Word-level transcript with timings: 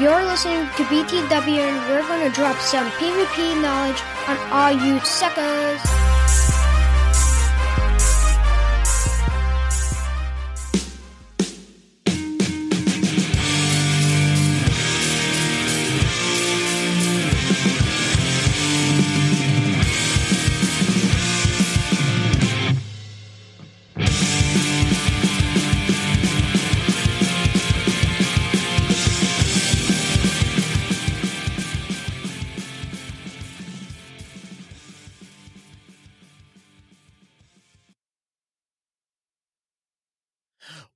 You're 0.00 0.24
listening 0.24 0.64
to 0.78 0.82
BTW, 0.84 1.60
and 1.60 1.76
we're 1.90 2.00
going 2.08 2.26
to 2.26 2.34
drop 2.34 2.56
some 2.56 2.88
PvP 2.92 3.60
knowledge 3.60 4.00
on 4.28 4.38
all 4.50 4.72
you 4.72 4.98
suckers. 5.00 6.19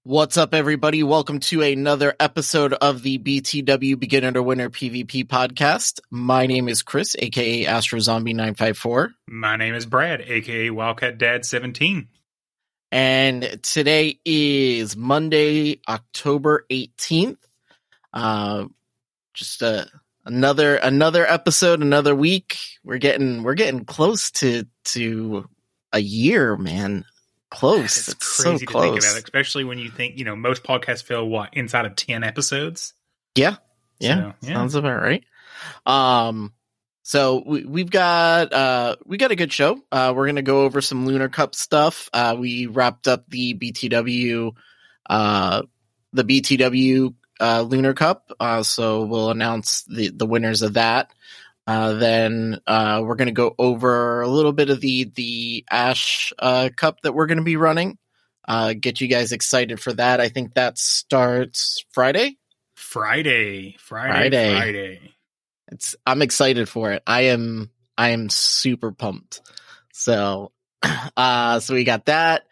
What's 0.06 0.36
up, 0.36 0.52
everybody? 0.52 1.02
Welcome 1.02 1.40
to 1.40 1.62
another 1.62 2.14
episode 2.20 2.74
of 2.74 3.02
the 3.02 3.18
BTW 3.18 3.98
Beginner 3.98 4.32
to 4.32 4.42
Winner 4.42 4.68
PvP 4.68 5.26
podcast. 5.26 5.98
My 6.10 6.46
name 6.46 6.68
is 6.68 6.82
Chris, 6.82 7.16
aka 7.18 7.64
Astro 7.64 8.00
Zombie 8.00 8.34
954 8.34 9.14
My 9.28 9.56
name 9.56 9.74
is 9.74 9.86
Brad, 9.86 10.20
aka 10.20 10.68
Wildcat 10.68 11.16
Dad 11.16 11.46
17. 11.46 12.08
and 12.92 13.58
today 13.62 14.18
is 14.26 14.94
Monday, 14.94 15.80
October 15.88 16.66
18th. 16.70 17.38
Uh, 18.12 18.66
just 19.32 19.62
a, 19.62 19.88
another, 20.26 20.76
another 20.76 21.26
episode, 21.26 21.80
another 21.80 22.14
week. 22.14 22.58
We're 22.84 22.98
getting, 22.98 23.42
we're 23.42 23.54
getting 23.54 23.86
close 23.86 24.30
to, 24.32 24.66
to 24.84 25.48
a 25.94 25.98
year, 25.98 26.58
man. 26.58 27.06
Close. 27.54 27.96
It's 27.96 28.08
It's 28.08 28.36
crazy 28.42 28.58
so 28.58 28.58
to 28.58 28.66
close. 28.66 28.82
think 28.84 28.98
about, 28.98 29.22
especially 29.24 29.64
when 29.64 29.78
you 29.78 29.90
think, 29.90 30.18
you 30.18 30.24
know, 30.24 30.36
most 30.36 30.62
podcasts 30.62 31.02
fill 31.02 31.28
what, 31.28 31.54
inside 31.54 31.86
of 31.86 31.96
10 31.96 32.24
episodes? 32.24 32.94
Yeah. 33.34 33.56
Yeah. 33.98 34.32
So, 34.32 34.34
yeah. 34.42 34.54
Sounds 34.54 34.74
about 34.74 35.00
right. 35.00 35.24
Um, 35.86 36.52
so 37.02 37.42
we, 37.46 37.64
we've 37.64 37.90
got, 37.90 38.52
uh, 38.52 38.96
we 39.04 39.16
got 39.18 39.30
a 39.30 39.36
good 39.36 39.52
show. 39.52 39.80
Uh, 39.92 40.12
we're 40.16 40.26
going 40.26 40.36
to 40.36 40.42
go 40.42 40.62
over 40.62 40.80
some 40.80 41.06
Lunar 41.06 41.28
Cup 41.28 41.54
stuff. 41.54 42.08
Uh, 42.12 42.36
we 42.38 42.66
wrapped 42.66 43.08
up 43.08 43.28
the 43.28 43.54
BTW, 43.54 44.52
uh, 45.08 45.62
the 46.12 46.24
BTW, 46.24 47.14
uh, 47.40 47.62
Lunar 47.62 47.94
Cup. 47.94 48.32
Uh, 48.40 48.62
so 48.62 49.04
we'll 49.04 49.30
announce 49.30 49.82
the, 49.82 50.10
the 50.10 50.26
winners 50.26 50.62
of 50.62 50.74
that. 50.74 51.10
Uh, 51.66 51.94
then, 51.94 52.60
uh, 52.66 53.02
we're 53.04 53.14
going 53.14 53.26
to 53.26 53.32
go 53.32 53.54
over 53.58 54.20
a 54.20 54.28
little 54.28 54.52
bit 54.52 54.70
of 54.70 54.80
the, 54.80 55.04
the 55.14 55.64
Ash, 55.70 56.32
uh, 56.38 56.68
Cup 56.76 57.00
that 57.02 57.14
we're 57.14 57.26
going 57.26 57.38
to 57.38 57.44
be 57.44 57.56
running. 57.56 57.98
Uh, 58.46 58.74
get 58.74 59.00
you 59.00 59.08
guys 59.08 59.32
excited 59.32 59.80
for 59.80 59.92
that. 59.94 60.20
I 60.20 60.28
think 60.28 60.54
that 60.54 60.78
starts 60.78 61.84
Friday. 61.92 62.36
Friday, 62.74 63.76
Friday, 63.78 64.12
Friday. 64.12 64.50
Friday. 64.52 65.14
It's 65.68 65.96
I'm 66.06 66.22
excited 66.22 66.68
for 66.68 66.92
it. 66.92 67.02
I 67.06 67.22
am 67.22 67.70
I 67.96 68.10
am 68.10 68.28
super 68.28 68.92
pumped. 68.92 69.40
So 69.92 70.52
uh 71.16 71.60
so 71.60 71.74
we 71.74 71.84
got 71.84 72.06
that. 72.06 72.44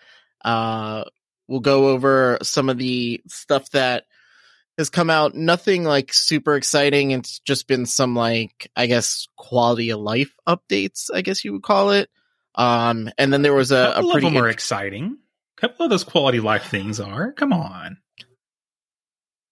Uh 0.45 1.05
we'll 1.47 1.61
go 1.61 1.89
over 1.89 2.39
some 2.43 2.69
of 2.69 2.79
the 2.79 3.23
stuff 3.29 3.71
that 3.71 4.05
has 4.79 4.91
come 4.91 5.11
out. 5.11 5.35
Nothing 5.35 5.85
like 5.85 6.13
super 6.13 6.55
exciting. 6.57 7.11
It's 7.11 7.41
just 7.41 7.67
been 7.67 7.87
some 7.87 8.15
like 8.15 8.71
I 8.77 8.87
guess 8.87 9.29
quality 9.37 9.91
of 9.91 10.01
life 10.01 10.35
updates, 10.47 11.11
I 11.13 11.23
guess 11.23 11.45
you 11.45 11.53
would 11.53 11.63
call 11.63 11.91
it. 11.91 12.11
Um 12.55 13.11
and 13.19 13.33
then 13.33 13.43
there 13.43 13.55
was 13.55 13.73
a, 13.73 13.77
a 13.77 13.95
couple 13.95 14.13
pretty 14.13 14.27
of 14.27 14.35
them 14.35 14.43
are 14.43 14.49
exciting. 14.49 15.19
A 15.59 15.61
couple 15.61 15.85
of 15.85 15.91
those 15.91 16.05
quality 16.05 16.41
life 16.41 16.65
things 16.65 17.01
are. 17.01 17.33
Come 17.33 17.53
on. 17.53 17.99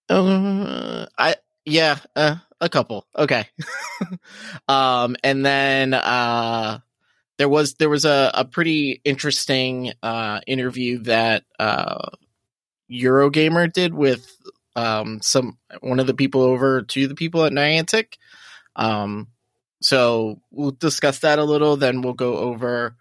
Uh, 0.09 1.07
I 1.17 1.37
yeah, 1.65 1.99
uh, 2.17 2.37
a 2.61 2.69
couple. 2.69 3.07
Okay. 3.17 3.47
um, 4.69 5.15
and 5.23 5.47
then 5.47 5.95
uh, 5.95 6.81
there 7.39 7.49
was 7.49 7.75
there 7.75 7.89
was 7.89 8.05
a, 8.05 8.31
a 8.35 8.45
pretty 8.45 9.01
interesting 9.05 9.93
uh 10.03 10.41
interview 10.47 10.99
that 10.99 11.45
uh 11.59 12.09
Eurogamer 12.91 13.73
did 13.73 13.95
with 13.95 14.27
um 14.77 15.21
some 15.23 15.59
one 15.81 16.01
of 16.01 16.07
the 16.07 16.15
people 16.15 16.43
over 16.43 16.83
to 16.83 17.07
the 17.09 17.15
people 17.15 17.45
at 17.45 17.53
Niantic. 17.53 18.15
Um, 18.77 19.29
so 19.83 20.41
we'll 20.51 20.73
discuss 20.73 21.21
that 21.21 21.39
a 21.39 21.45
little. 21.45 21.77
Then 21.77 22.03
we'll 22.03 22.15
go 22.15 22.37
over 22.37 22.87
a 22.87 22.95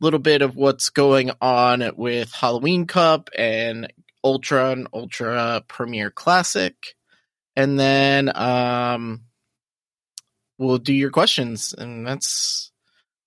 little 0.00 0.18
bit 0.18 0.42
of 0.42 0.56
what's 0.56 0.90
going 0.90 1.30
on 1.40 1.90
with 1.96 2.32
Halloween 2.32 2.86
Cup 2.86 3.30
and 3.36 3.92
Ultra 4.22 4.72
and 4.72 4.88
Ultra 4.92 5.62
Premier 5.68 6.10
Classic. 6.10 6.74
And 7.54 7.78
then 7.78 8.30
um 8.36 9.22
we'll 10.58 10.78
do 10.78 10.92
your 10.92 11.10
questions 11.10 11.74
and 11.76 12.06
that's 12.06 12.72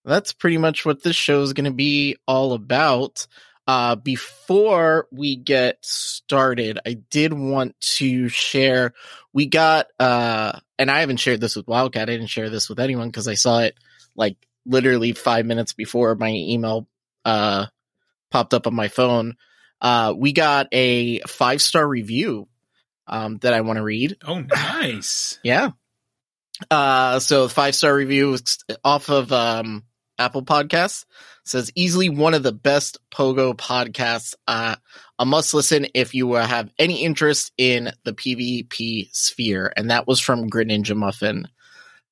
that's 0.05 0.33
pretty 0.33 0.57
much 0.57 0.85
what 0.85 1.03
this 1.03 1.15
show 1.15 1.41
is 1.41 1.53
going 1.53 1.65
to 1.65 1.71
be 1.71 2.15
all 2.27 2.53
about. 2.53 3.27
Uh 3.69 3.95
before 3.95 5.07
we 5.11 5.35
get 5.35 5.77
started, 5.81 6.79
I 6.85 6.93
did 6.93 7.33
want 7.33 7.79
to 7.97 8.29
share 8.29 8.93
we 9.33 9.45
got 9.45 9.87
uh 9.99 10.59
and 10.77 10.89
I 10.89 11.01
haven't 11.01 11.17
shared 11.17 11.41
this 11.41 11.55
with 11.55 11.67
Wildcat. 11.67 12.09
I 12.09 12.13
didn't 12.13 12.27
share 12.27 12.49
this 12.49 12.69
with 12.69 12.79
anyone 12.79 13.11
cuz 13.11 13.27
I 13.27 13.35
saw 13.35 13.59
it 13.59 13.75
like 14.15 14.37
literally 14.65 15.13
5 15.13 15.45
minutes 15.45 15.73
before 15.73 16.15
my 16.15 16.29
email 16.29 16.87
uh 17.25 17.67
popped 18.31 18.53
up 18.53 18.67
on 18.67 18.73
my 18.73 18.87
phone 18.87 19.35
uh, 19.81 20.13
we 20.15 20.33
got 20.33 20.67
a 20.71 21.19
five 21.21 21.61
star 21.61 21.87
review 21.87 22.47
um, 23.07 23.37
that 23.39 23.53
I 23.53 23.61
want 23.61 23.77
to 23.77 23.83
read. 23.83 24.17
Oh, 24.25 24.39
nice. 24.39 25.39
Yeah. 25.43 25.71
Uh, 26.69 27.19
so 27.19 27.47
five 27.47 27.73
star 27.73 27.95
review 27.95 28.37
off 28.83 29.09
of 29.09 29.31
um, 29.31 29.83
Apple 30.17 30.43
Podcasts 30.43 31.05
says 31.49 31.71
easily 31.75 32.09
one 32.09 32.33
of 32.33 32.43
the 32.43 32.51
best 32.51 32.97
Pogo 33.11 33.53
podcasts. 33.53 34.35
Uh, 34.47 34.75
a 35.17 35.25
must 35.25 35.53
listen 35.53 35.87
if 35.93 36.13
you 36.13 36.33
uh, 36.33 36.45
have 36.45 36.69
any 36.77 37.03
interest 37.03 37.51
in 37.57 37.91
the 38.03 38.13
PvP 38.13 39.09
sphere, 39.13 39.71
and 39.75 39.91
that 39.91 40.07
was 40.07 40.19
from 40.19 40.47
Grid 40.47 40.69
Muffin. 40.95 41.47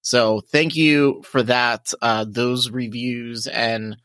So 0.02 0.42
thank 0.42 0.76
you 0.76 1.22
for 1.24 1.44
that. 1.44 1.92
Uh, 2.02 2.26
those 2.28 2.70
reviews 2.70 3.48
and 3.48 3.98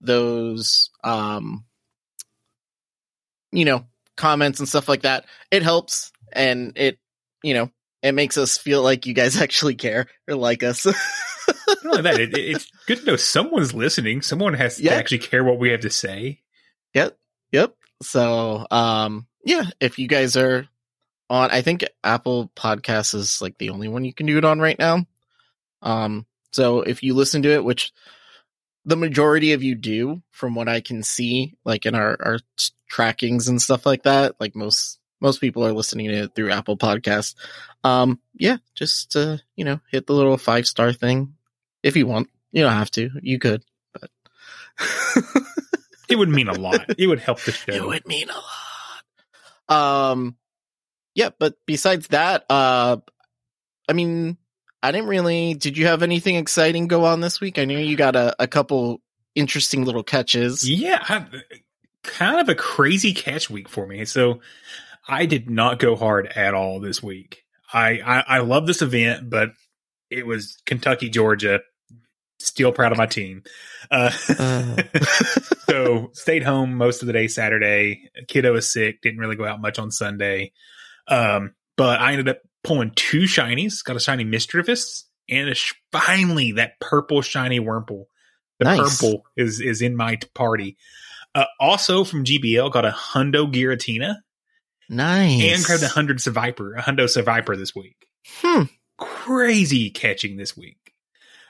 those 0.00 0.90
um, 1.02 1.64
you 3.52 3.64
know, 3.64 3.86
comments 4.16 4.60
and 4.60 4.68
stuff 4.68 4.88
like 4.88 5.02
that. 5.02 5.24
It 5.50 5.62
helps 5.62 6.12
and 6.32 6.72
it, 6.76 6.98
you 7.42 7.54
know, 7.54 7.70
it 8.02 8.12
makes 8.12 8.36
us 8.36 8.58
feel 8.58 8.82
like 8.82 9.06
you 9.06 9.14
guys 9.14 9.36
actually 9.40 9.74
care 9.74 10.06
or 10.28 10.34
like 10.34 10.62
us. 10.62 10.86
Not 11.84 11.98
only 11.98 12.02
that, 12.10 12.20
it, 12.20 12.36
it's 12.36 12.70
good 12.86 12.98
to 13.00 13.04
know 13.04 13.16
someone's 13.16 13.74
listening. 13.74 14.22
Someone 14.22 14.54
has 14.54 14.80
Yeah. 14.80 14.92
to 14.92 14.96
actually 14.96 15.18
care 15.18 15.44
what 15.44 15.58
we 15.58 15.70
have 15.70 15.80
to 15.80 15.90
say. 15.90 16.40
Yep. 16.94 17.18
Yep. 17.52 17.74
So, 18.02 18.66
um, 18.70 19.26
yeah, 19.44 19.64
if 19.80 19.98
you 19.98 20.08
guys 20.08 20.36
are 20.36 20.68
on, 21.30 21.50
I 21.50 21.62
think 21.62 21.84
Apple 22.04 22.50
Podcasts 22.56 23.14
is 23.14 23.40
like 23.40 23.58
the 23.58 23.70
only 23.70 23.88
one 23.88 24.04
you 24.04 24.12
can 24.14 24.26
do 24.26 24.38
it 24.38 24.44
on 24.44 24.60
right 24.60 24.78
now. 24.78 25.06
Um, 25.82 26.26
so 26.50 26.80
if 26.82 27.02
you 27.02 27.14
listen 27.14 27.42
to 27.42 27.50
it, 27.52 27.64
which 27.64 27.92
the 28.84 28.96
majority 28.96 29.52
of 29.52 29.62
you 29.62 29.74
do, 29.74 30.22
from 30.30 30.54
what 30.54 30.68
I 30.68 30.80
can 30.80 31.02
see, 31.02 31.54
like 31.64 31.86
in 31.86 31.94
our, 31.94 32.16
our 32.20 32.38
trackings 32.90 33.48
and 33.48 33.60
stuff 33.60 33.86
like 33.86 34.02
that, 34.04 34.36
like 34.40 34.54
most, 34.54 34.98
most 35.20 35.40
people 35.40 35.64
are 35.66 35.72
listening 35.72 36.08
to 36.08 36.24
it 36.24 36.34
through 36.34 36.52
Apple 36.52 36.76
Podcasts. 36.76 37.34
Um, 37.84 38.20
yeah, 38.34 38.58
just, 38.74 39.16
uh, 39.16 39.38
you 39.56 39.64
know, 39.64 39.80
hit 39.90 40.06
the 40.06 40.12
little 40.12 40.36
five 40.36 40.66
star 40.66 40.92
thing 40.92 41.34
if 41.86 41.96
you 41.96 42.06
want. 42.06 42.28
You 42.52 42.62
don't 42.62 42.72
have 42.72 42.90
to. 42.92 43.10
You 43.22 43.38
could, 43.38 43.62
but. 43.92 44.10
It 46.08 46.16
would 46.16 46.28
mean 46.28 46.48
a 46.48 46.52
lot. 46.52 46.94
It 46.98 47.06
would 47.06 47.20
help 47.20 47.40
the 47.40 47.52
show. 47.52 47.72
It 47.72 47.84
would 47.84 48.06
mean 48.06 48.28
a 48.30 48.34
lot. 49.68 50.12
Um, 50.12 50.36
yeah, 51.14 51.30
but 51.38 51.54
besides 51.66 52.08
that, 52.08 52.44
uh, 52.48 52.98
I 53.88 53.92
mean, 53.92 54.36
I 54.82 54.92
didn't 54.92 55.08
really. 55.08 55.54
Did 55.54 55.76
you 55.76 55.86
have 55.86 56.02
anything 56.02 56.36
exciting 56.36 56.86
go 56.86 57.04
on 57.04 57.20
this 57.20 57.40
week? 57.40 57.58
I 57.58 57.64
know 57.64 57.78
you 57.78 57.96
got 57.96 58.14
a, 58.14 58.36
a 58.38 58.46
couple 58.46 59.00
interesting 59.34 59.84
little 59.84 60.04
catches. 60.04 60.68
Yeah, 60.68 61.02
I, 61.02 61.26
kind 62.02 62.40
of 62.40 62.48
a 62.48 62.54
crazy 62.54 63.12
catch 63.12 63.50
week 63.50 63.68
for 63.68 63.86
me. 63.86 64.04
So 64.04 64.40
I 65.08 65.26
did 65.26 65.50
not 65.50 65.78
go 65.78 65.96
hard 65.96 66.28
at 66.28 66.54
all 66.54 66.78
this 66.78 67.02
week. 67.02 67.42
I 67.72 68.00
I, 68.04 68.24
I 68.28 68.38
love 68.38 68.66
this 68.66 68.82
event, 68.82 69.28
but 69.28 69.50
it 70.08 70.24
was 70.24 70.58
Kentucky, 70.66 71.08
Georgia. 71.08 71.60
Still 72.46 72.70
proud 72.72 72.92
of 72.92 72.98
my 72.98 73.06
team. 73.06 73.42
Uh, 73.90 74.10
Uh. 74.38 74.76
so 75.68 76.10
stayed 76.12 76.42
home 76.44 76.74
most 76.74 77.02
of 77.02 77.06
the 77.06 77.12
day 77.12 77.28
Saturday. 77.28 78.10
Kiddo 78.28 78.52
was 78.52 78.72
sick. 78.72 79.00
Didn't 79.02 79.18
really 79.20 79.36
go 79.36 79.44
out 79.44 79.60
much 79.60 79.78
on 79.78 79.90
Sunday. 79.90 80.52
Um, 81.08 81.54
but 81.76 82.00
I 82.00 82.12
ended 82.12 82.28
up 82.28 82.38
pulling 82.64 82.92
two 82.94 83.22
shinies. 83.22 83.82
Got 83.84 83.96
a 83.96 84.00
shiny 84.00 84.24
Misdreavus 84.24 85.02
and 85.28 85.48
a 85.48 85.54
sh- 85.54 85.74
finally 85.92 86.52
that 86.52 86.78
purple 86.80 87.20
shiny 87.22 87.58
Wurmple. 87.60 88.04
The 88.58 88.64
Nice. 88.64 89.00
purple 89.00 89.24
is 89.36 89.60
is 89.60 89.82
in 89.82 89.96
my 89.96 90.18
party. 90.34 90.76
Uh, 91.34 91.44
also 91.60 92.04
from 92.04 92.24
GBL, 92.24 92.70
got 92.72 92.84
a 92.86 92.90
Hundo 92.90 93.52
Giratina 93.52 94.16
Nice. 94.88 95.42
and 95.42 95.64
grabbed 95.64 95.82
a 95.82 95.88
hundred 95.88 96.20
Survivor, 96.20 96.74
a 96.74 96.82
Hundo 96.82 97.08
Survivor 97.10 97.56
this 97.56 97.74
week. 97.74 98.06
Hmm. 98.38 98.62
Crazy 98.98 99.90
catching 99.90 100.36
this 100.36 100.56
week. 100.56 100.85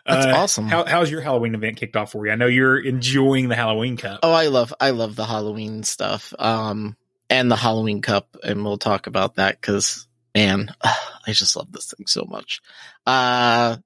That's 0.07 0.27
Uh, 0.27 0.33
awesome. 0.37 0.69
How, 0.69 0.85
how's 0.85 1.11
your 1.11 1.21
Halloween 1.21 1.55
event 1.55 1.77
kicked 1.79 1.97
off 1.97 2.13
for 2.13 2.25
you? 2.27 2.33
I 2.33 2.37
know 2.37 2.47
you're 2.47 2.79
enjoying 2.79 3.49
the 3.49 3.57
Halloween 3.57 3.97
Cup. 3.97 4.21
Oh, 4.23 4.33
I 4.33 4.47
love 4.47 4.73
I 4.81 4.91
love 4.91 5.17
the 5.17 5.25
Halloween 5.27 5.83
stuff. 5.83 6.33
Um, 6.39 6.97
and 7.29 7.51
the 7.51 7.57
Halloween 7.57 8.03
Cup, 8.03 8.37
and 8.45 8.65
we'll 8.65 8.79
talk 8.79 9.07
about 9.09 9.35
that 9.37 9.61
because 9.61 10.07
man, 10.35 10.71
I 10.83 11.33
just 11.33 11.57
love 11.57 11.73
this 11.73 11.93
thing 11.93 12.07
so 12.07 12.25
much. 12.29 12.61
Uh, 13.05 13.79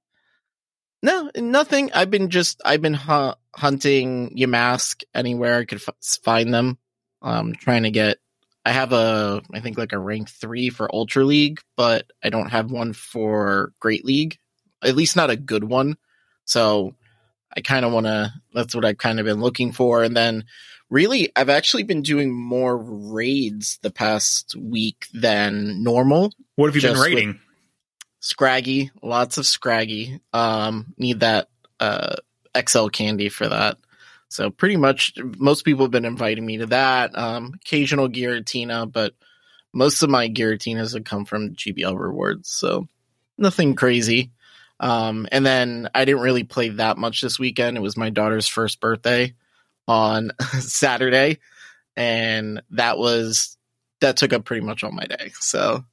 no, 1.02 1.30
nothing. 1.36 1.90
I've 1.94 2.10
been 2.10 2.28
just 2.28 2.60
I've 2.64 2.82
been 2.82 2.94
hu- 2.94 3.32
hunting 3.56 4.36
Yamask 4.36 5.02
anywhere 5.14 5.58
I 5.58 5.64
could 5.64 5.80
f- 5.86 5.94
find 6.22 6.52
them. 6.52 6.78
Um, 7.22 7.54
trying 7.54 7.84
to 7.84 7.90
get. 7.90 8.18
I 8.64 8.72
have 8.72 8.92
a 8.92 9.40
I 9.54 9.60
think 9.60 9.78
like 9.78 9.94
a 9.94 9.98
rank 9.98 10.28
three 10.28 10.68
for 10.68 10.94
Ultra 10.94 11.24
League, 11.24 11.60
but 11.76 12.10
I 12.22 12.28
don't 12.28 12.50
have 12.50 12.70
one 12.70 12.92
for 12.92 13.72
Great 13.80 14.04
League. 14.04 14.38
At 14.82 14.96
least 14.96 15.16
not 15.16 15.30
a 15.30 15.36
good 15.36 15.64
one. 15.64 15.96
So 16.50 16.96
I 17.56 17.60
kind 17.60 17.84
of 17.84 17.92
want 17.92 18.06
to. 18.06 18.32
That's 18.52 18.74
what 18.74 18.84
I've 18.84 18.98
kind 18.98 19.20
of 19.20 19.24
been 19.26 19.40
looking 19.40 19.70
for, 19.70 20.02
and 20.02 20.16
then 20.16 20.44
really, 20.88 21.30
I've 21.36 21.48
actually 21.48 21.84
been 21.84 22.02
doing 22.02 22.34
more 22.34 22.76
raids 22.76 23.78
the 23.82 23.92
past 23.92 24.56
week 24.56 25.06
than 25.14 25.84
normal. 25.84 26.32
what 26.56 26.66
have 26.66 26.74
you 26.74 26.82
been 26.82 26.98
raiding? 26.98 27.40
Scraggy, 28.18 28.90
lots 29.00 29.38
of 29.38 29.46
Scraggy. 29.46 30.20
Um, 30.32 30.92
need 30.98 31.20
that 31.20 31.48
uh 31.78 32.16
XL 32.58 32.88
candy 32.88 33.28
for 33.28 33.48
that. 33.48 33.78
So 34.28 34.50
pretty 34.50 34.76
much, 34.76 35.14
most 35.38 35.64
people 35.64 35.84
have 35.84 35.92
been 35.92 36.04
inviting 36.04 36.44
me 36.44 36.58
to 36.58 36.66
that. 36.66 37.16
Um, 37.16 37.52
occasional 37.54 38.08
Giratina, 38.08 38.90
but 38.90 39.14
most 39.72 40.02
of 40.02 40.10
my 40.10 40.28
Giratinas 40.28 40.94
have 40.94 41.04
come 41.04 41.24
from 41.24 41.54
GBL 41.54 41.96
rewards, 41.96 42.48
so 42.48 42.88
nothing 43.38 43.76
crazy. 43.76 44.32
Um, 44.80 45.28
and 45.30 45.44
then 45.44 45.90
I 45.94 46.04
didn't 46.06 46.22
really 46.22 46.42
play 46.44 46.70
that 46.70 46.96
much 46.98 47.20
this 47.20 47.38
weekend. 47.38 47.76
It 47.76 47.80
was 47.80 47.96
my 47.98 48.08
daughter's 48.10 48.48
first 48.48 48.80
birthday 48.80 49.34
on 49.86 50.32
Saturday, 50.60 51.38
and 51.96 52.62
that 52.70 52.96
was 52.98 53.56
that 54.00 54.16
took 54.16 54.32
up 54.32 54.44
pretty 54.46 54.64
much 54.64 54.82
all 54.82 54.90
my 54.92 55.04
day. 55.04 55.32
So, 55.40 55.84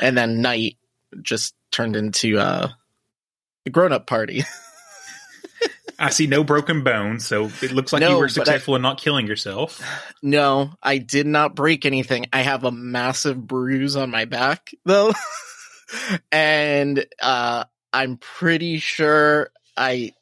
and 0.00 0.18
then 0.18 0.40
night 0.42 0.76
just 1.22 1.54
turned 1.70 1.94
into 1.94 2.38
uh, 2.38 2.68
a 3.64 3.70
grown 3.70 3.92
up 3.92 4.06
party. 4.08 4.42
I 5.98 6.10
see 6.10 6.26
no 6.26 6.42
broken 6.42 6.82
bones, 6.82 7.24
so 7.24 7.44
it 7.62 7.70
looks 7.70 7.92
like 7.92 8.00
No, 8.00 8.10
you 8.10 8.16
were 8.16 8.22
but 8.26 8.32
I- 8.32 8.34
successful 8.44 8.74
in 8.74 8.82
not 8.82 8.98
killing 8.98 9.28
yourself. 9.28 9.80
no, 10.20 10.72
I 10.82 10.98
did 10.98 11.28
not 11.28 11.54
break 11.54 11.86
anything. 11.86 12.26
I 12.32 12.42
have 12.42 12.64
a 12.64 12.72
massive 12.72 13.46
bruise 13.46 13.94
on 13.94 14.10
my 14.10 14.24
back 14.24 14.72
though. 14.84 15.12
and 16.32 17.04
uh 17.20 17.64
I'm 17.92 18.16
pretty 18.16 18.78
sure 18.78 19.50
I 19.76 20.12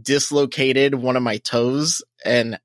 dislocated 0.00 0.94
one 0.94 1.16
of 1.16 1.22
my 1.22 1.38
toes 1.38 2.02
and 2.24 2.58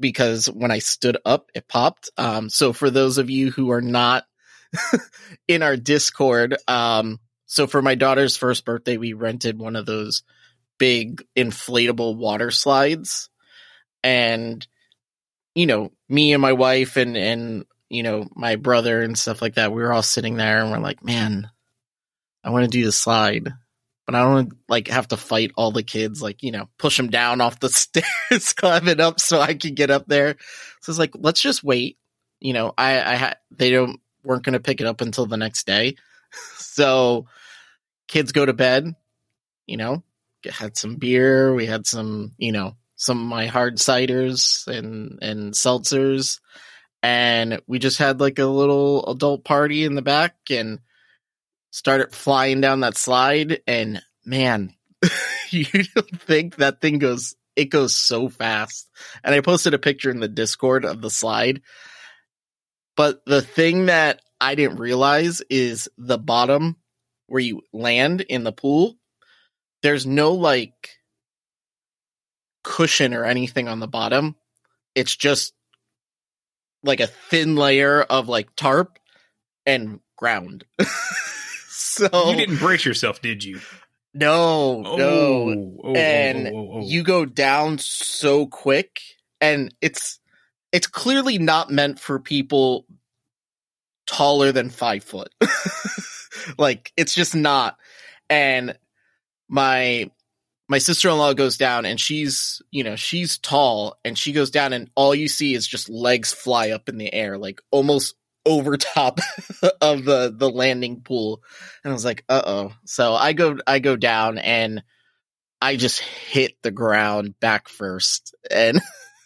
because 0.00 0.46
when 0.46 0.70
I 0.70 0.78
stood 0.78 1.18
up 1.24 1.50
it 1.54 1.68
popped. 1.68 2.10
Um 2.16 2.48
so 2.48 2.72
for 2.72 2.90
those 2.90 3.18
of 3.18 3.30
you 3.30 3.50
who 3.50 3.70
are 3.70 3.82
not 3.82 4.24
in 5.48 5.62
our 5.62 5.76
Discord, 5.76 6.56
um 6.68 7.18
so 7.46 7.66
for 7.66 7.82
my 7.82 7.94
daughter's 7.94 8.36
first 8.36 8.64
birthday 8.64 8.96
we 8.96 9.12
rented 9.12 9.58
one 9.58 9.76
of 9.76 9.86
those 9.86 10.22
big 10.78 11.24
inflatable 11.36 12.16
water 12.16 12.50
slides 12.50 13.28
and 14.04 14.66
you 15.54 15.66
know 15.66 15.90
me 16.08 16.32
and 16.32 16.40
my 16.40 16.52
wife 16.52 16.96
and 16.96 17.16
and 17.16 17.64
you 17.88 18.02
know 18.02 18.28
my 18.36 18.56
brother 18.56 19.02
and 19.02 19.18
stuff 19.18 19.42
like 19.42 19.54
that 19.54 19.72
we 19.72 19.82
were 19.82 19.92
all 19.92 20.02
sitting 20.02 20.36
there 20.36 20.60
and 20.60 20.70
we're 20.70 20.78
like 20.78 21.04
man 21.04 21.50
i 22.44 22.50
want 22.50 22.64
to 22.64 22.70
do 22.70 22.84
the 22.84 22.92
slide 22.92 23.52
but 24.06 24.14
i 24.14 24.22
don't 24.22 24.52
like 24.68 24.88
have 24.88 25.06
to 25.06 25.16
fight 25.16 25.52
all 25.54 25.70
the 25.70 25.82
kids 25.82 26.22
like 26.22 26.42
you 26.42 26.50
know 26.50 26.68
push 26.78 26.96
them 26.96 27.10
down 27.10 27.40
off 27.40 27.60
the 27.60 27.68
stairs 28.30 28.52
climbing 28.54 29.00
up 29.00 29.20
so 29.20 29.40
i 29.40 29.54
can 29.54 29.74
get 29.74 29.90
up 29.90 30.06
there. 30.06 30.36
So 30.80 30.90
it's 30.90 30.98
like 30.98 31.12
let's 31.14 31.40
just 31.40 31.62
wait. 31.62 31.98
You 32.40 32.52
know 32.52 32.72
i 32.78 33.00
i 33.00 33.14
had 33.16 33.36
they 33.50 33.70
don't 33.70 34.00
weren't 34.24 34.44
going 34.44 34.54
to 34.54 34.60
pick 34.60 34.80
it 34.80 34.86
up 34.86 35.00
until 35.00 35.26
the 35.26 35.36
next 35.36 35.66
day. 35.66 35.96
So 36.60 37.26
kids 38.06 38.32
go 38.32 38.46
to 38.46 38.52
bed 38.52 38.94
you 39.66 39.76
know 39.76 40.02
had 40.44 40.76
some 40.76 40.96
beer 40.96 41.54
we 41.54 41.66
had 41.66 41.86
some 41.86 42.32
you 42.38 42.52
know 42.52 42.76
some 42.96 43.20
of 43.20 43.26
my 43.26 43.46
hard 43.46 43.76
ciders 43.76 44.66
and 44.68 45.18
and 45.20 45.52
seltzers 45.52 46.40
and 47.02 47.60
we 47.66 47.78
just 47.78 47.98
had 47.98 48.20
like 48.20 48.38
a 48.38 48.46
little 48.46 49.04
adult 49.10 49.44
party 49.44 49.84
in 49.84 49.94
the 49.94 50.02
back 50.02 50.36
and 50.50 50.78
started 51.78 52.12
flying 52.12 52.60
down 52.60 52.80
that 52.80 52.96
slide 52.96 53.60
and 53.66 54.02
man 54.24 54.74
you 55.50 55.64
don't 55.94 56.20
think 56.20 56.56
that 56.56 56.80
thing 56.80 56.98
goes 56.98 57.34
it 57.56 57.66
goes 57.66 57.94
so 57.94 58.28
fast 58.28 58.88
and 59.24 59.34
i 59.34 59.40
posted 59.40 59.74
a 59.74 59.78
picture 59.78 60.10
in 60.10 60.20
the 60.20 60.28
discord 60.28 60.84
of 60.84 61.00
the 61.00 61.10
slide 61.10 61.62
but 62.96 63.24
the 63.26 63.42
thing 63.42 63.86
that 63.86 64.20
i 64.40 64.54
didn't 64.54 64.78
realize 64.78 65.40
is 65.48 65.88
the 65.96 66.18
bottom 66.18 66.76
where 67.26 67.40
you 67.40 67.62
land 67.72 68.20
in 68.22 68.44
the 68.44 68.52
pool 68.52 68.96
there's 69.82 70.06
no 70.06 70.32
like 70.32 70.98
cushion 72.68 73.14
or 73.14 73.24
anything 73.24 73.68
on 73.68 73.80
the 73.80 73.88
bottom. 73.88 74.36
It's 74.94 75.16
just 75.16 75.54
like 76.82 77.00
a 77.00 77.06
thin 77.06 77.56
layer 77.56 78.02
of 78.02 78.28
like 78.28 78.54
tarp 78.56 78.98
and 79.66 80.00
ground. 80.16 80.64
so 81.78 82.30
You 82.30 82.36
didn't 82.36 82.58
brace 82.58 82.84
yourself, 82.84 83.20
did 83.22 83.44
you? 83.44 83.60
no, 84.14 84.82
Oh, 84.84 84.96
no. 84.96 85.06
oh, 85.06 85.50
oh, 85.50 85.80
oh 85.84 85.94
and 85.94 86.48
oh, 86.48 86.50
oh, 86.50 86.56
oh, 86.56 86.70
oh. 86.78 86.80
you 86.86 87.02
go 87.02 87.24
down 87.24 87.78
so 87.78 88.46
quick 88.46 89.00
and 89.40 89.74
it's 89.80 90.18
it's 90.72 90.86
clearly 90.86 91.38
not 91.38 91.70
meant 91.70 92.00
for 92.00 92.18
people 92.18 92.86
taller 94.06 94.50
than 94.52 94.70
five 94.70 95.04
foot 95.04 95.32
like 96.58 96.92
it's 96.96 97.14
just 97.14 97.34
not 97.34 97.76
and 98.30 98.76
my 99.48 100.10
my 100.68 100.78
sister-in-law 100.78 101.34
goes 101.34 101.56
down 101.58 101.84
and 101.84 102.00
she's 102.00 102.62
you 102.70 102.82
know 102.82 102.96
she's 102.96 103.38
tall 103.38 103.98
and 104.04 104.16
she 104.18 104.32
goes 104.32 104.50
down 104.50 104.72
and 104.72 104.90
all 104.94 105.14
you 105.14 105.28
see 105.28 105.54
is 105.54 105.66
just 105.66 105.88
legs 105.90 106.32
fly 106.32 106.70
up 106.70 106.88
in 106.88 106.96
the 106.98 107.12
air 107.12 107.36
like 107.38 107.60
almost 107.70 108.14
over 108.48 108.76
top 108.76 109.20
of 109.80 110.04
the 110.04 110.34
the 110.34 110.50
landing 110.50 111.02
pool 111.02 111.42
and 111.84 111.90
i 111.90 111.94
was 111.94 112.04
like 112.04 112.24
uh-oh 112.28 112.72
so 112.84 113.14
i 113.14 113.32
go 113.32 113.58
i 113.66 113.78
go 113.78 113.94
down 113.94 114.38
and 114.38 114.82
I 115.60 115.76
just 115.76 116.00
hit 116.00 116.52
the 116.62 116.70
ground 116.70 117.38
back 117.40 117.68
first 117.68 118.34
and 118.50 118.80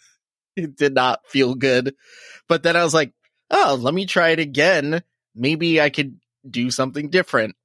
it 0.55 0.75
did 0.75 0.93
not 0.93 1.27
feel 1.27 1.55
good. 1.55 1.95
But 2.47 2.63
then 2.63 2.75
I 2.75 2.83
was 2.83 2.93
like, 2.93 3.13
oh, 3.51 3.77
let 3.79 3.93
me 3.93 4.05
try 4.05 4.29
it 4.29 4.39
again. 4.39 5.03
Maybe 5.35 5.79
I 5.79 5.89
could 5.89 6.17
do 6.49 6.71
something 6.71 7.09
different. 7.09 7.55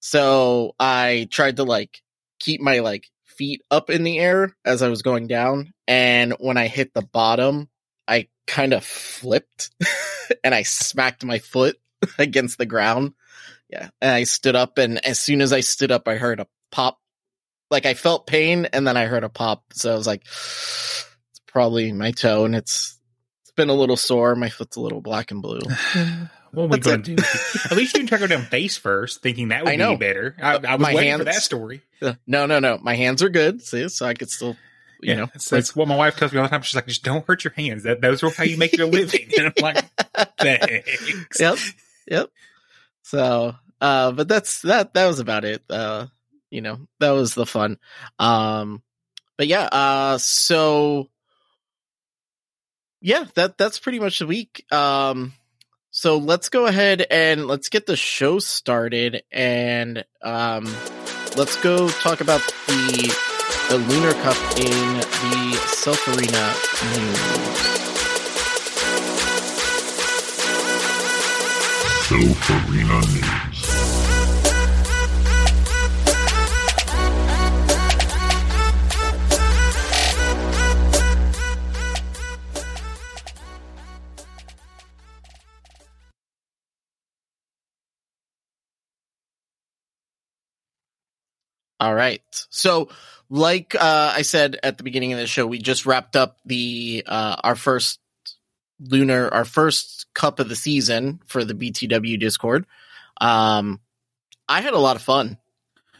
So 0.00 0.74
I 0.78 1.28
tried 1.30 1.56
to 1.56 1.64
like 1.64 2.02
keep 2.40 2.60
my 2.60 2.80
like 2.80 3.06
feet 3.24 3.62
up 3.70 3.90
in 3.90 4.02
the 4.02 4.18
air 4.18 4.54
as 4.64 4.82
I 4.82 4.88
was 4.88 5.02
going 5.02 5.28
down. 5.28 5.72
And 5.86 6.34
when 6.38 6.56
I 6.56 6.66
hit 6.66 6.94
the 6.94 7.02
bottom, 7.02 7.68
I 8.06 8.28
kind 8.46 8.72
of 8.72 8.84
flipped 8.84 9.70
and 10.44 10.54
I 10.54 10.62
smacked 10.62 11.24
my 11.24 11.38
foot 11.38 11.76
against 12.18 12.58
the 12.58 12.66
ground. 12.66 13.12
Yeah. 13.68 13.88
And 14.00 14.10
I 14.10 14.24
stood 14.24 14.56
up 14.56 14.78
and 14.78 15.04
as 15.04 15.18
soon 15.18 15.40
as 15.40 15.52
I 15.52 15.60
stood 15.60 15.90
up, 15.90 16.06
I 16.08 16.16
heard 16.16 16.40
a 16.40 16.46
pop. 16.70 16.98
Like 17.70 17.86
I 17.86 17.94
felt 17.94 18.26
pain 18.26 18.66
and 18.66 18.86
then 18.86 18.96
I 18.96 19.06
heard 19.06 19.24
a 19.24 19.28
pop. 19.28 19.64
So 19.72 19.92
I 19.92 19.96
was 19.96 20.06
like, 20.06 20.22
it's 20.24 21.40
probably 21.46 21.90
my 21.92 22.12
toe 22.12 22.44
and 22.44 22.54
it's, 22.54 22.98
it's 23.42 23.52
been 23.52 23.70
a 23.70 23.74
little 23.74 23.96
sore. 23.96 24.36
My 24.36 24.50
foot's 24.50 24.76
a 24.76 24.80
little 24.80 25.00
black 25.00 25.30
and 25.30 25.42
blue. 25.42 25.60
What 26.54 26.64
are 26.64 26.68
we 26.68 26.78
going 26.78 27.02
to 27.02 27.16
do? 27.16 27.22
At 27.64 27.76
least 27.76 27.94
you 27.94 27.98
didn't 27.98 28.10
try 28.10 28.18
to 28.18 28.28
go 28.28 28.36
down 28.36 28.44
face 28.44 28.76
first, 28.76 29.22
thinking 29.22 29.48
that 29.48 29.64
would 29.64 29.72
I 29.72 29.76
know. 29.76 29.96
be 29.96 30.06
better. 30.06 30.36
I, 30.40 30.54
I 30.54 30.76
was 30.76 30.80
My 30.80 30.94
waiting 30.94 31.18
for 31.18 31.24
that 31.24 31.34
story. 31.34 31.82
No, 32.00 32.46
no, 32.46 32.60
no. 32.60 32.78
My 32.80 32.94
hands 32.94 33.24
are 33.24 33.28
good. 33.28 33.60
See, 33.60 33.88
so 33.88 34.06
I 34.06 34.14
could 34.14 34.30
still, 34.30 34.56
you 35.04 35.10
yeah, 35.12 35.20
know, 35.20 35.26
that's, 35.26 35.50
that's 35.50 35.76
what 35.76 35.86
my 35.86 35.96
wife 35.96 36.16
tells 36.16 36.32
me 36.32 36.38
all 36.38 36.44
the 36.44 36.48
time. 36.48 36.62
She's 36.62 36.74
like, 36.74 36.86
just 36.86 37.04
don't 37.04 37.26
hurt 37.26 37.44
your 37.44 37.52
hands. 37.52 37.82
That 37.82 38.00
those 38.00 38.22
are 38.22 38.30
how 38.30 38.44
you 38.44 38.56
make 38.56 38.76
your 38.76 38.86
living. 38.86 39.30
And 39.38 39.52
I'm 39.56 39.62
like, 39.62 39.84
thanks. 40.38 41.40
yep, 41.40 41.58
yep. 42.06 42.30
So, 43.02 43.54
uh, 43.80 44.12
but 44.12 44.28
that's 44.28 44.62
that. 44.62 44.94
That 44.94 45.06
was 45.06 45.18
about 45.18 45.44
it. 45.44 45.62
Uh, 45.68 46.06
you 46.50 46.62
know, 46.62 46.78
that 47.00 47.10
was 47.10 47.34
the 47.34 47.44
fun. 47.44 47.78
Um, 48.18 48.82
but 49.36 49.46
yeah. 49.46 49.68
Uh, 49.70 50.18
so 50.18 51.10
yeah, 53.02 53.26
that 53.34 53.58
that's 53.58 53.78
pretty 53.78 53.98
much 53.98 54.20
the 54.20 54.26
week. 54.26 54.64
Um, 54.72 55.34
so 55.90 56.16
let's 56.16 56.48
go 56.48 56.64
ahead 56.64 57.06
and 57.10 57.46
let's 57.46 57.68
get 57.68 57.84
the 57.84 57.96
show 57.96 58.38
started, 58.38 59.22
and 59.30 60.04
um, 60.22 60.64
let's 61.36 61.56
go 61.56 61.88
talk 61.88 62.22
about 62.22 62.40
the 62.66 63.33
the 63.68 63.78
Lunar 63.78 64.12
Cup 64.14 64.36
in 64.58 64.98
the 64.98 65.56
Silph 65.66 66.06
Arena 66.08 66.54
news. 66.94 67.54
Silph 72.06 72.70
Arena 72.70 73.00
News. 73.00 73.84
All 91.80 91.94
right. 91.94 92.22
So, 92.50 92.88
like 93.30 93.74
uh, 93.74 94.12
I 94.14 94.22
said 94.22 94.58
at 94.62 94.78
the 94.78 94.84
beginning 94.84 95.12
of 95.12 95.18
the 95.18 95.26
show, 95.26 95.46
we 95.46 95.58
just 95.58 95.86
wrapped 95.86 96.16
up 96.16 96.38
the 96.44 97.04
uh, 97.06 97.36
our 97.42 97.56
first 97.56 98.00
lunar, 98.80 99.32
our 99.32 99.44
first 99.44 100.06
cup 100.14 100.40
of 100.40 100.48
the 100.48 100.56
season 100.56 101.20
for 101.26 101.44
the 101.44 101.54
BTW 101.54 102.18
Discord. 102.18 102.66
Um, 103.20 103.80
I 104.48 104.60
had 104.60 104.74
a 104.74 104.78
lot 104.78 104.96
of 104.96 105.02
fun. 105.02 105.38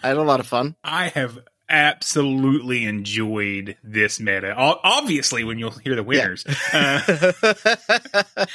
I 0.02 0.09
had 0.09 0.16
a 0.16 0.23
lot 0.23 0.40
of 0.40 0.47
fun. 0.47 0.76
I 0.85 1.09
have 1.09 1.38
absolutely 1.69 2.85
enjoyed 2.85 3.76
this 3.83 4.21
meta. 4.21 4.52
Obviously, 4.54 5.45
when 5.45 5.59
you'll 5.59 5.71
hear 5.71 5.97
the 5.97 6.02
winners, 6.02 6.45
uh, 6.75 7.00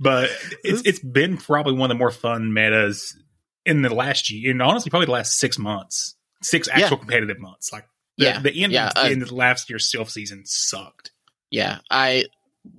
but 0.00 0.30
it's 0.64 0.82
it's 0.86 0.98
been 1.00 1.36
probably 1.36 1.74
one 1.74 1.90
of 1.90 1.96
the 1.96 1.98
more 1.98 2.10
fun 2.10 2.52
metas 2.52 3.16
in 3.64 3.82
the 3.82 3.92
last 3.94 4.30
year, 4.30 4.50
and 4.52 4.62
honestly, 4.62 4.90
probably 4.90 5.06
the 5.06 5.12
last 5.12 5.38
six 5.38 5.58
months, 5.58 6.14
six 6.42 6.68
actual 6.68 6.82
Yeah. 6.92 6.96
competitive 6.98 7.38
months. 7.40 7.72
Like 7.72 7.84
the, 8.16 8.24
Yeah, 8.24 8.40
the 8.40 8.64
end 8.64 8.72
yeah, 8.72 8.86
of, 8.88 8.92
uh, 8.96 9.04
the 9.04 9.10
end 9.12 9.22
of 9.22 9.32
last 9.32 9.70
year's 9.70 9.90
Silph 9.90 10.10
season 10.10 10.42
sucked. 10.44 11.10
yeah, 11.50 11.78
I 11.90 12.24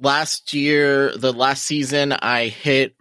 last 0.02 0.54
year, 0.54 1.16
the 1.16 1.34
last 1.34 1.64
season, 1.64 2.12
I 2.12 2.48
hit 2.48 2.96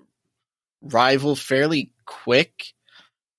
rival 0.83 1.35
fairly 1.37 1.90
quick, 2.05 2.73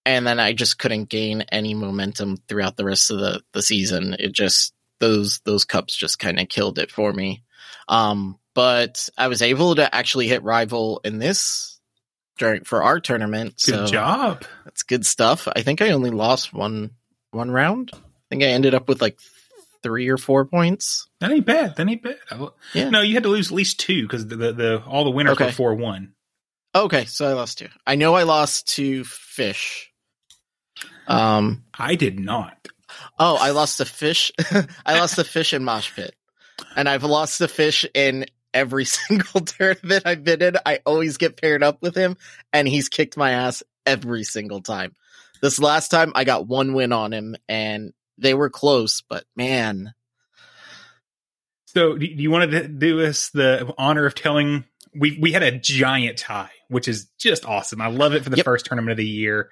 and 0.05 0.25
then 0.25 0.39
I 0.39 0.53
just 0.53 0.79
couldn't 0.79 1.09
gain 1.09 1.41
any 1.51 1.73
momentum 1.73 2.37
throughout 2.47 2.77
the 2.77 2.85
rest 2.85 3.11
of 3.11 3.19
the 3.19 3.41
the 3.53 3.61
season. 3.61 4.15
It 4.19 4.33
just 4.33 4.73
those 4.99 5.39
those 5.45 5.65
cups 5.65 5.95
just 5.95 6.19
kind 6.19 6.39
of 6.39 6.49
killed 6.49 6.79
it 6.79 6.91
for 6.91 7.13
me. 7.13 7.43
Um, 7.87 8.37
but 8.53 9.07
I 9.17 9.27
was 9.27 9.41
able 9.41 9.75
to 9.75 9.93
actually 9.95 10.27
hit 10.27 10.43
rival 10.43 10.99
in 11.05 11.19
this 11.19 11.79
during 12.37 12.63
for 12.63 12.83
our 12.83 12.99
tournament. 12.99 13.61
Good 13.63 13.75
so 13.75 13.85
job. 13.85 14.43
That's 14.65 14.83
good 14.83 15.05
stuff. 15.05 15.47
I 15.55 15.61
think 15.61 15.81
I 15.81 15.91
only 15.91 16.09
lost 16.09 16.53
one 16.53 16.91
one 17.31 17.51
round. 17.51 17.91
I 18.29 18.35
think 18.35 18.43
I 18.43 18.47
ended 18.47 18.73
up 18.73 18.87
with 18.89 19.01
like 19.01 19.19
three 19.83 20.09
or 20.09 20.17
four 20.17 20.45
points. 20.45 21.07
That 21.21 21.31
ain't 21.31 21.45
bad. 21.45 21.75
That 21.77 21.87
ain't 21.89 22.03
bad. 22.03 22.17
I- 22.29 22.47
Yeah. 22.73 22.89
No, 22.89 23.01
you 23.01 23.13
had 23.13 23.23
to 23.23 23.29
lose 23.29 23.47
at 23.47 23.55
least 23.55 23.79
two 23.79 24.03
because 24.03 24.27
the, 24.27 24.35
the 24.35 24.53
the 24.53 24.83
all 24.85 25.03
the 25.05 25.11
winners 25.11 25.33
Okay. 25.33 25.45
were 25.45 25.51
four 25.51 25.75
one. 25.75 26.13
Okay, 26.75 27.05
so 27.05 27.27
I 27.27 27.33
lost 27.33 27.57
two. 27.59 27.69
I 27.87 27.95
know 27.95 28.13
I 28.15 28.23
lost 28.23 28.67
to 28.75 29.03
fish. 29.03 29.91
Um. 31.07 31.63
I 31.77 31.95
did 31.95 32.19
not. 32.19 32.67
Oh, 33.19 33.37
I 33.39 33.51
lost 33.51 33.77
the 33.77 33.85
fish. 33.85 34.31
I 34.85 34.99
lost 34.99 35.15
the 35.15 35.23
fish 35.23 35.53
in 35.53 35.63
Mosh 35.63 35.93
Pit, 35.95 36.15
and 36.75 36.87
I've 36.89 37.03
lost 37.03 37.39
the 37.39 37.47
fish 37.47 37.85
in 37.93 38.25
every 38.53 38.85
single 38.99 39.41
tournament 39.41 40.03
I've 40.05 40.23
been 40.23 40.41
in. 40.41 40.55
I 40.65 40.79
always 40.85 41.17
get 41.17 41.39
paired 41.39 41.63
up 41.63 41.81
with 41.81 41.95
him, 41.95 42.17
and 42.53 42.67
he's 42.67 42.89
kicked 42.89 43.15
my 43.17 43.31
ass 43.31 43.63
every 43.85 44.23
single 44.23 44.61
time. 44.61 44.93
This 45.41 45.59
last 45.59 45.89
time, 45.89 46.11
I 46.15 46.23
got 46.23 46.47
one 46.47 46.73
win 46.73 46.91
on 46.91 47.13
him, 47.13 47.35
and 47.47 47.93
they 48.17 48.33
were 48.33 48.49
close, 48.49 49.01
but 49.01 49.23
man, 49.35 49.93
So, 51.65 51.97
do 51.97 52.05
you 52.05 52.31
want 52.31 52.51
to 52.51 52.67
do 52.67 53.05
us 53.05 53.29
the 53.29 53.73
honor 53.77 54.05
of 54.05 54.15
telling? 54.15 54.63
We 54.95 55.17
we 55.21 55.31
had 55.31 55.43
a 55.43 55.51
giant 55.51 56.17
tie, 56.17 56.49
which 56.69 56.87
is 56.87 57.07
just 57.19 57.45
awesome. 57.45 57.81
I 57.81 57.87
love 57.87 58.13
it 58.13 58.23
for 58.23 58.29
the 58.29 58.37
Yep. 58.37 58.45
first 58.45 58.65
tournament 58.65 58.91
of 58.91 58.97
the 58.97 59.05
year. 59.05 59.51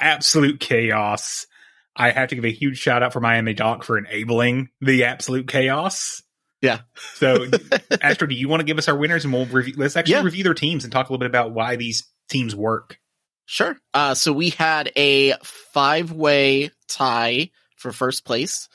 Absolute 0.00 0.60
chaos. 0.60 1.46
I 1.94 2.10
have 2.10 2.30
to 2.30 2.34
give 2.36 2.44
a 2.46 2.52
huge 2.52 2.78
shout 2.78 3.02
out 3.02 3.12
for 3.12 3.20
Miami 3.20 3.52
Doc 3.52 3.82
for 3.84 3.98
enabling 3.98 4.70
the 4.80 5.04
absolute 5.04 5.46
chaos. 5.46 6.22
Yeah. 6.62 6.82
So, 7.14 7.46
Astro, 8.00 8.28
do 8.28 8.34
you 8.34 8.48
want 8.48 8.60
to 8.60 8.64
give 8.64 8.78
us 8.78 8.88
our 8.88 8.96
winners, 8.96 9.24
and 9.24 9.34
we'll 9.34 9.44
review? 9.46 9.74
Let's 9.76 9.96
actually 9.96 10.14
Yeah. 10.14 10.22
review 10.22 10.44
their 10.44 10.54
teams 10.54 10.84
and 10.84 10.92
talk 10.92 11.08
a 11.10 11.12
little 11.12 11.18
bit 11.20 11.26
about 11.26 11.52
why 11.52 11.76
these 11.76 12.04
teams 12.30 12.54
work. 12.56 12.98
Sure. 13.44 13.76
Uh, 13.92 14.14
so 14.14 14.32
we 14.32 14.50
had 14.50 14.90
a 14.96 15.34
five 15.42 16.12
way 16.12 16.70
tie 16.88 17.50
for 17.82 17.92
first 17.92 18.24
place. 18.24 18.68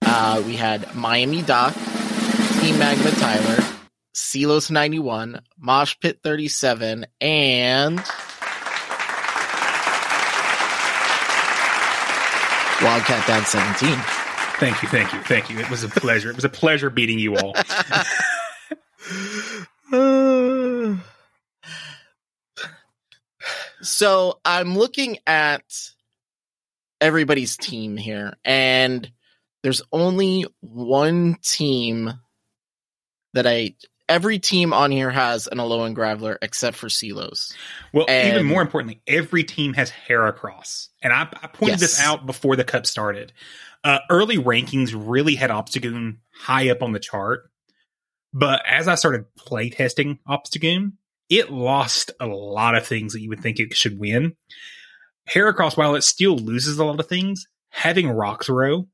Uh, 0.00 0.42
we 0.46 0.56
had 0.56 0.94
Miami 0.94 1.42
Doc, 1.42 1.74
Team 1.74 2.78
Magma 2.78 3.10
Tyler, 3.10 3.62
Silos 4.14 4.70
91, 4.70 5.42
Mosh 5.58 5.96
Pit 6.00 6.20
37, 6.22 7.06
and 7.20 7.96
Wildcat 12.82 13.26
Dad 13.26 13.44
17. 13.44 13.96
Thank 14.58 14.82
you, 14.82 14.88
thank 14.88 15.12
you, 15.12 15.20
thank 15.22 15.50
you. 15.50 15.58
It 15.58 15.70
was 15.70 15.84
a 15.84 15.88
pleasure. 15.88 16.30
It 16.30 16.36
was 16.36 16.44
a 16.44 16.48
pleasure 16.48 16.88
beating 16.90 17.18
you 17.18 17.36
all. 17.36 17.54
Uh, 19.92 20.94
so 23.82 24.40
I'm 24.44 24.76
looking 24.76 25.18
at 25.26 25.91
everybody's 27.02 27.56
team 27.58 27.98
here, 27.98 28.34
and 28.44 29.10
there's 29.62 29.82
only 29.92 30.46
one 30.60 31.36
team 31.42 32.12
that 33.34 33.46
I. 33.46 33.74
Every 34.08 34.38
team 34.38 34.74
on 34.74 34.90
here 34.90 35.10
has 35.10 35.46
an 35.46 35.58
Alolan 35.58 35.94
Graveler 35.94 36.36
except 36.42 36.76
for 36.76 36.90
Silos. 36.90 37.54
Well, 37.94 38.04
even 38.10 38.44
more 38.44 38.60
importantly, 38.60 39.00
every 39.06 39.42
team 39.42 39.72
has 39.74 39.90
Heracross. 39.90 40.88
And 41.02 41.12
I, 41.14 41.22
I 41.22 41.46
pointed 41.46 41.78
this 41.78 41.98
out 41.98 42.26
before 42.26 42.56
the 42.56 42.64
cup 42.64 42.84
started. 42.84 43.32
Uh, 43.84 44.00
early 44.10 44.36
rankings 44.36 44.92
really 44.94 45.34
had 45.34 45.50
Obstagoon 45.50 46.18
high 46.34 46.68
up 46.68 46.82
on 46.82 46.92
the 46.92 46.98
chart. 46.98 47.50
But 48.34 48.62
as 48.66 48.86
I 48.86 48.96
started 48.96 49.26
playtesting 49.38 50.18
Obstagoon, 50.28 50.92
it 51.30 51.50
lost 51.50 52.10
a 52.20 52.26
lot 52.26 52.74
of 52.74 52.86
things 52.86 53.14
that 53.14 53.20
you 53.20 53.30
would 53.30 53.40
think 53.40 53.60
it 53.60 53.74
should 53.74 53.98
win. 53.98 54.36
Heracross, 55.30 55.76
while 55.76 55.94
it 55.94 56.02
still 56.02 56.36
loses 56.36 56.78
a 56.78 56.84
lot 56.84 57.00
of 57.00 57.06
things, 57.08 57.46
having 57.70 58.06
Roxrow 58.06 58.86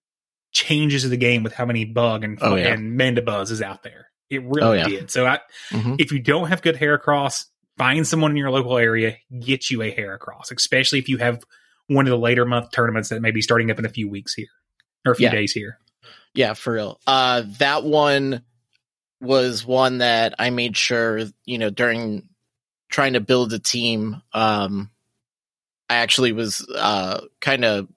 changes 0.52 1.08
the 1.08 1.16
game 1.16 1.42
with 1.42 1.52
how 1.52 1.64
many 1.66 1.85
bug 1.85 2.25
and, 2.25 2.38
Oh, 2.40 2.54
yeah. 2.56 2.68
and 2.73 2.99
Mandibuzz 2.99 3.50
is 3.50 3.62
out 3.62 3.82
there. 3.82 4.08
It 4.30 4.42
really 4.42 4.62
Oh, 4.62 4.73
yeah. 4.73 4.88
did. 4.88 5.11
So 5.11 5.26
I, 5.26 5.40
Mhm. 5.70 5.97
if 6.00 6.12
you 6.12 6.20
don't 6.20 6.49
have 6.49 6.62
good 6.62 6.76
Heracross, 6.76 7.47
find 7.76 8.06
someone 8.06 8.30
in 8.32 8.37
your 8.37 8.50
local 8.50 8.76
area, 8.76 9.16
get 9.40 9.70
you 9.70 9.82
a 9.82 9.94
Heracross, 9.94 10.50
especially 10.54 10.99
if 10.99 11.08
you 11.08 11.18
have 11.18 11.42
one 11.87 12.06
of 12.06 12.11
the 12.11 12.18
later 12.18 12.44
month 12.44 12.70
tournaments 12.73 13.08
that 13.08 13.23
may 13.23 13.30
be 13.30 13.40
starting 13.40 13.70
up 13.70 13.78
in 13.78 13.85
a 13.87 13.90
few 13.90 14.08
weeks 14.08 14.35
here. 14.35 14.49
or 15.06 15.12
a 15.12 15.14
few 15.14 15.26
Yeah. 15.26 15.32
days 15.32 15.52
here. 15.52 15.78
Yeah, 16.35 16.52
for 16.54 16.73
real. 16.75 17.00
Uh, 17.06 17.44
that 17.58 17.85
one 17.85 18.42
was 19.20 19.64
one 19.64 19.99
that 19.99 20.35
I 20.40 20.50
made 20.50 20.76
sure, 20.76 21.20
you 21.47 21.56
know, 21.56 21.70
during 21.70 22.28
trying 22.90 23.12
to 23.14 23.20
build 23.20 23.52
a 23.52 23.58
team, 23.61 24.20
um, 24.35 24.90
I 25.88 25.97
actually 25.97 26.33
was 26.33 26.66
uh, 26.68 27.23
kind 27.40 27.64
of 27.64 27.88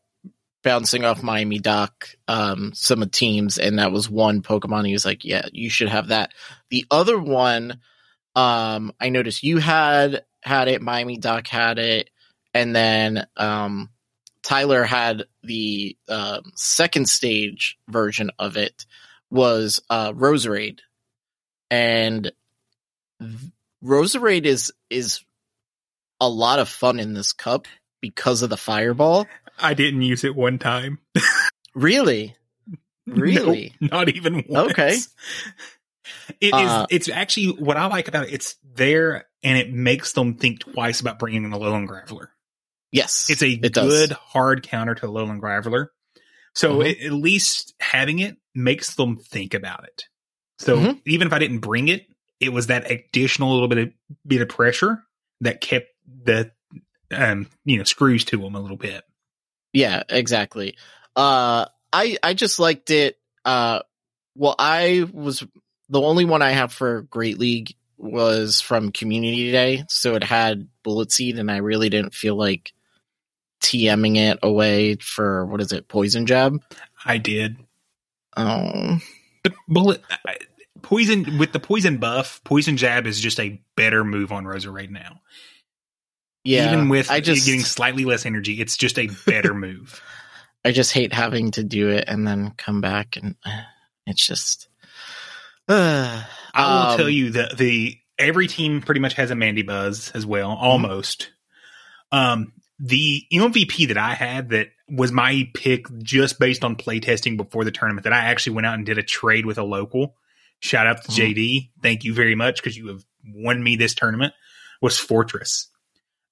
bouncing 0.63 1.03
off 1.05 1.23
Miami 1.23 1.59
Doc 1.59 2.09
um, 2.27 2.71
some 2.73 3.01
of 3.01 3.11
teams, 3.11 3.57
and 3.57 3.79
that 3.79 3.91
was 3.91 4.09
one 4.09 4.41
Pokemon. 4.41 4.87
He 4.87 4.93
was 4.93 5.05
like, 5.05 5.25
"Yeah, 5.25 5.45
you 5.51 5.69
should 5.69 5.89
have 5.89 6.09
that." 6.09 6.33
The 6.69 6.85
other 6.91 7.19
one, 7.19 7.79
um, 8.35 8.93
I 8.99 9.09
noticed 9.09 9.43
you 9.43 9.57
had 9.57 10.23
had 10.41 10.67
it. 10.67 10.81
Miami 10.81 11.17
Doc 11.17 11.47
had 11.47 11.79
it, 11.79 12.09
and 12.53 12.75
then 12.75 13.27
um, 13.37 13.89
Tyler 14.43 14.83
had 14.83 15.23
the 15.43 15.97
um, 16.07 16.51
second 16.55 17.09
stage 17.09 17.77
version 17.87 18.31
of 18.39 18.57
it 18.57 18.85
was 19.29 19.81
uh, 19.89 20.13
Roserade, 20.13 20.79
and 21.69 22.31
Roserade 23.83 24.45
is 24.45 24.71
is 24.89 25.23
a 26.19 26.29
lot 26.29 26.59
of 26.59 26.69
fun 26.69 26.99
in 26.99 27.13
this 27.13 27.33
cup 27.33 27.67
because 28.01 28.41
of 28.41 28.49
the 28.49 28.57
fireball. 28.57 29.27
I 29.59 29.73
didn't 29.73 30.01
use 30.01 30.23
it 30.23 30.35
one 30.35 30.57
time. 30.59 30.99
Really, 31.75 32.35
really. 33.07 33.73
Not 33.79 34.09
even 34.09 34.43
once. 34.49 34.71
Okay. 34.71 34.97
It 36.39 36.47
is. 36.47 36.51
Uh, 36.53 36.87
It's 36.89 37.09
actually 37.09 37.47
what 37.51 37.77
I 37.77 37.85
like 37.87 38.07
about 38.07 38.25
it. 38.27 38.33
It's 38.33 38.55
there, 38.73 39.25
and 39.43 39.57
it 39.57 39.71
makes 39.71 40.13
them 40.13 40.35
think 40.35 40.59
twice 40.59 40.99
about 41.01 41.19
bringing 41.19 41.43
in 41.45 41.51
Alolan 41.51 41.87
Graveler. 41.87 42.27
Yes, 42.91 43.29
It's 43.29 43.41
a 43.43 43.49
it 43.49 43.73
does. 43.73 43.87
good 44.07 44.11
hard 44.11 44.63
counter 44.63 44.95
to 44.95 45.05
Alolan 45.07 45.39
Graveler. 45.39 45.87
So 46.53 46.79
Mhm. 46.79 46.89
it, 46.91 47.05
at 47.05 47.13
least 47.13 47.73
having 47.79 48.19
it 48.19 48.37
makes 48.53 48.95
them 48.95 49.17
think 49.17 49.53
about 49.53 49.85
it. 49.85 50.05
So 50.59 50.77
Mhm. 50.77 51.01
even 51.05 51.27
if 51.27 51.33
I 51.33 51.39
didn't 51.39 51.59
bring 51.59 51.87
it, 51.87 52.05
it 52.41 52.51
was 52.51 52.67
that 52.67 52.91
additional 52.91 53.53
little 53.53 53.69
bit 53.69 53.77
of 53.77 53.93
bit 54.27 54.41
of 54.41 54.49
pressure 54.49 55.03
that 55.39 55.61
kept 55.61 55.87
the 56.05 56.51
um 57.11 57.47
you 57.65 57.77
know 57.77 57.83
screws 57.83 58.25
to 58.25 58.37
them 58.37 58.55
a 58.55 58.59
little 58.59 58.77
bit. 58.77 59.03
Yeah, 59.73 60.03
exactly. 60.09 60.75
Uh 61.15 61.65
I 61.93 62.17
I 62.23 62.33
just 62.33 62.59
liked 62.59 62.89
it. 62.89 63.17
Uh 63.45 63.81
well 64.35 64.55
I 64.57 65.05
was 65.11 65.43
the 65.89 66.01
only 66.01 66.25
one 66.25 66.41
I 66.41 66.51
have 66.51 66.71
for 66.71 67.01
Great 67.03 67.37
League 67.37 67.75
was 67.97 68.61
from 68.61 68.91
Community 68.91 69.51
Day, 69.51 69.83
so 69.89 70.15
it 70.15 70.23
had 70.23 70.67
Bullet 70.83 71.11
Seed 71.11 71.37
and 71.37 71.51
I 71.51 71.57
really 71.57 71.89
didn't 71.89 72.13
feel 72.15 72.35
like 72.35 72.73
TMing 73.61 74.17
it 74.17 74.39
away 74.41 74.95
for 74.95 75.45
what 75.45 75.61
is 75.61 75.71
it, 75.71 75.87
Poison 75.87 76.25
Jab? 76.25 76.61
I 77.05 77.17
did. 77.17 77.57
Oh. 78.35 78.99
But 79.43 79.53
bullet 79.67 80.01
I- 80.25 80.37
poison 80.81 81.37
with 81.37 81.51
the 81.51 81.59
poison 81.59 81.97
buff, 81.97 82.41
poison 82.43 82.77
jab 82.77 83.05
is 83.05 83.19
just 83.19 83.39
a 83.39 83.61
better 83.75 84.03
move 84.03 84.31
on 84.31 84.45
Roserade 84.45 84.89
now. 84.89 85.21
Yeah. 86.43 86.71
Even 86.71 86.89
with 86.89 87.11
I 87.11 87.19
just 87.19 87.45
getting 87.45 87.61
slightly 87.61 88.05
less 88.05 88.25
energy, 88.25 88.59
it's 88.61 88.75
just 88.77 88.97
a 88.97 89.07
better 89.25 89.53
move. 89.53 90.01
I 90.65 90.71
just 90.71 90.91
hate 90.91 91.13
having 91.13 91.51
to 91.51 91.63
do 91.63 91.89
it 91.89 92.05
and 92.07 92.27
then 92.27 92.51
come 92.57 92.81
back 92.81 93.15
and 93.17 93.35
uh, 93.45 93.61
it's 94.05 94.25
just 94.25 94.67
uh, 95.67 96.23
I 96.53 96.61
will 96.73 96.91
um, 96.91 96.97
tell 96.97 97.09
you 97.09 97.31
that 97.31 97.57
the 97.57 97.97
every 98.19 98.47
team 98.47 98.81
pretty 98.81 99.01
much 99.01 99.13
has 99.15 99.31
a 99.31 99.35
Mandibuzz 99.35 100.15
as 100.15 100.25
well, 100.25 100.49
Mm-hmm. 100.49 100.63
almost. 100.63 101.31
Um, 102.11 102.53
the 102.79 103.23
MVP 103.31 103.87
that 103.89 103.97
I 103.97 104.13
had 104.15 104.49
that 104.49 104.69
was 104.89 105.11
my 105.11 105.49
pick 105.53 105.85
just 105.99 106.39
based 106.39 106.63
on 106.63 106.75
playtesting 106.75 107.37
before 107.37 107.63
the 107.63 107.71
tournament 107.71 108.03
that 108.03 108.13
I 108.13 108.17
actually 108.25 108.55
went 108.55 108.67
out 108.67 108.73
and 108.75 108.85
did 108.85 108.97
a 108.97 109.03
trade 109.03 109.45
with 109.45 109.57
a 109.57 109.63
local. 109.63 110.15
Shout 110.59 110.85
out 110.87 111.03
to 111.03 111.11
Mhm. 111.11 111.15
JD. 111.35 111.69
Thank 111.81 112.03
you 112.03 112.13
very 112.13 112.35
much 112.35 112.57
because 112.57 112.75
you 112.75 112.87
have 112.87 113.03
won 113.25 113.63
me 113.63 113.75
this 113.77 113.93
tournament. 113.95 114.33
Was 114.81 114.97
Forretress. 114.97 115.67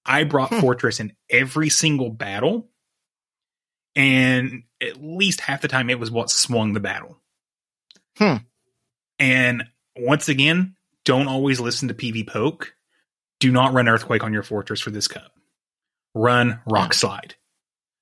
I 0.10 0.24
brought 0.24 0.50
Hmm. 0.50 0.60
Forretress 0.60 1.00
in 1.00 1.14
every 1.30 1.70
single 1.70 2.10
battle, 2.10 2.68
and 3.96 4.64
at 4.82 5.02
least 5.02 5.40
half 5.40 5.62
the 5.62 5.68
time 5.68 5.90
it 5.90 6.00
was 6.00 6.10
what 6.10 6.32
swung 6.32 6.74
the 6.74 6.80
battle. 6.80 7.22
Hmm. 8.18 8.38
And 9.20 9.64
once 9.96 10.28
again, 10.28 10.76
don't 11.06 11.28
always 11.28 11.60
listen 11.60 11.88
to 11.90 11.94
PvPoke. 11.94 12.68
Do 13.40 13.52
not 13.52 13.74
run 13.74 13.88
Earthquake 13.88 14.24
on 14.24 14.34
your 14.34 14.44
Forretress 14.44 14.82
for 14.82 14.90
this 14.90 15.08
cup. 15.08 15.32
Run 16.16 16.60
Rock 16.66 16.94
Slide. 16.94 17.36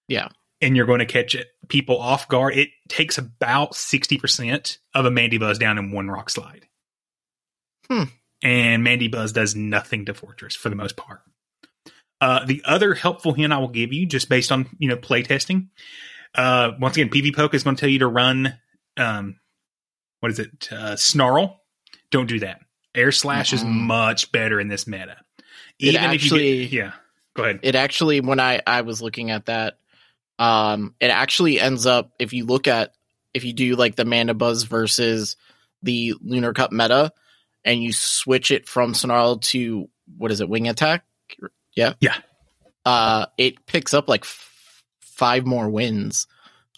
Yeah. 0.07 0.29
And 0.61 0.75
you're 0.75 0.85
going 0.85 0.99
to 0.99 1.05
catch 1.05 1.35
it 1.35 1.47
people 1.67 1.99
off 1.99 2.27
guard. 2.27 2.55
It 2.55 2.69
takes 2.87 3.17
about 3.17 3.73
60% 3.73 4.77
of 4.93 5.05
a 5.05 5.09
Mandibuzz 5.09 5.59
down 5.59 5.77
in 5.77 5.91
one 5.91 6.09
Rock 6.09 6.29
Slide. 6.29 6.65
Hmm. 7.87 8.03
And 8.41 8.85
Mandibuzz 8.85 9.33
does 9.33 9.55
nothing 9.55 10.05
to 10.05 10.13
Forretress 10.13 10.55
for 10.55 10.69
the 10.69 10.75
most 10.75 10.95
part. 10.95 11.21
Uh, 12.19 12.45
the 12.45 12.61
other 12.65 12.93
helpful 12.93 13.33
hint 13.33 13.53
I 13.53 13.59
will 13.59 13.67
give 13.67 13.93
you, 13.93 14.05
just 14.05 14.29
based 14.29 14.51
on 14.51 14.67
you 14.79 14.89
know 14.89 14.97
play 14.97 15.23
testing, 15.23 15.69
uh, 16.35 16.71
once 16.79 16.97
again, 16.97 17.09
PvPoke 17.09 17.53
is 17.53 17.63
going 17.63 17.75
to 17.75 17.79
tell 17.79 17.89
you 17.89 17.99
to 17.99 18.07
run, 18.07 18.57
um, 18.97 19.39
what 20.19 20.31
is 20.31 20.39
it, 20.39 20.69
uh, 20.71 20.95
Snarl. 20.95 21.61
Don't 22.09 22.27
do 22.27 22.39
that. 22.39 22.61
Air 22.95 23.11
Slash 23.11 23.53
is 23.53 23.63
Mm-mm. 23.63 23.85
much 23.85 24.31
better 24.31 24.59
in 24.59 24.67
this 24.67 24.87
meta. 24.87 25.17
It 25.79 25.89
if 25.89 25.93
you 25.93 25.99
actually- 25.99 26.61
get, 26.67 26.71
yeah, 26.73 26.91
go 27.35 27.43
ahead. 27.43 27.59
it 27.61 27.75
actually 27.75 28.19
when 28.19 28.39
i 28.39 28.59
i 28.65 28.81
was 28.81 28.99
looking 28.99 29.29
at 29.29 29.45
that 29.45 29.77
um 30.39 30.95
it 30.99 31.09
actually 31.09 31.59
ends 31.59 31.85
up 31.85 32.11
if 32.17 32.33
you 32.33 32.45
look 32.45 32.67
at 32.67 32.93
if 33.35 33.43
you 33.43 33.53
do 33.53 33.75
like 33.75 33.95
the 33.95 34.05
Mandibuzz 34.05 34.65
versus 34.65 35.35
the 35.83 36.15
lunar 36.21 36.53
cup 36.53 36.71
meta 36.71 37.11
and 37.63 37.83
you 37.83 37.93
switch 37.93 38.49
it 38.49 38.67
from 38.67 38.95
snarl 38.95 39.37
to 39.37 39.87
what 40.17 40.31
is 40.31 40.41
it 40.41 40.49
wing 40.49 40.67
attack 40.67 41.05
yeah 41.77 41.93
Yeah. 42.01 42.15
uh 42.85 43.27
it 43.37 43.65
picks 43.65 43.93
up 43.93 44.09
like 44.09 44.23
f- 44.23 44.83
five 45.01 45.45
more 45.45 45.69
wins 45.69 46.27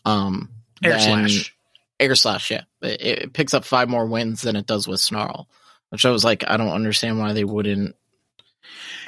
um 0.06 0.50
Air 0.84 0.92
than- 0.98 1.28
Slash. 1.30 1.56
air 2.00 2.16
slash 2.16 2.52
yeah 2.52 2.62
it, 2.84 3.02
it 3.02 3.34
picks 3.34 3.54
up 3.56 3.66
five 3.66 3.90
more 3.90 4.06
wins 4.06 4.44
than 4.44 4.56
it 4.56 4.68
does 4.68 4.88
with 4.88 5.00
snarl 5.00 5.50
which 5.90 6.06
i 6.06 6.12
was 6.12 6.24
like 6.24 6.44
i 6.48 6.56
don't 6.58 6.70
understand 6.70 7.18
why 7.20 7.34
they 7.34 7.44
wouldn't 7.44 7.96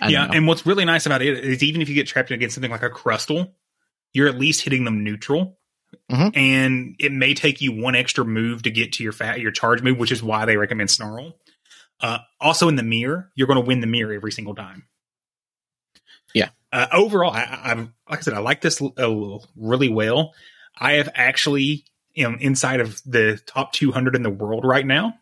yeah, 0.08 0.26
know. 0.26 0.34
and 0.34 0.48
what's 0.48 0.66
really 0.66 0.86
nice 0.86 1.06
about 1.06 1.22
it 1.22 1.38
is 1.46 1.62
even 1.62 1.82
if 1.82 1.88
you 1.90 1.94
get 1.94 2.08
trapped 2.08 2.32
against 2.32 2.56
something 2.56 2.72
like 2.72 2.82
a 2.82 2.90
Crustle, 2.90 3.52
you're 4.14 4.28
at 4.28 4.36
least 4.40 4.62
hitting 4.62 4.84
them 4.84 5.04
neutral. 5.04 5.60
Mhm. 6.12 6.36
And 6.36 6.96
it 6.98 7.12
may 7.12 7.36
take 7.36 7.62
you 7.62 7.72
one 7.74 7.94
extra 7.96 8.26
move 8.26 8.64
to 8.64 8.72
get 8.72 8.94
to 8.94 9.04
your 9.04 9.12
fat 9.12 9.40
your 9.42 9.52
charge 9.52 9.84
move, 9.84 10.00
which 10.00 10.12
is 10.12 10.24
why 10.24 10.46
they 10.46 10.58
recommend 10.58 10.90
snarl. 10.90 11.38
Uh, 12.00 12.18
also 12.40 12.68
in 12.68 12.78
the 12.78 12.84
mirror, 12.84 13.30
you're 13.36 13.46
going 13.46 13.60
to 13.62 13.66
win 13.68 13.80
the 13.82 13.86
mirror 13.88 14.12
every 14.14 14.32
single 14.32 14.56
time. 14.56 14.88
Yeah. 16.34 16.50
Uh, 16.72 16.88
overall, 16.94 17.32
I, 17.32 17.60
I've 17.64 17.90
like 18.10 18.20
I 18.20 18.22
said, 18.22 18.34
I 18.34 18.40
like 18.40 18.62
this 18.62 18.82
uh, 18.82 19.38
really 19.56 19.90
well. 19.90 20.34
I 20.78 20.94
have 20.94 21.10
actually, 21.16 21.86
you 22.14 22.30
know, 22.30 22.38
inside 22.40 22.80
of 22.80 23.02
the 23.06 23.40
top 23.46 23.74
200 23.74 24.16
in 24.16 24.24
the 24.24 24.30
world 24.30 24.66
right 24.66 24.86
now, 24.86 25.16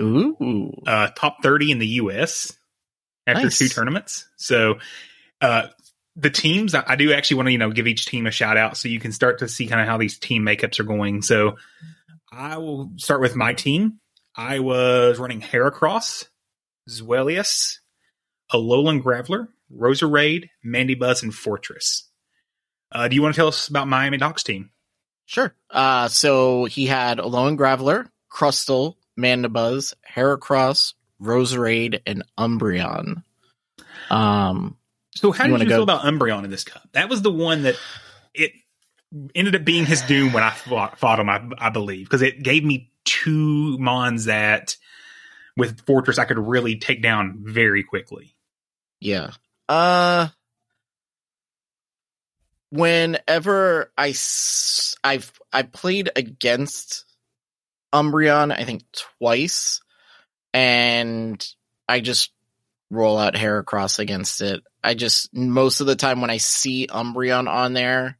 Ooh. 0.00 0.72
uh, 0.86 1.08
top 1.16 1.42
30 1.42 1.72
in 1.72 1.78
the 1.78 1.86
US 1.86 2.56
after 3.26 3.44
Nice. 3.44 3.58
two 3.58 3.68
tournaments. 3.68 4.28
So, 4.36 4.78
uh, 5.40 5.68
the 6.14 6.30
teams, 6.30 6.74
I, 6.74 6.84
I 6.86 6.96
do 6.96 7.12
actually 7.12 7.38
want 7.38 7.46
to, 7.46 7.52
you 7.52 7.58
know, 7.58 7.70
give 7.70 7.86
each 7.86 8.04
team 8.04 8.26
a 8.26 8.30
shout 8.30 8.58
out 8.58 8.76
so 8.76 8.88
you 8.88 9.00
can 9.00 9.12
start 9.12 9.38
to 9.38 9.48
see 9.48 9.66
kind 9.66 9.80
of 9.80 9.86
how 9.86 9.96
these 9.96 10.18
team 10.18 10.42
makeups 10.42 10.78
are 10.78 10.84
going. 10.84 11.22
So, 11.22 11.56
I 12.30 12.58
will 12.58 12.92
start 12.96 13.20
with 13.20 13.36
my 13.36 13.54
team. 13.54 13.98
I 14.34 14.60
was 14.60 15.18
running 15.18 15.40
Heracross, 15.40 16.26
Zweilous, 16.88 17.78
Alolan 18.52 19.02
Graveler, 19.02 19.48
Roserade, 19.76 20.48
Mandibuzz, 20.64 21.22
and 21.22 21.32
Forretress. 21.32 22.02
Uh, 22.90 23.08
do 23.08 23.14
you 23.16 23.22
want 23.22 23.34
to 23.34 23.38
tell 23.38 23.48
us 23.48 23.68
about 23.68 23.88
Miami 23.88 24.18
Doc's 24.18 24.42
team? 24.42 24.70
Sure. 25.26 25.54
Uh, 25.70 26.08
so 26.08 26.64
he 26.66 26.86
had 26.86 27.18
Alolan 27.18 27.56
Graveler, 27.56 28.08
Crustle, 28.30 28.96
Mandibuzz, 29.18 29.94
Heracross, 30.14 30.94
Roserade, 31.20 32.00
and 32.06 32.22
Umbreon. 32.38 33.22
Um, 34.10 34.76
So 35.14 35.32
how 35.32 35.46
You 35.46 35.52
did 35.56 35.62
you 35.64 35.68
go- 35.68 35.74
feel 35.76 35.82
about 35.84 36.02
Umbreon 36.02 36.44
in 36.44 36.50
this 36.50 36.64
cup? 36.64 36.82
That 36.92 37.08
was 37.08 37.22
the 37.22 37.30
one 37.32 37.62
that 37.62 37.76
it 38.34 38.52
ended 39.34 39.54
up 39.54 39.64
being 39.64 39.86
his 39.86 40.02
doom 40.02 40.32
when 40.32 40.42
I 40.42 40.50
fought, 40.50 40.98
fought 40.98 41.20
him, 41.20 41.28
I, 41.28 41.42
I 41.58 41.70
believe, 41.70 42.06
because 42.06 42.22
it 42.22 42.42
gave 42.42 42.64
me 42.64 42.90
two 43.04 43.78
mons 43.78 44.26
that 44.26 44.76
with 45.56 45.84
Fortress 45.86 46.18
I 46.18 46.24
could 46.24 46.38
really 46.38 46.76
take 46.76 47.02
down 47.02 47.38
very 47.42 47.82
quickly. 47.84 48.34
yeah. 49.00 49.30
Uh, 49.72 50.28
whenever 52.68 53.90
I 53.96 54.14
I've 55.02 55.32
I 55.50 55.62
played 55.62 56.10
against 56.14 57.06
Umbreon, 57.90 58.52
I 58.52 58.64
think 58.64 58.82
twice, 59.18 59.80
and 60.52 61.42
I 61.88 62.00
just 62.00 62.32
roll 62.90 63.16
out 63.16 63.32
Heracross 63.32 63.98
against 63.98 64.42
it. 64.42 64.62
I 64.84 64.92
just 64.92 65.32
most 65.32 65.80
of 65.80 65.86
the 65.86 65.96
time 65.96 66.20
when 66.20 66.28
I 66.28 66.36
see 66.36 66.86
Umbreon 66.86 67.48
on 67.48 67.72
there 67.72 68.18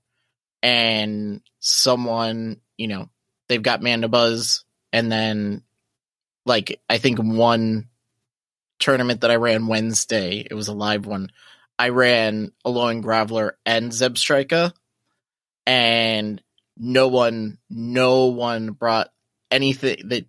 and 0.63 1.43
someone 1.59 2.63
you 2.79 2.89
know, 2.89 3.11
they've 3.51 3.63
got 3.63 3.83
Mandibuzz 3.83 4.65
and 4.91 5.13
then 5.13 5.65
like 6.47 6.81
I 6.89 6.97
think 6.97 7.19
one 7.19 7.91
tournament 8.83 9.23
that 9.23 9.31
I 9.31 9.37
ran 9.37 9.67
Wednesday, 9.67 10.47
it 10.49 10.55
was 10.55 10.69
a 10.69 10.75
live 10.75 11.07
one. 11.07 11.31
I 11.79 11.89
ran 11.89 12.53
Alolan 12.67 13.03
Graveler 13.03 13.53
and 13.65 13.91
Zebstrika 13.91 14.73
and 15.67 16.43
no 16.77 17.09
one 17.09 17.59
no 17.71 18.27
one 18.27 18.71
brought 18.71 19.09
anything 19.51 20.09
that 20.09 20.27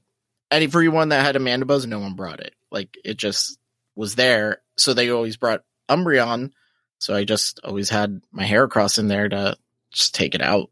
any 0.52 0.66
everyone 0.66 1.10
that 1.10 1.26
had 1.26 1.36
a 1.36 1.40
Mandibuzz, 1.40 1.88
no 1.88 2.00
one 2.00 2.14
brought 2.14 2.40
it. 2.40 2.54
Like 2.72 2.96
it 3.04 3.18
just 3.18 3.58
was 3.96 4.16
there. 4.16 4.62
So 4.78 4.94
they 4.94 5.10
always 5.10 5.38
brought 5.38 5.64
Umbreon. 5.90 6.52
So 7.00 7.16
I 7.16 7.24
just 7.24 7.60
always 7.64 7.90
had 7.90 8.22
my 8.32 8.46
Heracross 8.46 9.00
in 9.00 9.08
there 9.08 9.28
to 9.30 9.58
just 9.92 10.16
take 10.16 10.36
it 10.36 10.42
out. 10.42 10.70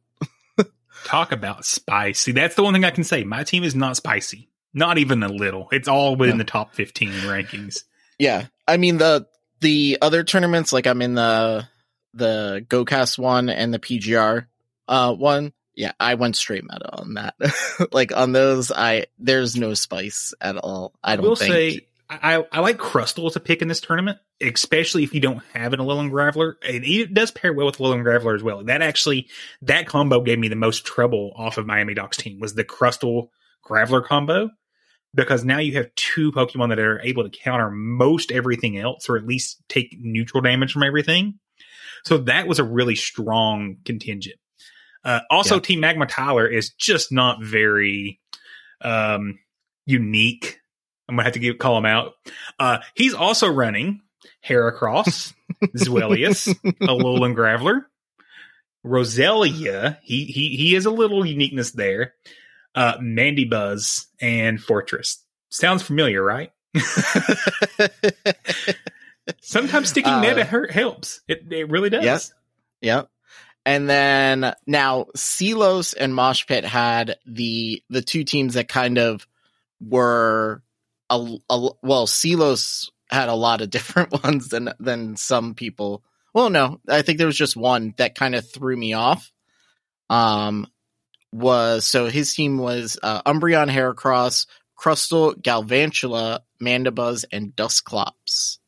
Talk 1.03 1.31
about 1.31 1.65
spicy. 1.65 2.31
That's 2.31 2.55
the 2.55 2.63
one 2.63 2.73
thing 2.73 2.85
I 2.85 2.91
can 2.91 3.03
say. 3.03 3.23
My 3.23 3.43
team 3.43 3.63
is 3.63 3.75
not 3.75 3.97
spicy. 3.97 4.50
Not 4.73 4.97
even 4.97 5.21
a 5.23 5.27
little. 5.29 5.67
It's 5.71 5.87
all 5.87 6.15
within 6.15 6.35
Yeah. 6.37 6.43
the 6.43 6.49
top 6.51 6.75
15 6.75 7.09
rankings. 7.11 7.83
Yeah. 8.17 8.45
I 8.67 8.77
mean 8.77 8.97
the 8.97 9.27
the 9.59 9.97
other 10.01 10.23
tournaments, 10.23 10.71
like 10.73 10.87
I'm 10.87 11.01
in 11.01 11.13
the 11.15 11.67
the 12.13 12.65
GoCast 12.67 13.17
one 13.17 13.49
and 13.49 13.73
the 13.73 13.79
PGR 13.79 14.45
uh 14.87 15.13
one. 15.13 15.53
Yeah, 15.73 15.93
I 15.99 16.15
went 16.15 16.35
straight 16.35 16.63
meta 16.63 16.89
on 16.93 17.13
that. 17.15 17.35
like 17.91 18.15
on 18.15 18.33
those, 18.33 18.71
I 18.71 19.05
there's 19.19 19.55
no 19.55 19.73
spice 19.73 20.33
at 20.41 20.57
all. 20.57 20.93
I 21.03 21.15
don't 21.15 21.25
will 21.25 21.35
think. 21.35 21.53
say 21.53 21.87
I, 22.09 22.43
I 22.51 22.59
like 22.59 22.77
Crustle 22.77 23.25
as 23.27 23.37
a 23.37 23.39
pick 23.39 23.61
in 23.61 23.69
this 23.69 23.79
tournament, 23.79 24.17
especially 24.41 25.03
if 25.03 25.13
you 25.13 25.21
don't 25.21 25.41
have 25.53 25.71
an 25.71 25.79
Alolan 25.79 26.11
Graveler. 26.11 26.55
And 26.67 26.83
it 26.83 27.13
does 27.13 27.31
pair 27.31 27.53
well 27.53 27.67
with 27.67 27.77
Alolan 27.77 28.03
Graveler 28.03 28.35
as 28.35 28.43
well. 28.43 28.65
That 28.65 28.81
actually, 28.81 29.29
that 29.61 29.87
combo 29.87 30.19
gave 30.19 30.37
me 30.37 30.49
the 30.49 30.57
most 30.57 30.85
trouble 30.85 31.31
off 31.37 31.57
of 31.57 31.65
Miami 31.65 31.93
Docs 31.93 32.17
team 32.17 32.41
was 32.41 32.53
the 32.53 32.65
Crustle 32.65 33.29
Graveler 33.65 34.03
combo. 34.05 34.49
Because 35.13 35.43
now 35.43 35.59
you 35.59 35.73
have 35.73 35.93
two 35.95 36.31
Pokemon 36.31 36.69
that 36.69 36.79
are 36.79 37.01
able 37.01 37.23
to 37.23 37.29
counter 37.29 37.69
most 37.69 38.31
everything 38.31 38.77
else, 38.77 39.09
or 39.09 39.17
at 39.17 39.25
least 39.25 39.61
take 39.67 39.97
neutral 39.99 40.41
damage 40.41 40.71
from 40.71 40.83
everything. 40.83 41.37
So 42.05 42.19
that 42.19 42.47
was 42.47 42.59
a 42.59 42.63
really 42.63 42.95
strong 42.95 43.77
contingent. 43.85 44.37
Uh, 45.03 45.19
also, 45.29 45.55
Yeah. 45.55 45.61
Team 45.61 45.79
Magma 45.81 46.05
Tyler 46.05 46.47
is 46.47 46.69
just 46.71 47.11
not 47.11 47.43
very 47.43 48.19
um, 48.81 49.39
unique. 49.85 50.59
I'm 51.09 51.15
gonna 51.15 51.23
have 51.25 51.33
to 51.33 51.39
give, 51.39 51.57
call 51.57 51.77
him 51.77 51.85
out. 51.85 52.13
Uh, 52.57 52.79
he's 52.95 53.13
also 53.13 53.51
running 53.51 54.01
Heracross, 54.47 55.33
Zweilous, 55.75 56.53
Alolan 56.81 57.35
Graveler, 57.35 57.81
Roselia. 58.85 59.97
He 60.03 60.25
he 60.25 60.55
he 60.55 60.75
is 60.75 60.85
a 60.85 60.91
little 60.91 61.25
uniqueness 61.25 61.71
there. 61.71 62.13
Uh, 62.73 62.97
Mandibuzz, 62.99 64.05
and 64.21 64.59
Forretress. 64.59 65.17
Sounds 65.49 65.83
familiar, 65.83 66.23
right? 66.23 66.51
Sometimes 69.41 69.89
sticking 69.89 70.11
Uh, 70.13 70.21
meta 70.21 70.43
hurt 70.45 70.71
helps. 70.71 71.21
It 71.27 71.45
it 71.51 71.69
really 71.69 71.89
does. 71.89 72.03
Yes. 72.03 72.33
Yep. 72.81 73.09
And 73.65 73.89
then 73.89 74.53
now 74.65 75.07
Silos 75.15 75.93
and 75.93 76.15
Mosh 76.15 76.45
Pit 76.47 76.65
had 76.65 77.17
the 77.25 77.83
the 77.89 78.01
two 78.01 78.23
teams 78.23 78.55
that 78.55 78.67
kind 78.67 78.97
of 78.97 79.27
were 79.79 80.63
a, 81.09 81.37
a 81.49 81.69
well 81.83 82.07
Silos 82.07 82.89
had 83.09 83.29
a 83.29 83.35
lot 83.35 83.61
of 83.61 83.69
different 83.71 84.23
ones 84.23 84.47
than 84.49 84.73
than 84.79 85.15
some 85.17 85.53
people. 85.53 86.03
Well, 86.33 86.49
no, 86.49 86.79
I 86.87 87.01
think 87.01 87.17
there 87.17 87.27
was 87.27 87.37
just 87.37 87.57
one 87.57 87.93
that 87.97 88.15
kind 88.15 88.35
of 88.35 88.49
threw 88.49 88.75
me 88.75 88.93
off. 88.93 89.31
Um, 90.09 90.67
was 91.31 91.85
so 91.85 92.07
his 92.07 92.33
team 92.33 92.57
was 92.57 92.97
uh, 93.01 93.21
Umbreon, 93.23 93.69
Heracross, 93.69 94.47
Crustle, 94.77 95.35
Galvantula, 95.41 96.39
Mandibuzz, 96.61 97.25
and 97.31 97.55
Dusclops. 97.55 98.59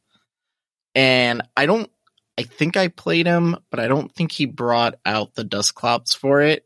And 0.96 1.42
I 1.58 1.66
don't 1.66 1.90
I 2.38 2.44
think 2.44 2.78
I 2.78 2.88
played 2.88 3.28
him, 3.28 3.58
but 3.70 3.80
I 3.80 3.88
don't 3.88 4.14
think 4.14 4.32
he 4.32 4.46
brought 4.46 4.96
out 5.06 5.36
the 5.36 5.44
Dusclops 5.44 6.16
for 6.16 6.42
it. 6.42 6.66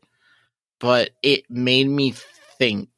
But 0.80 1.10
it 1.22 1.50
made 1.50 1.88
me 1.88 2.14
think. 2.58 2.88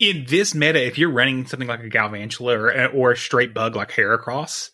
in 0.00 0.24
this 0.28 0.54
meta, 0.54 0.84
if 0.84 0.98
you're 0.98 1.10
running 1.10 1.46
something 1.46 1.68
like 1.68 1.84
a 1.84 1.90
Galvantula 1.90 2.56
or, 2.56 2.86
or 2.88 3.12
a 3.12 3.16
straight 3.16 3.54
bug 3.54 3.76
like 3.76 3.92
Heracross, 3.92 4.70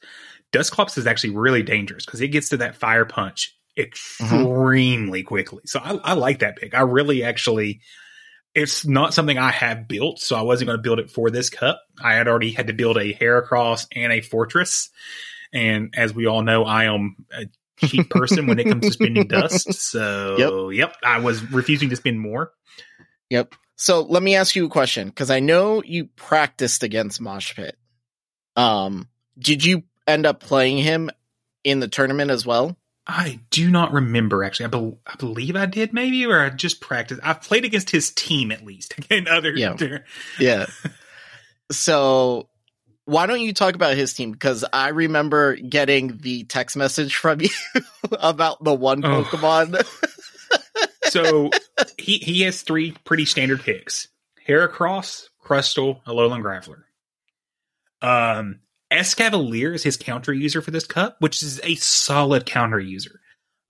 Dusclops 0.52 0.96
is 0.96 1.06
actually 1.06 1.36
really 1.36 1.62
dangerous 1.62 2.06
because 2.06 2.20
it 2.20 2.28
gets 2.28 2.50
to 2.50 2.58
that 2.58 2.76
fire 2.76 3.04
punch 3.04 3.55
extremely 3.76 5.22
quickly. 5.22 5.62
So 5.66 5.80
I, 5.82 5.94
I 6.02 6.12
like 6.14 6.40
that 6.40 6.56
pick. 6.56 6.74
I 6.74 6.80
really 6.80 7.22
actually, 7.22 7.80
it's 8.54 8.86
not 8.86 9.14
something 9.14 9.38
I 9.38 9.50
have 9.50 9.86
built, 9.86 10.18
so 10.18 10.36
I 10.36 10.42
wasn't 10.42 10.68
going 10.68 10.78
to 10.78 10.82
build 10.82 10.98
it 10.98 11.10
for 11.10 11.30
this 11.30 11.50
cup. 11.50 11.82
I 12.02 12.14
had 12.14 12.28
already 12.28 12.52
had 12.52 12.68
to 12.68 12.72
build 12.72 12.96
a 12.96 13.12
Heracross 13.12 13.86
and 13.92 14.12
a 14.12 14.20
Forretress. 14.20 14.88
And 15.52 15.94
as 15.96 16.14
we 16.14 16.26
all 16.26 16.42
know, 16.42 16.64
I 16.64 16.84
am 16.84 17.16
a 17.32 17.46
cheap 17.86 18.08
person 18.10 18.46
when 18.46 18.58
it 18.58 18.64
comes 18.68 18.84
to 18.86 18.92
spending 18.92 19.26
dust. 19.28 19.72
So, 19.74 20.70
yep, 20.70 20.96
I 21.04 21.20
was 21.20 21.42
refusing 21.50 21.90
to 21.90 21.96
spend 21.96 22.20
more. 22.20 22.52
Yep. 23.30 23.54
So 23.76 24.02
let 24.02 24.22
me 24.22 24.36
ask 24.36 24.56
you 24.56 24.66
a 24.66 24.70
question 24.70 25.08
because 25.08 25.30
I 25.30 25.40
know 25.40 25.82
you 25.82 26.06
practiced 26.16 26.82
against 26.82 27.20
Mosh 27.20 27.54
Pit. 27.54 27.76
Um, 28.56 29.08
did 29.38 29.64
you 29.64 29.82
end 30.06 30.24
up 30.24 30.40
playing 30.40 30.78
him 30.78 31.10
in 31.62 31.80
the 31.80 31.88
tournament 31.88 32.30
as 32.30 32.46
well? 32.46 32.76
I 33.06 33.40
do 33.50 33.70
not 33.70 33.92
remember 33.92 34.42
actually. 34.42 34.66
I, 34.66 34.68
bel 34.68 34.98
I 35.06 35.14
believe 35.16 35.54
I 35.56 35.66
did 35.66 35.92
maybe, 35.92 36.26
or 36.26 36.40
I 36.40 36.50
just 36.50 36.80
practiced. 36.80 37.20
I've 37.22 37.40
played 37.40 37.64
against 37.64 37.90
his 37.90 38.10
team 38.10 38.50
at 38.50 38.64
least. 38.64 38.94
Again, 38.98 39.28
other 39.28 39.52
Yeah. 39.52 39.76
Yeah. 40.40 40.66
so 41.70 42.48
why 43.04 43.26
don't 43.26 43.40
you 43.40 43.52
talk 43.52 43.74
about 43.76 43.94
his 43.96 44.14
team? 44.14 44.32
Because 44.32 44.64
I 44.72 44.88
remember 44.88 45.54
getting 45.54 46.18
the 46.18 46.44
text 46.44 46.76
message 46.76 47.14
from 47.14 47.40
you 47.42 47.48
about 48.12 48.62
the 48.64 48.74
one 48.74 49.04
Oh. 49.04 49.22
Pokemon. 49.22 49.86
so 51.04 51.50
he 51.96 52.18
he 52.18 52.42
has 52.42 52.62
three 52.62 52.92
pretty 53.04 53.24
standard 53.24 53.60
picks: 53.62 54.08
Heracross, 54.48 55.28
Crustle, 55.44 56.02
Alolan 56.04 56.42
Graveler. 56.42 56.82
Um, 58.02 58.58
Escavalier 58.92 59.74
is 59.74 59.82
his 59.82 59.96
counter 59.96 60.32
user 60.32 60.62
for 60.62 60.70
this 60.70 60.86
cup, 60.86 61.16
which 61.20 61.42
is 61.42 61.60
a 61.64 61.74
solid 61.76 62.46
counter 62.46 62.78
user. 62.78 63.20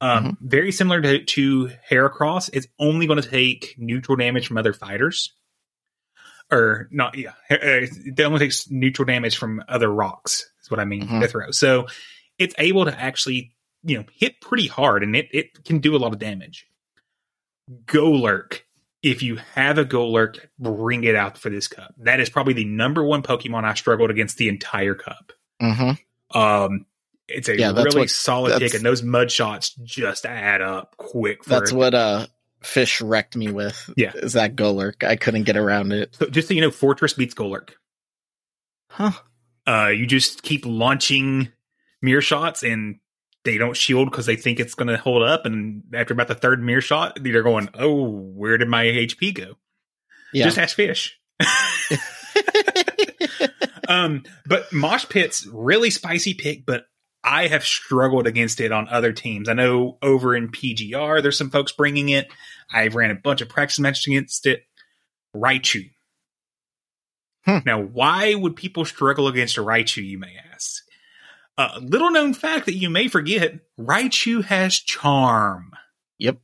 Um, 0.01 0.37
very 0.43 0.73
similar 0.73 1.01
to, 1.01 1.25
to 1.25 1.71
Heracross, 1.91 2.51
it's 2.53 2.67
only 2.79 3.07
going 3.07 3.21
to 3.23 3.29
take 3.29 3.75
neutral 3.79 4.17
damage 4.17 4.47
from 4.47 4.59
other 4.59 4.75
fighters. 4.75 5.33
Or 6.53 6.89
not, 6.93 7.17
yeah. 7.17 7.31
uh, 7.51 7.57
It 7.61 8.21
only 8.21 8.39
takes 8.39 8.71
neutral 8.71 9.07
damage 9.07 9.37
from 9.39 9.65
other 9.69 9.89
rocks, 9.91 10.49
is 10.63 10.71
what 10.71 10.81
I 10.81 10.85
mean 10.85 11.09
Mhm. 11.09 11.23
to 11.23 11.29
throw. 11.29 11.51
So 11.51 11.87
it's 12.39 12.55
able 12.59 12.85
to 12.85 13.01
actually, 13.01 13.57
you 13.85 13.97
know, 13.99 14.05
hit 14.13 14.41
pretty 14.43 14.67
hard 14.67 15.03
and 15.03 15.17
it, 15.17 15.29
it 15.33 15.65
can 15.65 15.79
do 15.79 15.97
a 15.97 15.99
lot 15.99 16.13
of 16.13 16.19
damage. 16.19 16.67
Golurk. 17.87 18.61
If 19.07 19.23
you 19.23 19.37
have 19.55 19.79
a 19.79 19.85
Golurk, 19.85 20.39
bring 20.59 21.05
it 21.05 21.15
out 21.15 21.39
for 21.39 21.49
this 21.49 21.69
cup. 21.69 21.95
That 21.99 22.19
is 22.19 22.29
probably 22.29 22.55
the 22.55 22.65
number 22.65 23.05
one 23.05 23.23
Pokemon 23.23 23.63
I 23.65 23.75
struggled 23.75 24.11
against 24.11 24.37
the 24.37 24.49
entire 24.49 24.95
cup. 24.97 25.33
mm-hmm. 25.63 26.37
Um, 26.37 26.87
it's 27.29 27.49
a 27.49 27.57
Yeah, 27.57 27.71
really 27.73 28.01
what- 28.01 28.11
solid 28.11 28.59
pick, 28.59 28.75
and 28.75 28.85
those 28.85 29.03
mud 29.05 29.31
shots 29.31 29.71
just 29.85 30.27
add 30.27 30.61
up 30.61 30.97
quick. 30.97 31.45
For 31.45 31.51
That's 31.51 31.73
what 31.73 31.95
uh 31.95 32.27
Fish 32.63 33.01
wrecked 33.01 33.37
me 33.37 33.53
with. 33.53 33.91
Yeah. 33.97 34.13
Is 34.15 34.33
that 34.33 34.57
Golurk. 34.57 35.05
I 35.05 35.15
couldn't 35.15 35.45
get 35.45 35.57
around 35.57 35.93
it. 35.93 36.17
So 36.17 36.27
just 36.27 36.49
so 36.49 36.55
you 36.55 36.61
know, 36.61 36.71
Forretress 36.71 37.17
beats 37.17 37.35
Golurk. 37.35 37.71
Huh. 38.91 39.13
Uh, 39.67 39.89
you 39.89 40.07
just 40.07 40.43
keep 40.43 40.65
launching 40.67 41.53
mirror 42.03 42.21
shots, 42.21 42.63
and 42.65 42.99
they 43.47 43.57
don't 43.57 43.77
shield 43.77 44.11
because 44.11 44.27
they 44.27 44.37
think 44.37 44.61
it's 44.61 44.75
going 44.75 44.89
to 44.89 44.99
hold 44.99 45.23
up. 45.23 45.47
And 45.47 45.85
after 45.95 46.13
about 46.13 46.29
the 46.29 46.35
third 46.35 46.63
mirror 46.63 46.83
shot, 46.83 47.19
they're 47.23 47.43
going, 47.43 47.71
"Oh, 47.73 48.11
where 48.11 48.59
did 48.59 48.69
my 48.69 48.85
HP 48.85 49.33
go?" 49.33 49.55
Yeah. 50.35 50.45
Just 50.45 50.59
ask 50.59 50.77
Fish. 50.77 51.19
um, 53.89 54.25
but 54.47 54.71
Mosh 54.73 55.09
Pit's 55.09 55.47
really 55.47 55.91
spicy 55.91 56.35
pick, 56.35 56.67
but 56.67 56.85
I 57.25 57.47
have 57.47 57.65
struggled 57.65 58.27
against 58.27 58.61
it 58.61 58.73
on 58.73 58.89
other 58.89 59.13
teams. 59.13 59.49
I 59.49 59.55
know 59.55 59.99
over 60.03 60.37
in 60.37 60.49
PGR, 60.49 61.23
there's 61.23 61.39
some 61.39 61.51
folks 61.51 61.73
bringing 61.73 62.09
it. 62.11 62.29
I've 62.73 62.95
ran 62.95 63.11
a 63.11 63.15
bunch 63.15 63.41
of 63.41 63.49
practice 63.49 63.79
matches 63.79 64.07
against 64.07 64.47
it. 64.47 64.63
Raichu. 65.35 65.91
Hmm. 67.45 67.59
Now, 67.65 67.81
why 67.81 68.35
would 68.35 68.57
people 68.57 68.85
struggle 68.85 69.29
against 69.29 69.57
a 69.57 69.63
Raichu, 69.63 70.05
you 70.05 70.19
may 70.19 70.35
ask? 70.53 70.83
A 71.59 71.81
little 71.81 72.11
known 72.11 72.35
fact 72.35 72.67
that 72.67 72.75
you 72.75 72.91
may 72.91 73.09
forget 73.09 73.61
Raichu 73.81 74.45
has 74.45 74.79
charm. 74.79 75.73
Yep. 76.19 76.39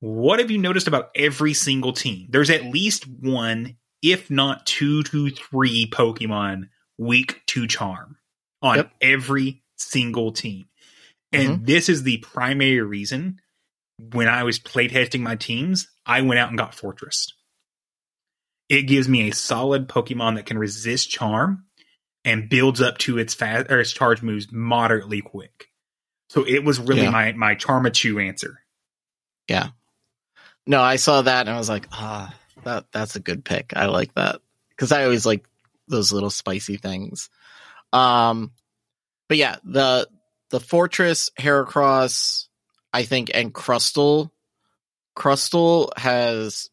What 0.00 0.38
have 0.38 0.50
you 0.50 0.58
noticed 0.58 0.88
about 0.88 1.10
every 1.14 1.52
single 1.54 1.92
team? 1.92 2.26
There's 2.30 2.50
at 2.50 2.64
least 2.64 3.06
one, 3.06 3.76
if 4.02 4.30
not 4.30 4.66
two 4.66 5.02
to 5.04 5.30
three 5.30 5.88
Pokemon 5.90 6.68
weak 6.98 7.42
to 7.48 7.66
charm 7.66 8.16
on 8.62 8.76
Yep. 8.76 8.92
every 9.00 9.62
single 9.76 10.32
team. 10.32 10.66
And 11.32 11.48
mm-hmm. 11.48 11.64
this 11.64 11.88
is 11.88 12.02
the 12.02 12.18
primary 12.18 12.80
reason 12.80 13.40
when 14.12 14.28
I 14.28 14.42
was 14.44 14.58
playtesting 14.58 15.20
my 15.20 15.36
teams, 15.36 15.88
I 16.04 16.22
went 16.22 16.38
out 16.38 16.48
and 16.48 16.58
got 16.58 16.72
Forretress. 16.72 17.32
It 18.68 18.82
gives 18.82 19.08
me 19.08 19.28
a 19.28 19.34
solid 19.34 19.88
Pokemon 19.88 20.36
that 20.36 20.46
can 20.46 20.58
resist 20.58 21.10
Charm 21.10 21.66
and 22.24 22.48
builds 22.48 22.80
up 22.80 22.98
to 22.98 23.18
its 23.18 23.34
fast 23.34 23.70
or 23.70 23.80
its 23.80 23.92
charge 23.92 24.22
moves 24.22 24.50
moderately 24.52 25.20
quick. 25.20 25.68
So 26.30 26.46
it 26.46 26.64
was 26.64 26.78
really 26.78 27.02
Yeah. 27.02 27.10
my 27.10 27.32
my 27.32 27.54
Charmachu 27.56 28.26
answer. 28.26 28.60
Yeah. 29.48 29.68
No, 30.66 30.80
I 30.80 30.96
saw 30.96 31.22
that 31.22 31.46
and 31.46 31.50
I 31.54 31.58
was 31.58 31.68
like, 31.68 31.86
ah, 31.92 32.32
that 32.64 32.86
that's 32.92 33.16
a 33.16 33.20
good 33.20 33.44
pick. 33.44 33.72
I 33.76 33.86
like 33.86 34.14
that 34.14 34.40
because 34.70 34.92
I 34.92 35.04
always 35.04 35.26
like 35.26 35.44
those 35.88 36.12
little 36.12 36.30
spicy 36.30 36.76
things. 36.76 37.28
Um, 37.92 38.52
but 39.28 39.36
yeah, 39.38 39.56
the 39.64 40.08
the 40.50 40.60
forretress, 40.60 41.30
Heracross, 41.38 42.46
I 42.92 43.02
think, 43.02 43.30
and 43.34 43.52
Crustle. 43.52 44.30
Crustle 45.16 45.90
has 45.98 46.70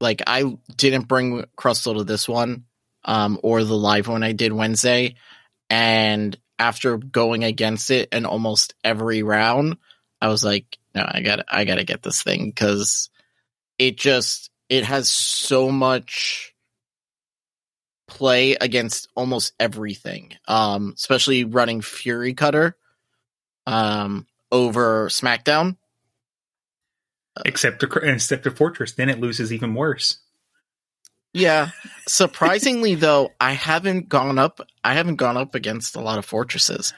like 0.00 0.22
I 0.26 0.56
didn't 0.76 1.08
bring 1.08 1.44
Crustle 1.56 1.96
to 1.98 2.04
this 2.04 2.28
one, 2.28 2.64
um, 3.04 3.38
or 3.42 3.64
the 3.64 3.76
live 3.76 4.08
one 4.08 4.22
I 4.22 4.32
did 4.32 4.52
Wednesday, 4.52 5.16
and 5.68 6.36
after 6.58 6.98
going 6.98 7.44
against 7.44 7.90
it 7.90 8.10
in 8.12 8.26
almost 8.26 8.74
every 8.84 9.22
round, 9.22 9.78
I 10.20 10.28
was 10.28 10.44
like, 10.44 10.78
no, 10.94 11.04
I 11.06 11.22
got 11.22 11.44
I 11.48 11.64
got 11.64 11.76
to 11.76 11.84
get 11.84 12.02
this 12.02 12.22
thing 12.22 12.50
because 12.50 13.10
it 13.78 13.96
just 13.96 14.50
it 14.68 14.84
has 14.84 15.08
so 15.08 15.70
much 15.70 16.54
play 18.06 18.56
against 18.60 19.08
almost 19.14 19.52
everything. 19.58 20.32
Um, 20.46 20.92
especially 20.96 21.44
running 21.44 21.80
Fury 21.80 22.34
Cutter 22.34 22.76
um 23.66 24.26
over 24.52 25.08
SmackDown. 25.08 25.76
Except 27.44 27.80
the 27.80 27.86
except 28.02 28.44
the 28.44 28.50
Forretress, 28.50 28.96
then 28.96 29.08
it 29.08 29.20
loses 29.20 29.52
even 29.52 29.74
worse. 29.74 30.18
Yeah. 31.32 31.70
Surprisingly 32.08 32.94
though, 32.94 33.30
I 33.40 33.52
haven't 33.52 34.08
gone 34.08 34.38
up 34.38 34.60
I 34.82 34.94
haven't 34.94 35.16
gone 35.16 35.36
up 35.36 35.54
against 35.54 35.96
a 35.96 36.00
lot 36.00 36.18
of 36.18 36.26
forretresses. 36.26 36.92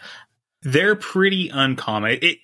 They're 0.62 0.96
pretty 0.96 1.48
uncommon. 1.48 2.18
It 2.22 2.38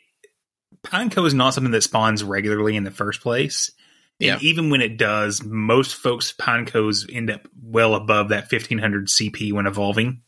Pineco 0.82 1.26
is 1.26 1.34
not 1.34 1.54
something 1.54 1.72
that 1.72 1.82
spawns 1.82 2.22
regularly 2.22 2.76
in 2.76 2.84
the 2.84 2.90
first 2.90 3.20
place. 3.20 3.70
Yeah. 4.18 4.34
And 4.34 4.42
even 4.42 4.70
when 4.70 4.80
it 4.80 4.96
does, 4.96 5.42
most 5.44 5.94
folks 5.94 6.32
Pinecos 6.32 7.08
end 7.12 7.30
up 7.30 7.46
well 7.62 7.94
above 7.94 8.30
that 8.30 8.50
1500 8.50 9.06
CP 9.06 9.52
when 9.52 9.66
evolving. 9.66 10.22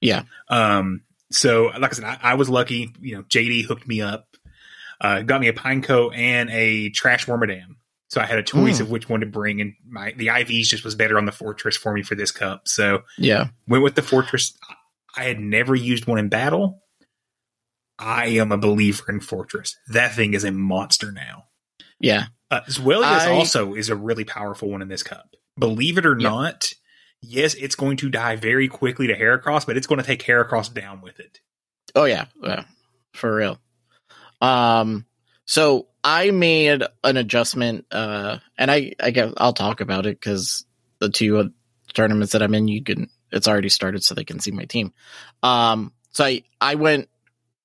Yeah. 0.00 0.24
Um, 0.48 1.02
so 1.30 1.70
like 1.78 1.92
I 1.92 1.94
said, 1.94 2.04
I, 2.04 2.18
I 2.22 2.34
was 2.34 2.48
lucky. 2.48 2.92
You 3.00 3.16
know, 3.16 3.22
JD 3.22 3.64
hooked 3.64 3.86
me 3.86 4.00
up, 4.00 4.26
uh, 5.00 5.22
got 5.22 5.40
me 5.40 5.48
a 5.48 5.52
Pineco 5.52 6.14
and 6.16 6.50
a 6.50 6.90
Trash 6.90 7.26
Wormadam. 7.26 7.76
So 8.08 8.20
I 8.20 8.26
had 8.26 8.38
a 8.38 8.42
choice 8.42 8.78
Mm. 8.78 8.82
of 8.82 8.90
which 8.90 9.08
one 9.08 9.20
to 9.20 9.26
bring, 9.26 9.60
and 9.60 9.74
my 9.86 10.12
the 10.16 10.28
IVs 10.28 10.68
just 10.68 10.84
was 10.84 10.94
better 10.94 11.18
on 11.18 11.26
the 11.26 11.32
Forretress 11.32 11.76
for 11.76 11.92
me 11.92 12.02
for 12.02 12.14
this 12.14 12.30
cup. 12.30 12.66
So 12.66 13.02
Yeah. 13.18 13.48
went 13.66 13.84
with 13.84 13.94
the 13.96 14.02
Forretress. 14.02 14.54
I 15.16 15.24
had 15.24 15.38
never 15.40 15.74
used 15.74 16.06
one 16.06 16.18
in 16.18 16.28
battle. 16.28 16.82
I 17.98 18.26
am 18.26 18.52
a 18.52 18.56
believer 18.58 19.04
in 19.10 19.20
Forretress. 19.20 19.74
That 19.88 20.14
thing 20.14 20.34
is 20.34 20.44
a 20.44 20.52
monster 20.52 21.10
now. 21.12 21.44
Yeah. 22.00 22.26
Uh, 22.50 22.60
Zweilous 22.62 23.04
I- 23.04 23.30
also 23.30 23.74
is 23.74 23.88
a 23.90 23.96
really 23.96 24.24
powerful 24.24 24.70
one 24.70 24.80
in 24.82 24.88
this 24.88 25.02
cup. 25.02 25.34
Believe 25.58 25.98
it 25.98 26.06
or 26.06 26.16
Yeah. 26.18 26.28
not, 26.28 26.72
yes, 27.20 27.54
it's 27.54 27.74
going 27.74 27.96
to 27.98 28.08
die 28.08 28.36
very 28.36 28.68
quickly 28.68 29.06
to 29.08 29.14
Heracross, 29.16 29.66
but 29.66 29.76
it's 29.76 29.86
going 29.88 30.00
to 30.00 30.06
take 30.06 30.22
Heracross 30.22 30.72
down 30.72 31.00
with 31.02 31.18
it. 31.20 31.40
Oh 31.94 32.04
yeah, 32.04 32.26
yeah, 32.42 32.64
for 33.14 33.34
real. 33.34 33.60
Um, 34.40 35.04
so 35.48 35.88
I 36.04 36.30
made 36.30 36.82
an 37.02 37.16
adjustment, 37.16 37.86
uh, 37.90 38.36
and 38.58 38.70
I, 38.70 38.92
I 39.00 39.10
guess 39.10 39.32
I'll 39.38 39.54
talk 39.54 39.80
about 39.80 40.04
it 40.04 40.20
because 40.20 40.66
the 40.98 41.08
two 41.08 41.54
tournaments 41.94 42.32
that 42.32 42.42
I'm 42.42 42.54
in, 42.54 42.68
you 42.68 42.84
can, 42.84 43.08
it's 43.32 43.48
already 43.48 43.70
started, 43.70 44.04
so 44.04 44.14
they 44.14 44.24
can 44.24 44.40
see 44.40 44.50
my 44.50 44.66
team. 44.66 44.92
Um, 45.42 45.94
so 46.10 46.24
I, 46.24 46.42
I 46.60 46.74
went 46.74 47.08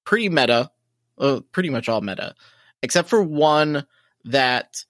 pretty 0.06 0.30
meta, 0.30 0.72
uh, 1.18 1.42
pretty 1.52 1.70
much 1.70 1.90
all 1.90 2.00
meta, 2.00 2.36
except 2.82 3.10
for 3.10 3.22
one 3.22 3.86
that 4.26 4.86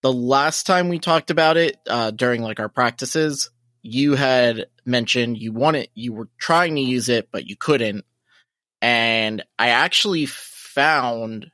the 0.00 0.12
last 0.12 0.66
time 0.66 0.88
we 0.88 0.98
talked 0.98 1.30
about 1.30 1.58
it, 1.58 1.76
uh, 1.86 2.12
during 2.12 2.40
like 2.40 2.60
our 2.60 2.70
practices, 2.70 3.50
you 3.82 4.14
had 4.14 4.66
mentioned 4.86 5.36
you 5.36 5.52
wanted, 5.52 5.90
you 5.94 6.14
were 6.14 6.30
trying 6.38 6.76
to 6.76 6.80
use 6.80 7.10
it, 7.10 7.28
but 7.30 7.46
you 7.46 7.56
couldn't 7.56 8.04
and 8.82 9.44
I 9.60 9.68
actually 9.68 10.26
found 10.26 11.50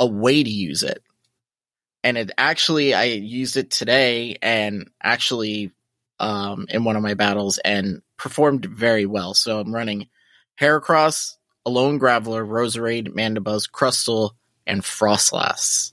a 0.00 0.06
way 0.06 0.42
to 0.42 0.50
use 0.50 0.82
it. 0.82 1.02
And 2.02 2.16
it 2.16 2.32
actually, 2.38 2.94
I 2.94 3.04
used 3.04 3.56
it 3.58 3.70
today 3.70 4.38
and 4.40 4.90
actually 5.02 5.72
um, 6.18 6.66
in 6.70 6.82
one 6.82 6.96
of 6.96 7.02
my 7.02 7.14
battles 7.14 7.58
and 7.58 8.00
performed 8.16 8.64
very 8.64 9.04
well. 9.06 9.34
So 9.34 9.60
I'm 9.60 9.74
running 9.74 10.08
Heracross, 10.58 11.36
Alolan 11.68 12.00
Graveler, 12.00 12.46
Roserade, 12.46 13.08
Mandibuzz, 13.08 13.70
Crustle, 13.70 14.32
and 14.66 14.82
Froslass. 14.82 15.92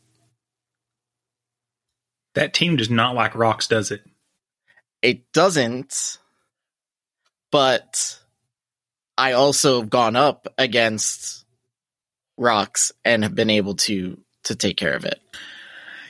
That 2.35 2.53
team 2.53 2.77
does 2.77 2.89
not 2.89 3.15
like 3.15 3.35
rocks, 3.35 3.67
does 3.67 3.91
it? 3.91 4.01
It 5.01 5.31
doesn't, 5.33 6.19
but 7.51 8.19
I 9.17 9.33
also 9.33 9.81
have 9.81 9.89
gone 9.89 10.15
up 10.15 10.47
against 10.57 11.45
rocks 12.37 12.91
and 13.03 13.23
have 13.23 13.35
been 13.35 13.49
able 13.49 13.75
to 13.75 14.17
to 14.43 14.55
take 14.55 14.77
care 14.77 14.93
of 14.93 15.03
it. 15.05 15.19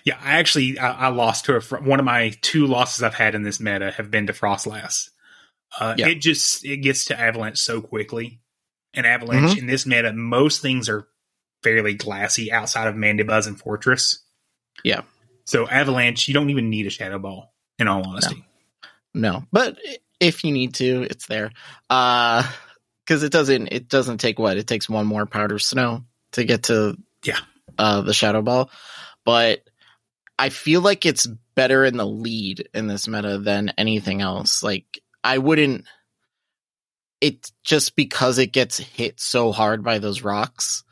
Yeah, 0.04 0.18
I 0.22 0.38
actually 0.38 0.78
I, 0.80 0.92
I 0.92 1.08
lost 1.10 1.46
to 1.46 1.56
a 1.56 1.62
fr- 1.62 1.78
one 1.78 2.00
of 2.00 2.06
my 2.06 2.34
two 2.42 2.68
losses 2.68 3.04
I've 3.04 3.16
had 3.16 3.36
in 3.36 3.44
this 3.44 3.60
meta 3.60 3.92
have 3.92 4.12
been 4.12 4.28
to 4.28 4.34
Froslass. 4.34 5.10
Uh, 5.80 5.96
Yeah. 5.98 6.08
It 6.08 6.16
just 6.22 6.64
it 6.66 6.78
gets 6.78 7.06
to 7.06 7.20
Avalanche 7.20 7.58
so 7.60 7.82
quickly, 7.82 8.40
and 8.94 9.06
Avalanche 9.06 9.58
in 9.58 9.68
this 9.68 9.86
meta, 9.86 10.14
most 10.14 10.62
things 10.62 10.88
are 10.88 11.08
fairly 11.64 11.94
glassy 11.96 12.52
outside 12.52 12.88
of 12.88 12.96
Mandibuzz 12.96 13.48
and 13.48 13.60
Forretress. 13.62 14.20
Yeah. 14.84 15.02
So 15.46 15.68
Avalanche, 15.68 16.28
you 16.28 16.34
don't 16.34 16.50
even 16.50 16.70
need 16.70 16.88
a 16.88 16.90
Shadow 16.90 17.20
Ball. 17.20 17.52
In 17.80 17.88
all 17.88 18.08
honesty, 18.08 18.44
No, 19.14 19.44
but 19.52 19.78
if 20.20 20.44
you 20.44 20.52
need 20.52 20.74
to, 20.76 21.04
it's 21.04 21.28
there. 21.28 21.52
Uh, 21.92 22.42
because 23.06 23.24
it 23.24 23.32
doesn't 23.32 23.68
it 23.68 23.88
doesn't 23.88 24.18
take 24.18 24.40
what 24.40 24.58
it 24.58 24.68
takes 24.68 24.90
one 24.90 25.06
more 25.06 25.26
powder 25.26 25.60
snow 25.60 26.04
to 26.38 26.46
get 26.46 26.64
to 26.64 26.98
Yeah. 27.24 27.40
uh 27.78 28.02
the 28.02 28.14
shadow 28.14 28.42
ball, 28.42 28.72
but 29.26 29.62
I 30.40 30.50
feel 30.50 30.82
like 30.82 31.06
it's 31.06 31.28
better 31.56 31.84
in 31.84 31.98
the 31.98 32.06
lead 32.06 32.70
in 32.74 32.88
this 32.88 33.08
meta 33.08 33.38
than 33.40 33.74
anything 33.78 34.22
else. 34.22 34.64
Like 34.64 35.00
I 35.24 35.38
wouldn't. 35.40 35.86
It 37.20 37.52
just 37.64 37.96
because 37.96 38.38
it 38.38 38.52
gets 38.54 38.78
hit 38.78 39.20
so 39.20 39.52
hard 39.52 39.84
by 39.84 39.98
those 39.98 40.22
rocks 40.24 40.84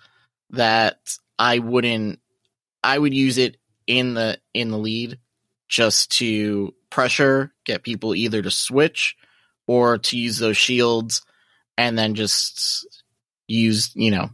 that 0.49 0.97
I 1.37 1.59
wouldn't. 1.59 2.19
I 2.83 2.97
would 2.97 3.13
use 3.13 3.37
it 3.37 3.57
in 3.85 4.15
the 4.15 4.39
in 4.53 4.71
the 4.71 4.77
lead 4.79 5.19
just 5.67 6.11
to 6.17 6.73
pressure, 6.89 7.53
get 7.65 7.83
people 7.83 8.15
either 8.15 8.41
to 8.41 8.49
switch 8.51 9.15
or 9.67 9.97
to 9.99 10.17
use 10.17 10.37
those 10.39 10.57
shields 10.57 11.23
and 11.77 11.97
then 11.97 12.15
just 12.15 13.03
use, 13.47 13.91
you 13.95 14.09
know, 14.11 14.29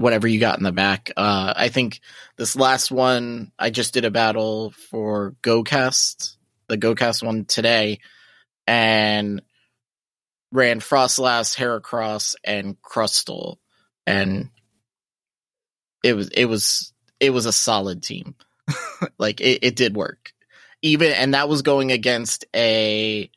whatever 0.00 0.26
you 0.26 0.40
got 0.40 0.58
in 0.58 0.64
the 0.64 0.72
back. 0.72 1.10
Uh, 1.16 1.52
I 1.56 1.68
think 1.68 2.00
this 2.36 2.56
last 2.56 2.90
one, 2.90 3.52
I 3.58 3.70
just 3.70 3.94
did 3.94 4.04
a 4.04 4.10
battle 4.10 4.72
for 4.90 5.34
GoCast, 5.42 6.36
the 6.68 6.78
GoCast 6.78 7.24
one 7.24 7.44
today, 7.44 8.00
and 8.66 9.42
ran 10.52 10.80
Froslass, 10.80 11.56
Heracross, 11.56 12.34
and 12.42 12.80
Crustle. 12.82 13.56
And 14.06 14.50
it 16.02 16.14
was, 16.14 16.28
it 16.30 16.46
was, 16.46 16.92
it 17.20 17.30
was 17.30 17.46
a 17.46 17.52
solid 17.52 18.02
team. 18.02 18.34
like 19.18 19.40
it, 19.40 19.60
it 19.62 19.76
did 19.76 19.94
work 19.94 20.32
even 20.82 21.12
and 21.12 21.34
that 21.34 21.48
was 21.48 21.62
going 21.62 21.92
against 21.92 22.44
a 22.54 23.30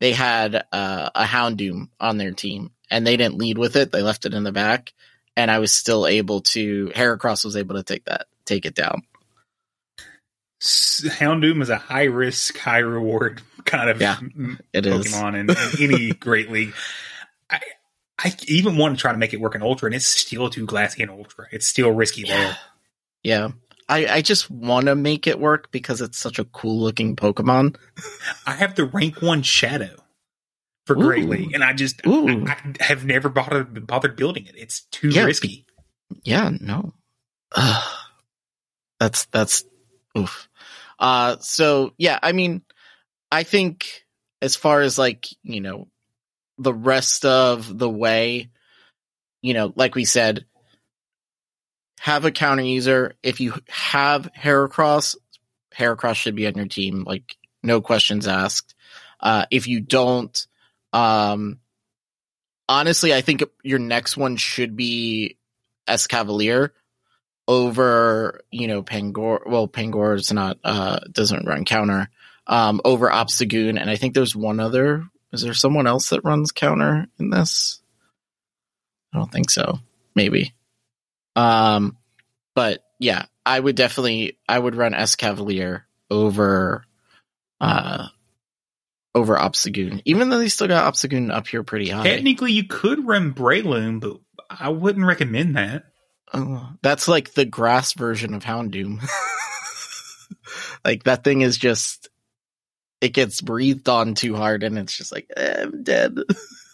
they 0.00 0.12
had 0.12 0.64
uh, 0.72 1.10
a 1.14 1.24
Houndoom 1.24 1.88
on 1.98 2.18
their 2.18 2.32
team 2.32 2.70
and 2.90 3.06
they 3.06 3.16
didn't 3.16 3.38
lead 3.38 3.58
with 3.58 3.76
it 3.76 3.92
they 3.92 4.02
left 4.02 4.26
it 4.26 4.34
in 4.34 4.44
the 4.44 4.52
back 4.52 4.92
and 5.38 5.50
I 5.50 5.60
was 5.60 5.72
still 5.72 6.06
able 6.06 6.42
to 6.42 6.92
Heracross 6.94 7.44
was 7.44 7.56
able 7.56 7.76
to 7.76 7.82
take 7.82 8.04
that 8.04 8.26
take 8.44 8.66
it 8.66 8.74
down 8.74 9.02
Houndoom 10.60 11.62
is 11.62 11.70
a 11.70 11.76
high 11.76 12.04
risk, 12.04 12.58
high 12.58 12.78
reward 12.78 13.40
kind 13.64 13.88
of 13.88 14.00
Yeah, 14.00 14.18
it 14.72 14.86
is 14.86 15.06
Pokemon 15.06 15.38
in, 15.38 15.50
in 15.50 15.92
any 15.92 16.12
great 16.20 16.50
league. 16.50 16.74
I 17.48 17.60
I 18.18 18.34
even 18.48 18.76
want 18.76 18.96
to 18.96 19.00
try 19.00 19.12
to 19.12 19.18
make 19.18 19.32
it 19.32 19.40
work 19.40 19.54
in 19.54 19.62
Ultra, 19.62 19.86
and 19.86 19.94
it's 19.94 20.06
still 20.06 20.50
too 20.50 20.66
glassy 20.66 21.04
in 21.04 21.10
Ultra. 21.10 21.46
It's 21.52 21.66
still 21.66 21.92
risky 21.92 22.22
yeah 22.22 22.36
there. 22.36 22.56
yeah 23.22 23.48
I, 23.88 24.06
I 24.06 24.22
just 24.22 24.50
want 24.50 24.86
to 24.86 24.96
make 24.96 25.26
it 25.28 25.38
work 25.38 25.70
because 25.70 26.00
it's 26.00 26.18
such 26.18 26.38
a 26.38 26.44
cool 26.44 26.80
looking 26.80 27.14
Pokemon. 27.16 27.76
I 28.44 28.54
have 28.54 28.74
the 28.74 28.84
rank 28.84 29.22
one 29.22 29.42
Shadow 29.42 29.96
for 30.88 30.96
Great 30.96 31.28
League, 31.28 31.52
and 31.54 31.62
I 31.62 31.72
just 31.74 32.00
I, 32.04 32.56
I 32.80 32.82
have 32.82 33.04
never 33.04 33.28
bothered 33.28 33.86
bothered 33.86 34.16
building 34.16 34.46
it. 34.46 34.54
It's 34.56 34.80
too 34.90 35.10
Yeah. 35.10 35.24
risky. 35.24 35.66
Yeah, 36.24 36.50
no. 36.60 36.94
that's 38.98 39.26
that's 39.26 39.64
oof. 40.16 40.48
Uh 40.98 41.36
so 41.40 41.92
yeah, 41.98 42.18
I 42.22 42.32
mean 42.32 42.62
I 43.30 43.42
think 43.44 44.04
as 44.42 44.56
far 44.56 44.80
as 44.80 44.98
like, 44.98 45.26
you 45.42 45.60
know, 45.60 45.88
the 46.58 46.72
rest 46.74 47.24
of 47.24 47.78
the 47.78 47.88
way, 47.90 48.48
you 49.42 49.52
know, 49.54 49.72
like 49.76 49.94
we 49.94 50.04
said, 50.06 50.46
have 52.00 52.24
a 52.24 52.30
counter 52.32 52.62
user. 52.62 53.14
If 53.22 53.40
you 53.40 53.54
have 53.68 54.30
Heracross, 54.36 55.16
Heracross 55.76 56.16
should 56.16 56.34
be 56.36 56.46
on 56.46 56.54
your 56.54 56.66
team, 56.66 57.04
like 57.04 57.36
no 57.62 57.80
questions 57.80 58.26
asked. 58.26 58.74
Uh, 59.20 59.44
if 59.50 59.66
you 59.68 59.80
don't, 59.80 60.46
um, 60.92 61.60
honestly, 62.68 63.14
I 63.14 63.20
think 63.20 63.42
your 63.62 63.78
next 63.78 64.16
one 64.16 64.36
should 64.36 64.76
be 64.76 65.36
Escavalier 65.88 66.70
over, 67.46 68.40
you 68.50 68.68
know, 68.68 68.82
Pangoro. 68.82 69.46
Well, 69.46 69.68
Pangoro 69.68 70.16
is 70.16 70.32
not, 70.32 70.58
uh, 70.64 71.00
doesn't 71.10 71.46
run 71.46 71.64
counter, 71.64 72.10
um, 72.46 72.80
over 72.84 73.08
Obstagoon. 73.08 73.80
And 73.80 73.88
I 73.90 73.96
think 73.96 74.14
there's 74.14 74.36
one 74.36 74.60
other. 74.60 75.04
Is 75.32 75.42
there 75.42 75.54
someone 75.54 75.86
else 75.86 76.10
that 76.10 76.24
runs 76.24 76.52
counter 76.52 77.06
in 77.18 77.30
this? 77.30 77.80
I 79.12 79.18
don't 79.18 79.32
think 79.32 79.50
so. 79.50 79.78
Maybe. 80.14 80.54
Um, 81.36 81.96
but 82.54 82.82
yeah, 82.98 83.26
I 83.46 83.58
would 83.58 83.76
definitely, 83.76 84.38
I 84.48 84.58
would 84.58 84.74
run 84.74 84.92
Escavalier 84.92 85.82
over, 86.10 86.84
uh, 87.60 88.08
over 89.14 89.36
Obstagoon, 89.36 90.02
even 90.04 90.28
though 90.28 90.38
they 90.38 90.48
still 90.48 90.68
got 90.68 90.92
Obstagoon 90.92 91.32
up 91.32 91.46
here 91.46 91.62
pretty 91.62 91.88
high. 91.88 92.04
Technically, 92.04 92.52
you 92.52 92.64
could 92.64 93.06
run 93.06 93.32
Breloom, 93.34 94.00
but 94.00 94.18
I 94.50 94.68
wouldn't 94.70 95.06
recommend 95.06 95.56
that. 95.56 95.84
Oh, 96.32 96.70
that's 96.82 97.08
like 97.08 97.32
the 97.32 97.44
grass 97.44 97.94
version 97.94 98.34
of 98.34 98.44
Houndoom. 98.44 99.02
like 100.84 101.04
that 101.04 101.24
thing 101.24 101.40
is 101.40 101.56
just 101.56 102.08
it 103.00 103.14
gets 103.14 103.40
breathed 103.40 103.88
on 103.88 104.14
too 104.14 104.34
hard 104.34 104.62
and 104.62 104.78
it's 104.78 104.96
just 104.96 105.12
like 105.12 105.30
eh, 105.36 105.62
I'm 105.62 105.82
dead. 105.82 106.18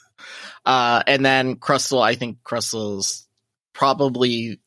uh 0.66 1.02
and 1.06 1.24
then 1.24 1.56
Crustle, 1.56 2.02
I 2.02 2.14
think 2.14 2.38
Crustle's 2.42 3.28
probably 3.72 4.60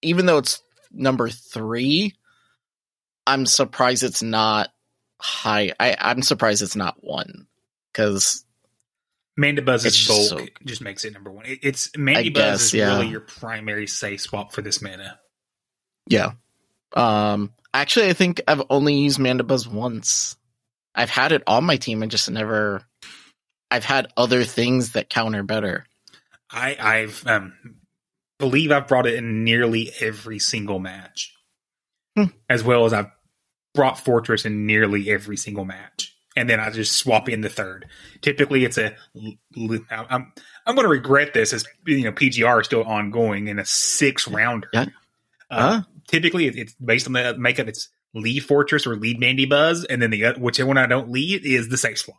even 0.00 0.26
though 0.26 0.38
it's 0.38 0.62
number 0.90 1.28
3, 1.28 2.14
I'm 3.26 3.46
surprised 3.46 4.02
it's 4.02 4.22
not 4.22 4.70
high. 5.22 5.72
I 5.80 5.96
I'm 5.98 6.22
surprised 6.22 6.62
it's 6.62 6.76
not 6.76 7.02
1 7.02 7.46
cuz 7.94 8.44
Mandibuzz's 9.40 9.86
It's 9.86 10.06
bulk 10.06 10.18
just 10.18 10.28
so- 10.30 10.46
just 10.66 10.82
makes 10.82 11.04
it 11.04 11.12
number 11.14 11.30
one. 11.30 11.46
It, 11.46 11.60
it's 11.62 11.88
Mandibuzz 11.90 12.34
guess, 12.34 12.60
is 12.64 12.74
yeah. 12.74 12.96
really 12.96 13.08
your 13.08 13.20
primary 13.20 13.86
safe 13.86 14.20
swap 14.20 14.52
for 14.52 14.60
this 14.62 14.82
mana. 14.82 15.18
Yeah. 16.06 16.32
Um 16.92 17.52
actually 17.72 18.08
I 18.08 18.12
think 18.12 18.42
I've 18.46 18.62
only 18.68 18.94
used 18.94 19.18
Mandibuzz 19.18 19.66
once. 19.66 20.36
I've 20.94 21.10
had 21.10 21.32
it 21.32 21.42
on 21.46 21.64
my 21.64 21.76
team 21.76 22.02
and 22.02 22.10
just 22.10 22.30
never 22.30 22.82
I've 23.70 23.84
had 23.84 24.12
other 24.16 24.44
things 24.44 24.92
that 24.92 25.08
counter 25.08 25.42
better. 25.42 25.86
I 26.50 26.76
I've 26.78 27.26
um 27.26 27.54
believe 28.38 28.70
I've 28.72 28.88
brought 28.88 29.06
it 29.06 29.14
in 29.14 29.44
nearly 29.44 29.90
every 30.00 30.38
single 30.40 30.78
match, 30.80 31.32
Hmm. 32.16 32.24
as 32.50 32.62
well 32.62 32.84
as 32.84 32.92
I've 32.92 33.10
brought 33.74 33.96
Forretress 33.96 34.44
in 34.46 34.66
nearly 34.66 35.10
every 35.10 35.36
single 35.36 35.64
match, 35.64 36.14
and 36.36 36.48
then 36.48 36.60
I 36.60 36.70
just 36.70 36.96
swap 36.96 37.28
in 37.28 37.40
the 37.40 37.48
third. 37.48 37.86
Typically, 38.20 38.64
it's 38.64 38.78
a 38.78 38.94
I'm 39.90 40.32
I'm 40.66 40.74
going 40.74 40.84
to 40.84 40.88
regret 40.88 41.34
this 41.34 41.52
as 41.52 41.64
you 41.86 42.04
know 42.04 42.12
PGR 42.12 42.60
is 42.60 42.66
still 42.66 42.84
ongoing 42.84 43.48
in 43.48 43.58
a 43.58 43.64
six 43.64 44.28
rounder. 44.28 44.68
Yeah. 44.72 44.86
Uh, 45.50 45.60
Huh? 45.60 45.82
Typically, 46.08 46.46
it's 46.46 46.74
based 46.74 47.06
on 47.06 47.12
the 47.12 47.36
makeup. 47.38 47.68
It's 47.68 47.88
lead 48.14 48.42
Forretress 48.42 48.86
or 48.86 48.96
lead 48.96 49.20
Mandibuzz, 49.20 49.84
and 49.88 50.02
then 50.02 50.10
the 50.10 50.34
whichever 50.38 50.68
one 50.68 50.78
I 50.78 50.86
don't 50.86 51.10
lead 51.10 51.44
is 51.44 51.68
the 51.68 51.76
safe 51.78 51.98
swap. 51.98 52.18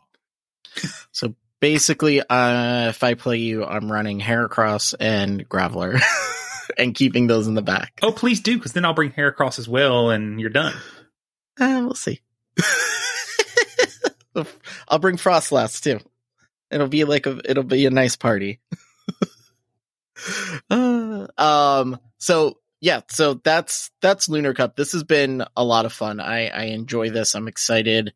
So 1.12 1.34
basically 1.60 2.20
uh 2.20 2.88
if 2.88 3.02
I 3.04 3.14
play 3.14 3.38
you 3.38 3.64
I'm 3.64 3.90
running 3.90 4.20
Heracross 4.20 4.94
and 4.98 5.48
Graveler 5.48 6.00
and 6.78 6.94
keeping 6.94 7.26
those 7.26 7.46
in 7.46 7.54
the 7.54 7.62
back. 7.62 7.98
Oh, 8.02 8.12
please 8.12 8.40
do, 8.40 8.56
because 8.56 8.72
then 8.72 8.84
I'll 8.84 8.94
bring 8.94 9.12
Heracross 9.12 9.58
as 9.58 9.68
well, 9.68 10.10
and 10.10 10.40
you're 10.40 10.50
done. 10.50 10.74
Uh, 11.58 11.82
we'll 11.84 11.94
see. 11.94 12.20
I'll 14.88 14.98
bring 14.98 15.16
Froslass 15.16 15.80
too. 15.82 16.00
It'll 16.70 16.88
be 16.88 17.04
like 17.04 17.26
a 17.26 17.40
it'll 17.44 17.62
be 17.62 17.86
a 17.86 17.90
nice 17.90 18.16
party. 18.16 18.60
Uh, 20.70 21.26
um 21.36 21.98
so 22.18 22.58
yeah, 22.80 23.00
so 23.10 23.34
that's 23.34 23.90
that's 24.00 24.28
Lunar 24.28 24.54
Cup. 24.54 24.76
This 24.76 24.92
has 24.92 25.02
been 25.02 25.44
a 25.56 25.64
lot 25.64 25.86
of 25.86 25.92
fun. 25.92 26.20
I 26.20 26.46
I 26.46 26.64
enjoy 26.66 27.10
this. 27.10 27.34
I'm 27.34 27.48
excited. 27.48 28.14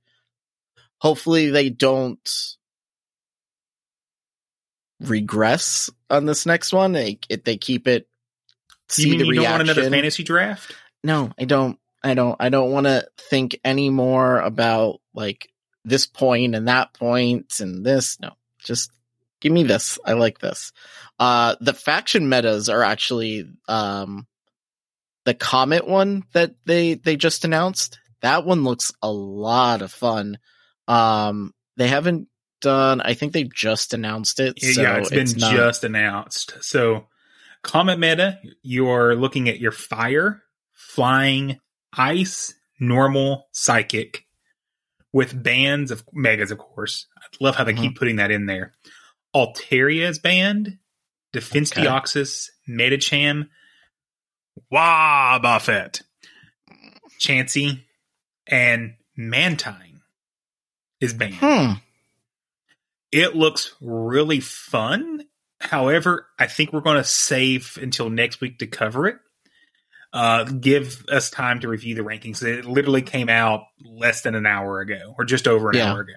Hopefully 0.99 1.51
they 1.51 1.71
don't 1.71 2.57
regress 5.01 5.91
on 6.09 6.25
this 6.25 6.47
next 6.47 6.73
one. 6.73 6.93
They 6.93 7.19
if 7.29 7.45
they 7.45 7.57
keep 7.57 7.87
it 7.89 8.09
see 8.89 9.05
you 9.05 9.11
mean 9.11 9.19
the 9.19 9.27
you 9.27 9.35
don't 9.35 9.51
want 9.51 9.63
another 9.63 9.91
fantasy 9.91 10.23
draft? 10.23 10.75
No, 11.05 11.33
I 11.39 11.45
don't. 11.45 11.79
I 12.03 12.15
don't. 12.15 12.37
I 12.39 12.49
don't 12.49 12.71
want 12.73 12.87
to 12.87 13.07
think 13.19 13.59
anymore 13.65 14.41
about 14.41 15.01
like 15.15 15.49
this 15.85 16.07
point 16.07 16.55
and 16.55 16.69
that 16.69 16.95
point 16.95 17.61
and 17.61 17.85
this. 17.85 18.19
No, 18.21 18.31
just 18.63 18.91
give 19.41 19.53
me 19.53 19.65
this. 19.65 19.99
I 20.05 20.13
like 20.13 20.39
this. 20.39 20.73
Uh, 21.19 21.57
the 21.61 21.75
faction 21.75 22.29
metas 22.29 22.69
are 22.69 22.83
actually 22.83 23.49
um 23.67 24.27
the 25.25 25.35
comet 25.35 25.87
one 25.87 26.25
that 26.33 26.55
they 26.65 26.95
they 26.95 27.17
just 27.17 27.45
announced. 27.45 27.99
That 28.23 28.45
one 28.45 28.65
looks 28.65 28.93
a 29.03 29.11
lot 29.11 29.83
of 29.83 29.93
fun. 29.93 30.39
Um, 30.87 31.53
they 31.77 31.89
haven't 31.89 32.29
done. 32.61 33.01
I 33.01 33.15
think 33.15 33.33
they 33.33 33.45
just 33.45 33.95
announced 33.95 34.41
it. 34.41 34.61
So 34.61 34.81
yeah, 34.81 34.99
it's 34.99 35.11
been 35.11 35.41
not- 35.41 35.53
just 35.55 35.85
announced. 35.85 36.55
So, 36.63 37.07
Comet 37.63 37.99
Meta, 37.99 38.39
you're 38.63 39.15
looking 39.15 39.49
at 39.49 39.61
your 39.61 39.71
fire, 39.71 40.43
flying, 40.73 41.61
ice, 41.97 42.55
normal, 42.81 43.49
psychic, 43.53 44.25
with 45.13 45.43
bands 45.43 45.91
of 45.91 46.05
megas, 46.13 46.51
of 46.51 46.59
course. 46.59 47.07
I 47.17 47.25
love 47.41 47.57
how 47.57 47.65
they 47.65 47.73
Mhm. 47.73 47.81
keep 47.81 47.97
putting 47.99 48.17
that 48.17 48.31
in 48.31 48.47
there. 48.47 48.75
Altaria's 49.35 50.19
band, 50.19 50.79
Defense 51.33 51.73
Okay. 51.73 51.83
Deoxys, 51.85 52.49
Medicham, 52.69 53.49
Wobbuffet, 54.73 56.03
Chansey, 57.21 57.85
and 58.47 58.97
Mantine 59.17 60.01
is 61.01 61.13
banned. 61.13 61.35
Hmm. 61.35 61.73
It 63.13 63.37
looks 63.37 63.75
really 63.81 64.41
fun. 64.41 65.27
However, 65.61 66.29
I 66.39 66.47
think 66.47 66.73
we're 66.73 66.81
going 66.81 66.97
to 66.99 67.05
save 67.05 67.79
until 67.81 68.09
next 68.11 68.41
week 68.41 68.59
to 68.61 68.67
cover 68.67 69.07
it. 69.07 69.19
Uh, 70.13 70.45
give 70.45 71.05
us 71.11 71.31
time 71.31 71.61
to 71.61 71.69
review 71.69 71.95
the 71.95 72.01
rankings. 72.03 72.43
It 72.43 72.65
literally 72.65 73.03
came 73.03 73.29
out 73.29 73.65
less 73.85 74.23
than 74.23 74.35
an 74.35 74.47
hour 74.47 74.81
ago, 74.81 75.15
or 75.19 75.25
just 75.25 75.47
over 75.47 75.69
an 75.71 75.77
Yeah. 75.77 75.93
hour 75.93 76.01
ago. 76.01 76.15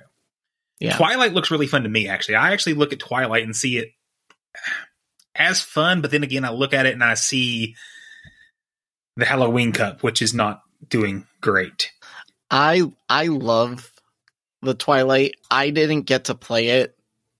Yeah. 0.80 0.96
Twilight 0.98 1.34
looks 1.34 1.52
really 1.52 1.68
fun 1.68 1.84
to 1.84 1.90
me. 1.90 2.08
Actually, 2.08 2.36
I 2.36 2.54
actually 2.54 2.74
look 2.74 2.94
at 2.94 3.00
Twilight 3.00 3.44
and 3.44 3.56
see 3.56 3.78
it 3.78 3.92
as 5.36 5.62
fun, 5.62 6.02
but 6.02 6.12
then 6.12 6.24
again, 6.24 6.46
I 6.46 6.52
look 6.52 6.74
at 6.74 6.86
it 6.86 6.94
and 6.94 7.04
I 7.04 7.14
see 7.16 7.76
the 9.16 9.26
Halloween 9.26 9.72
Cup, 9.74 10.04
which 10.04 10.22
is 10.22 10.34
not 10.34 10.62
doing 10.88 11.28
great. 11.42 11.92
I 12.50 12.84
I 13.10 13.28
love 13.28 13.92
the 14.62 14.74
Twilight. 14.74 15.36
I 15.50 15.70
didn't 15.70 16.04
get 16.04 16.26
to 16.26 16.36
play 16.36 16.70
it 16.82 16.98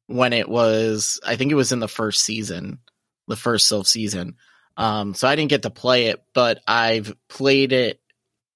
when 0.08 0.34
it 0.34 0.48
was 0.50 1.20
I 1.26 1.36
think 1.36 1.52
it 1.52 1.56
was 1.56 1.72
in 1.72 1.80
the 1.80 1.88
first 1.88 2.24
season, 2.24 2.80
the 3.28 3.36
first 3.36 3.72
Silph 3.72 3.88
season. 3.88 4.36
Um 4.82 5.14
so 5.14 5.28
I 5.28 5.36
didn't 5.36 5.50
get 5.50 5.62
to 5.64 5.70
play 5.70 6.08
it, 6.08 6.24
but 6.34 6.62
I've 6.68 7.14
played 7.30 7.72
it 7.72 8.00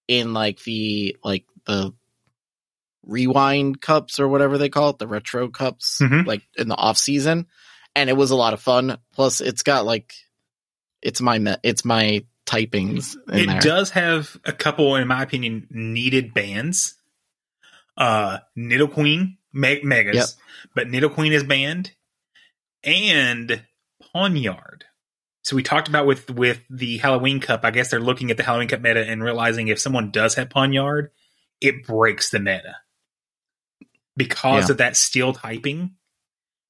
in 0.07 0.33
like 0.33 0.61
the 0.63 1.17
like 1.23 1.45
the 1.65 1.93
rewind 3.03 3.81
cups 3.81 4.19
or 4.19 4.27
whatever 4.27 4.57
they 4.57 4.69
call 4.69 4.89
it, 4.91 4.97
the 4.97 5.07
retro 5.07 5.49
cups, 5.49 5.99
Mhm. 6.01 6.25
like 6.25 6.41
in 6.57 6.67
the 6.67 6.75
off 6.75 6.97
season, 6.97 7.47
and 7.95 8.09
it 8.09 8.13
was 8.17 8.31
a 8.31 8.35
lot 8.35 8.53
of 8.53 8.61
fun. 8.61 8.97
Plus 9.13 9.41
it's 9.41 9.63
got 9.63 9.85
like 9.85 10.13
it's 11.01 11.21
my 11.21 11.57
it's 11.63 11.85
my 11.85 12.25
typings 12.45 13.15
in 13.31 13.39
it 13.41 13.47
there. 13.47 13.59
does 13.61 13.91
have 13.91 14.37
a 14.45 14.51
couple, 14.53 14.95
in 14.95 15.07
my 15.07 15.21
opinion, 15.23 15.67
needed 15.69 16.33
bands. 16.33 16.95
Uh, 17.97 18.39
Nidoqueen, 18.57 19.37
me- 19.53 19.81
Megas, 19.83 20.15
Yep. 20.15 20.27
but 20.75 20.87
Nidoqueen 20.87 21.31
is 21.31 21.43
banned, 21.43 21.91
and 22.83 23.63
Pawniard. 24.13 24.81
So 25.45 25.55
we 25.55 25.61
talked 25.61 25.87
about 25.87 26.07
with 26.07 26.31
with 26.31 26.59
the 26.71 26.97
Halloween 26.97 27.39
Cup. 27.39 27.61
I 27.63 27.69
guess 27.69 27.91
they're 27.91 27.99
looking 27.99 28.31
at 28.31 28.37
the 28.37 28.41
Halloween 28.41 28.67
Cup 28.67 28.81
meta 28.81 29.05
and 29.07 29.23
realizing 29.23 29.67
if 29.67 29.79
someone 29.79 30.09
does 30.09 30.33
have 30.33 30.49
Pawniard, 30.49 31.09
it 31.61 31.85
breaks 31.85 32.31
the 32.31 32.39
meta 32.39 32.77
because 34.17 34.65
Yeah. 34.67 34.71
of 34.71 34.77
that 34.79 34.97
steel 34.97 35.33
typing. 35.33 35.97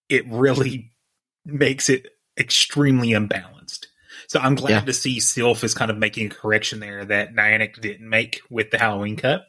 It 0.09 0.28
really 0.28 0.91
makes 1.45 1.88
it 1.88 2.07
extremely 2.38 3.13
unbalanced. 3.13 3.88
So 4.28 4.41
I'm 4.41 4.55
glad 4.55 4.69
Yeah. 4.71 4.82
to 4.82 4.93
see 4.93 5.19
Silph 5.19 5.63
is 5.63 5.73
kind 5.73 5.89
of 5.89 5.97
making 5.97 6.26
a 6.28 6.36
correction 6.36 6.82
there 6.82 7.05
that 7.05 7.34
Niantic 7.34 7.80
didn't 7.80 8.09
make 8.09 8.41
with 8.49 8.71
the 8.71 8.78
Halloween 8.78 9.15
Cup. 9.15 9.47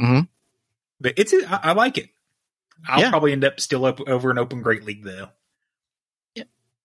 Mhm. 0.00 0.28
But 0.98 1.12
it's 1.18 1.34
I, 1.34 1.60
I 1.62 1.72
like 1.72 1.98
it. 1.98 2.08
I'll 2.88 3.00
Yeah. 3.02 3.10
probably 3.10 3.32
end 3.32 3.44
up 3.44 3.60
still 3.60 3.84
up 3.84 4.00
over 4.08 4.30
an 4.30 4.38
Open 4.38 4.62
Great 4.62 4.84
League 4.84 5.04
though. 5.04 5.28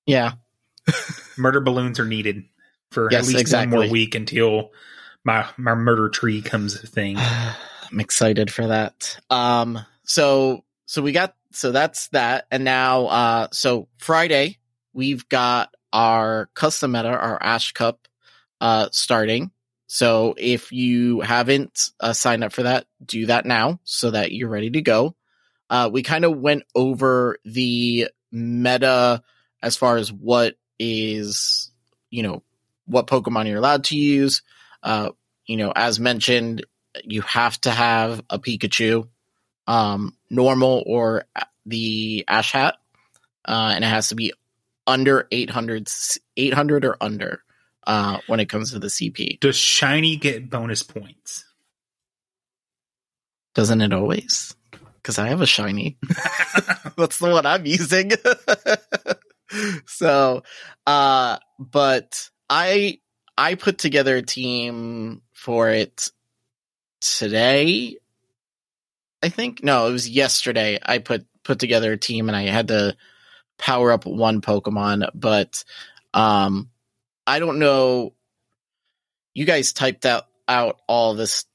Yeah. 0.05 0.33
Murder 1.37 1.61
balloons 1.61 1.99
are 1.99 2.05
needed 2.05 2.43
for 2.91 3.09
Yes, 3.11 3.23
at 3.23 3.27
least 3.27 3.39
exactly. 3.39 3.77
one 3.77 3.85
more 3.87 3.91
week 3.91 4.15
until 4.15 4.71
my 5.23 5.45
my 5.57 5.75
murder 5.75 6.09
tree 6.09 6.41
comes 6.41 6.75
a 6.75 6.87
thing. 6.87 7.17
I'm 7.91 7.99
excited 7.99 8.51
for 8.51 8.67
that. 8.67 9.19
Um, 9.29 9.79
so 10.03 10.63
so 10.85 11.01
we 11.01 11.11
got 11.11 11.35
so 11.51 11.71
that's 11.71 12.07
that, 12.09 12.47
and 12.51 12.63
now 12.63 13.05
uh, 13.07 13.47
so 13.51 13.87
Friday 13.97 14.59
we've 14.93 15.27
got 15.29 15.73
our 15.93 16.49
custom 16.53 16.93
meta, 16.93 17.09
our 17.09 17.41
Ash 17.41 17.71
Cup, 17.73 18.07
uh, 18.59 18.89
starting. 18.91 19.51
So 19.87 20.35
if 20.37 20.71
you 20.71 21.19
haven't 21.19 21.89
uh, 21.99 22.13
signed 22.13 22.45
up 22.45 22.53
for 22.53 22.63
that, 22.63 22.85
do 23.05 23.25
that 23.25 23.45
now 23.45 23.81
so 23.83 24.11
that 24.11 24.31
you're 24.31 24.49
ready 24.49 24.69
to 24.69 24.81
go. 24.81 25.15
Uh, 25.69 25.89
we 25.91 26.01
kind 26.01 26.23
of 26.23 26.37
went 26.37 26.63
over 26.73 27.37
the 27.43 28.07
meta 28.31 29.21
as 29.61 29.75
far 29.75 29.97
as 29.97 30.11
what 30.11 30.55
is, 30.81 31.71
you 32.09 32.23
know, 32.23 32.41
what 32.85 33.07
Pokemon 33.07 33.47
you're 33.47 33.59
allowed 33.59 33.83
to 33.85 33.95
use. 33.95 34.41
Uh, 34.81 35.11
you 35.45 35.57
know, 35.57 35.71
as 35.75 35.99
mentioned, 35.99 36.65
you 37.03 37.21
have 37.21 37.59
to 37.61 37.71
have 37.71 38.23
a 38.29 38.39
Pikachu, 38.39 39.07
um, 39.67 40.17
normal 40.29 40.83
or 40.85 41.25
the 41.65 42.25
Ash 42.27 42.51
Hat, 42.51 42.77
uh, 43.45 43.73
and 43.75 43.85
it 43.85 43.87
has 43.87 44.09
to 44.09 44.15
be 44.15 44.33
under 44.87 45.27
800, 45.31 45.87
800 46.35 46.85
or 46.85 46.97
under, 46.99 47.43
uh, 47.85 48.17
when 48.25 48.39
it 48.39 48.49
comes 48.49 48.71
to 48.71 48.79
the 48.79 48.87
CP. 48.87 49.39
Does 49.39 49.55
Shiny 49.55 50.17
get 50.17 50.49
bonus 50.49 50.81
points? 50.81 51.45
Doesn't 53.53 53.81
it 53.81 53.93
always? 53.93 54.55
Because 54.95 55.19
I 55.19 55.27
have 55.27 55.41
a 55.41 55.45
shiny. 55.45 55.97
That's 56.97 57.19
the 57.19 57.29
one 57.31 57.45
I'm 57.45 57.65
using. 57.65 58.11
so, 59.85 60.43
uh, 60.85 61.37
but 61.59 62.29
I 62.49 62.99
I 63.37 63.55
put 63.55 63.77
together 63.77 64.17
a 64.17 64.21
team 64.21 65.21
for 65.33 65.69
it 65.69 66.11
today. 66.99 67.97
I 69.23 69.29
think 69.29 69.63
no, 69.63 69.87
it 69.87 69.91
was 69.91 70.09
yesterday. 70.09 70.79
I 70.81 70.99
put 70.99 71.25
put 71.43 71.59
together 71.59 71.91
a 71.91 71.97
team 71.97 72.29
and 72.29 72.35
I 72.35 72.43
had 72.43 72.69
to 72.69 72.95
power 73.57 73.91
up 73.91 74.05
one 74.05 74.41
Pokemon, 74.41 75.09
but 75.13 75.63
um, 76.13 76.69
I 77.25 77.39
don't 77.39 77.59
know. 77.59 78.13
You 79.33 79.45
guys 79.45 79.73
typed 79.73 80.05
out 80.05 80.25
out 80.47 80.81
all 80.87 81.13
this 81.13 81.45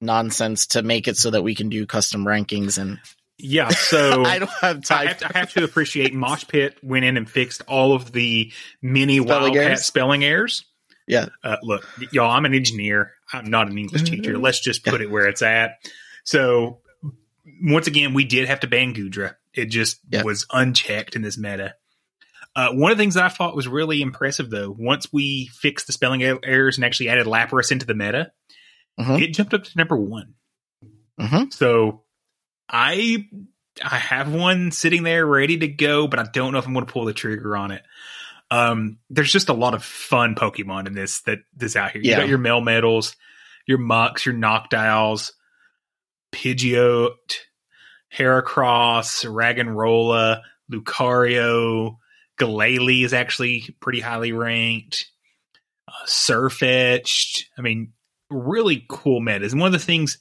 nonsense 0.00 0.68
to 0.68 0.82
make 0.82 1.08
it 1.08 1.16
so 1.16 1.30
that 1.30 1.42
we 1.42 1.54
can 1.54 1.68
do 1.68 1.86
custom 1.86 2.24
rankings 2.24 2.78
and 2.78 2.98
Yeah, 3.42 3.68
so 3.68 4.24
I 4.24 4.38
don't 4.38 4.50
have 4.60 4.78
I 4.78 4.80
time. 4.80 5.06
have, 5.08 5.18
to, 5.18 5.36
I 5.36 5.38
have 5.38 5.52
to 5.54 5.64
appreciate 5.64 6.14
Mosh 6.14 6.46
Pit 6.46 6.76
went 6.82 7.04
in 7.04 7.16
and 7.16 7.28
fixed 7.28 7.62
all 7.66 7.92
of 7.94 8.12
the 8.12 8.52
mini 8.82 9.18
Spelling 9.18 9.42
Wildcat 9.42 9.62
errors? 9.64 9.84
spelling 9.84 10.24
errors. 10.24 10.64
Yeah. 11.06 11.26
Uh, 11.42 11.56
look, 11.62 11.88
y'all, 12.12 12.30
I'm 12.30 12.44
an 12.44 12.54
engineer. 12.54 13.12
I'm 13.32 13.50
not 13.50 13.68
an 13.68 13.76
English 13.78 14.02
teacher. 14.04 14.38
Let's 14.38 14.60
just 14.60 14.84
put 14.84 15.00
it 15.00 15.10
where 15.10 15.26
it's 15.26 15.42
at. 15.42 15.72
So, 16.24 16.80
once 17.62 17.86
again, 17.88 18.14
we 18.14 18.24
did 18.24 18.46
have 18.48 18.60
to 18.60 18.68
ban 18.68 18.94
Goodra. 18.94 19.34
It 19.52 19.66
just 19.66 19.98
Yeah. 20.10 20.22
was 20.22 20.46
unchecked 20.52 21.16
in 21.16 21.22
this 21.22 21.36
meta. 21.36 21.74
Uh, 22.54 22.72
one 22.72 22.92
of 22.92 22.98
the 22.98 23.02
things 23.02 23.14
that 23.14 23.24
I 23.24 23.28
thought 23.28 23.56
was 23.56 23.66
really 23.66 24.02
impressive, 24.02 24.50
though, 24.50 24.74
once 24.76 25.12
we 25.12 25.48
fixed 25.52 25.86
the 25.86 25.92
spelling 25.92 26.22
er- 26.24 26.38
errors 26.44 26.76
and 26.78 26.84
actually 26.84 27.08
added 27.08 27.26
Lapras 27.26 27.72
into 27.72 27.86
the 27.86 27.94
meta, 27.94 28.30
Mhm. 29.00 29.20
it 29.22 29.28
jumped 29.34 29.54
up 29.54 29.64
to 29.64 29.70
number 29.76 29.96
one. 29.96 30.34
Mhm. 31.18 31.52
So 31.52 32.04
I 32.70 33.26
I 33.82 33.96
have 33.96 34.32
one 34.32 34.70
sitting 34.70 35.02
there 35.02 35.26
ready 35.26 35.58
to 35.58 35.68
go, 35.68 36.06
but 36.06 36.18
I 36.18 36.24
don't 36.32 36.52
know 36.52 36.58
if 36.58 36.66
I'm 36.66 36.72
going 36.74 36.86
to 36.86 36.92
pull 36.92 37.04
the 37.04 37.12
trigger 37.12 37.56
on 37.56 37.70
it. 37.72 37.82
Um, 38.50 38.98
there's 39.08 39.32
just 39.32 39.48
a 39.48 39.54
lot 39.54 39.74
of 39.74 39.84
fun 39.84 40.34
Pokemon 40.34 40.86
in 40.86 40.94
this 40.94 41.20
that 41.22 41.38
this 41.54 41.76
out 41.76 41.92
here. 41.92 42.02
You 42.02 42.10
Yeah. 42.10 42.18
got 42.18 42.28
your 42.28 42.38
Melmetals, 42.38 43.14
your 43.66 43.78
Muks, 43.78 44.26
your 44.26 44.34
Noctowls, 44.34 45.32
Pidgeot, 46.32 47.38
Heracross, 48.16 49.24
Roggenrola, 49.24 50.42
Lucario, 50.70 51.96
Galele 52.38 53.04
is 53.04 53.12
actually 53.12 53.74
pretty 53.80 54.00
highly 54.00 54.32
ranked. 54.32 55.06
Uh, 55.86 56.06
Sirfetch'd. 56.06 57.46
I 57.58 57.62
mean, 57.62 57.92
really 58.30 58.84
cool 58.88 59.20
metas. 59.20 59.52
And 59.52 59.60
one 59.60 59.68
of 59.68 59.80
the 59.80 59.84
things 59.84 60.18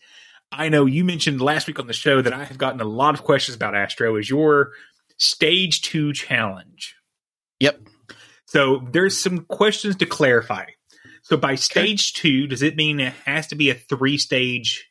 I 0.51 0.69
know 0.69 0.85
you 0.85 1.03
mentioned 1.03 1.41
last 1.41 1.67
week 1.67 1.79
on 1.79 1.87
the 1.87 1.93
show 1.93 2.21
that 2.21 2.33
I 2.33 2.43
have 2.43 2.57
gotten 2.57 2.81
a 2.81 2.85
lot 2.85 3.13
of 3.13 3.23
questions 3.23 3.55
about 3.55 3.75
Astro 3.75 4.15
is 4.15 4.29
your 4.29 4.71
stage 5.17 5.81
two 5.81 6.11
challenge. 6.13 6.95
Yep. 7.59 7.81
So 8.45 8.87
there's 8.91 9.21
some 9.21 9.45
questions 9.45 9.95
to 9.97 10.05
clarify. 10.05 10.65
So 11.21 11.37
by 11.37 11.55
stage 11.55 12.13
two, 12.13 12.47
does 12.47 12.63
it 12.63 12.75
mean 12.75 12.99
it 12.99 13.13
has 13.25 13.47
to 13.47 13.55
be 13.55 13.69
a 13.69 13.75
three 13.75 14.17
stage 14.17 14.89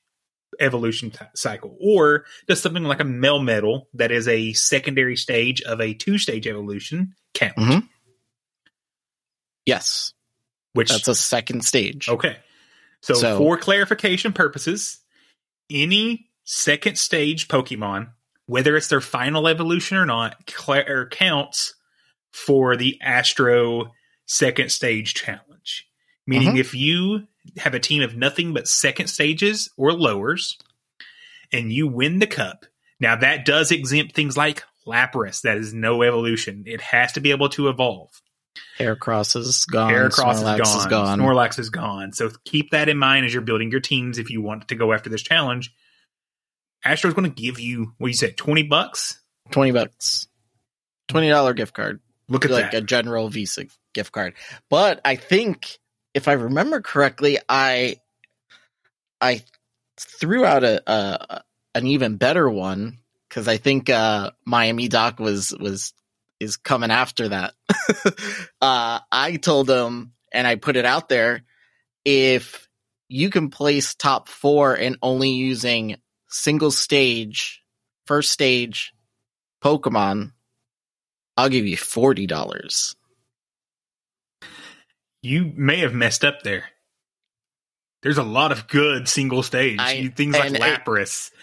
evolution 0.61 1.11
t- 1.11 1.19
cycle? 1.35 1.77
Or 1.81 2.25
does 2.47 2.61
something 2.63 2.85
like 2.85 3.01
a 3.01 3.05
Melmetal 3.05 3.83
that 3.95 4.13
is 4.13 4.29
a 4.29 4.53
secondary 4.53 5.17
stage 5.17 5.61
of 5.63 5.81
a 5.81 5.93
two 5.95 6.19
stage 6.19 6.47
evolution 6.47 7.15
count? 7.35 7.57
Mhm. 7.57 7.89
Yes, 9.67 10.15
Which 10.73 10.91
that's 10.91 11.09
a 11.09 11.15
second 11.15 11.65
stage. 11.65 12.09
Okay. 12.09 12.37
So, 13.03 13.15
So- 13.15 13.39
for 13.39 13.59
clarification 13.59 14.33
purposes, 14.33 15.01
any 15.71 16.29
second 16.45 16.99
stage 16.99 17.49
Pokemon, 17.49 18.11
whether 18.47 18.77
it's 18.77 18.89
their 18.89 19.01
final 19.01 19.49
evolution 19.49 19.97
or 19.97 20.07
not, 20.07 20.47
counts 21.11 21.75
for 22.33 22.77
the 22.77 22.99
Astro 23.01 23.93
second 24.27 24.71
stage 24.71 25.15
challenge. 25.15 25.87
Meaning, 26.27 26.55
Mhm. 26.55 26.59
if 26.59 26.75
you 26.75 27.27
have 27.57 27.75
a 27.75 27.81
team 27.81 28.03
of 28.03 28.17
nothing 28.17 28.53
but 28.53 28.69
second 28.69 29.07
stages 29.07 29.71
or 29.77 29.93
lowers, 29.93 30.59
and 31.51 31.73
you 31.73 31.87
win 31.87 32.19
the 32.19 32.27
cup, 32.27 32.67
now 33.01 33.17
that 33.17 33.45
does 33.47 33.71
exempt 33.71 34.15
things 34.15 34.37
like 34.37 34.65
Lapras. 34.87 35.43
That 35.43 35.59
is 35.59 35.75
no 35.75 36.03
evolution. 36.03 36.65
It 36.67 36.81
has 36.81 37.13
to 37.13 37.21
be 37.21 37.31
able 37.31 37.51
to 37.51 37.69
evolve. 37.69 38.23
Heracross 38.79 39.37
is 39.37 39.65
gone. 39.65 39.93
Heracross 39.93 40.43
Snorlax 40.43 40.61
is 40.61 40.67
gone. 40.67 40.79
is 40.79 40.87
gone. 40.87 41.19
Snorlax 41.19 41.59
is 41.59 41.71
gone. 41.71 42.13
So 42.13 42.31
keep 42.45 42.71
that 42.71 42.89
in 42.89 42.99
mind 42.99 43.27
as 43.27 43.33
you're 43.33 43.43
building 43.43 43.71
your 43.71 43.81
teams 43.81 44.19
if 44.19 44.31
you 44.31 44.41
want 44.43 44.69
to 44.69 44.75
go 44.75 44.93
after 44.93 45.11
this 45.11 45.23
challenge. 45.23 45.75
Astro's 46.85 47.15
going 47.15 47.33
to 47.33 47.43
give 47.43 47.59
you 47.59 47.93
what 47.99 48.09
you 48.09 48.15
said, 48.15 48.37
twenty 48.37 48.63
bucks. 48.63 49.21
Twenty 49.51 49.73
bucks. 49.73 50.29
Twenty 51.09 51.29
dollar 51.29 51.55
gift 51.55 51.75
card. 51.75 52.01
Look 52.29 52.45
at 52.45 52.51
like 52.51 52.73
that. 52.73 52.75
a 52.75 52.81
general 52.83 53.29
Visa 53.29 53.65
gift 53.95 54.13
card. 54.13 54.35
But 54.69 55.01
I 55.05 55.17
think 55.17 55.79
if 56.15 56.29
I 56.29 56.33
remember 56.33 56.81
correctly, 56.81 57.39
I 57.49 57.97
I 59.21 59.43
threw 59.97 60.45
out 60.45 60.65
a, 60.65 60.83
a 60.91 61.43
an 61.75 61.87
even 61.87 62.17
better 62.17 62.49
one 62.49 62.99
because 63.29 63.49
I 63.49 63.57
think 63.57 63.91
uh, 63.91 64.31
Miami 64.45 64.89
Doc 64.89 65.19
was 65.19 65.55
was 65.59 65.93
is 66.41 66.57
coming 66.57 66.91
after 66.91 67.29
that. 67.29 67.55
uh, 68.61 69.01
I 69.11 69.39
told 69.41 69.69
him, 69.69 70.13
and 70.33 70.47
I 70.47 70.57
put 70.57 70.77
it 70.77 70.85
out 70.85 71.09
there, 71.09 71.43
if 72.05 72.69
you 73.09 73.31
can 73.31 73.51
place 73.51 73.95
top 73.95 74.29
four 74.29 74.75
and 74.75 74.97
only 75.03 75.31
using 75.31 75.97
single 76.29 76.71
stage, 76.71 77.63
first 78.07 78.31
stage 78.31 78.93
Pokemon, 79.63 80.33
I'll 81.37 81.49
give 81.49 81.67
you 81.67 81.77
forty 81.77 82.27
dollars. 82.27 82.95
you 85.23 85.53
may 85.57 85.79
have 85.81 85.95
messed 85.95 86.25
up 86.25 86.43
there. 86.43 86.65
There's 88.03 88.19
a 88.19 88.23
lot 88.23 88.53
of 88.53 88.69
good 88.69 89.09
single 89.09 89.43
stage 89.43 89.81
I- 89.81 90.13
things 90.15 90.37
like 90.37 90.53
it- 90.53 90.61
Lapras. 90.61 91.33
Uh, 91.33 91.37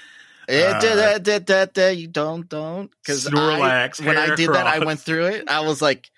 da, 0.47 0.79
da, 0.79 1.17
da, 1.17 1.39
da, 1.39 1.65
da, 1.65 1.89
you 1.89 2.07
don't 2.07 2.47
don't 2.47 2.91
because 3.01 3.25
Snorlax, 3.25 4.03
when 4.05 4.17
I 4.17 4.35
did 4.35 4.49
that, 4.49 4.67
I 4.67 4.85
went 4.85 4.99
through 4.99 5.27
it. 5.27 5.49
I 5.49 5.61
was 5.61 5.81
like, 5.81 6.09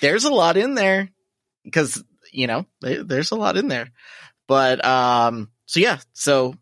"There's 0.00 0.24
a 0.24 0.32
lot 0.32 0.56
in 0.56 0.74
there," 0.74 1.10
because 1.64 2.02
you 2.32 2.46
know 2.46 2.66
there, 2.80 3.02
there's 3.02 3.30
a 3.30 3.36
lot 3.36 3.56
in 3.56 3.68
there. 3.68 3.90
But 4.46 4.84
um, 4.84 5.50
so 5.66 5.80
yeah, 5.80 5.98
so 6.12 6.54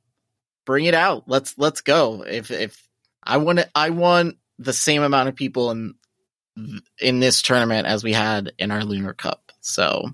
bring 0.64 0.86
it 0.86 0.94
out. 0.94 1.24
Let's 1.26 1.56
let's 1.58 1.80
go. 1.80 2.22
If 2.22 2.50
if 2.50 2.88
I 3.22 3.36
want 3.38 3.60
I 3.74 3.90
want 3.90 4.36
the 4.58 4.72
same 4.72 5.02
amount 5.02 5.28
of 5.28 5.36
people 5.36 5.70
in 5.70 5.94
in 7.00 7.20
this 7.20 7.42
tournament 7.42 7.86
as 7.86 8.04
we 8.04 8.12
had 8.12 8.52
in 8.58 8.70
our 8.70 8.84
Lunar 8.84 9.12
Cup. 9.12 9.52
So 9.60 10.10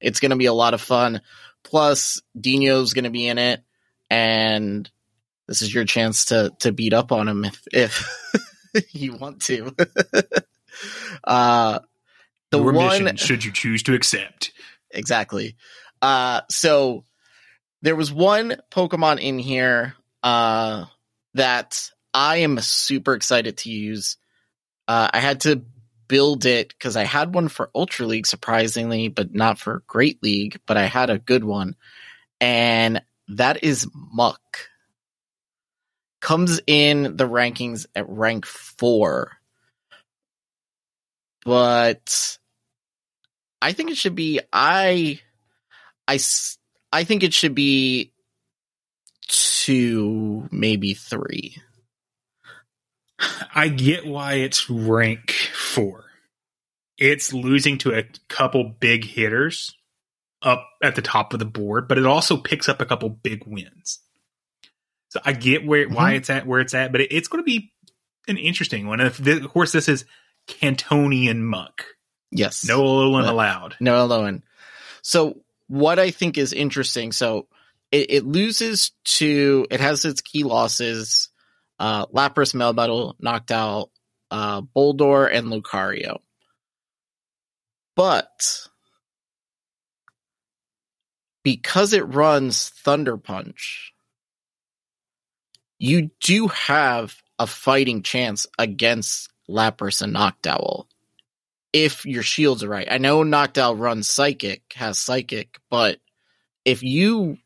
it's 0.00 0.20
going 0.20 0.30
to 0.30 0.36
be 0.36 0.46
a 0.46 0.52
lot 0.52 0.74
of 0.74 0.80
fun. 0.80 1.20
Plus, 1.62 2.22
Dino's 2.38 2.94
going 2.94 3.04
to 3.04 3.10
be 3.10 3.26
in 3.26 3.38
it, 3.38 3.62
and 4.08 4.90
this 5.50 5.62
is 5.62 5.74
your 5.74 5.84
chance 5.84 6.26
to 6.26 6.52
to 6.60 6.70
beat 6.70 6.94
up 6.94 7.10
on 7.10 7.26
him 7.26 7.44
if 7.44 7.62
if 7.72 8.08
you 8.92 9.16
want 9.16 9.42
to. 9.42 9.74
uh, 11.24 11.80
the 12.50 12.58
Your 12.58 12.72
one, 12.72 13.02
mission, 13.02 13.16
should 13.16 13.44
you 13.44 13.50
choose 13.50 13.82
to 13.82 13.94
accept. 13.94 14.52
exactly. 14.92 15.56
Uh, 16.00 16.42
so 16.48 17.04
there 17.82 17.96
was 17.96 18.12
one 18.12 18.56
Pokemon 18.70 19.20
in 19.20 19.40
here 19.40 19.96
uh, 20.22 20.84
that 21.34 21.90
I 22.14 22.38
am 22.38 22.60
super 22.60 23.14
excited 23.14 23.58
to 23.58 23.70
use. 23.70 24.18
Uh, 24.86 25.08
I 25.12 25.18
had 25.18 25.40
to 25.42 25.64
build 26.06 26.46
it 26.46 26.68
because 26.68 26.96
I 26.96 27.04
had 27.04 27.34
one 27.34 27.48
for 27.48 27.70
Ultra 27.74 28.06
League, 28.06 28.26
surprisingly, 28.26 29.08
but 29.08 29.34
not 29.34 29.58
for 29.58 29.82
Great 29.88 30.22
League, 30.22 30.60
but 30.66 30.76
I 30.76 30.86
had 30.86 31.10
a 31.10 31.18
good 31.18 31.42
one. 31.42 31.74
And 32.40 33.02
that 33.28 33.64
is 33.64 33.88
Muk. 33.94 34.69
Comes 36.20 36.60
in 36.66 37.16
the 37.16 37.28
rankings 37.28 37.86
at 37.94 38.08
rank 38.08 38.46
four. 38.46 39.32
But 41.44 42.38
I 43.62 43.72
think 43.72 43.90
it 43.90 43.96
should 43.96 44.14
be 44.14 44.40
I 44.52 45.20
I 46.06 46.18
I 46.92 47.04
think 47.04 47.22
it 47.22 47.32
should 47.32 47.54
be 47.54 48.12
two, 49.28 50.48
maybe 50.50 50.94
three. 50.94 51.56
I 53.54 53.68
get 53.68 54.06
why 54.06 54.34
it's 54.34 54.68
rank 54.70 55.32
four. 55.54 56.04
It's 56.98 57.32
losing 57.32 57.78
to 57.78 57.92
a 57.92 58.04
couple 58.28 58.64
big 58.64 59.04
hitters 59.04 59.74
up 60.42 60.68
at 60.82 60.96
the 60.96 61.02
top 61.02 61.32
of 61.32 61.38
the 61.38 61.44
board, 61.44 61.88
but 61.88 61.98
it 61.98 62.06
also 62.06 62.36
picks 62.36 62.68
up 62.68 62.80
a 62.80 62.86
couple 62.86 63.08
big 63.08 63.44
wins. 63.46 64.00
So 65.10 65.20
I 65.24 65.32
get 65.32 65.64
where 65.66 65.88
why 65.88 66.12
Mhm. 66.12 66.16
it's 66.16 66.30
at 66.30 66.46
where 66.46 66.60
it's 66.60 66.74
at, 66.74 66.90
but 66.92 67.00
it, 67.02 67.12
it's 67.12 67.28
going 67.28 67.42
to 67.42 67.46
be 67.46 67.72
an 68.28 68.36
interesting 68.38 68.86
one. 68.86 69.00
If 69.00 69.18
the, 69.18 69.36
of 69.44 69.50
course 69.50 69.72
this 69.72 69.88
is 69.88 70.04
Kantonian 70.48 71.38
Muk, 71.40 71.84
Yes. 72.30 72.64
no 72.66 72.80
Alolan 72.82 73.28
allowed. 73.28 73.76
No 73.80 74.06
Alolan. 74.06 74.42
So 75.02 75.40
what 75.66 75.98
I 75.98 76.10
think 76.10 76.38
is 76.38 76.52
interesting, 76.52 77.12
so 77.12 77.46
it, 77.92 78.10
it 78.10 78.24
loses 78.24 78.92
to 79.04 79.66
it 79.70 79.80
has 79.80 80.04
its 80.04 80.20
key 80.20 80.44
losses. 80.44 81.28
Uh 81.78 82.06
Lapras 82.06 82.54
Melmetal 82.54 83.14
knocked 83.20 83.50
out 83.50 83.90
uh 84.30 84.60
Boldore 84.62 85.28
and 85.32 85.48
Lucario. 85.48 86.18
But 87.96 88.68
because 91.42 91.92
it 91.92 92.02
runs 92.02 92.68
Thunder 92.68 93.16
Punch, 93.16 93.89
you 95.80 96.10
do 96.20 96.48
have 96.48 97.16
a 97.38 97.46
fighting 97.46 98.02
chance 98.02 98.46
against 98.58 99.30
Lapras 99.48 100.02
and 100.02 100.14
Noctowl 100.14 100.84
if 101.72 102.04
your 102.04 102.22
shields 102.22 102.62
are 102.62 102.68
right. 102.68 102.86
I 102.90 102.98
know 102.98 103.20
Noctowl 103.24 103.78
runs 103.78 104.08
Psychic, 104.08 104.62
has 104.74 104.98
Psychic, 104.98 105.58
but 105.70 105.98
if 106.66 106.82
you, 106.82 107.38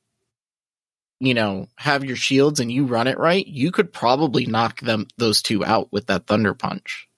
you 1.21 1.35
know, 1.35 1.69
have 1.77 2.05
your 2.05 2.17
shields 2.17 2.59
and 2.59 2.73
you 2.73 2.87
run 2.87 3.07
it 3.07 3.19
right, 3.19 3.47
you 3.47 3.71
could 3.71 3.93
probably 3.93 4.47
knock 4.47 4.81
them 4.81 5.07
those 5.17 5.41
two 5.41 5.65
out 5.65 5.93
with 5.93 6.09
that 6.09 6.27
Thunder 6.27 6.55
Punch. 6.55 7.09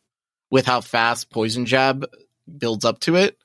With 0.50 0.66
how 0.66 0.82
fast 0.82 1.30
Poison 1.30 1.64
Jab 1.64 2.06
builds 2.58 2.84
up 2.84 3.00
to 3.00 3.16
it. 3.16 3.38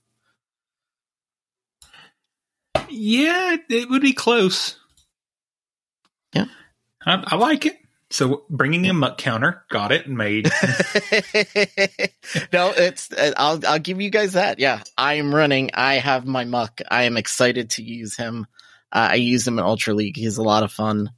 Yeah, 2.90 3.54
it, 3.54 3.62
it 3.70 3.90
would 3.90 4.02
be 4.02 4.14
close. 4.14 4.78
Yeah. 6.34 6.46
I, 7.06 7.24
I 7.28 7.36
like 7.36 7.66
it. 7.66 7.78
So 8.10 8.44
bringing 8.50 8.88
a 8.90 8.94
Muk 8.94 9.18
counter, 9.18 9.64
got 9.70 9.94
it 9.94 10.10
made. 10.10 10.46
no, 12.52 12.74
it's 12.76 13.10
I'll 13.38 13.60
I'll 13.66 13.80
give 13.80 14.02
you 14.02 14.10
guys 14.10 14.34
that. 14.34 14.60
Yeah, 14.60 14.82
I 14.98 15.14
am 15.16 15.34
running. 15.34 15.72
I 15.74 15.96
have 15.96 16.26
my 16.26 16.44
Muk. 16.44 16.82
I 16.90 17.04
am 17.04 17.16
excited 17.16 17.72
to 17.72 17.84
use 17.84 18.18
him. 18.18 18.48
Uh, 18.92 19.10
I 19.12 19.16
use 19.16 19.48
him 19.48 19.60
in 19.60 19.64
Ultra 19.66 19.94
League. 19.94 20.18
He's 20.18 20.38
a 20.38 20.44
lot 20.44 20.64
of 20.64 20.74
fun. 20.74 21.12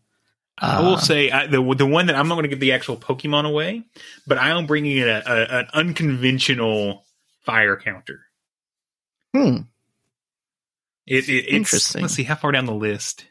I 0.56 0.82
will 0.82 0.94
Uh, 0.94 1.00
say 1.00 1.32
I, 1.32 1.48
the 1.48 1.62
the 1.74 1.86
one 1.88 2.06
that 2.06 2.16
I'm 2.16 2.28
not 2.28 2.36
going 2.36 2.44
to 2.44 2.50
give 2.50 2.60
the 2.60 2.74
actual 2.74 2.96
Pokemon 2.96 3.48
away, 3.48 3.82
but 4.28 4.38
I 4.38 4.50
am 4.52 4.68
bringing 4.68 4.98
in 4.98 5.10
a, 5.10 5.24
a, 5.26 5.60
an 5.60 5.68
unconventional 5.74 7.06
fire 7.44 7.76
counter. 7.76 8.22
Hmm. 9.36 9.58
It, 11.08 11.28
it, 11.28 11.32
it's, 11.32 11.48
Interesting. 11.48 12.04
Let's 12.04 12.14
see 12.14 12.24
how 12.24 12.36
far 12.36 12.52
down 12.52 12.66
the 12.68 12.74
list. 12.74 13.26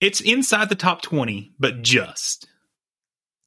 It's 0.00 0.20
inside 0.20 0.68
the 0.68 0.74
top 0.76 1.02
twenty, 1.02 1.52
but 1.58 1.82
just, 1.82 2.46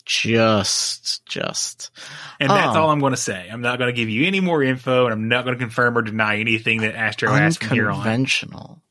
Just, 0.05 1.25
just. 1.25 1.91
and 2.39 2.49
that's 2.49 2.75
Oh. 2.75 2.81
all 2.81 2.89
I'm 2.89 2.99
going 2.99 3.13
to 3.13 3.17
say. 3.17 3.47
I'm 3.49 3.61
not 3.61 3.79
going 3.79 3.87
to 3.93 3.95
give 3.95 4.09
you 4.09 4.25
any 4.27 4.39
more 4.41 4.61
info, 4.63 5.05
and 5.05 5.13
I'm 5.13 5.27
not 5.29 5.45
going 5.45 5.55
to 5.57 5.63
confirm 5.63 5.97
or 5.97 6.01
deny 6.01 6.39
anything 6.39 6.81
that 6.81 6.95
Astro 6.95 7.31
asked 7.33 7.63
me 7.63 7.69
here 7.77 7.89
on. 7.89 7.97
Unconventional. 7.97 8.81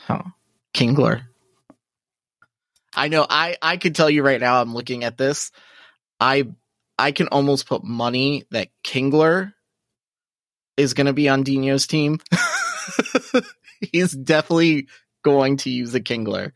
Huh. 0.00 0.22
Kingler. 0.74 1.22
I 2.94 3.08
know. 3.08 3.26
I 3.28 3.56
I 3.60 3.76
could 3.76 3.94
tell 3.94 4.08
you 4.10 4.22
right 4.22 4.40
now. 4.40 4.60
I'm 4.60 4.74
looking 4.74 5.04
at 5.04 5.18
this. 5.18 5.52
I 6.18 6.48
I 6.98 7.12
can 7.12 7.28
almost 7.28 7.66
put 7.66 7.84
money 7.84 8.44
that 8.50 8.68
Kingler 8.82 9.52
is 10.76 10.94
going 10.94 11.06
to 11.06 11.12
be 11.12 11.28
on 11.28 11.42
Dino's 11.42 11.86
team. 11.86 12.20
He's 13.92 14.12
definitely 14.12 14.88
going 15.26 15.56
to 15.58 15.70
use 15.70 15.92
a 15.96 16.00
Kingler, 16.00 16.52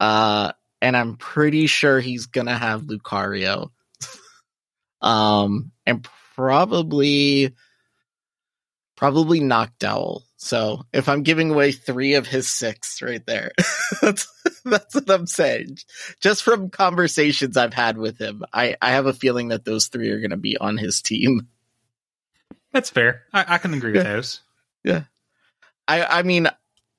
uh, 0.00 0.52
and 0.80 0.96
I'm 0.96 1.16
pretty 1.16 1.66
sure 1.66 2.00
he's 2.00 2.24
going 2.24 2.46
to 2.46 2.56
have 2.56 2.84
Lucario, 2.84 3.68
um, 5.02 5.70
and 5.84 6.08
probably 6.34 7.54
probably 8.96 9.40
Noctowl. 9.40 10.22
So 10.38 10.86
if 10.94 11.08
I'm 11.08 11.22
giving 11.22 11.50
away 11.50 11.72
three 11.72 12.14
of 12.14 12.26
his 12.26 12.48
six 12.48 13.02
right 13.02 13.24
there, 13.26 13.52
that's 14.00 14.26
that's 14.64 14.94
what 14.94 15.10
I'm 15.10 15.26
saying. 15.26 15.78
Just 16.20 16.42
from 16.42 16.70
conversations 16.70 17.58
I've 17.58 17.74
had 17.74 17.98
with 17.98 18.18
him, 18.18 18.44
I, 18.50 18.76
I 18.80 18.92
have 18.92 19.06
a 19.06 19.12
feeling 19.12 19.48
that 19.48 19.66
those 19.66 19.88
three 19.88 20.10
are 20.10 20.20
going 20.20 20.30
to 20.30 20.38
be 20.38 20.56
on 20.56 20.78
his 20.78 21.02
team. 21.02 21.48
That's 22.72 22.90
fair. 22.90 23.22
I, 23.32 23.54
I 23.54 23.58
can 23.58 23.74
agree 23.74 23.92
with 23.92 24.04
those. 24.04 24.40
Yeah. 24.84 25.04
I 25.88 26.04
I 26.04 26.22
mean, 26.22 26.48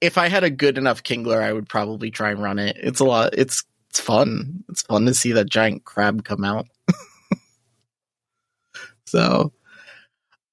if 0.02 0.18
I 0.18 0.28
had 0.28 0.44
a 0.44 0.50
good 0.50 0.78
enough 0.78 1.04
Kingler, 1.04 1.42
I 1.42 1.54
would 1.54 1.70
probably 1.70 2.12
try 2.12 2.32
and 2.32 2.42
run 2.42 2.60
it. 2.60 2.78
It's 2.80 3.00
a 3.00 3.06
lot. 3.06 3.34
It's 3.34 3.64
it's 3.90 4.00
fun. 4.00 4.64
It's 4.70 4.84
fun 4.84 5.06
to 5.06 5.14
see 5.14 5.32
that 5.34 5.50
giant 5.50 5.84
crab 5.84 6.24
come 6.24 6.44
out. 6.44 6.68
so, 9.06 9.54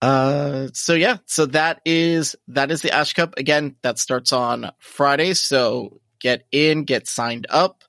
uh, 0.00 0.68
so 0.72 0.94
yeah, 0.94 1.18
so 1.26 1.46
that 1.46 1.80
is 1.84 2.36
that 2.48 2.70
is 2.70 2.82
the 2.82 2.92
Ash 2.92 3.12
Cup 3.12 3.34
again. 3.36 3.76
That 3.82 3.98
starts 3.98 4.32
on 4.32 4.70
Friday. 4.78 5.34
So 5.34 6.00
get 6.20 6.46
in, 6.52 6.84
get 6.84 7.06
signed 7.06 7.46
up, 7.50 7.84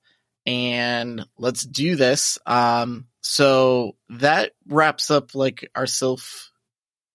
and 0.45 1.25
let's 1.37 1.63
do 1.63 1.95
this. 1.95 2.37
Um, 2.45 3.07
so 3.21 3.95
that 4.09 4.51
wraps 4.67 5.09
up 5.09 5.35
like 5.35 5.69
our 5.73 5.85
Silph 5.85 6.49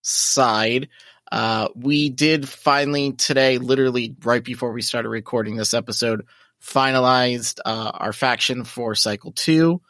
side. 0.03 0.88
Uh, 1.31 1.68
we 1.74 2.11
did 2.11 2.49
finally 2.49 3.12
today, 3.12 3.59
literally 3.59 4.16
right 4.24 4.43
before 4.43 4.72
we 4.72 4.83
started 4.83 5.09
recording 5.09 5.57
this 5.57 5.74
episode, 5.74 6.26
finalized 6.62 7.61
uh, 7.64 7.91
our 7.95 8.12
faction 8.12 8.64
for 8.64 8.95
cycle 8.95 9.33
two. 9.33 9.81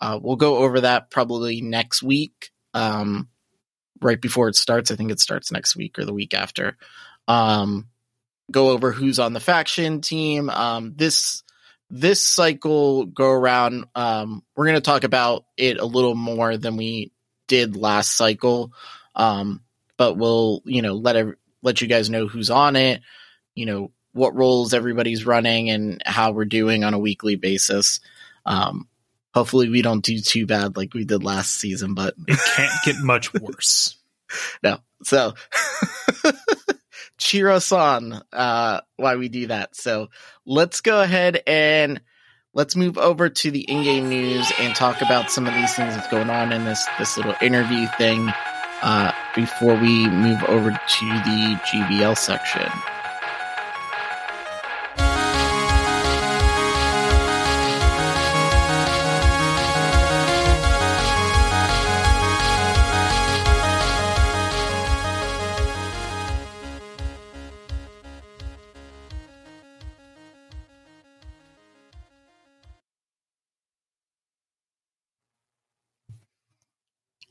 Uh, 0.00 0.18
we'll 0.20 0.36
go 0.36 0.58
over 0.58 0.80
that 0.80 1.10
probably 1.10 1.60
next 1.60 2.02
week, 2.02 2.50
um, 2.74 3.28
right 4.00 4.20
before 4.20 4.48
it 4.48 4.56
starts. 4.56 4.90
I 4.90 4.96
think 4.96 5.10
it 5.10 5.20
starts 5.20 5.52
next 5.52 5.76
week 5.76 5.98
or 5.98 6.04
the 6.04 6.14
week 6.14 6.34
after. 6.34 6.76
Um, 7.26 7.88
go 8.50 8.70
over 8.70 8.92
who's 8.92 9.18
on 9.18 9.32
the 9.32 9.40
faction 9.40 10.00
team. 10.00 10.50
Um, 10.50 10.94
this 10.96 11.42
this 11.90 12.22
cycle 12.22 13.06
go 13.06 13.30
around. 13.30 13.86
Um, 13.94 14.42
we're 14.54 14.66
going 14.66 14.74
to 14.76 14.80
talk 14.80 15.04
about 15.04 15.44
it 15.56 15.78
a 15.78 15.86
little 15.86 16.14
more 16.14 16.56
than 16.56 16.76
we 16.76 17.12
did 17.46 17.76
last 17.76 18.16
cycle. 18.16 18.72
Um, 19.14 19.62
but 19.98 20.16
we'll 20.16 20.62
you 20.64 20.80
know 20.80 20.94
let 20.94 21.16
ev- 21.16 21.34
let 21.62 21.82
you 21.82 21.88
guys 21.88 22.08
know 22.08 22.26
who's 22.26 22.48
on 22.48 22.76
it, 22.76 23.02
you 23.54 23.66
know 23.66 23.90
what 24.12 24.34
roles 24.34 24.72
everybody's 24.72 25.26
running 25.26 25.68
and 25.68 26.02
how 26.06 26.32
we're 26.32 26.46
doing 26.46 26.82
on 26.84 26.94
a 26.94 26.98
weekly 26.98 27.36
basis. 27.36 28.00
Um, 28.46 28.88
hopefully 29.34 29.68
we 29.68 29.82
don't 29.82 30.04
do 30.04 30.18
too 30.18 30.46
bad 30.46 30.76
like 30.76 30.94
we 30.94 31.04
did 31.04 31.22
last 31.22 31.52
season, 31.52 31.94
but 31.94 32.14
It 32.26 32.38
can't 32.56 32.72
get 32.84 32.96
much 33.02 33.32
worse. 33.34 33.96
no. 34.62 34.78
So 35.02 35.34
cheer 37.18 37.50
us 37.50 37.72
on 37.72 38.22
uh 38.32 38.80
while 38.96 39.18
we 39.18 39.28
do 39.28 39.48
that. 39.48 39.76
So 39.76 40.08
let's 40.46 40.80
go 40.80 41.02
ahead 41.02 41.42
and 41.46 42.00
let's 42.54 42.74
move 42.76 42.98
over 42.98 43.28
to 43.28 43.50
the 43.50 43.60
in-game 43.60 44.08
news 44.08 44.50
and 44.58 44.74
talk 44.74 45.02
about 45.02 45.30
some 45.30 45.46
of 45.46 45.54
these 45.54 45.74
things 45.74 45.94
that's 45.94 46.08
going 46.08 46.30
on 46.30 46.52
in 46.52 46.64
this 46.64 46.86
this 46.98 47.16
little 47.16 47.34
interview 47.40 47.86
thing 47.98 48.32
uh, 48.82 49.12
before 49.34 49.74
we 49.74 50.08
move 50.08 50.42
over 50.44 50.70
to 50.70 51.06
the 51.06 51.60
GBL 51.66 52.16
section. 52.16 52.70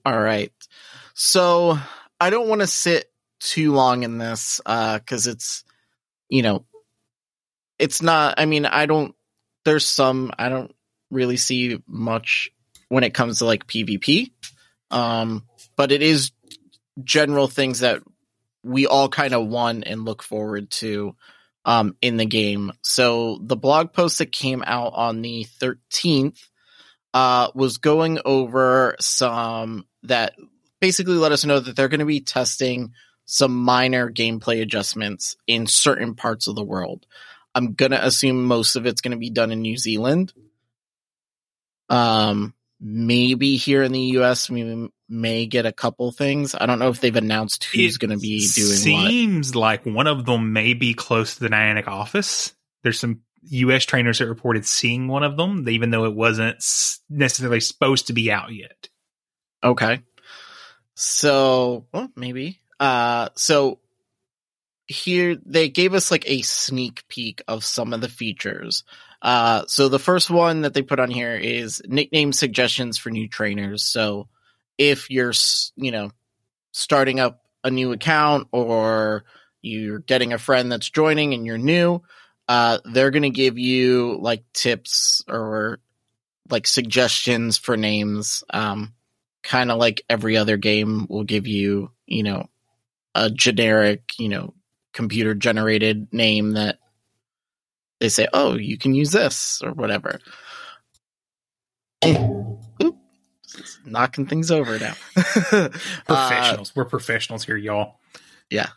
All 0.07 0.21
right. 0.21 0.53
So 1.19 1.79
I 2.19 2.29
don't 2.29 2.47
want 2.47 2.61
to 2.61 2.67
sit 2.67 3.11
too 3.39 3.73
long 3.73 4.03
in 4.03 4.19
this 4.19 4.61
uh, 4.67 4.99
because 4.99 5.25
it's, 5.25 5.63
you 6.29 6.43
know, 6.43 6.63
it's 7.79 8.03
not. 8.03 8.35
I 8.37 8.45
mean, 8.45 8.67
I 8.67 8.85
don't. 8.85 9.15
There's 9.65 9.87
some. 9.87 10.31
I 10.37 10.49
don't 10.49 10.75
really 11.09 11.37
see 11.37 11.81
much 11.87 12.51
when 12.89 13.03
it 13.03 13.15
comes 13.15 13.39
to 13.39 13.45
like 13.45 13.65
PvP, 13.65 14.29
um, 14.91 15.43
but 15.75 15.91
it 15.91 16.03
is 16.03 16.31
general 17.03 17.47
things 17.47 17.79
that 17.79 18.03
we 18.63 18.85
all 18.85 19.09
kind 19.09 19.33
of 19.33 19.47
want 19.47 19.85
and 19.87 20.05
look 20.05 20.21
forward 20.21 20.69
to 20.69 21.15
um, 21.65 21.95
in 21.99 22.17
the 22.17 22.27
game. 22.27 22.73
So 22.83 23.39
the 23.41 23.57
blog 23.57 23.91
post 23.91 24.19
that 24.19 24.31
came 24.31 24.63
out 24.63 24.93
on 24.93 25.23
the 25.23 25.47
13th 25.59 26.37
uh, 27.15 27.49
was 27.55 27.79
going 27.79 28.19
over 28.23 28.95
some 28.99 29.87
that 30.03 30.35
basically 30.79 31.15
let 31.15 31.31
us 31.31 31.45
know 31.45 31.59
that 31.59 31.75
they're 31.75 31.87
going 31.87 31.99
to 31.99 32.05
be 32.05 32.21
testing 32.21 32.93
some 33.25 33.55
minor 33.55 34.09
gameplay 34.09 34.61
adjustments 34.61 35.35
in 35.47 35.67
certain 35.67 36.15
parts 36.15 36.47
of 36.47 36.55
the 36.55 36.63
world. 36.63 37.05
I'm 37.53 37.73
going 37.73 37.91
to 37.91 38.05
assume 38.05 38.45
most 38.45 38.75
of 38.75 38.85
it's 38.85 39.01
going 39.01 39.11
to 39.11 39.17
be 39.17 39.29
done 39.29 39.51
in 39.51 39.61
New 39.61 39.77
Zealand. 39.77 40.33
Um, 41.89 42.53
maybe 42.79 43.57
here 43.57 43.83
in 43.83 43.91
the 43.91 43.99
US, 43.99 44.49
we 44.49 44.89
may 45.09 45.45
get 45.45 45.65
a 45.65 45.71
couple 45.71 46.11
things. 46.11 46.55
I 46.55 46.65
don't 46.65 46.79
know 46.79 46.89
if 46.89 47.01
they've 47.01 47.15
announced 47.15 47.63
who's 47.65 47.97
going 47.97 48.11
to 48.11 48.17
be 48.17 48.47
doing 48.53 48.71
it 48.71 48.77
Seems 48.77 49.55
like 49.55 49.85
one 49.85 50.07
of 50.07 50.25
them 50.25 50.53
may 50.53 50.73
be 50.73 50.93
close 50.93 51.35
to 51.35 51.41
the 51.41 51.49
Niantic 51.49 51.87
office. 51.87 52.53
There's 52.83 52.99
some 52.99 53.21
U.S. 53.49 53.85
trainers 53.85 54.19
that 54.19 54.27
reported 54.27 54.65
seeing 54.65 55.07
one 55.07 55.23
of 55.23 55.37
them, 55.37 55.67
even 55.67 55.89
though 55.89 56.05
it 56.05 56.13
wasn't 56.13 56.57
necessarily 57.09 57.61
supposed 57.61 58.07
to 58.07 58.13
be 58.13 58.31
out 58.31 58.53
yet. 58.53 58.89
Okay. 59.63 60.01
So, 60.99 61.85
well, 61.93 62.11
maybe. 62.15 62.59
Uh, 62.79 63.29
so 63.35 63.77
here 64.87 65.37
they 65.45 65.69
gave 65.69 65.93
us 65.93 66.09
like 66.09 66.27
a 66.27 66.41
sneak 66.41 67.07
peek 67.07 67.43
of 67.47 67.63
some 67.63 67.93
of 67.93 68.01
the 68.01 68.09
features. 68.09 68.83
Uh, 69.21 69.63
so 69.67 69.89
the 69.89 69.99
first 69.99 70.31
one 70.31 70.61
that 70.61 70.73
they 70.73 70.81
put 70.81 70.99
on 70.99 71.11
here 71.11 71.35
is 71.35 71.83
nickname 71.85 72.33
suggestions 72.33 72.97
for 72.97 73.11
new 73.11 73.27
trainers. 73.27 73.83
So 73.83 74.27
if 74.79 75.11
you're, 75.11 75.33
you 75.75 75.91
know, 75.91 76.09
starting 76.71 77.19
up 77.19 77.43
a 77.63 77.69
new 77.69 77.91
account 77.91 78.47
or 78.51 79.23
you're 79.61 79.99
getting 79.99 80.33
a 80.33 80.39
friend 80.39 80.71
that's 80.71 80.89
joining 80.89 81.35
and 81.35 81.45
you're 81.45 81.59
new, 81.59 82.01
uh, 82.47 82.79
they're 82.85 83.11
going 83.11 83.21
to 83.21 83.29
give 83.29 83.59
you 83.59 84.17
like 84.19 84.43
tips 84.51 85.23
or 85.27 85.79
like 86.49 86.65
suggestions 86.65 87.59
for 87.59 87.77
names. 87.77 88.43
Um, 88.49 88.95
kind 89.47 89.71
of 89.71 89.77
like 89.77 90.03
every 90.09 90.35
other 90.35 90.57
game 90.57 91.07
will 91.09 91.23
give 91.23 91.47
you, 91.47 91.89
you 92.05 92.21
know, 92.21 92.49
a 93.15 93.29
generic, 93.29 94.11
you 94.19 94.27
know, 94.27 94.53
computer 94.93 95.33
generated 95.33 96.11
name 96.11 96.51
that 96.51 96.79
they 97.99 98.09
say, 98.09 98.27
oh, 98.33 98.57
you 98.57 98.77
can 98.77 98.93
use 98.93 99.11
this 99.11 99.61
or 99.63 99.71
whatever. 99.71 100.19
Oop. 102.05 102.59
Knocking 103.85 104.27
things 104.27 104.51
over 104.51 104.77
now. 104.77 104.93
Uh, 105.51 105.69
Professionals. 106.05 106.75
We're 106.75 106.85
professionals 106.85 107.45
here, 107.45 107.57
y'all. 107.57 107.99
Yeah. 108.49 108.69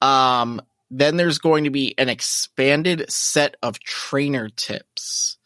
Um, 0.00 0.60
then 0.90 1.16
there's 1.16 1.38
going 1.38 1.64
to 1.64 1.70
be 1.70 1.94
an 1.96 2.08
expanded 2.08 3.10
set 3.10 3.56
of 3.62 3.78
trainer 3.80 4.48
tips. 4.48 5.38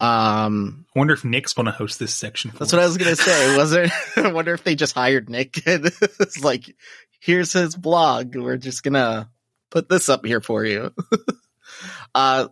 Um, 0.00 0.86
I 0.94 0.98
wonder 0.98 1.14
if 1.14 1.24
Nick's 1.24 1.54
going 1.54 1.66
to 1.66 1.72
host 1.72 1.98
this 1.98 2.14
section. 2.14 2.52
For 2.52 2.58
that's 2.58 2.72
what 2.72 2.82
I 2.82 2.86
was 2.86 2.96
gonna 2.96 3.16
say. 3.16 3.56
Was 3.56 3.72
it? 3.72 3.90
I 4.16 4.30
wonder 4.32 4.54
if 4.54 4.62
they 4.62 4.74
just 4.76 4.94
hired 4.94 5.28
Nick. 5.28 5.62
it's 5.66 6.42
like, 6.42 6.76
here's 7.20 7.52
his 7.52 7.74
blog. 7.74 8.36
We're 8.36 8.56
just 8.56 8.82
gonna 8.82 9.28
put 9.70 9.88
this 9.88 10.08
up 10.08 10.24
here 10.24 10.40
for 10.40 10.64
you. 10.64 10.94
uh, 12.14 12.48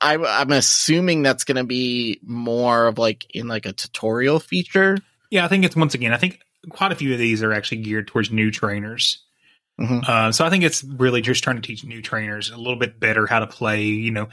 I, 0.00 0.16
I'm 0.16 0.52
assuming 0.52 1.22
that's 1.22 1.44
gonna 1.44 1.64
be 1.64 2.20
more 2.22 2.86
of 2.86 2.98
like 2.98 3.26
in 3.34 3.48
like 3.48 3.64
a 3.66 3.72
tutorial 3.72 4.38
feature. 4.38 4.98
Yeah, 5.30 5.44
I 5.44 5.48
think 5.48 5.64
it's 5.64 5.76
once 5.76 5.94
again. 5.94 6.12
I 6.12 6.18
think 6.18 6.40
quite 6.68 6.92
a 6.92 6.96
few 6.96 7.12
of 7.12 7.18
these 7.18 7.42
are 7.42 7.52
actually 7.52 7.78
geared 7.78 8.08
towards 8.08 8.30
new 8.30 8.50
trainers. 8.50 9.24
Mhm. 9.80 10.06
Uh, 10.06 10.32
so 10.32 10.44
I 10.44 10.50
think 10.50 10.64
it's 10.64 10.84
really 10.84 11.22
just 11.22 11.42
trying 11.42 11.56
to 11.56 11.62
teach 11.62 11.84
new 11.84 12.02
trainers 12.02 12.50
a 12.50 12.56
little 12.56 12.76
bit 12.76 12.98
better 13.00 13.26
how 13.26 13.38
to 13.40 13.46
play. 13.46 13.84
You 13.84 14.10
know, 14.10 14.28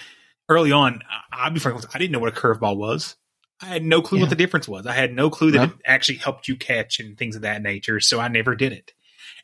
early 0.50 0.72
on, 0.72 1.02
I- 1.10 1.46
I'll 1.46 1.52
be 1.52 1.60
frank, 1.60 1.84
I 1.94 1.98
didn't 2.00 2.12
know 2.12 2.20
what 2.20 2.36
a 2.36 2.40
curveball 2.40 2.78
was. 2.78 3.16
I 3.62 3.66
had 3.68 3.84
no 3.84 4.02
clue 4.02 4.18
Yeah. 4.18 4.24
what 4.24 4.30
the 4.30 4.36
difference 4.36 4.68
was. 4.68 4.86
I 4.86 4.94
had 4.94 5.14
no 5.14 5.30
clue 5.30 5.52
that 5.52 5.70
it 5.70 5.76
actually 5.86 6.18
helped 6.18 6.48
you 6.48 6.56
catch 6.58 7.00
and 7.00 7.18
things 7.18 7.36
of 7.36 7.44
that 7.44 7.62
nature. 7.62 8.00
So 8.00 8.20
I 8.20 8.28
never 8.28 8.56
did 8.56 8.74
it. 8.74 8.94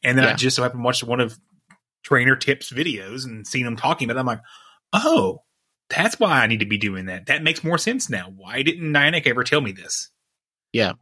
And 0.03 0.17
then 0.17 0.25
I 0.25 0.33
just 0.33 0.55
so 0.55 0.63
happened 0.63 0.81
to 0.81 0.83
watch 0.85 1.03
one 1.03 1.19
of 1.21 1.37
trainer 2.03 2.35
tips 2.35 2.71
videos 2.71 3.25
and 3.25 3.47
seen 3.47 3.63
them 3.63 3.77
talking 3.77 4.09
about 4.09 4.17
it. 4.17 4.19
I'm 4.19 4.25
like, 4.25 4.41
oh, 4.91 5.43
that's 5.89 6.19
why 6.19 6.41
I 6.41 6.47
need 6.47 6.59
to 6.59 6.65
be 6.65 6.77
doing 6.77 7.05
that. 7.05 7.27
That 7.27 7.43
makes 7.43 7.63
more 7.63 7.77
sense 7.77 8.09
now. 8.09 8.31
Why 8.35 8.63
didn't 8.63 8.91
Niantic 8.91 9.27
ever 9.27 9.43
tell 9.43 9.61
me 9.61 9.71
this? 9.71 10.09
Yeah. 10.73 10.93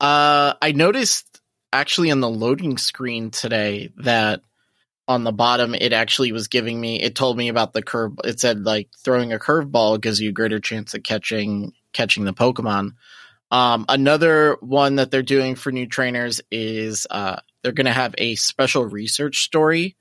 Uh, 0.00 0.54
I 0.62 0.72
noticed 0.72 1.40
actually 1.72 2.10
on 2.10 2.20
the 2.20 2.30
loading 2.30 2.78
screen 2.78 3.30
today 3.30 3.92
that 3.98 4.40
on 5.08 5.24
the 5.24 5.32
bottom 5.32 5.74
it 5.74 5.92
actually 5.92 6.32
was 6.32 6.48
giving 6.48 6.80
me 6.80 7.00
it 7.00 7.14
told 7.14 7.36
me 7.36 7.48
about 7.48 7.72
the 7.72 7.82
curve 7.82 8.12
it 8.24 8.40
said 8.40 8.64
like 8.64 8.88
throwing 8.98 9.32
a 9.32 9.38
curveball 9.38 10.00
gives 10.00 10.20
you 10.20 10.30
a 10.30 10.32
greater 10.32 10.58
chance 10.58 10.94
of 10.94 11.02
catching 11.02 11.72
catching 11.92 12.24
the 12.24 12.32
pokemon 12.34 12.90
um 13.50 13.84
another 13.88 14.56
one 14.60 14.96
that 14.96 15.10
they're 15.10 15.22
doing 15.22 15.54
for 15.54 15.70
new 15.70 15.86
trainers 15.86 16.40
is 16.50 17.06
uh 17.10 17.38
they're 17.62 17.72
going 17.72 17.86
to 17.86 17.92
have 17.92 18.14
a 18.18 18.34
special 18.36 18.84
research 18.84 19.42
story 19.42 19.96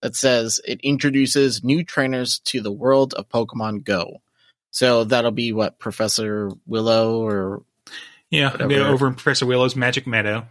that 0.00 0.16
says 0.16 0.60
it 0.66 0.80
introduces 0.82 1.62
new 1.62 1.84
trainers 1.84 2.40
to 2.40 2.60
the 2.60 2.72
world 2.72 3.14
of 3.14 3.28
pokemon 3.28 3.84
go 3.84 4.20
so 4.72 5.04
that'll 5.04 5.30
be 5.30 5.52
what 5.52 5.78
professor 5.78 6.50
willow 6.66 7.20
or 7.22 7.62
Yeah, 8.30 8.50
Whatever. 8.52 8.86
over 8.86 9.06
in 9.08 9.14
Professor 9.14 9.44
Willow's 9.46 9.74
Magic 9.74 10.06
Meadow. 10.06 10.46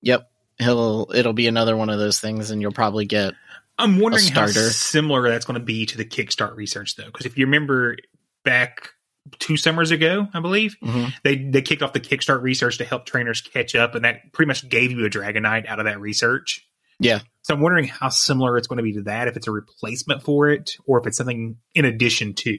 Yep. 0.00 0.30
He'll 0.58 1.08
it'll 1.14 1.32
be 1.32 1.46
another 1.46 1.76
one 1.76 1.88
of 1.90 1.98
those 1.98 2.20
things 2.20 2.50
and 2.50 2.60
you'll 2.60 2.72
probably 2.72 3.06
get 3.06 3.34
I'm 3.78 4.00
wondering 4.00 4.26
how 4.26 4.46
similar 4.48 5.28
that's 5.28 5.44
going 5.44 5.58
to 5.60 5.64
be 5.64 5.86
to 5.86 5.96
the 5.96 6.04
Kickstart 6.04 6.56
research, 6.56 6.96
though, 6.96 7.06
because 7.06 7.26
if 7.26 7.38
you 7.38 7.46
remember 7.46 7.96
back 8.44 8.90
two 9.38 9.56
summers 9.56 9.92
ago, 9.92 10.26
I 10.34 10.40
believe 10.40 10.76
Mhm. 10.82 11.12
they 11.22 11.36
they 11.36 11.62
kicked 11.62 11.82
off 11.82 11.92
the 11.92 12.00
Kickstart 12.00 12.42
research 12.42 12.78
to 12.78 12.84
help 12.84 13.06
trainers 13.06 13.40
catch 13.40 13.74
up, 13.76 13.94
and 13.94 14.04
that 14.04 14.32
pretty 14.32 14.48
much 14.48 14.68
gave 14.68 14.90
you 14.90 15.04
a 15.06 15.10
Dragonite 15.10 15.66
out 15.66 15.78
of 15.78 15.84
that 15.84 16.00
research. 16.00 16.66
Yeah. 16.98 17.20
So 17.42 17.54
I'm 17.54 17.60
wondering 17.60 17.86
how 17.86 18.08
similar 18.08 18.58
it's 18.58 18.66
going 18.66 18.78
to 18.78 18.82
be 18.82 18.94
to 18.94 19.02
that, 19.02 19.28
if 19.28 19.36
it's 19.36 19.46
a 19.46 19.52
replacement 19.52 20.24
for 20.24 20.48
it, 20.48 20.72
or 20.84 20.98
if 20.98 21.06
it's 21.06 21.16
something 21.16 21.58
in 21.74 21.84
addition 21.84 22.34
to. 22.34 22.58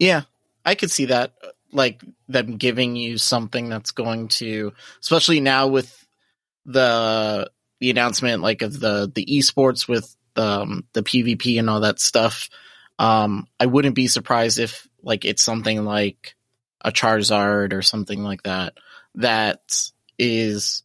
Yeah. 0.00 0.22
I 0.64 0.74
could 0.74 0.90
see 0.90 1.04
that 1.06 1.34
like 1.72 2.02
them 2.28 2.56
giving 2.56 2.96
you 2.96 3.18
something 3.18 3.68
that's 3.68 3.90
going 3.90 4.28
to 4.28 4.72
especially 5.00 5.40
now 5.40 5.66
with 5.66 6.03
the 6.64 7.50
the 7.80 7.90
announcement 7.90 8.42
like 8.42 8.62
of 8.62 8.78
the 8.78 9.10
the 9.14 9.26
esports 9.26 9.88
with 9.88 10.14
um 10.36 10.84
the 10.92 11.02
PvP 11.02 11.58
and 11.58 11.68
all 11.68 11.80
that 11.80 12.00
stuff. 12.00 12.48
Um 12.98 13.46
I 13.58 13.66
wouldn't 13.66 13.94
be 13.94 14.08
surprised 14.08 14.58
if 14.58 14.88
like 15.02 15.24
it's 15.24 15.42
something 15.42 15.84
like 15.84 16.34
a 16.80 16.92
Charizard 16.92 17.72
or 17.72 17.82
something 17.82 18.22
like 18.22 18.42
that 18.42 18.74
that 19.16 19.90
is 20.18 20.82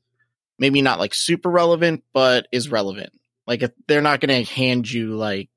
maybe 0.57 0.81
not 0.81 0.99
like 0.99 1.13
super 1.13 1.49
relevant 1.49 2.03
but 2.13 2.47
is 2.51 2.69
relevant. 2.69 3.11
Like 3.47 3.63
if 3.63 3.71
they're 3.87 4.01
not 4.01 4.19
going 4.19 4.45
to 4.45 4.53
hand 4.53 4.89
you 4.89 5.15
like 5.15 5.49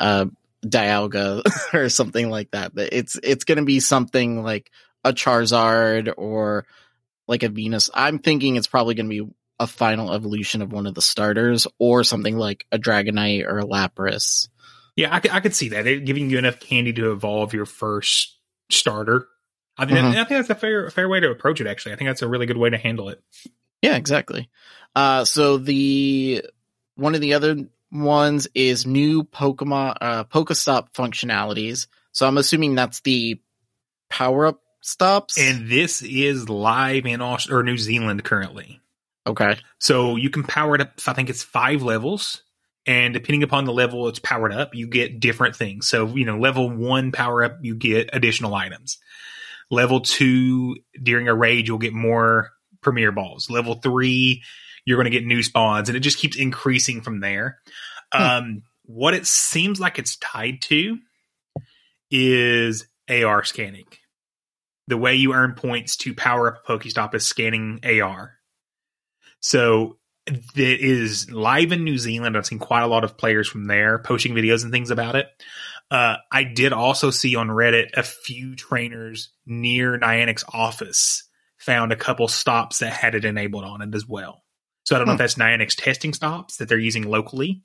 uh 0.00 0.26
Dialga 0.64 1.42
or 1.74 1.88
something 1.88 2.30
like 2.30 2.50
that. 2.52 2.74
But 2.74 2.90
it's 2.92 3.18
it's 3.22 3.44
going 3.44 3.58
to 3.58 3.64
be 3.64 3.80
something 3.80 4.42
like 4.42 4.70
a 5.04 5.12
Charizard 5.12 6.12
or 6.16 6.66
like 7.32 7.42
a 7.42 7.48
Venus. 7.48 7.90
I'm 7.92 8.18
thinking 8.20 8.54
it's 8.56 8.66
probably 8.68 8.94
going 8.94 9.10
to 9.10 9.24
be 9.26 9.32
a 9.58 9.66
final 9.66 10.12
evolution 10.12 10.62
of 10.62 10.70
one 10.72 10.86
of 10.86 10.94
the 10.94 11.02
starters 11.02 11.66
or 11.78 12.04
something 12.04 12.36
like 12.36 12.66
a 12.70 12.78
Dragonite 12.78 13.46
or 13.46 13.58
a 13.58 13.64
Lapras. 13.64 14.48
Yeah, 14.96 15.14
I, 15.14 15.20
could- 15.20 15.30
I 15.32 15.40
could 15.40 15.54
see 15.54 15.70
that. 15.70 15.84
They're 15.84 16.00
giving 16.00 16.30
you 16.30 16.38
enough 16.38 16.60
candy 16.60 16.92
to 16.94 17.12
evolve 17.12 17.54
your 17.54 17.66
first 17.66 18.38
starter. 18.70 19.26
I 19.78 19.86
think, 19.86 19.98
Mhm. 19.98 20.10
I 20.10 20.14
think 20.24 20.28
that's 20.28 20.50
a 20.50 20.54
fair 20.54 20.90
fair 20.90 21.08
way 21.08 21.20
to 21.20 21.30
approach 21.30 21.60
it. 21.60 21.66
Actually, 21.66 21.94
I 21.94 21.96
think 21.96 22.10
that's 22.10 22.20
a 22.22 22.28
really 22.28 22.44
good 22.46 22.58
way 22.58 22.68
to 22.70 22.76
handle 22.76 23.08
it. 23.08 23.22
Yeah, 23.80 23.96
exactly. 23.96 24.50
Uh, 24.94 25.24
so 25.24 25.56
the 25.56 26.44
one 26.96 27.14
of 27.14 27.22
the 27.22 27.34
other 27.34 27.56
ones 27.90 28.48
is 28.54 28.86
new 28.86 29.24
Pokemon 29.24 29.96
uh, 30.00 30.24
Pokestop 30.24 30.92
functionalities. 30.92 31.86
So 32.12 32.26
I'm 32.26 32.36
assuming 32.36 32.74
that's 32.74 33.00
the 33.00 33.40
power 34.10 34.46
up 34.46 34.60
stops. 34.82 35.38
And 35.38 35.68
this 35.68 36.02
is 36.02 36.50
live 36.50 37.06
in 37.06 37.22
Aust- 37.22 37.50
or 37.50 37.62
New 37.62 37.78
Zealand 37.78 38.22
currently. 38.24 38.80
okay, 39.26 39.56
So 39.78 40.16
you 40.16 40.28
can 40.28 40.42
power 40.42 40.74
it 40.74 40.82
up. 40.82 41.00
I 41.06 41.14
think 41.14 41.30
it's 41.30 41.42
five 41.42 41.82
levels, 41.82 42.42
and 42.84 43.14
depending 43.14 43.42
upon 43.42 43.64
the 43.64 43.72
level 43.72 44.08
it's 44.08 44.18
powered 44.18 44.52
up, 44.52 44.74
you 44.74 44.86
get 44.86 45.20
different 45.20 45.56
things. 45.56 45.88
So 45.88 46.08
you 46.08 46.26
know, 46.26 46.38
level 46.38 46.68
one 46.68 47.12
power 47.12 47.42
up, 47.44 47.58
you 47.62 47.74
get 47.76 48.10
additional 48.12 48.54
items. 48.54 48.98
Level 49.70 50.00
two, 50.00 50.76
during 51.02 51.28
a 51.28 51.34
raid, 51.34 51.66
you'll 51.66 51.78
get 51.78 51.94
more 51.94 52.50
premier 52.82 53.12
balls. 53.12 53.48
Level 53.48 53.76
three, 53.76 54.42
you're 54.84 54.98
going 54.98 55.10
to 55.10 55.18
get 55.18 55.24
new 55.24 55.42
spawns, 55.42 55.88
and 55.88 55.96
it 55.96 56.00
just 56.00 56.18
keeps 56.18 56.36
increasing 56.36 57.00
from 57.00 57.20
there. 57.20 57.58
Hmm. 58.12 58.22
Um, 58.22 58.62
what 58.84 59.14
it 59.14 59.26
seems 59.26 59.80
like 59.80 59.98
it's 59.98 60.16
tied 60.16 60.60
to 60.62 60.98
is 62.10 62.86
AR 63.08 63.44
scanning. 63.44 63.86
The 64.92 64.98
way 64.98 65.14
you 65.14 65.32
earn 65.32 65.54
points 65.54 65.96
to 65.96 66.12
power 66.12 66.48
up 66.54 66.62
a 66.68 66.70
Pokestop 66.78 67.14
is 67.14 67.26
scanning 67.26 67.80
AR. 67.82 68.34
So 69.40 69.96
that 70.26 70.84
is 70.84 71.30
live 71.30 71.72
in 71.72 71.82
New 71.82 71.96
Zealand. 71.96 72.36
I've 72.36 72.44
seen 72.44 72.58
quite 72.58 72.82
a 72.82 72.86
lot 72.86 73.02
of 73.02 73.16
players 73.16 73.48
from 73.48 73.64
there 73.64 73.98
posting 74.00 74.34
videos 74.34 74.64
and 74.64 74.70
things 74.70 74.90
about 74.90 75.16
it. 75.16 75.28
Uh, 75.90 76.16
I 76.30 76.44
did 76.44 76.74
also 76.74 77.08
see 77.08 77.36
on 77.36 77.48
Reddit 77.48 77.92
a 77.94 78.02
few 78.02 78.54
trainers 78.54 79.30
near 79.46 79.98
Niantic's 79.98 80.44
office 80.52 81.26
found 81.56 81.90
a 81.90 81.96
couple 81.96 82.28
stops 82.28 82.80
that 82.80 82.92
had 82.92 83.14
it 83.14 83.24
enabled 83.24 83.64
on 83.64 83.80
it 83.80 83.94
as 83.94 84.06
well. 84.06 84.42
So 84.84 84.94
I 84.94 84.98
don't 84.98 85.06
know 85.06 85.14
if 85.14 85.18
that's 85.20 85.36
Niantic's 85.36 85.74
testing 85.74 86.12
stops 86.12 86.58
that 86.58 86.68
they're 86.68 86.78
using 86.78 87.04
locally 87.04 87.62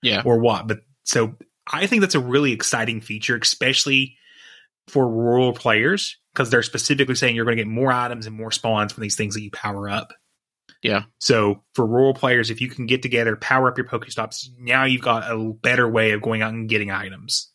Yeah. 0.00 0.22
or 0.24 0.38
what. 0.38 0.68
But 0.68 0.82
so 1.02 1.34
I 1.66 1.88
think 1.88 2.02
that's 2.02 2.14
a 2.14 2.20
really 2.20 2.52
exciting 2.52 3.00
feature, 3.00 3.36
especially 3.36 4.16
for 4.86 5.08
rural 5.08 5.52
players, 5.52 6.18
because 6.32 6.50
they're 6.50 6.62
specifically 6.62 7.14
saying 7.14 7.36
you're 7.36 7.44
going 7.44 7.56
to 7.56 7.62
get 7.62 7.70
more 7.70 7.92
items 7.92 8.26
and 8.26 8.36
more 8.36 8.50
spawns 8.50 8.92
from 8.92 9.02
these 9.02 9.16
things 9.16 9.34
that 9.34 9.42
you 9.42 9.50
power 9.50 9.88
up. 9.88 10.12
Yeah. 10.82 11.04
So 11.18 11.62
for 11.74 11.86
rural 11.86 12.14
players, 12.14 12.50
if 12.50 12.60
you 12.60 12.68
can 12.68 12.86
get 12.86 13.02
together, 13.02 13.36
power 13.36 13.68
up 13.68 13.78
your 13.78 13.86
Pokestops, 13.86 14.48
now 14.58 14.84
you've 14.84 15.02
got 15.02 15.30
a 15.30 15.38
better 15.38 15.88
way 15.88 16.12
of 16.12 16.22
going 16.22 16.42
out 16.42 16.52
and 16.52 16.68
getting 16.68 16.90
items. 16.90 17.50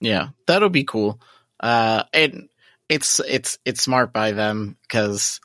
Yeah, 0.00 0.28
that'll 0.46 0.70
be 0.70 0.84
cool. 0.84 1.20
Uh, 1.60 2.04
and 2.12 2.48
it's 2.88 3.20
it's 3.20 3.58
it's 3.64 3.82
smart 3.82 4.12
by 4.12 4.32
them 4.32 4.76
because 4.82 5.40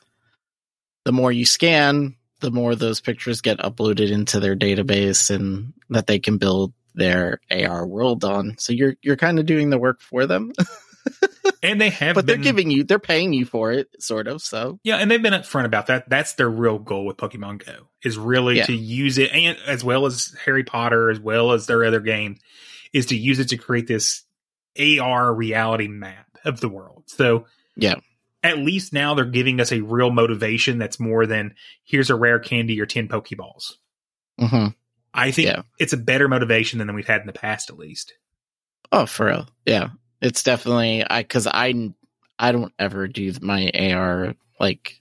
the 1.04 1.12
more 1.12 1.30
you 1.30 1.46
scan, 1.46 2.16
the 2.40 2.50
more 2.50 2.74
those 2.74 3.00
pictures 3.00 3.40
get 3.40 3.58
uploaded 3.58 4.10
into 4.10 4.40
their 4.40 4.56
database, 4.56 5.34
and 5.34 5.74
that 5.90 6.06
they 6.06 6.18
can 6.18 6.38
build 6.38 6.72
their 6.94 7.40
AR 7.50 7.86
world 7.86 8.24
on. 8.24 8.56
So 8.58 8.72
you're 8.72 8.96
you're 9.00 9.16
kind 9.16 9.38
of 9.38 9.46
doing 9.46 9.70
the 9.70 9.78
work 9.78 10.00
for 10.00 10.26
them, 10.26 10.52
And 11.62 11.80
they 11.80 11.90
have 11.90 12.14
but 12.14 12.24
been, 12.26 12.40
they're 12.40 12.52
giving 12.52 12.70
you 12.70 12.84
they're 12.84 12.98
paying 13.00 13.32
you 13.32 13.44
for 13.44 13.72
it, 13.72 13.88
sort 14.00 14.28
of. 14.28 14.40
So 14.42 14.78
Yeah, 14.84 14.96
and 14.96 15.10
they've 15.10 15.20
been 15.22 15.32
upfront 15.32 15.64
about 15.64 15.88
that. 15.88 16.08
That's 16.08 16.34
their 16.34 16.48
real 16.48 16.78
goal 16.78 17.04
with 17.06 17.16
Pokemon 17.16 17.64
Go 17.66 17.88
is 18.04 18.16
really 18.16 18.58
Yeah. 18.58 18.66
to 18.66 18.72
use 18.74 19.18
it, 19.18 19.32
and 19.32 19.58
as 19.66 19.82
well 19.82 20.06
as 20.06 20.36
Harry 20.44 20.62
Potter, 20.62 21.10
as 21.10 21.18
well 21.18 21.50
as 21.52 21.66
their 21.66 21.84
other 21.84 22.00
games, 22.00 22.38
is 22.92 23.06
to 23.06 23.16
use 23.16 23.38
it 23.40 23.48
to 23.48 23.56
create 23.56 23.86
this 23.88 24.22
AR 24.78 25.34
reality 25.34 25.88
map 25.88 26.26
of 26.44 26.60
the 26.60 26.68
world. 26.68 27.04
So 27.06 27.46
Yeah. 27.76 27.96
at 28.44 28.58
least 28.58 28.92
now 28.92 29.14
they're 29.14 29.24
giving 29.24 29.60
us 29.60 29.72
a 29.72 29.80
real 29.80 30.10
motivation 30.12 30.78
that's 30.78 31.00
more 31.00 31.26
than 31.26 31.54
here's 31.82 32.10
a 32.10 32.14
rare 32.14 32.38
candy 32.38 32.80
or 32.80 32.86
ten 32.86 33.08
Pokeballs. 33.08 33.72
mhm. 34.40 34.74
I 35.12 35.32
think 35.32 35.48
Yeah. 35.48 35.62
it's 35.80 35.92
a 35.92 35.96
better 35.96 36.28
motivation 36.28 36.78
than 36.78 36.94
we've 36.94 37.06
had 37.08 37.22
in 37.22 37.26
the 37.26 37.32
past, 37.32 37.70
at 37.70 37.78
least. 37.78 38.14
oh, 38.92 39.06
for 39.06 39.26
real, 39.26 39.48
yeah, 39.66 39.88
it's 40.20 40.42
definitely 40.42 41.04
I 41.08 41.22
because 41.22 41.46
I 41.46 41.92
I 42.38 42.52
don't 42.52 42.72
ever 42.78 43.08
do 43.08 43.32
my 43.40 43.70
AR 43.74 44.34
like 44.60 45.00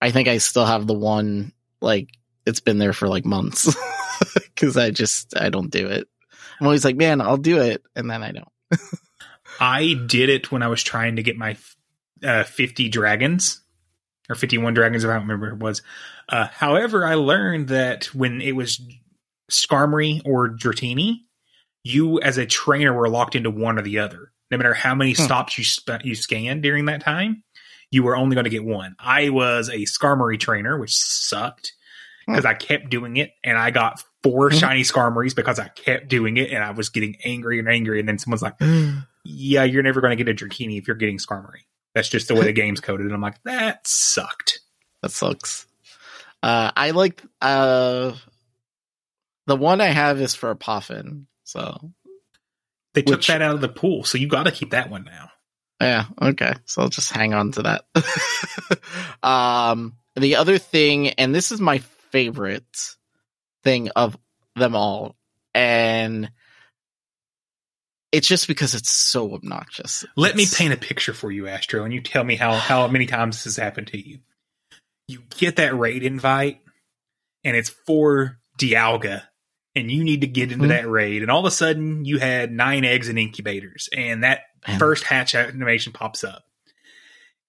I 0.00 0.10
think 0.10 0.28
I 0.28 0.38
still 0.38 0.66
have 0.66 0.86
the 0.86 0.94
one 0.94 1.52
like 1.80 2.08
it's 2.46 2.60
been 2.60 2.78
there 2.78 2.92
for 2.92 3.08
like 3.08 3.24
months 3.24 3.74
because 4.34 4.76
I 4.76 4.90
just 4.90 5.36
I 5.36 5.50
don't 5.50 5.70
do 5.70 5.86
it. 5.88 6.08
I'm 6.60 6.66
always 6.66 6.84
like, 6.84 6.96
man, 6.96 7.20
I'll 7.20 7.36
do 7.36 7.60
it, 7.60 7.84
and 7.94 8.10
then 8.10 8.22
I 8.22 8.32
don't. 8.32 8.80
I 9.60 9.94
did 9.94 10.28
it 10.28 10.50
when 10.50 10.62
I 10.62 10.68
was 10.68 10.82
trying 10.82 11.16
to 11.16 11.22
get 11.22 11.36
my 11.36 11.56
uh, 12.24 12.44
50 12.44 12.88
dragons 12.88 13.60
or 14.28 14.34
51 14.34 14.74
dragons, 14.74 15.04
if 15.04 15.10
I 15.10 15.14
don't 15.14 15.22
remember 15.22 15.50
it 15.50 15.58
was. 15.58 15.82
Uh, 16.28 16.48
however, 16.48 17.06
I 17.06 17.14
learned 17.14 17.68
that 17.68 18.06
when 18.14 18.40
it 18.40 18.52
was 18.52 18.80
Skarmory 19.50 20.20
or 20.24 20.48
Dratini, 20.48 21.20
you 21.84 22.20
as 22.20 22.38
a 22.38 22.46
trainer 22.46 22.92
were 22.92 23.08
locked 23.08 23.36
into 23.36 23.50
one 23.50 23.78
or 23.78 23.82
the 23.82 24.00
other. 24.00 24.32
No 24.50 24.56
matter 24.56 24.74
how 24.74 24.94
many 24.94 25.12
Hmm. 25.12 25.22
stops 25.22 25.58
you 25.58 25.64
sp- 25.64 26.04
you 26.04 26.14
scanned 26.14 26.62
during 26.62 26.86
that 26.86 27.02
time, 27.02 27.42
you 27.90 28.02
were 28.02 28.16
only 28.16 28.34
going 28.34 28.44
to 28.44 28.50
get 28.50 28.64
one. 28.64 28.94
I 28.98 29.28
was 29.30 29.68
a 29.68 29.78
Skarmory 29.84 30.38
trainer, 30.40 30.78
which 30.78 30.94
sucked 30.94 31.72
because 32.26 32.44
I 32.44 32.54
kept 32.54 32.90
doing 32.90 33.16
it, 33.16 33.32
and 33.42 33.56
I 33.58 33.70
got 33.70 34.02
four 34.22 34.50
Hmm. 34.50 34.56
shiny 34.56 34.82
Skarmories 34.82 35.34
because 35.34 35.58
I 35.58 35.68
kept 35.68 36.08
doing 36.08 36.36
it, 36.36 36.50
and 36.50 36.62
I 36.62 36.70
was 36.72 36.88
getting 36.90 37.16
angry 37.24 37.58
and 37.58 37.68
angry. 37.68 38.00
And 38.00 38.08
then 38.08 38.18
someone's 38.18 38.42
like, 38.42 38.56
yeah, 39.24 39.64
you're 39.64 39.82
never 39.82 40.00
going 40.00 40.16
to 40.16 40.22
get 40.22 40.30
a 40.30 40.34
Dratini 40.34 40.78
if 40.78 40.86
you're 40.86 40.96
getting 40.96 41.18
Skarmory. 41.18 41.62
That's 41.94 42.08
just 42.08 42.28
the 42.28 42.34
way 42.34 42.44
the 42.44 42.52
game's 42.60 42.80
coded. 42.80 43.06
And 43.06 43.14
I'm 43.14 43.20
like, 43.22 43.42
that 43.44 43.86
sucked. 43.86 44.60
That 45.02 45.10
sucks. 45.10 45.66
Uh, 46.42 46.70
I 46.76 46.90
like 46.92 47.22
uh, 47.40 48.12
the 49.46 49.56
one 49.56 49.80
I 49.80 49.86
have 49.88 50.20
is 50.20 50.34
for 50.34 50.50
a 50.50 50.56
Poffin, 50.56 51.24
so 51.44 51.92
They 52.98 53.02
took 53.02 53.18
Which- 53.18 53.26
that 53.28 53.42
out 53.42 53.54
of 53.54 53.60
the 53.60 53.68
pool, 53.68 54.02
so 54.02 54.18
you 54.18 54.26
got 54.26 54.46
to 54.46 54.50
keep 54.50 54.70
that 54.70 54.90
one 54.90 55.04
now. 55.04 55.30
Yeah, 55.80 56.06
okay. 56.20 56.54
So 56.64 56.82
I'll 56.82 56.88
just 56.88 57.12
hang 57.12 57.32
on 57.32 57.52
to 57.52 57.62
that. 57.62 59.22
um 59.22 59.94
the 60.16 60.34
other 60.34 60.58
thing, 60.58 61.10
and 61.10 61.32
this 61.32 61.52
is 61.52 61.60
my 61.60 61.78
favorite 62.10 62.96
thing 63.62 63.90
of 63.90 64.18
them 64.56 64.74
all, 64.74 65.14
and 65.54 66.28
it's 68.10 68.26
just 68.26 68.48
because 68.48 68.74
it's 68.74 68.90
so 68.90 69.32
obnoxious. 69.34 70.04
Let 70.16 70.34
me 70.34 70.44
paint 70.52 70.74
a 70.74 70.76
picture 70.76 71.14
for 71.14 71.30
you, 71.30 71.46
Astro, 71.46 71.84
and 71.84 71.94
you 71.94 72.00
tell 72.00 72.24
me 72.24 72.34
how 72.34 72.54
how 72.54 72.88
many 72.88 73.06
times 73.06 73.36
this 73.36 73.44
has 73.44 73.62
happened 73.62 73.86
to 73.88 73.98
you. 74.08 74.18
You 75.06 75.22
get 75.38 75.54
that 75.56 75.78
raid 75.78 76.02
invite, 76.02 76.62
and 77.44 77.56
it's 77.56 77.70
for 77.70 78.40
Dialga, 78.58 79.22
and 79.74 79.90
you 79.90 80.02
need 80.04 80.20
to 80.22 80.26
get 80.26 80.50
into 80.52 80.64
Mhm. 80.66 80.68
that 80.68 80.88
raid, 80.88 81.22
and 81.22 81.30
all 81.30 81.40
of 81.40 81.44
a 81.46 81.50
sudden 81.50 82.04
you 82.04 82.18
had 82.18 82.50
nine 82.52 82.84
eggs 82.84 83.08
and 83.08 83.18
incubators, 83.18 83.88
and 83.92 84.24
that 84.24 84.42
first 84.78 85.04
hatch 85.04 85.34
animation 85.34 85.92
pops 85.92 86.24
up, 86.24 86.44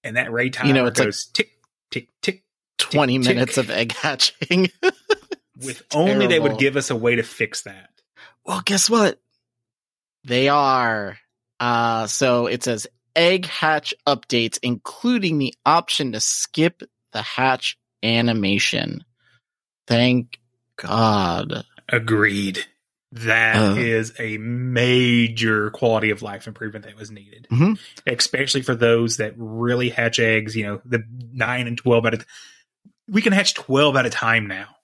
and 0.04 0.18
that 0.18 0.32
raid 0.32 0.54
time 0.54 0.68
You 0.68 0.74
know, 0.74 0.86
it's 0.86 1.00
like- 1.00 1.14
tick 1.34 1.52
tick 1.92 2.10
tick. 2.22 2.44
20 2.78 3.18
tick, 3.18 3.24
tick. 3.26 3.36
minutes 3.36 3.58
of 3.58 3.70
egg 3.70 3.92
hatching. 3.94 4.70
With 5.56 5.82
It's 5.82 5.96
only 5.96 6.28
they 6.28 6.40
would 6.40 6.58
give 6.58 6.78
us 6.78 6.90
a 6.90 6.96
way 6.96 7.16
to 7.16 7.24
fix 7.24 7.64
that. 7.64 7.90
Well, 8.46 8.62
guess 8.64 8.90
what? 8.90 9.20
They 10.24 10.48
are. 10.48 11.18
Uh, 11.60 12.08
so 12.08 12.48
it 12.48 12.64
says 12.64 12.88
egg 13.16 13.46
hatch 13.46 13.94
updates, 14.08 14.58
including 14.64 15.38
the 15.38 15.54
option 15.66 16.14
to 16.14 16.22
skip 16.22 16.84
the 17.12 17.22
hatch 17.22 17.78
animation. 18.02 19.04
Thank 19.88 20.40
God. 20.78 21.66
Agreed. 21.92 22.66
That 23.12 23.78
is 23.78 24.12
Uh. 24.12 24.24
a 24.24 24.38
major 24.38 25.72
quality 25.72 26.12
of 26.12 26.22
life 26.22 26.46
improvement 26.48 26.86
that 26.86 26.96
was 26.96 27.10
needed, 27.10 27.48
Mhm. 27.52 27.80
especially 28.06 28.62
for 28.62 28.76
those 28.76 29.18
that 29.18 29.34
really 29.36 29.90
hatch 29.90 30.20
eggs. 30.20 30.56
You 30.56 30.64
know, 30.64 30.82
the 30.86 31.04
nine 31.34 31.68
and 31.68 31.78
twelve 31.78 32.06
at 32.06 32.14
a. 32.14 32.26
We 33.08 33.22
can 33.24 33.34
hatch 33.34 33.56
twelve 33.56 33.96
at 33.96 34.06
a 34.06 34.10
time 34.10 34.48
now. 34.48 34.76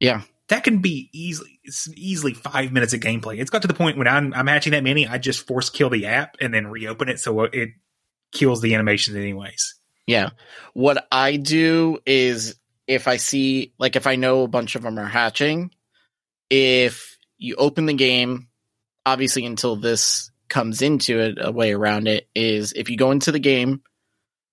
Yeah. 0.00 0.22
that 0.48 0.64
can 0.64 0.78
be 0.78 1.10
easily 1.12 1.60
it's 1.62 1.90
easily 1.94 2.32
five 2.32 2.72
minutes 2.72 2.94
of 2.94 3.00
gameplay. 3.00 3.38
It's 3.38 3.50
got 3.50 3.60
to 3.60 3.68
the 3.68 3.74
point 3.74 3.98
when 3.98 4.08
I'm 4.08 4.32
I'm 4.32 4.46
hatching 4.46 4.70
that 4.70 4.82
many, 4.82 5.06
I 5.06 5.18
just 5.18 5.46
force 5.46 5.68
kill 5.68 5.90
the 5.90 6.06
app 6.06 6.38
and 6.40 6.54
then 6.54 6.68
reopen 6.68 7.10
it 7.10 7.20
so 7.20 7.42
it 7.42 7.72
kills 8.32 8.62
the 8.62 8.74
animations 8.74 9.14
anyways. 9.14 9.74
Yeah. 10.06 10.30
What 10.72 11.06
I 11.12 11.36
do 11.36 11.98
is 12.06 12.54
if 12.86 13.08
I 13.08 13.18
see, 13.18 13.74
like, 13.78 13.94
if 13.94 14.06
I 14.06 14.16
know 14.16 14.42
a 14.42 14.48
bunch 14.48 14.74
of 14.74 14.80
them 14.80 14.98
are 14.98 15.04
hatching, 15.04 15.70
if 16.50 17.18
you 17.36 17.56
open 17.56 17.86
the 17.86 17.94
game, 17.94 18.48
obviously 19.04 19.46
until 19.46 19.76
this 19.76 20.30
comes 20.48 20.82
into 20.82 21.20
it, 21.20 21.38
a 21.40 21.52
way 21.52 21.72
around 21.72 22.08
it 22.08 22.28
is 22.34 22.72
if 22.72 22.90
you 22.90 22.96
go 22.96 23.10
into 23.10 23.32
the 23.32 23.38
game, 23.38 23.82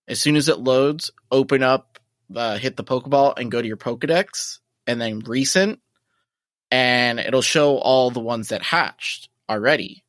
as 0.08 0.22
soon 0.22 0.36
as 0.36 0.50
it 0.50 0.60
loads, 0.60 1.12
open 1.32 1.64
up, 1.64 2.00
uh, 2.36 2.58
hit 2.58 2.76
the 2.76 2.84
Pokeball 2.84 3.38
and 3.38 3.52
go 3.52 3.62
to 3.62 3.68
your 3.68 3.78
Pokedex 3.78 4.60
and 4.86 5.02
then 5.02 5.20
recent, 5.20 5.80
and 6.72 7.20
it'll 7.20 7.42
show 7.42 7.78
all 7.78 8.12
the 8.12 8.20
ones 8.20 8.50
that 8.50 8.62
hatched 8.62 9.30
already. 9.50 10.04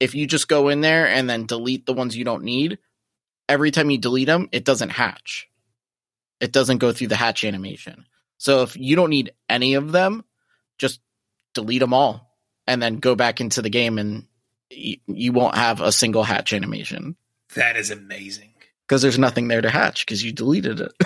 If 0.00 0.14
you 0.14 0.26
just 0.26 0.48
go 0.48 0.68
in 0.68 0.80
there 0.80 1.06
and 1.08 1.28
then 1.28 1.46
delete 1.46 1.86
the 1.86 1.92
ones 1.92 2.16
you 2.16 2.24
don't 2.24 2.44
need, 2.44 2.78
every 3.48 3.70
time 3.70 3.90
you 3.90 3.98
delete 3.98 4.26
them, 4.26 4.48
it 4.52 4.64
doesn't 4.64 4.90
hatch. 4.90 5.48
It 6.40 6.52
doesn't 6.52 6.78
go 6.78 6.92
through 6.92 7.08
the 7.08 7.16
hatch 7.16 7.44
animation. 7.44 8.06
So 8.38 8.62
if 8.62 8.76
you 8.76 8.96
don't 8.96 9.10
need 9.10 9.32
any 9.48 9.74
of 9.74 9.92
them, 9.92 10.24
just 10.78 11.00
delete 11.54 11.80
them 11.80 11.94
all 11.94 12.30
and 12.66 12.82
then 12.82 12.96
go 12.96 13.14
back 13.14 13.40
into 13.40 13.62
the 13.62 13.70
game 13.70 13.98
and 13.98 14.26
y- 14.70 14.98
you 15.06 15.32
won't 15.32 15.56
have 15.56 15.80
a 15.80 15.92
single 15.92 16.22
hatch 16.24 16.52
animation 16.52 17.16
That 17.54 17.76
is 17.76 17.90
amazing. 17.90 18.50
because 18.86 19.02
there's 19.02 19.18
nothing 19.18 19.48
there 19.48 19.60
to 19.60 19.70
hatch 19.70 20.04
because 20.06 20.22
you 20.24 20.32
deleted 20.32 20.80
it. 20.80 20.92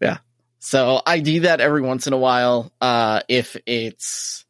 yeah. 0.00 0.18
So 0.58 1.00
I 1.06 1.20
do 1.20 1.40
that 1.40 1.60
every 1.60 1.82
once 1.82 2.06
in 2.06 2.12
a 2.12 2.18
while. 2.18 2.72
Uh, 2.80 3.20
if 3.28 3.56
it's, 3.66 4.44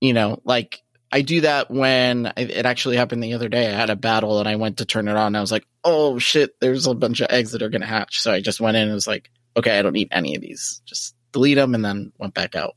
you 0.00 0.12
know, 0.12 0.40
like 0.44 0.82
I 1.12 1.22
do 1.22 1.42
that 1.42 1.70
when 1.70 2.32
it 2.36 2.66
actually 2.66 2.96
happened 2.96 3.22
the 3.22 3.34
other 3.34 3.48
day. 3.48 3.68
I 3.68 3.72
had 3.76 3.90
a 3.90 3.96
battle 3.96 4.40
and 4.40 4.48
I 4.48 4.56
went 4.56 4.78
to 4.78 4.84
turn 4.84 5.06
it 5.08 5.16
on. 5.16 5.28
And 5.28 5.36
I 5.36 5.40
was 5.40 5.52
like, 5.52 5.66
oh 5.84 6.18
shit, 6.18 6.58
there's 6.60 6.86
a 6.86 6.94
bunch 6.94 7.20
of 7.20 7.28
eggs 7.30 7.52
that 7.52 7.62
are 7.62 7.68
going 7.68 7.82
to 7.82 7.86
hatch. 7.86 8.20
So 8.20 8.32
I 8.32 8.40
just 8.40 8.60
went 8.60 8.76
in 8.76 8.84
and 8.84 8.92
was 8.94 9.06
like, 9.06 9.30
okay, 9.56 9.78
I 9.78 9.82
don't 9.82 9.92
need 9.92 10.08
any 10.10 10.34
of 10.34 10.42
these. 10.42 10.80
Just 10.86 11.13
delete 11.34 11.56
them 11.56 11.74
and 11.74 11.84
then 11.84 12.12
went 12.18 12.32
back 12.32 12.54
out. 12.54 12.74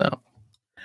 So, 0.00 0.20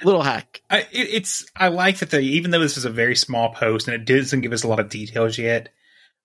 little 0.04 0.24
hack. 0.24 0.62
I, 0.70 0.88
it's 0.92 1.46
I 1.56 1.68
like 1.68 2.00
that 2.00 2.10
they 2.10 2.22
even 2.22 2.50
though 2.52 2.60
this 2.60 2.78
is 2.78 2.86
a 2.86 2.90
very 2.90 3.16
small 3.16 3.54
post 3.54 3.88
and 3.88 3.96
it 3.96 4.06
doesn't 4.06 4.42
give 4.42 4.54
us 4.54 4.64
a 4.64 4.68
lot 4.68 4.80
of 4.80 4.90
details 4.90 5.38
yet. 5.38 5.70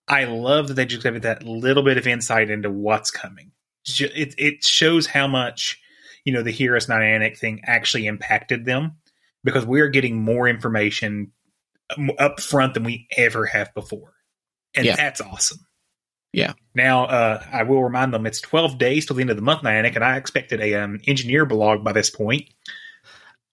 I 0.09 0.25
love 0.25 0.69
that 0.69 0.75
they 0.75 0.87
just 0.87 1.03
gave 1.03 1.17
it 1.17 1.23
that 1.23 1.43
little 1.43 1.83
bit 1.83 1.99
of 1.99 2.07
insight 2.07 2.49
into 2.49 2.71
what's 2.71 3.11
coming. 3.11 3.51
It 3.99 4.35
it 4.39 4.65
shows 4.65 5.07
how 5.07 5.27
much 5.27 5.81
you 6.25 6.33
know 6.33 6.43
the 6.43 6.53
Heroes 6.53 6.87
Niantic 6.87 7.37
thing 7.39 7.61
actually 7.67 8.07
impacted 8.07 8.65
them 8.65 8.93
because 9.45 9.67
we're 9.67 9.89
getting 9.89 10.23
more 10.23 10.49
information 10.49 11.33
up 12.19 12.41
front 12.41 12.75
than 12.75 12.85
we 12.85 13.07
ever 13.17 13.47
have 13.47 13.75
before, 13.75 14.15
and 14.75 14.87
Yeah. 14.87 14.97
that's 14.97 15.21
awesome. 15.21 15.59
Yeah. 16.37 16.53
Now, 16.75 17.07
uh, 17.07 17.43
I 17.51 17.63
will 17.63 17.83
remind 17.83 18.13
them 18.13 18.27
it's 18.27 18.43
12 18.43 18.77
days 18.77 19.07
till 19.07 19.17
the 19.17 19.23
end 19.23 19.31
of 19.31 19.37
the 19.37 19.43
month, 19.43 19.63
Niantic, 19.63 19.95
and 19.95 20.05
I 20.05 20.19
expected 20.19 20.61
a 20.61 20.75
um, 20.75 21.01
engineer 21.07 21.47
blog 21.47 21.83
by 21.83 21.93
this 21.93 22.11
point. 22.11 22.51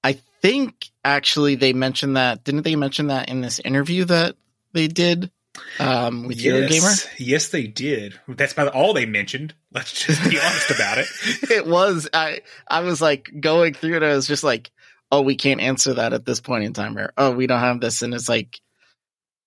I 0.04 0.20
think 0.42 0.90
actually 1.06 1.56
they 1.56 1.72
mentioned 1.72 2.18
that. 2.18 2.44
Didn't 2.44 2.64
they 2.64 2.76
mention 2.76 3.08
that 3.08 3.30
in 3.30 3.40
this 3.40 3.60
interview 3.60 4.04
that 4.06 4.36
they 4.74 4.90
did 4.90 5.32
um, 5.80 6.28
with 6.28 6.40
Eurogamer? 6.40 6.72
yes, 6.72 7.08
yes, 7.18 7.48
they 7.50 7.68
did. 7.68 8.20
That's 8.28 8.52
about 8.52 8.74
all 8.74 8.94
they 8.94 9.06
mentioned. 9.06 9.54
Let's 9.72 10.06
just 10.06 10.22
be 10.30 10.38
honest 10.38 10.72
about 10.72 10.98
it. 10.98 11.08
it 11.50 11.66
was 11.66 12.10
i 12.14 12.42
i 12.68 12.82
was 12.82 13.02
like 13.02 13.32
going 13.40 13.74
through 13.74 13.96
it 13.96 14.04
i 14.04 14.14
was 14.14 14.28
just 14.28 14.44
like 14.44 14.72
oh 15.12 15.22
we 15.22 15.36
can't 15.36 15.62
answer 15.62 15.94
that 15.94 16.14
at 16.14 16.26
this 16.26 16.42
point 16.42 16.66
in 16.66 16.74
time 16.74 16.98
or 16.98 17.14
oh 17.18 17.32
we 17.32 17.48
don't 17.48 17.60
have 17.60 17.80
this 17.80 18.02
and 18.02 18.14
it's 18.14 18.28
like 18.28 18.60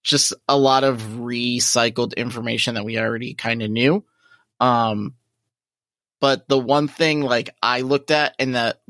just 0.07 0.33
a 0.49 0.57
lot 0.57 0.85
of 0.85 1.03
recycled 1.03 2.17
information 2.17 2.77
that 2.77 2.85
we 2.85 2.97
already 2.99 3.35
kind 3.35 3.61
of 3.63 3.71
knew. 3.71 4.05
Um 4.61 5.15
but 6.21 6.49
the 6.49 6.59
one 6.59 6.89
thing 6.89 7.21
like 7.21 7.51
i 7.63 7.83
looked 7.83 8.11
at 8.11 8.35
and 8.39 8.55
that 8.55 8.81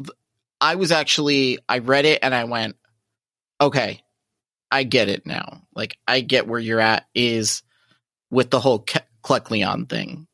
i 0.60 0.76
was 0.76 0.92
actually 0.92 1.58
i 1.68 1.78
read 1.78 2.04
it 2.04 2.20
and 2.22 2.32
i 2.32 2.44
went 2.44 2.76
okay 3.60 4.00
i 4.70 4.82
get 4.82 5.08
it 5.08 5.26
now. 5.26 5.62
Like 5.74 5.96
i 6.06 6.20
get 6.20 6.46
where 6.46 6.60
you're 6.60 6.80
at 6.80 7.06
is 7.14 7.62
with 8.30 8.50
the 8.50 8.60
whole 8.60 8.80
Ke- 8.80 9.06
Kecleon 9.24 9.88
thing. 9.88 10.26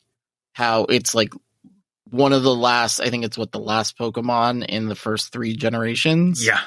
How 0.52 0.84
it's 0.84 1.14
like 1.14 1.32
one 2.10 2.32
of 2.32 2.42
the 2.42 2.54
last 2.54 3.00
i 3.00 3.08
think 3.08 3.24
it's 3.24 3.38
what 3.38 3.52
the 3.52 3.60
last 3.60 3.96
pokemon 3.96 4.66
in 4.66 4.88
the 4.88 4.94
first 4.94 5.32
three 5.32 5.54
generations? 5.56 6.44
Yeah, 6.44 6.60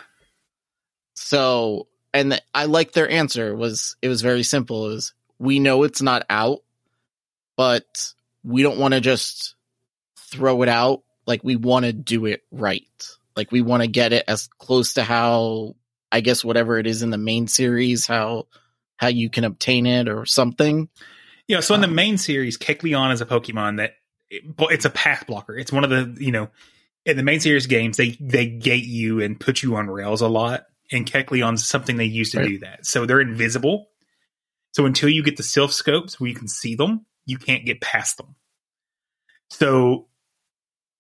so 1.16 1.88
and 2.16 2.42
i 2.54 2.66
like 2.66 2.94
their 2.94 3.10
answer. 3.10 3.56
Was 3.56 3.96
it 4.02 4.08
was 4.08 4.22
very 4.22 4.44
simple. 4.44 4.90
Is 4.90 5.14
we 5.38 5.60
know 5.60 5.84
it's 5.84 6.02
not 6.02 6.24
out 6.30 6.60
but 7.58 8.14
we 8.44 8.64
don't 8.64 8.78
want 8.78 8.94
to 8.94 9.02
just 9.02 9.56
throw 10.18 10.62
it 10.62 10.70
out. 10.70 11.04
Like 11.26 11.44
we 11.44 11.56
want 11.56 11.86
to 11.86 11.94
do 11.94 12.26
it 12.26 12.44
right. 12.52 12.84
Like 13.36 13.52
we 13.52 13.62
want 13.62 13.82
to 13.82 13.88
get 13.88 14.14
it 14.14 14.26
as 14.28 14.48
close 14.48 14.94
to 14.94 15.04
how 15.04 15.76
i 16.12 16.22
guess 16.22 16.46
whatever 16.46 16.78
it 16.78 16.88
is 16.88 17.02
in 17.02 17.10
the 17.10 17.18
main 17.18 17.48
series 17.48 18.06
how 18.06 18.46
how 18.98 19.08
you 19.08 19.30
can 19.30 19.44
obtain 19.44 19.86
it 19.86 20.08
or 20.08 20.26
something. 20.26 20.88
Yeah. 21.48 21.60
So 21.60 21.76
in 21.76 21.82
the 21.82 21.88
Um, 21.88 21.96
main 21.96 22.18
series, 22.18 22.58
Kecleon 22.58 23.12
is 23.12 23.22
a 23.22 23.26
Pokemon 23.26 23.78
that 23.78 23.96
it, 24.30 24.56
but 24.56 24.72
it's 24.72 24.86
a 24.86 24.90
path 24.90 25.28
blocker. 25.28 25.58
It's 25.58 25.72
one 25.72 25.84
of 25.84 25.90
the 25.90 26.24
you 26.24 26.32
know 26.32 26.50
in 27.06 27.18
the 27.18 27.24
main 27.24 27.40
series 27.40 27.68
games 27.68 27.98
they 27.98 28.18
they 28.20 28.48
gate 28.48 28.86
you 28.86 29.22
and 29.22 29.40
put 29.40 29.62
you 29.64 29.76
on 29.76 29.88
rails 29.88 30.22
a 30.22 30.28
lot, 30.28 30.66
and 30.92 31.06
Kecleon's 31.06 31.68
something 31.68 31.98
they 31.98 32.06
use 32.06 32.32
to 32.32 32.40
Right. 32.40 32.48
do 32.48 32.60
that. 32.60 32.86
So 32.86 33.06
they're 33.06 33.22
invisible. 33.22 33.90
So 34.74 34.86
until 34.86 35.10
you 35.10 35.24
get 35.24 35.38
the 35.38 35.44
Silph 35.44 35.72
scopes 35.72 36.20
where 36.20 36.30
you 36.30 36.36
can 36.36 36.48
see 36.48 36.76
them, 36.76 37.06
you 37.26 37.38
can't 37.38 37.66
get 37.66 37.82
past 37.82 38.18
them. 38.18 38.36
So 39.50 40.08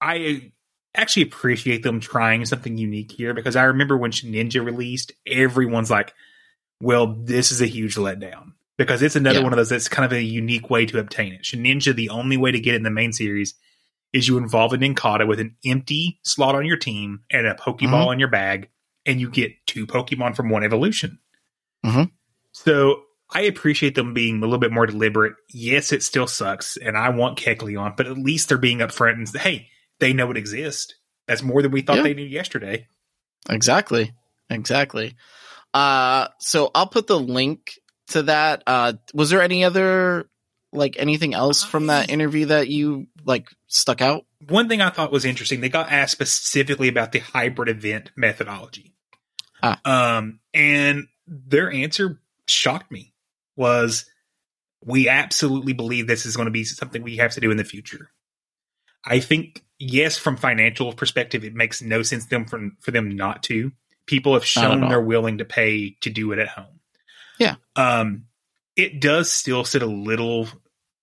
I 0.01 0.51
actually 0.95 1.23
appreciate 1.23 1.83
them 1.83 1.99
trying 1.99 2.45
something 2.45 2.77
unique 2.77 3.11
here 3.11 3.33
because 3.33 3.55
I 3.55 3.63
remember 3.63 3.97
when 3.97 4.11
Ninja 4.11 4.63
released, 4.63 5.11
everyone's 5.27 5.91
like, 5.91 6.13
well, 6.81 7.07
this 7.07 7.51
is 7.51 7.61
a 7.61 7.65
huge 7.67 7.95
letdown 7.95 8.53
because 8.77 9.01
it's 9.01 9.15
another 9.15 9.39
Yeah. 9.39 9.43
one 9.43 9.53
of 9.53 9.57
those 9.57 9.69
that's 9.69 9.87
kind 9.89 10.05
of 10.05 10.13
a 10.13 10.21
unique 10.21 10.69
way 10.69 10.85
to 10.85 10.99
obtain 10.99 11.33
it. 11.33 11.43
Ninja, 11.43 11.93
the 11.95 12.09
only 12.09 12.37
way 12.37 12.51
to 12.51 12.59
get 12.59 12.73
it 12.75 12.77
in 12.77 12.83
the 12.83 12.91
main 12.91 13.13
series 13.13 13.55
is 14.13 14.27
you 14.27 14.37
involve 14.37 14.71
a 14.73 14.77
Nincada 14.77 15.27
with 15.27 15.39
an 15.39 15.55
empty 15.65 16.19
slot 16.23 16.55
on 16.55 16.65
your 16.65 16.77
team 16.77 17.21
and 17.29 17.45
a 17.45 17.55
Pokeball 17.55 17.79
mm-hmm. 17.79 18.13
in 18.13 18.19
your 18.19 18.29
bag, 18.29 18.69
and 19.05 19.19
you 19.21 19.29
get 19.29 19.53
two 19.67 19.85
Pokemon 19.87 20.35
from 20.35 20.49
one 20.49 20.63
evolution. 20.63 21.19
Mhm. 21.85 22.11
So 22.51 23.03
I 23.33 23.41
appreciate 23.41 23.95
them 23.95 24.13
being 24.13 24.37
a 24.37 24.41
little 24.41 24.57
bit 24.59 24.71
more 24.71 24.85
deliberate. 24.85 25.33
Yes, 25.49 25.91
it 25.91 26.03
still 26.03 26.27
sucks, 26.27 26.77
and 26.77 26.97
I 26.97 27.09
want 27.09 27.37
Kecleon, 27.39 27.95
but 27.97 28.07
at 28.07 28.17
least 28.17 28.49
they're 28.49 28.57
being 28.57 28.79
upfront 28.79 29.13
and 29.13 29.27
say, 29.29 29.39
hey, 29.39 29.69
they 29.99 30.13
know 30.13 30.31
it 30.31 30.37
exists. 30.37 30.93
That's 31.27 31.41
more 31.43 31.61
than 31.61 31.71
we 31.71 31.81
thought 31.81 31.97
Yeah. 31.97 32.03
they 32.03 32.13
knew 32.13 32.25
yesterday. 32.25 32.87
Exactly. 33.49 34.13
Exactly. 34.49 35.15
Uh 35.73 36.27
so 36.39 36.71
I'll 36.73 36.87
put 36.87 37.07
the 37.07 37.19
link 37.19 37.79
to 38.09 38.23
that. 38.23 38.63
Uh 38.65 38.93
was 39.13 39.29
there 39.29 39.41
any 39.41 39.63
other 39.63 40.29
like 40.71 40.95
anything 40.97 41.33
else 41.33 41.63
from 41.63 41.87
that 41.87 42.09
interview 42.09 42.47
that 42.47 42.67
you 42.69 43.07
like 43.25 43.49
stuck 43.67 44.01
out? 44.01 44.25
One 44.47 44.69
thing 44.69 44.81
I 44.81 44.89
thought 44.89 45.11
was 45.11 45.25
interesting, 45.25 45.61
they 45.61 45.69
got 45.69 45.91
asked 45.91 46.11
specifically 46.13 46.87
about 46.87 47.11
the 47.11 47.19
hybrid 47.19 47.69
event 47.69 48.11
methodology. 48.15 48.93
Ah. 49.61 49.79
Um, 49.85 50.39
and 50.53 51.07
their 51.27 51.71
answer 51.71 52.19
shocked 52.47 52.91
me 52.91 53.13
was 53.55 54.05
we 54.83 55.09
absolutely 55.09 55.73
believe 55.73 56.07
this 56.07 56.25
is 56.25 56.35
going 56.35 56.45
to 56.45 56.51
be 56.51 56.63
something 56.63 57.01
we 57.01 57.17
have 57.17 57.33
to 57.33 57.41
do 57.41 57.51
in 57.51 57.57
the 57.57 57.63
future. 57.63 58.11
I 59.03 59.19
think, 59.19 59.63
yes, 59.79 60.17
from 60.17 60.37
financial 60.37 60.93
perspective, 60.93 61.43
it 61.43 61.53
makes 61.53 61.81
no 61.81 62.01
sense 62.03 62.25
them 62.25 62.45
for, 62.45 62.69
for 62.81 62.91
them 62.91 63.15
not 63.15 63.43
to. 63.43 63.71
People 64.05 64.33
have 64.33 64.45
shown 64.45 64.87
they're 64.87 65.01
willing 65.01 65.39
to 65.39 65.45
pay 65.45 65.95
to 66.01 66.09
do 66.09 66.31
it 66.31 66.39
at 66.39 66.47
home. 66.47 66.79
Yeah. 67.39 67.55
Um, 67.75 68.25
it 68.75 69.01
does 69.01 69.31
still 69.31 69.63
sit 69.63 69.81
a 69.81 69.87
little 69.87 70.47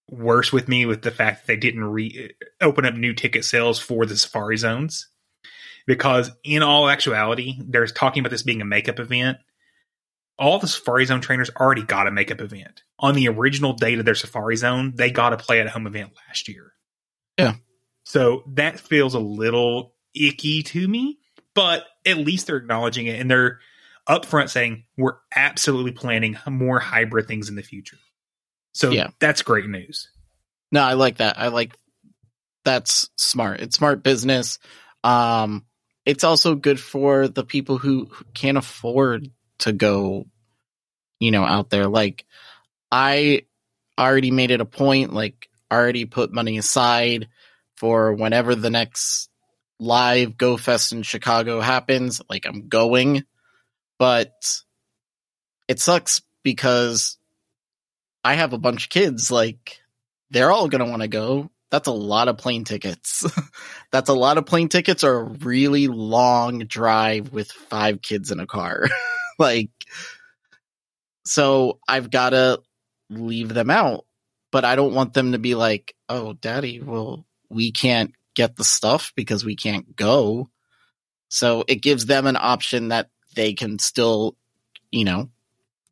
worse 0.08 0.52
with 0.52 0.68
me 0.68 0.86
with 0.86 1.02
the 1.02 1.10
fact 1.10 1.40
that 1.40 1.46
they 1.46 1.56
didn't 1.56 1.84
re 1.84 2.34
open 2.60 2.84
up 2.84 2.94
new 2.94 3.14
ticket 3.14 3.44
sales 3.44 3.78
for 3.78 4.06
the 4.06 4.16
safari 4.16 4.56
zones 4.56 5.08
because 5.86 6.30
in 6.44 6.62
all 6.62 6.88
actuality 6.88 7.58
they're 7.68 7.86
talking 7.86 8.20
about 8.20 8.30
this 8.30 8.42
being 8.42 8.60
a 8.60 8.64
makeup 8.64 8.98
event 8.98 9.38
all 10.38 10.58
the 10.58 10.66
safari 10.66 11.04
zone 11.04 11.20
trainers 11.20 11.50
already 11.58 11.82
got 11.82 12.06
a 12.06 12.10
makeup 12.10 12.40
event 12.40 12.82
on 12.98 13.14
the 13.14 13.28
original 13.28 13.72
date 13.72 13.98
of 13.98 14.04
their 14.04 14.14
safari 14.14 14.56
zone 14.56 14.92
they 14.96 15.10
got 15.10 15.32
a 15.32 15.36
play 15.36 15.60
at 15.60 15.66
a 15.66 15.70
home 15.70 15.86
event 15.86 16.10
last 16.28 16.48
year 16.48 16.72
Yeah. 17.38 17.54
so 18.04 18.42
that 18.54 18.80
feels 18.80 19.14
a 19.14 19.20
little 19.20 19.94
icky 20.14 20.62
to 20.64 20.86
me 20.88 21.18
but 21.54 21.84
at 22.06 22.16
least 22.18 22.46
they're 22.46 22.56
acknowledging 22.56 23.06
it 23.06 23.20
and 23.20 23.30
they're 23.30 23.60
upfront 24.08 24.48
saying 24.50 24.84
we're 24.96 25.16
absolutely 25.34 25.92
planning 25.92 26.36
more 26.48 26.80
hybrid 26.80 27.28
things 27.28 27.48
in 27.48 27.54
the 27.54 27.62
future 27.62 27.98
so 28.72 28.90
Yeah. 28.90 29.08
that's 29.20 29.42
great 29.42 29.68
news 29.68 30.08
No, 30.72 30.82
I 30.82 30.94
like 30.94 31.18
that. 31.18 31.38
I 31.38 31.48
like 31.48 31.76
that's 32.64 33.10
smart. 33.16 33.60
It's 33.60 33.76
smart 33.76 34.02
business. 34.02 34.58
Um 35.04 35.66
it's 36.04 36.24
also 36.24 36.54
good 36.54 36.80
for 36.80 37.28
the 37.28 37.44
people 37.44 37.78
who, 37.78 38.06
who 38.06 38.24
can't 38.34 38.58
afford 38.58 39.30
to 39.58 39.72
go 39.72 40.26
you 41.20 41.30
know 41.30 41.44
out 41.44 41.70
there 41.70 41.86
like 41.86 42.24
I 42.90 43.42
already 43.98 44.30
made 44.30 44.50
it 44.50 44.60
a 44.60 44.66
point 44.66 45.12
like 45.12 45.48
already 45.70 46.04
put 46.04 46.32
money 46.32 46.58
aside 46.58 47.28
for 47.76 48.12
whenever 48.12 48.54
the 48.54 48.70
next 48.70 49.30
live 49.78 50.36
Go 50.36 50.56
Fest 50.56 50.92
in 50.92 51.02
Chicago 51.02 51.60
happens 51.60 52.20
like 52.28 52.46
I'm 52.46 52.68
going 52.68 53.24
but 53.98 54.32
it 55.68 55.78
sucks 55.78 56.22
because 56.42 57.18
I 58.24 58.34
have 58.34 58.52
a 58.52 58.58
bunch 58.58 58.86
of 58.86 58.90
kids 58.90 59.30
like 59.30 59.80
they're 60.30 60.50
all 60.50 60.68
going 60.68 60.84
to 60.84 60.90
want 60.90 61.02
to 61.02 61.08
go. 61.08 61.51
That's 61.72 61.88
a 61.88 61.92
lot 61.92 62.28
of 62.28 62.36
plane 62.36 62.64
tickets. 62.64 63.26
That's 63.92 64.10
a 64.10 64.14
lot 64.14 64.36
of 64.36 64.44
plane 64.44 64.68
tickets 64.68 65.02
or 65.02 65.20
a 65.20 65.24
really 65.24 65.88
long 65.88 66.58
drive 66.58 67.32
with 67.32 67.50
five 67.50 68.02
kids 68.02 68.30
in 68.30 68.40
a 68.40 68.46
car. 68.46 68.84
like, 69.38 69.70
so 71.24 71.78
I've 71.88 72.10
got 72.10 72.30
to 72.30 72.60
leave 73.08 73.54
them 73.54 73.70
out, 73.70 74.04
but 74.50 74.66
I 74.66 74.76
don't 74.76 74.92
want 74.92 75.14
them 75.14 75.32
to 75.32 75.38
be 75.38 75.54
like, 75.54 75.94
oh, 76.10 76.34
daddy, 76.34 76.82
well, 76.82 77.24
we 77.48 77.72
can't 77.72 78.12
get 78.34 78.54
the 78.54 78.64
stuff 78.64 79.14
because 79.16 79.42
we 79.42 79.56
can't 79.56 79.96
go. 79.96 80.50
So 81.30 81.64
it 81.66 81.76
gives 81.76 82.04
them 82.04 82.26
an 82.26 82.36
option 82.38 82.88
that 82.88 83.08
they 83.34 83.54
can 83.54 83.78
still, 83.78 84.36
you 84.90 85.06
know, 85.06 85.30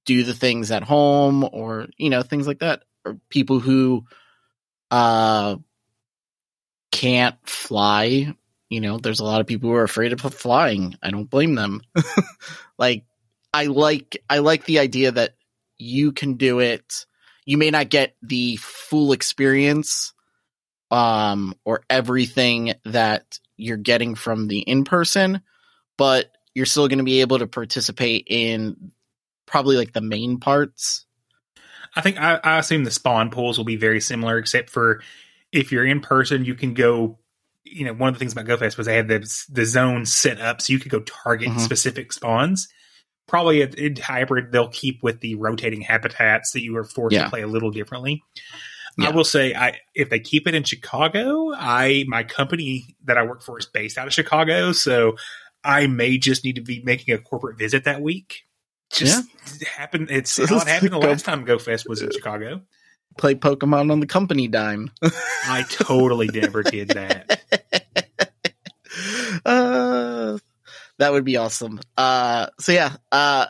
do 0.04 0.24
the 0.24 0.34
things 0.34 0.70
at 0.70 0.82
home 0.82 1.48
or, 1.50 1.86
you 1.96 2.10
know, 2.10 2.22
things 2.22 2.46
like 2.46 2.58
that. 2.58 2.82
Or 3.06 3.18
people 3.30 3.60
who 3.60 4.04
uh 4.90 5.56
can't 7.00 7.36
fly 7.48 8.34
you 8.70 8.80
know, 8.80 8.98
there's 8.98 9.20
a 9.20 9.24
lot 9.24 9.40
of 9.40 9.48
people 9.48 9.68
who 9.68 9.76
are 9.76 9.82
afraid 9.82 10.12
of 10.12 10.20
flying. 10.20 10.94
I 11.02 11.10
don't 11.10 11.28
blame 11.28 11.56
them. 11.56 11.82
like 12.78 13.04
I 13.52 13.66
like 13.66 14.22
I 14.30 14.38
like 14.38 14.64
the 14.64 14.78
idea 14.78 15.10
that 15.10 15.34
you 15.76 16.12
can 16.12 16.34
do 16.34 16.60
it. 16.60 17.04
You 17.44 17.58
may 17.58 17.70
not 17.70 17.90
get 17.90 18.14
the 18.22 18.56
full 18.56 19.12
experience 19.12 20.14
um 20.92 21.54
or 21.64 21.82
everything 21.90 22.74
that 22.84 23.40
you're 23.56 23.76
getting 23.76 24.14
from 24.14 24.46
the 24.46 24.60
in 24.60 24.84
person, 24.84 25.42
but 25.98 26.30
you're 26.54 26.66
still 26.66 26.88
going 26.88 26.98
to 26.98 27.04
be 27.04 27.20
able 27.20 27.40
to 27.40 27.46
participate 27.46 28.26
in 28.28 28.92
probably 29.46 29.76
like 29.76 29.92
the 29.92 30.00
main 30.00 30.38
parts. 30.38 31.06
I 31.96 32.02
think 32.02 32.18
I, 32.18 32.38
I 32.42 32.58
assume 32.58 32.84
the 32.84 32.90
spawn 32.92 33.30
pools 33.30 33.58
will 33.58 33.64
be 33.64 33.76
very 33.76 34.00
similar, 34.00 34.38
except 34.38 34.70
for 34.70 35.02
if 35.52 35.72
you're 35.72 35.84
in 35.86 36.00
person, 36.00 36.44
you 36.44 36.54
can 36.54 36.74
go. 36.74 37.18
You 37.64 37.84
know, 37.84 37.92
one 37.92 38.08
of 38.08 38.14
the 38.14 38.18
things 38.18 38.32
about 38.32 38.46
GoFest 38.46 38.76
was 38.78 38.86
they 38.86 38.96
had 38.96 39.08
the 39.08 39.18
the 39.50 39.64
zone 39.66 40.06
set 40.06 40.40
up 40.40 40.60
so 40.62 40.72
you 40.72 40.78
could 40.78 40.90
go 40.90 41.00
target 41.00 41.48
Mhm. 41.50 41.60
specific 41.60 42.12
spawns. 42.12 42.68
Probably 43.28 43.60
in- 43.62 43.74
in 43.74 43.96
hybrid, 43.96 44.50
they'll 44.50 44.68
keep 44.70 45.02
with 45.02 45.20
the 45.20 45.34
rotating 45.36 45.82
habitats 45.82 46.52
that 46.52 46.62
you 46.62 46.76
are 46.76 46.84
forced 46.84 47.14
Yeah. 47.14 47.24
to 47.24 47.30
play 47.30 47.42
a 47.42 47.46
little 47.46 47.70
differently. 47.70 48.22
Yeah. 48.98 49.08
I 49.08 49.10
will 49.12 49.24
say, 49.24 49.54
I 49.54 49.78
if 49.94 50.08
they 50.10 50.18
keep 50.20 50.48
it 50.48 50.54
in 50.54 50.64
Chicago, 50.64 51.52
I 51.54 52.04
my 52.08 52.24
company 52.24 52.96
that 53.04 53.18
I 53.18 53.22
work 53.22 53.42
for 53.42 53.58
is 53.58 53.66
based 53.66 53.98
out 53.98 54.06
of 54.08 54.12
Chicago, 54.14 54.72
so 54.72 55.16
I 55.62 55.86
may 55.86 56.16
just 56.18 56.42
need 56.44 56.56
to 56.56 56.62
be 56.62 56.80
making 56.82 57.14
a 57.14 57.18
corporate 57.18 57.58
visit 57.58 57.84
that 57.84 58.00
week. 58.00 58.42
Just 58.92 59.28
happened. 59.64 60.10
It's 60.10 60.36
how 60.48 60.56
it 60.58 60.66
happened 60.66 60.92
the 60.92 60.98
last 60.98 61.24
time 61.24 61.44
GoFest 61.46 61.88
was 61.88 62.02
in 62.02 62.10
Chicago. 62.10 62.62
Play 63.18 63.34
Pokemon 63.34 63.90
on 63.92 64.00
the 64.00 64.06
company 64.06 64.48
dime. 64.48 64.90
I 65.44 65.64
totally 65.68 66.28
never 66.28 66.62
did 66.62 66.88
that. 66.88 67.40
uh, 69.44 70.38
that 70.98 71.12
would 71.12 71.24
be 71.24 71.36
awesome. 71.36 71.80
Uh, 71.96 72.48
so 72.60 72.72
yeah, 72.72 72.96
uh, 73.10 73.46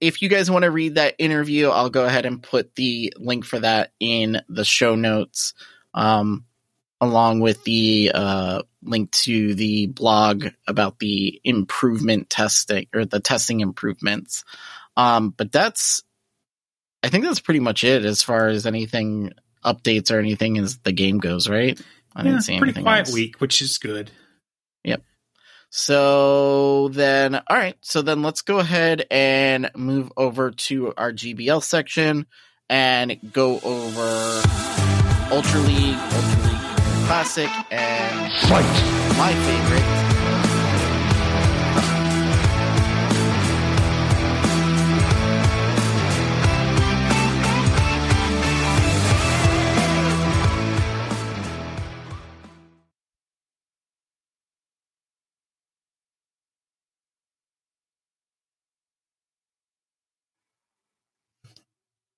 if 0.00 0.22
you 0.22 0.28
guys 0.28 0.50
want 0.50 0.64
to 0.64 0.70
read 0.70 0.94
that 0.94 1.14
interview, 1.18 1.68
I'll 1.68 1.90
go 1.90 2.04
ahead 2.04 2.26
and 2.26 2.42
put 2.42 2.74
the 2.74 3.12
link 3.16 3.44
for 3.44 3.58
that 3.58 3.92
in 4.00 4.40
the 4.48 4.64
show 4.64 4.94
notes, 4.94 5.54
um, 5.92 6.44
along 7.00 7.40
with 7.40 7.62
the 7.64 8.12
uh, 8.14 8.62
link 8.82 9.10
to 9.12 9.54
the 9.54 9.86
blog 9.86 10.46
about 10.66 10.98
the 10.98 11.40
improvement 11.44 12.30
testing 12.30 12.86
or 12.94 13.04
the 13.04 13.20
testing 13.20 13.60
improvements. 13.60 14.44
Um, 14.96 15.30
but 15.30 15.52
that's, 15.52 16.02
I 17.02 17.08
think 17.08 17.24
that's 17.24 17.40
pretty 17.40 17.60
much 17.60 17.82
it 17.84 18.04
as 18.04 18.22
far 18.22 18.48
as 18.48 18.66
anything 18.66 19.32
updates 19.64 20.10
or 20.10 20.18
anything 20.18 20.58
as 20.58 20.78
the 20.78 20.92
game 20.92 21.18
goes, 21.18 21.48
right? 21.48 21.80
I 22.14 22.22
Yeah, 22.22 22.30
didn't 22.30 22.42
see 22.42 22.58
pretty 22.58 22.70
anything 22.70 22.84
quiet 22.84 23.06
else. 23.08 23.14
week, 23.14 23.40
which 23.40 23.62
is 23.62 23.78
good. 23.78 24.10
Yep. 24.84 25.02
So 25.70 26.88
then, 26.88 27.36
all 27.36 27.42
right. 27.56 27.76
So 27.80 28.02
then 28.02 28.22
let's 28.22 28.42
go 28.42 28.58
ahead 28.58 29.06
and 29.10 29.70
move 29.76 30.12
over 30.16 30.50
to 30.50 30.92
our 30.96 31.12
GBL 31.12 31.62
section 31.62 32.26
and 32.68 33.18
go 33.32 33.60
over 33.60 34.42
Ultra 35.32 35.60
League, 35.60 35.96
Ultra 35.96 36.42
League 36.42 37.06
Classic, 37.06 37.50
and 37.70 38.32
Fight! 38.48 39.16
my 39.16 39.32
favorite. 39.32 40.09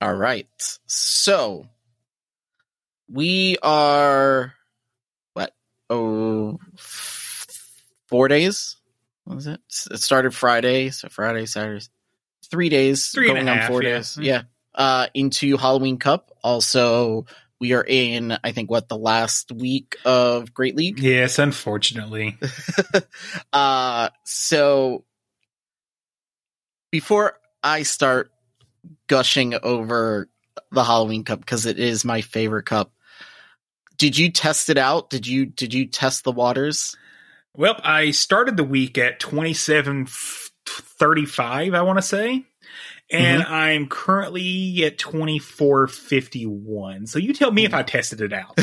All 0.02 0.12
right. 0.12 0.48
So 0.86 1.68
we 3.08 3.56
are 3.62 4.52
what? 5.32 5.54
Oh, 5.88 6.58
four 8.08 8.26
days. 8.26 8.78
What 9.22 9.36
was 9.36 9.46
it? 9.46 9.60
It 9.92 10.00
started 10.00 10.34
Friday, 10.34 10.90
so 10.90 11.08
Friday, 11.08 11.46
Saturday, 11.46 11.84
three 12.50 12.68
days, 12.68 13.10
Three 13.10 13.28
and 13.28 13.38
a 13.38 13.40
going 13.42 13.48
on 13.48 13.58
half, 13.58 13.68
four 13.68 13.84
yeah. 13.84 13.90
days. 13.90 14.18
Yeah. 14.20 14.42
Uh, 14.74 15.06
into 15.14 15.56
Halloween 15.56 15.98
Cup. 15.98 16.32
Also, 16.42 17.26
we 17.60 17.72
are 17.72 17.84
in, 17.86 18.36
I 18.42 18.50
think, 18.50 18.72
what 18.72 18.88
the 18.88 18.98
last 18.98 19.52
week 19.52 19.94
of 20.04 20.52
Great 20.52 20.74
League. 20.74 20.98
Yes, 20.98 21.38
unfortunately. 21.38 22.36
uh 23.52 24.08
so 24.24 25.04
before 26.90 27.38
I 27.62 27.84
start 27.84 28.31
gushing 29.06 29.54
over 29.62 30.28
the 30.70 30.84
Halloween 30.84 31.24
cup 31.24 31.40
because 31.40 31.64
it 31.66 31.78
is 31.78 32.04
my 32.04 32.20
favorite 32.20 32.66
cup. 32.66 32.92
Did 33.98 34.18
you 34.18 34.30
test 34.32 34.68
it 34.70 34.78
out? 34.78 35.10
Did 35.10 35.26
you 35.26 35.46
did 35.46 35.72
you 35.74 35.86
test 35.86 36.24
the 36.24 36.32
waters? 36.32 36.96
Well, 37.54 37.78
I 37.84 38.10
started 38.12 38.56
the 38.56 38.64
week 38.64 38.96
at 38.98 39.20
2735, 39.20 41.74
I 41.74 41.82
want 41.82 41.98
to 41.98 42.02
say. 42.02 42.44
And 43.10 43.42
Mm-hmm. 43.42 43.52
I'm 43.52 43.88
currently 43.88 44.84
at 44.84 44.96
2451. 44.98 47.06
So 47.06 47.18
you 47.18 47.34
tell 47.34 47.50
me 47.50 47.64
if 47.66 47.74
I 47.74 47.82
tested 47.82 48.20
it 48.22 48.32
out. 48.32 48.54
I 48.58 48.62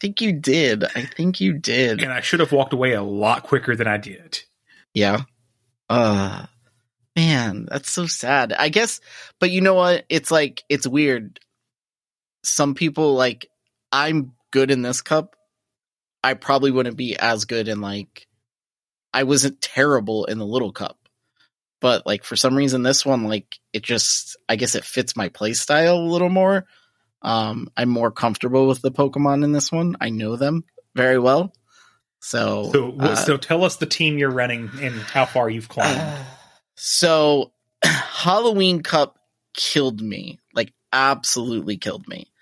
think 0.00 0.20
you 0.20 0.32
did. 0.32 0.84
I 0.84 1.04
think 1.06 1.40
you 1.40 1.54
did. 1.54 2.02
and 2.02 2.12
I 2.12 2.20
should 2.20 2.40
have 2.40 2.52
walked 2.52 2.72
away 2.74 2.92
a 2.92 3.02
lot 3.02 3.44
quicker 3.44 3.74
than 3.76 3.86
I 3.86 3.96
did. 3.96 4.40
Yeah. 4.94 5.22
Uh 5.88 6.46
man, 7.20 7.66
that's 7.70 7.90
so 7.90 8.06
sad. 8.06 8.52
I 8.52 8.68
guess 8.68 9.00
but 9.38 9.50
you 9.50 9.60
know 9.60 9.74
what? 9.74 10.04
It's 10.08 10.30
like 10.30 10.64
it's 10.68 10.86
weird. 10.86 11.40
Some 12.42 12.74
people 12.74 13.14
like 13.14 13.50
I'm 13.92 14.32
good 14.50 14.70
in 14.70 14.82
this 14.82 15.02
cup. 15.02 15.36
I 16.22 16.34
probably 16.34 16.70
wouldn't 16.70 16.96
be 16.96 17.16
as 17.16 17.44
good 17.44 17.68
in 17.68 17.80
like 17.80 18.26
I 19.12 19.24
wasn't 19.24 19.60
terrible 19.60 20.24
in 20.26 20.38
the 20.38 20.46
little 20.46 20.72
cup. 20.72 20.96
But 21.80 22.06
like 22.06 22.24
for 22.24 22.36
some 22.36 22.56
reason 22.56 22.82
this 22.82 23.04
one 23.04 23.24
like 23.24 23.58
it 23.72 23.82
just 23.82 24.36
I 24.48 24.56
guess 24.56 24.74
it 24.74 24.84
fits 24.84 25.16
my 25.16 25.28
play 25.28 25.52
style 25.52 25.96
a 25.96 26.12
little 26.12 26.30
more. 26.30 26.66
Um 27.22 27.68
I'm 27.76 27.90
more 27.90 28.10
comfortable 28.10 28.66
with 28.66 28.80
the 28.80 28.92
Pokemon 28.92 29.44
in 29.44 29.52
this 29.52 29.70
one. 29.70 29.96
I 30.00 30.10
know 30.10 30.36
them 30.36 30.64
very 30.94 31.18
well. 31.18 31.52
So 32.20 32.70
So, 32.72 32.96
uh, 32.98 33.14
so 33.14 33.36
tell 33.36 33.64
us 33.64 33.76
the 33.76 33.86
team 33.86 34.18
you're 34.18 34.30
running 34.30 34.70
and 34.80 34.94
how 34.94 35.26
far 35.26 35.50
you've 35.50 35.68
climbed. 35.68 36.26
so 36.82 37.52
Halloween 37.84 38.82
Cup 38.82 39.18
killed 39.54 40.00
me, 40.00 40.38
like 40.54 40.72
absolutely 40.90 41.76
killed 41.76 42.08
me. 42.08 42.32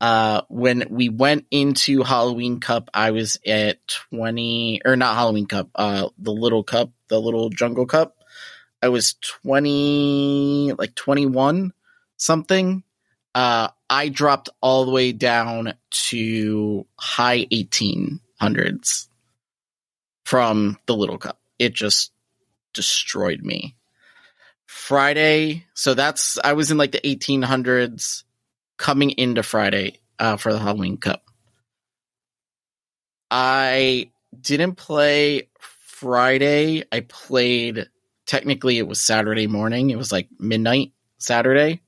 Uh, 0.00 0.40
when 0.48 0.84
we 0.88 1.10
went 1.10 1.44
into 1.50 2.02
Halloween 2.02 2.58
Cup, 2.58 2.88
I 2.94 3.10
was 3.10 3.38
at 3.46 3.86
20 4.10 4.80
or 4.86 4.96
not 4.96 5.14
Halloween 5.14 5.44
Cup, 5.44 5.68
uh, 5.74 6.08
the 6.16 6.32
little 6.32 6.62
cup, 6.62 6.90
the 7.08 7.20
little 7.20 7.50
jungle 7.50 7.84
cup. 7.84 8.16
I 8.80 8.88
was 8.88 9.14
20, 9.42 10.72
like 10.78 10.94
21 10.94 11.74
something. 12.16 12.84
Uh, 13.34 13.68
I 13.90 14.08
dropped 14.08 14.48
all 14.62 14.86
the 14.86 14.90
way 14.90 15.12
down 15.12 15.74
to 16.08 16.86
high 16.98 17.44
1800s 17.44 19.08
from 20.24 20.78
the 20.86 20.96
little 20.96 21.18
cup. 21.18 21.38
It 21.58 21.74
just 21.74 22.10
destroyed 22.72 23.42
me. 23.42 23.76
Friday, 24.72 25.66
so 25.74 25.92
that's 25.92 26.38
I 26.42 26.54
was 26.54 26.70
in 26.70 26.78
like 26.78 26.92
the 26.92 27.00
1800s 27.00 28.24
coming 28.78 29.10
into 29.10 29.42
Friday 29.42 30.00
uh, 30.18 30.38
for 30.38 30.50
the 30.50 30.58
Halloween 30.58 30.96
Cup. 30.96 31.22
I 33.30 34.10
didn't 34.40 34.76
play 34.76 35.50
Friday. 35.60 36.84
I 36.90 37.00
played 37.00 37.90
technically 38.26 38.78
it 38.78 38.88
was 38.88 38.98
Saturday 38.98 39.46
morning. 39.46 39.90
It 39.90 39.98
was 39.98 40.10
like 40.10 40.28
midnight 40.38 40.92
Saturday. 41.18 41.82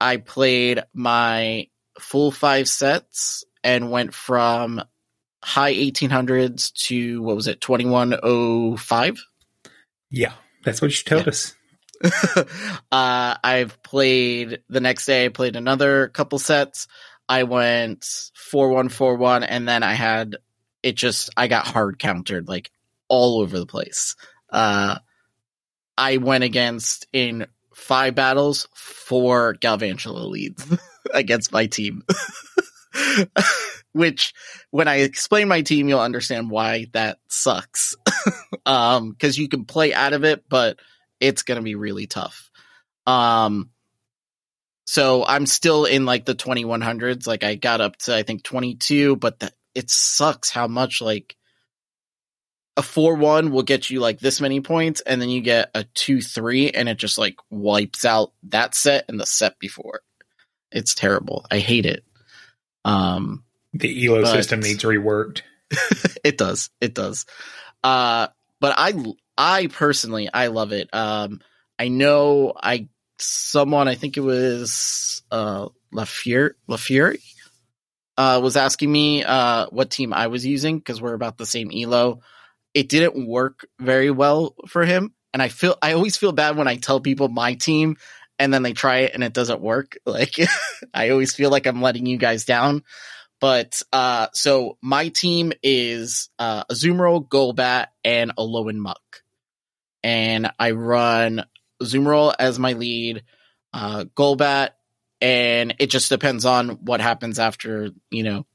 I 0.00 0.16
played 0.16 0.82
my 0.92 1.68
full 2.00 2.32
five 2.32 2.68
sets 2.68 3.44
and 3.62 3.92
went 3.92 4.12
from 4.12 4.82
high 5.42 5.72
1800s 5.74 6.72
to 6.88 7.22
what 7.22 7.36
was 7.36 7.46
it 7.46 7.60
2105 7.60 9.24
Yeah, 10.10 10.32
that's 10.64 10.82
what 10.82 10.90
you 10.90 11.04
told 11.04 11.22
Yeah. 11.22 11.28
us. 11.28 11.54
uh, 12.92 13.36
I've 13.42 13.82
played 13.82 14.62
the 14.68 14.80
next 14.80 15.06
day. 15.06 15.26
I 15.26 15.28
played 15.28 15.56
another 15.56 16.08
couple 16.08 16.38
sets. 16.38 16.86
I 17.28 17.44
went 17.44 18.06
four 18.34 18.70
one 18.70 18.88
four 18.88 19.16
one, 19.16 19.42
and 19.42 19.68
then 19.68 19.82
I 19.82 19.94
had 19.94 20.36
it. 20.82 20.94
Just 20.94 21.30
I 21.36 21.48
got 21.48 21.66
hard 21.66 21.98
countered 21.98 22.48
like 22.48 22.70
all 23.08 23.40
over 23.40 23.58
the 23.58 23.66
place. 23.66 24.16
Uh, 24.50 24.98
I 25.98 26.18
went 26.18 26.44
against 26.44 27.06
in 27.12 27.46
five 27.74 28.14
battles 28.14 28.68
four 28.74 29.54
Galvantula 29.54 30.28
leads 30.28 30.64
against 31.14 31.52
my 31.52 31.66
team, 31.66 32.02
which 33.92 34.34
when 34.70 34.88
I 34.88 34.96
explain 34.96 35.48
my 35.48 35.62
team, 35.62 35.88
you'll 35.88 36.00
understand 36.00 36.50
why 36.50 36.86
that 36.92 37.18
sucks. 37.28 37.96
um, 38.66 39.16
cause 39.18 39.36
you 39.36 39.48
can 39.48 39.64
play 39.64 39.92
out 39.92 40.12
of 40.12 40.24
it, 40.24 40.44
but 40.48 40.78
it's 41.20 41.42
going 41.42 41.56
to 41.56 41.62
be 41.62 41.74
really 41.74 42.06
tough. 42.06 42.50
Um, 43.06 43.70
so 44.86 45.24
I'm 45.24 45.46
still 45.46 45.84
in 45.84 46.04
like 46.04 46.24
the 46.24 46.34
2100s. 46.34 47.26
Like 47.26 47.44
I 47.44 47.54
got 47.56 47.80
up 47.80 47.96
to, 47.98 48.14
I 48.14 48.22
think 48.22 48.42
22, 48.44 49.16
but 49.16 49.52
it 49.74 49.90
sucks 49.90 50.50
how 50.50 50.66
much 50.68 51.02
like 51.02 51.36
a 52.76 52.82
4-1 52.82 53.50
will 53.50 53.62
get 53.62 53.90
you 53.90 54.00
like 54.00 54.20
this 54.20 54.40
many 54.40 54.60
points 54.60 55.00
and 55.00 55.20
then 55.20 55.28
you 55.28 55.40
get 55.40 55.70
a 55.74 55.84
2-3 55.84 56.70
and 56.74 56.88
it 56.88 56.98
just 56.98 57.18
like 57.18 57.36
wipes 57.50 58.04
out 58.04 58.32
that 58.44 58.74
set 58.74 59.06
and 59.08 59.18
the 59.18 59.26
set 59.26 59.58
before. 59.58 60.02
It's 60.70 60.94
terrible. 60.94 61.46
I 61.50 61.58
hate 61.58 61.86
it. 61.86 62.04
Um, 62.84 63.44
The 63.72 64.06
ELO 64.06 64.22
But- 64.22 64.32
system 64.32 64.60
needs 64.60 64.84
reworked. 64.84 65.42
it 66.24 66.38
does. 66.38 66.70
It 66.80 66.94
does. 66.94 67.26
Uh, 67.82 68.28
but 68.60 68.74
I, 68.78 68.92
I 69.36 69.66
personally, 69.66 70.28
I 70.32 70.48
love 70.48 70.72
it. 70.72 70.88
Um, 70.92 71.40
I 71.78 71.88
know 71.88 72.52
I, 72.56 72.88
someone, 73.18 73.88
I 73.88 73.94
think 73.94 74.16
it 74.16 74.20
was, 74.20 75.22
uh, 75.30 75.68
LaFury, 75.92 77.20
uh, 78.16 78.40
was 78.42 78.56
asking 78.56 78.90
me, 78.90 79.24
uh, 79.24 79.66
what 79.70 79.90
team 79.90 80.12
I 80.12 80.28
was 80.28 80.46
using 80.46 80.78
because 80.78 81.00
we're 81.00 81.14
about 81.14 81.36
the 81.38 81.46
same 81.46 81.70
elo. 81.70 82.20
It 82.74 82.88
didn't 82.88 83.26
work 83.26 83.66
very 83.78 84.10
well 84.10 84.54
for 84.68 84.84
him. 84.84 85.12
And 85.32 85.42
I 85.42 85.48
feel, 85.48 85.76
I 85.82 85.92
always 85.92 86.16
feel 86.16 86.32
bad 86.32 86.56
when 86.56 86.68
I 86.68 86.76
tell 86.76 87.00
people 87.00 87.28
my 87.28 87.54
team 87.54 87.96
and 88.38 88.52
then 88.52 88.62
they 88.62 88.72
try 88.72 88.98
it 88.98 89.12
and 89.14 89.22
it 89.22 89.32
doesn't 89.32 89.60
work. 89.60 89.96
Like, 90.06 90.34
I 90.94 91.10
always 91.10 91.34
feel 91.34 91.50
like 91.50 91.66
I'm 91.66 91.82
letting 91.82 92.06
you 92.06 92.16
guys 92.16 92.44
down. 92.44 92.84
But 93.40 93.82
uh, 93.92 94.28
so 94.32 94.78
my 94.82 95.08
team 95.08 95.52
is 95.62 96.30
uh, 96.38 96.64
Azumarill, 96.64 97.28
Golbat, 97.28 97.88
and 98.02 98.34
Alolan 98.36 98.76
Muk, 98.76 99.22
and 100.02 100.50
I 100.58 100.72
run 100.72 101.44
Azumarill 101.82 102.34
as 102.38 102.58
my 102.58 102.72
lead, 102.72 103.24
uh, 103.72 104.04
Golbat, 104.16 104.70
and 105.20 105.74
it 105.78 105.90
just 105.90 106.08
depends 106.08 106.44
on 106.44 106.84
what 106.84 107.00
happens 107.00 107.38
after 107.38 107.90
you 108.10 108.22
know 108.22 108.46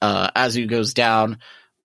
uh, 0.00 0.30
Azu 0.30 0.68
goes 0.68 0.94
down. 0.94 1.38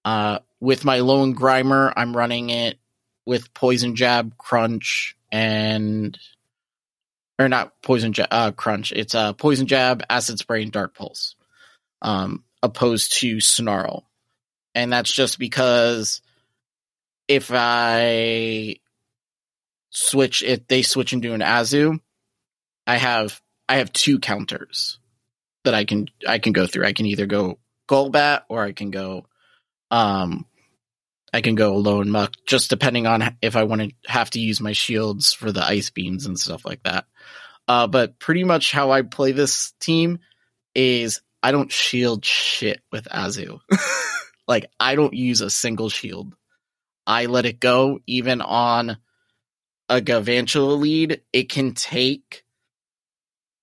Uh, 0.06 0.40
with 0.60 0.86
my 0.86 1.00
lone 1.00 1.36
Grimer, 1.36 1.92
I'm 1.96 2.16
running 2.16 2.50
it 2.50 2.80
with 3.26 3.54
Poison 3.54 3.96
Jab, 3.96 4.38
Crunch, 4.38 5.18
and 5.32 6.18
or 7.38 7.50
not 7.50 7.82
Poison 7.82 8.14
Jab, 8.14 8.28
uh, 8.32 8.52
Crunch. 8.52 8.92
It's 8.92 9.14
uh, 9.14 9.34
Poison 9.34 9.68
Jab, 9.68 10.04
Acid 10.10 10.40
Spray, 10.40 10.64
and 10.64 10.72
Dark 10.72 10.96
Pulse 10.96 11.36
um, 12.02 12.44
opposed 12.62 13.14
to 13.20 13.40
Snarl. 13.40 14.06
And 14.76 14.92
that's 14.92 15.12
just 15.12 15.40
because 15.40 16.22
if 17.28 17.52
I 17.54 18.78
switch 19.90 20.44
if 20.44 20.68
they 20.68 20.82
switch 20.82 21.14
into 21.14 21.34
an 21.34 21.42
Azu, 21.42 22.00
I 22.86 22.98
have 22.98 23.42
I 23.68 23.78
have 23.78 23.92
two 23.92 24.20
counters 24.20 25.00
that 25.64 25.74
I 25.74 25.86
can 25.86 26.08
I 26.28 26.40
can 26.40 26.54
go 26.54 26.68
through. 26.68 26.86
I 26.86 26.94
can 26.94 27.06
either 27.06 27.26
go 27.26 27.60
Golbat 27.90 28.44
or 28.50 28.64
I 28.64 28.72
can 28.72 28.92
go 28.92 29.26
um 29.92 30.46
I 31.34 31.42
can 31.42 31.56
go 31.56 31.74
Alolan 31.74 32.08
Muk, 32.08 32.32
just 32.48 32.70
depending 32.70 33.06
on 33.06 33.38
if 33.42 33.56
I 33.56 33.64
want 33.64 33.82
to 33.82 33.92
have 34.08 34.30
to 34.32 34.40
use 34.40 34.62
my 34.62 34.72
shields 34.72 35.34
for 35.34 35.52
the 35.52 35.64
ice 35.64 35.90
beams 35.90 36.26
and 36.26 36.40
stuff 36.40 36.66
like 36.66 36.84
that. 36.84 37.06
Uh, 37.68 37.86
but 37.88 38.18
pretty 38.18 38.46
much 38.46 38.72
how 38.72 38.92
I 38.92 39.02
play 39.02 39.34
this 39.34 39.74
team 39.82 40.20
is 40.74 41.22
I 41.44 41.52
don't 41.52 41.72
shield 41.72 42.24
shit 42.24 42.82
with 42.92 43.06
Azu. 43.06 43.60
like 44.48 44.68
I 44.80 44.96
don't 44.96 45.14
use 45.14 45.42
a 45.42 45.50
single 45.50 45.90
shield. 45.90 46.34
I 47.08 47.26
let 47.26 47.45
it 47.45 47.60
go 47.60 47.99
even 48.05 48.41
on 48.41 48.97
a 49.89 50.01
Galvantula 50.01 50.78
lead. 50.78 51.22
It 51.32 51.49
can 51.49 51.74
take 51.74 52.43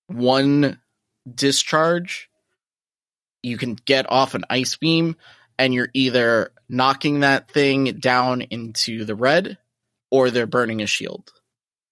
one 0.07 0.79
discharge. 1.31 2.29
You 3.43 3.57
can 3.57 3.75
get 3.75 4.11
off 4.11 4.33
an 4.33 4.45
ice 4.49 4.75
beam 4.75 5.15
and 5.59 5.73
you're 5.73 5.91
either 5.93 6.51
knocking 6.67 7.19
that 7.19 7.49
thing 7.49 7.99
down 7.99 8.41
into 8.41 9.05
the 9.05 9.15
red 9.15 9.59
or 10.09 10.31
they're 10.31 10.47
burning 10.47 10.81
a 10.81 10.87
shield. 10.87 11.31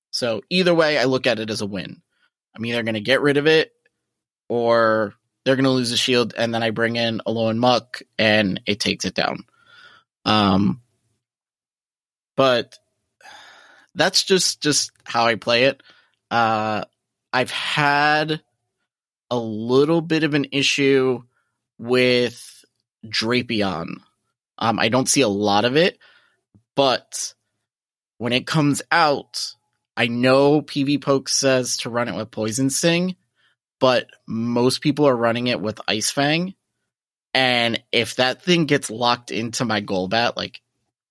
So 0.09 0.41
either 0.49 0.73
way, 0.73 0.97
I 0.97 1.05
look 1.05 1.27
at 1.27 1.39
it 1.39 1.51
as 1.51 1.61
a 1.61 1.67
win. 1.67 2.01
I'm 2.55 2.65
either 2.65 2.83
going 2.83 2.95
to 2.95 3.01
get 3.01 3.21
rid 3.21 3.37
of 3.37 3.47
it 3.47 3.71
or 4.49 5.13
they're 5.45 5.55
going 5.55 5.65
to 5.65 5.71
lose 5.71 5.91
a 5.91 5.97
shield, 5.97 6.33
and 6.37 6.53
then 6.53 6.63
I 6.63 6.69
bring 6.69 6.95
in 6.95 7.19
a 7.19 7.23
Alolan 7.29 7.57
Muk, 7.57 8.01
and 8.17 8.61
it 8.65 8.79
takes 8.79 9.03
it 9.03 9.13
down. 9.13 9.45
Um, 10.25 10.82
but 12.35 12.77
that's 13.95 14.23
just 14.23 14.61
just 14.61 14.91
how 15.03 15.25
I 15.25 15.35
play 15.35 15.65
it. 15.65 15.81
Uh, 16.31 16.85
I've 17.31 17.51
had 17.51 18.41
a 19.29 19.37
little 19.37 20.01
bit 20.01 20.23
of 20.23 20.33
an 20.33 20.47
issue 20.51 21.23
with 21.77 22.65
Drapion. 23.05 23.95
Um, 24.57 24.79
I 24.79 24.89
don't 24.89 25.09
see 25.09 25.21
a 25.21 25.27
lot 25.27 25.65
of 25.65 25.75
it, 25.75 25.97
but 26.75 27.33
when 28.17 28.33
it 28.33 28.47
comes 28.47 28.81
out, 28.91 29.53
I 29.97 30.07
know 30.07 30.61
PvPoke 30.61 31.29
says 31.29 31.77
to 31.77 31.89
run 31.89 32.07
it 32.07 32.15
with 32.15 32.31
Poison 32.31 32.69
Sting 32.69 33.15
but 33.83 34.07
most 34.25 34.79
people 34.79 35.09
are 35.09 35.15
running 35.15 35.47
it 35.47 35.59
with 35.59 35.81
Ice 35.89 36.09
Fang. 36.09 36.53
And 37.33 37.83
if 37.91 38.15
that 38.15 38.41
thing 38.41 38.63
gets 38.63 38.89
locked 38.89 39.29
into 39.29 39.65
my 39.65 39.81
Golbat, 39.81 40.37
like 40.37 40.61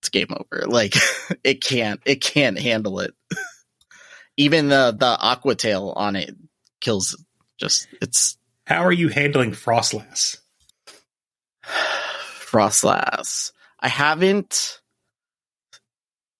it's 0.02 0.08
game 0.08 0.28
over. 0.30 0.66
Like 0.66 0.96
it 1.44 1.60
can't, 1.60 2.00
it 2.04 2.20
can't 2.20 2.58
handle 2.58 2.98
it. 3.00 3.14
Even 4.36 4.68
the 4.68 4.94
the 4.98 5.06
Aqua 5.06 5.54
Tail 5.54 5.92
on 5.94 6.16
it 6.16 6.34
kills. 6.80 7.16
Just 7.58 7.86
it's 8.00 8.36
How 8.66 8.84
are 8.84 8.92
you 8.92 9.08
handling 9.08 9.52
Froslass? 9.52 10.38
Froslass. 11.64 13.52
I 13.78 13.88
haven't 13.88 14.80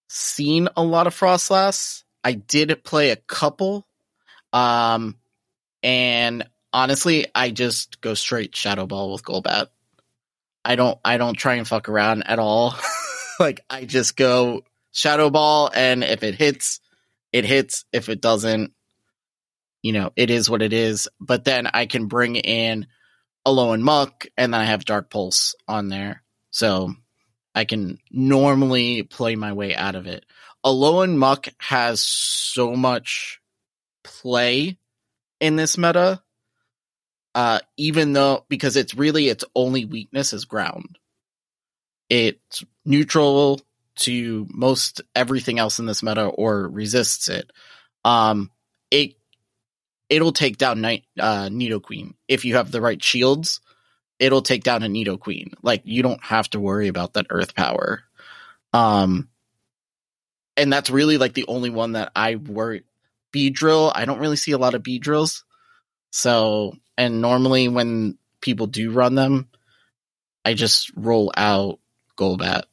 seen 0.09 0.67
a 0.75 0.83
lot 0.83 1.07
of 1.07 1.17
Froslass. 1.17 2.03
I 2.23 2.33
did 2.33 2.83
play 2.83 3.11
a 3.11 3.15
couple. 3.15 3.87
Um, 4.51 5.17
and 5.81 6.47
honestly, 6.73 7.27
I 7.33 7.51
just 7.51 8.01
go 8.01 8.13
straight 8.13 8.55
Shadow 8.55 8.87
Ball 8.87 9.13
with 9.13 9.23
Golbat. 9.23 9.67
I 10.65 10.75
don't 10.75 10.99
I 11.05 11.17
don't 11.17 11.35
try 11.35 11.55
and 11.55 11.67
fuck 11.67 11.87
around 11.87 12.23
at 12.27 12.39
all. 12.39 12.75
like 13.39 13.61
I 13.69 13.85
just 13.85 14.15
go 14.15 14.63
Shadow 14.91 15.29
Ball 15.29 15.71
and 15.73 16.03
if 16.03 16.23
it 16.23 16.35
hits, 16.35 16.79
it 17.31 17.45
hits. 17.45 17.85
If 17.91 18.09
it 18.09 18.21
doesn't, 18.21 18.73
you 19.81 19.91
know, 19.91 20.11
it 20.15 20.29
is 20.29 20.49
what 20.49 20.61
it 20.61 20.73
is. 20.73 21.07
But 21.19 21.43
then 21.43 21.67
I 21.73 21.85
can 21.85 22.07
bring 22.07 22.35
in 22.35 22.87
Alolan 23.45 23.81
Muk 23.81 24.27
and 24.37 24.53
then 24.53 24.61
I 24.61 24.65
have 24.65 24.85
Dark 24.85 25.09
Pulse 25.09 25.55
on 25.67 25.89
there. 25.89 26.23
So 26.51 26.93
I 27.55 27.65
can 27.65 27.99
normally 28.11 29.03
play 29.03 29.35
my 29.35 29.53
way 29.53 29.75
out 29.75 29.95
of 29.95 30.07
it. 30.07 30.25
Alolan 30.65 31.17
Muk 31.17 31.47
has 31.57 32.01
so 32.01 32.75
much 32.75 33.41
play 34.03 34.77
in 35.39 35.55
this 35.55 35.77
meta. 35.77 36.21
Uh, 37.35 37.59
even 37.77 38.13
though 38.13 38.45
because 38.47 38.75
it's 38.75 38.93
really 38.93 39.27
its 39.27 39.43
only 39.55 39.85
weakness 39.85 40.33
is 40.33 40.45
ground. 40.45 40.99
It's 42.13 42.63
neutral 42.85 43.59
to 43.95 44.45
most 44.53 45.01
everything 45.15 45.57
else 45.57 45.79
in 45.79 45.87
this 45.87 46.03
meta 46.03 46.25
or 46.25 46.69
resists 46.69 47.27
it. 47.27 47.49
Um, 48.05 48.51
it 48.91 49.15
it'll 50.09 50.31
take 50.31 50.57
down 50.57 50.81
Night 50.81 51.05
uh, 51.19 51.47
Nidoqueen 51.47 52.13
if 52.27 52.45
you 52.45 52.57
have 52.57 52.69
the 52.69 52.81
right 52.81 53.03
shields. 53.03 53.61
It'll 54.19 54.43
take 54.43 54.63
down 54.63 54.83
a 54.83 54.87
Nidoqueen. 54.87 55.55
Like 55.63 55.81
you 55.85 56.03
don't 56.03 56.23
have 56.23 56.47
to 56.51 56.59
worry 56.59 56.87
about 56.87 57.13
that 57.13 57.25
Earth 57.31 57.55
power. 57.55 58.03
Um, 58.73 59.29
and 60.55 60.71
that's 60.71 60.91
really 60.91 61.17
like 61.17 61.33
the 61.33 61.45
only 61.47 61.71
one 61.71 61.93
that 61.93 62.11
I 62.15 62.35
worry. 62.35 62.83
Beedrill, 63.35 63.91
I 63.95 64.05
don't 64.05 64.19
really 64.19 64.35
see 64.35 64.51
a 64.51 64.59
lot 64.59 64.75
of 64.75 64.83
Beedrills. 64.83 65.41
So, 66.11 66.75
and 66.95 67.21
normally 67.21 67.69
when 67.69 68.19
people 68.39 68.67
do 68.67 68.91
run 68.91 69.15
them, 69.15 69.49
I 70.45 70.53
just 70.53 70.91
roll 70.95 71.33
out 71.35 71.79
Golbat. 72.17 72.63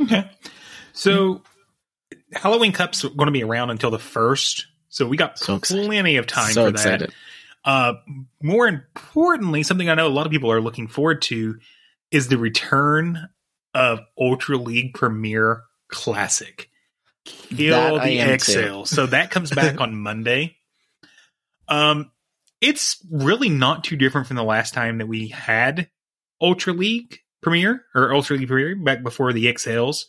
Okay. 0.00 0.30
So 0.92 1.42
Halloween 2.32 2.72
Cup's 2.72 3.02
going 3.02 3.26
to 3.26 3.32
be 3.32 3.42
around 3.44 3.70
until 3.70 3.90
the 3.90 3.98
first, 3.98 4.66
so 4.88 5.06
we 5.06 5.16
got 5.16 5.38
So 5.38 5.54
excited. 5.56 5.86
plenty 5.86 6.16
of 6.16 6.26
time 6.26 6.52
so 6.52 6.64
for 6.64 6.70
excited. 6.70 7.10
that. 7.64 7.70
Uh, 7.70 7.94
more 8.42 8.68
importantly, 8.68 9.62
something 9.62 9.88
I 9.88 9.94
know 9.94 10.06
a 10.06 10.08
lot 10.08 10.26
of 10.26 10.32
people 10.32 10.52
are 10.52 10.60
looking 10.60 10.86
forward 10.86 11.22
to 11.22 11.58
is 12.10 12.28
the 12.28 12.38
return 12.38 13.28
of 13.74 14.00
Ultra 14.18 14.56
League 14.56 14.94
Premier 14.94 15.62
Classic. 15.88 16.70
Kill 17.24 17.96
That 17.96 18.04
the. 18.04 18.20
Exhale. 18.20 18.84
So 18.84 19.06
that 19.06 19.30
comes 19.30 19.50
back 19.50 19.80
on 19.80 19.96
Monday. 19.96 20.56
Um, 21.68 22.12
it's 22.60 23.04
really 23.10 23.48
not 23.48 23.82
too 23.82 23.96
different 23.96 24.28
from 24.28 24.36
the 24.36 24.44
last 24.44 24.72
time 24.74 24.98
that 24.98 25.08
we 25.08 25.28
had 25.28 25.90
Ultra 26.40 26.72
League 26.72 27.18
Premier 27.46 27.84
or 27.94 28.12
Ultra 28.12 28.36
League 28.36 28.48
Premier 28.48 28.74
back 28.74 29.04
before 29.04 29.32
the 29.32 29.46
XLs. 29.46 30.06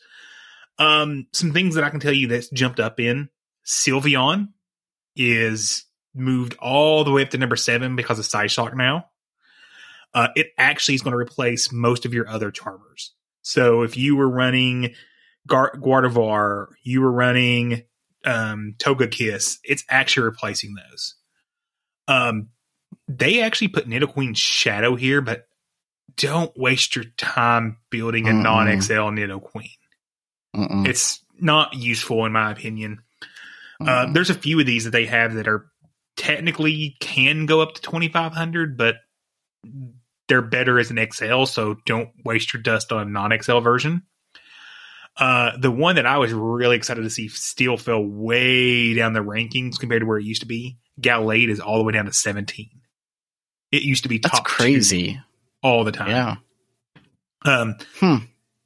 Um, 0.80 1.28
some 1.34 1.54
things 1.54 1.76
that 1.76 1.84
I 1.84 1.92
can 1.92 2.00
tell 2.00 2.12
you 2.12 2.28
that's 2.28 2.50
jumped 2.50 2.80
up 2.80 3.00
in 3.00 3.30
Sylveon 3.64 4.48
is 5.16 5.86
moved 6.16 6.56
all 6.60 7.04
the 7.04 7.12
way 7.12 7.22
up 7.22 7.30
to 7.30 7.38
number 7.38 7.56
seven 7.56 7.96
because 7.96 8.18
of 8.18 8.26
Psyshock 8.26 8.76
now. 8.76 9.06
Uh, 10.16 10.30
it 10.36 10.48
actually 10.58 10.96
is 10.96 11.04
going 11.04 11.12
to 11.12 11.18
replace 11.18 11.72
most 11.72 12.06
of 12.06 12.14
your 12.16 12.28
other 12.28 12.50
charmers. 12.50 13.14
So 13.44 13.84
if 13.84 13.98
you 13.98 14.16
were 14.16 14.30
running 14.30 14.96
Gar- 15.46 15.76
Gardevoir, 15.76 16.70
you 16.82 17.02
were 17.02 17.12
running 17.12 17.84
um, 18.26 18.74
Togekiss, 18.80 19.60
it's 19.64 19.84
actually 19.90 20.24
replacing 20.24 20.74
those. 20.74 21.16
Um, 22.08 22.50
they 23.08 23.42
actually 23.42 23.68
put 23.68 23.88
Nidoqueen 23.88 24.36
Shadow 24.36 24.96
here, 24.96 25.22
but 25.22 25.48
don't 26.18 26.52
waste 26.58 26.96
your 26.96 27.06
time 27.18 27.78
building 27.90 28.28
a 28.28 28.34
non 28.34 28.82
XL 28.82 28.94
Nidoqueen. 28.94 29.72
Mm-mm. 30.56 30.88
It's 30.88 31.24
not 31.40 31.74
useful, 31.76 32.26
in 32.26 32.32
my 32.32 32.52
opinion. 32.52 33.00
Uh, 33.80 34.12
there's 34.12 34.32
a 34.32 34.36
few 34.36 34.60
of 34.60 34.66
these 34.66 34.86
that 34.86 34.92
they 34.92 35.06
have 35.06 35.36
that 35.36 35.48
are 35.48 35.68
technically 36.16 36.98
can 37.00 37.46
go 37.46 37.62
up 37.62 37.76
to 37.76 37.82
2500, 37.82 38.76
but 38.76 38.96
they're 40.28 40.42
better 40.42 40.80
as 40.80 40.90
an 40.90 41.00
XL, 41.12 41.46
so 41.46 41.76
don't 41.86 42.10
waste 42.26 42.54
your 42.54 42.62
dust 42.62 42.92
on 42.92 43.08
a 43.08 43.10
non 43.10 43.38
XL 43.40 43.60
version. 43.60 44.04
Uh, 45.16 45.58
the 45.58 45.72
one 45.72 45.96
that 45.96 46.06
I 46.06 46.18
was 46.18 46.32
really 46.34 46.76
excited 46.76 47.02
to 47.02 47.10
see 47.10 47.28
still 47.28 47.78
fell 47.78 48.04
way 48.04 48.94
down 48.94 49.14
the 49.14 49.20
rankings 49.20 49.80
compared 49.80 50.02
to 50.02 50.06
where 50.06 50.20
it 50.20 50.26
used 50.26 50.42
to 50.42 50.48
be. 50.48 50.78
Gallade 51.02 51.50
is 51.50 51.60
all 51.60 51.78
the 51.78 51.84
way 51.84 51.94
down 51.94 52.06
to 52.06 52.14
17. 52.14 52.70
It 53.72 53.82
used 53.82 54.04
to 54.04 54.10
be 54.10 54.20
That's 54.20 54.38
top 54.38 54.48
two 54.48 54.54
crazy. 54.54 55.20
All 55.64 55.84
the 55.84 55.92
time. 55.92 56.10
Yeah. 56.10 56.36
Um, 57.46 57.76
Hmm. 58.00 58.16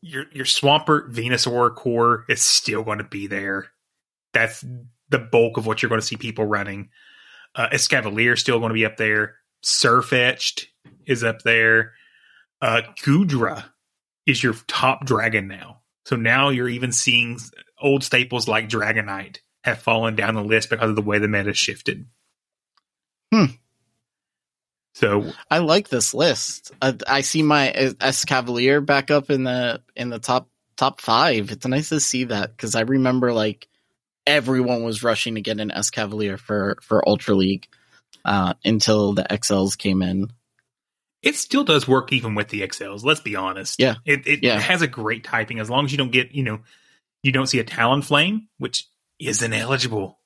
your 0.02 0.26
your 0.32 0.46
Swampert 0.46 1.12
Venusaur 1.14 1.76
core 1.76 2.26
is 2.30 2.42
still 2.42 2.84
going 2.84 2.98
to 3.00 3.04
be 3.04 3.28
there. 3.28 3.68
That's 4.34 4.64
the 5.10 5.20
bulk 5.20 5.58
of 5.58 5.66
what 5.66 5.82
you're 5.82 5.90
going 5.90 6.02
to 6.02 6.08
see 6.08 6.16
people 6.16 6.46
running. 6.46 6.90
Uh, 7.54 7.68
Escavalier 7.70 8.34
is 8.34 8.40
still 8.40 8.60
going 8.60 8.70
to 8.70 8.74
be 8.74 8.86
up 8.86 8.98
there. 8.98 9.36
Sirfetch'd 9.64 10.68
is 11.06 11.24
up 11.24 11.42
there. 11.42 11.94
Uh, 12.62 12.82
Goodra 13.04 13.66
is 14.26 14.42
your 14.42 14.54
top 14.68 15.06
dragon 15.06 15.48
now. 15.48 15.82
So 16.06 16.16
now 16.16 16.50
you're 16.50 16.70
even 16.70 16.92
seeing 16.92 17.40
old 17.80 18.04
staples 18.04 18.48
like 18.48 18.70
Dragonite 18.70 19.38
have 19.64 19.80
fallen 19.80 20.16
down 20.16 20.36
the 20.36 20.44
list 20.44 20.70
because 20.70 20.90
of 20.90 20.96
the 20.96 21.02
way 21.02 21.20
the 21.20 21.28
meta 21.28 21.54
shifted. 21.54 22.06
Hmm. 23.34 23.46
So 24.94 25.32
I 25.50 25.60
like 25.60 25.88
this 25.90 26.14
list. 26.14 26.72
I, 26.82 26.96
I 27.08 27.22
see 27.22 27.44
my 27.44 27.72
Escavalier 27.76 28.86
back 28.86 29.10
up 29.12 29.30
in 29.30 29.44
the 29.44 29.82
in 29.96 30.10
the 30.10 30.20
top 30.20 30.50
top 30.78 31.00
five. 31.02 31.52
It's 31.52 31.66
nice 31.66 31.90
to 31.90 32.00
see 32.00 32.26
that 32.26 32.56
because 32.56 32.76
I 32.76 32.82
remember 32.82 33.32
like 33.34 33.68
everyone 34.28 34.84
was 34.84 35.02
rushing 35.04 35.36
to 35.36 35.42
get 35.42 35.60
an 35.60 35.70
Escavalier 35.76 36.38
for 36.38 36.78
for 36.82 37.08
Ultra 37.08 37.36
League 37.36 37.68
uh, 38.26 38.54
until 38.66 39.14
the 39.14 39.24
XLs 39.24 39.78
came 39.78 40.02
in. 40.02 40.32
it 41.24 41.36
still 41.36 41.64
does 41.64 41.88
work 41.88 42.12
even 42.12 42.36
with 42.36 42.50
the 42.50 42.62
XLs. 42.62 43.04
Let's 43.04 43.22
be 43.22 43.36
honest. 43.36 43.80
Yeah. 43.80 43.96
it 44.06 44.28
it 44.28 44.44
Yeah. 44.44 44.60
has 44.60 44.82
a 44.82 44.88
great 44.88 45.24
typing 45.24 45.60
as 45.60 45.70
long 45.70 45.86
as 45.86 45.92
you 45.92 45.98
don't 45.98 46.12
get 46.12 46.34
you 46.34 46.44
know 46.44 46.60
you 47.24 47.32
don't 47.32 47.48
see 47.48 47.60
a 47.60 47.64
Talonflame, 47.64 48.48
which 48.58 48.88
is 49.20 49.42
ineligible. 49.42 50.20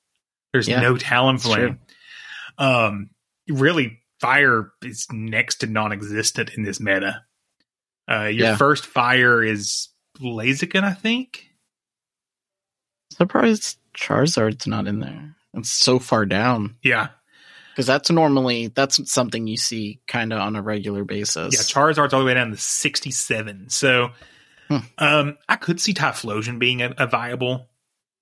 There's 0.52 0.66
Yeah, 0.66 0.80
no 0.80 0.94
Talonflame. 0.94 1.78
Um, 2.58 3.10
really, 3.48 4.00
fire 4.20 4.72
is 4.82 5.06
next 5.12 5.56
to 5.56 5.66
non-existent 5.66 6.50
in 6.56 6.62
this 6.62 6.80
meta. 6.80 7.22
Uh, 8.10 8.24
your 8.24 8.48
Yeah. 8.48 8.56
first 8.56 8.86
fire 8.86 9.42
is 9.42 9.88
Blaziken, 10.18 10.84
I 10.84 10.94
think. 10.94 11.50
Surprised 13.12 13.78
Charizard's 13.96 14.66
not 14.66 14.86
in 14.86 15.00
there. 15.00 15.34
It's 15.54 15.70
so 15.70 15.98
far 15.98 16.26
down 16.26 16.76
Yeah, 16.82 17.08
because 17.70 17.86
that's 17.86 18.10
normally 18.10 18.68
that's 18.68 19.10
something 19.10 19.46
you 19.46 19.56
see 19.56 20.00
kind 20.06 20.32
of 20.32 20.38
on 20.40 20.54
a 20.56 20.62
regular 20.62 21.04
basis. 21.04 21.54
yeah. 21.54 21.60
Charizard's 21.60 22.12
all 22.12 22.20
the 22.20 22.26
way 22.26 22.34
down 22.34 22.50
to 22.50 22.56
sixty-seven. 22.58 23.70
So, 23.70 24.10
Hmm. 24.68 24.78
um, 24.98 25.38
I 25.48 25.56
could 25.56 25.80
see 25.80 25.94
Typhlosion 25.94 26.58
being 26.58 26.82
a, 26.82 26.92
a 26.98 27.06
viable 27.06 27.68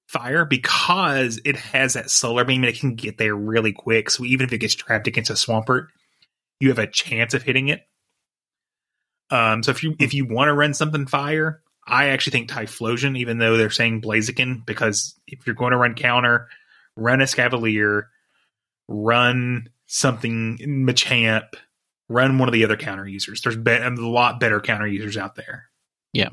fire 0.07 0.45
because 0.45 1.41
it 1.45 1.57
has 1.57 1.95
that 1.95 2.11
solar 2.11 2.45
beam 2.45 2.63
and 2.63 2.73
it 2.73 2.79
can 2.79 2.95
get 2.95 3.19
there 3.19 3.35
really 3.35 3.73
quick. 3.73 4.11
So 4.11 4.25
even 4.25 4.47
if 4.47 4.53
it 4.53 4.59
gets 4.59 4.75
trapped 4.75 5.07
against 5.07 5.31
a 5.31 5.35
Swampert, 5.35 5.89
you 6.61 6.69
have 6.69 6.79
a 6.79 6.87
chance 6.87 7.35
of 7.35 7.43
hitting 7.43 7.69
it. 7.69 7.83
Um, 9.31 9.63
so 9.63 9.71
if 9.71 9.83
you 9.83 9.97
if 9.99 10.15
you 10.15 10.27
want 10.27 10.49
to 10.49 10.55
run 10.55 10.75
something 10.75 11.07
fire, 11.07 11.63
I 11.87 12.09
actually 12.09 12.33
think 12.33 12.51
Typhlosion, 12.51 13.19
even 13.19 13.39
though 13.39 13.57
they're 13.57 13.71
saying 13.71 14.03
Blaziken, 14.03 14.65
because 14.65 15.19
if 15.27 15.47
you're 15.47 15.55
going 15.55 15.73
to 15.73 15.79
run 15.79 15.95
counter, 15.95 16.49
run 16.97 17.19
Escavalier, 17.19 18.05
run 18.89 19.69
something 19.87 20.59
Machamp, 20.59 21.55
run 22.09 22.39
one 22.39 22.49
of 22.49 22.53
the 22.53 22.65
other 22.65 22.77
counter 22.77 23.07
users. 23.07 23.43
There's 23.43 23.57
be- 23.57 23.73
a 23.73 23.91
lot 23.91 24.41
better 24.41 24.61
counter 24.61 24.87
users 24.87 25.17
out 25.17 25.35
there. 25.35 25.65
Yeah. 26.13 26.31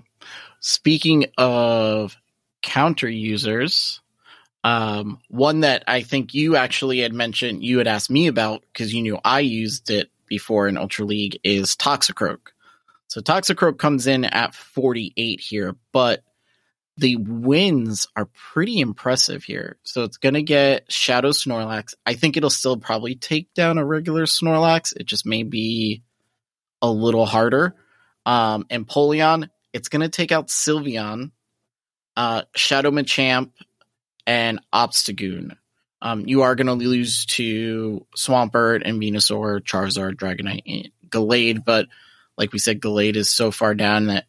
Speaking 0.59 1.25
of 1.37 2.15
counter 2.61 3.09
users, 3.09 4.01
um, 4.63 5.19
one 5.29 5.61
that 5.61 5.83
I 5.87 6.01
think 6.03 6.33
you 6.33 6.55
actually 6.55 6.99
had 6.99 7.13
mentioned, 7.13 7.63
you 7.63 7.79
had 7.79 7.87
asked 7.87 8.09
me 8.09 8.27
about 8.27 8.63
because 8.71 8.93
you 8.93 9.01
knew 9.01 9.19
I 9.23 9.39
used 9.39 9.89
it 9.89 10.09
before 10.27 10.67
in 10.67 10.77
Ultra 10.77 11.05
League 11.05 11.39
is 11.43 11.75
Toxicroak. 11.75 12.39
So 13.07 13.21
Toxicroak 13.21 13.77
comes 13.77 14.07
in 14.07 14.23
at 14.23 14.55
48 14.55 15.39
here, 15.41 15.75
but 15.91 16.23
the 16.97 17.15
wins 17.17 18.07
are 18.15 18.29
pretty 18.53 18.79
impressive 18.79 19.43
here. 19.43 19.77
So 19.83 20.03
it's 20.03 20.17
going 20.17 20.35
to 20.35 20.43
get 20.43 20.91
Shadow 20.91 21.31
Snorlax. 21.31 21.95
I 22.05 22.13
think 22.13 22.37
it'll 22.37 22.49
still 22.49 22.77
probably 22.77 23.15
take 23.15 23.53
down 23.53 23.77
a 23.77 23.85
regular 23.85 24.25
Snorlax. 24.25 24.95
It 24.95 25.07
just 25.07 25.25
may 25.25 25.43
be 25.43 26.03
a 26.81 26.89
little 26.89 27.25
harder. 27.25 27.75
Um, 28.25 28.65
and 28.69 28.87
Polion, 28.87 29.49
it's 29.73 29.89
going 29.89 30.01
to 30.01 30.09
take 30.09 30.31
out 30.31 30.47
Sylveon, 30.47 31.31
uh, 32.15 32.43
Shadow 32.55 32.91
Machamp, 32.91 33.51
and 34.27 34.59
Obstagoon. 34.73 35.55
Um, 36.01 36.27
you 36.27 36.41
are 36.41 36.55
going 36.55 36.67
to 36.67 36.73
lose 36.73 37.25
to 37.27 38.05
Swampert 38.17 38.81
and 38.83 38.99
Venusaur, 38.99 39.61
Charizard, 39.61 40.15
Dragonite, 40.15 40.63
and 40.65 40.91
Gallade, 41.09 41.63
but 41.63 41.87
like 42.37 42.53
we 42.53 42.59
said, 42.59 42.81
Gallade 42.81 43.15
is 43.15 43.29
so 43.29 43.51
far 43.51 43.75
down 43.75 44.07
that 44.07 44.25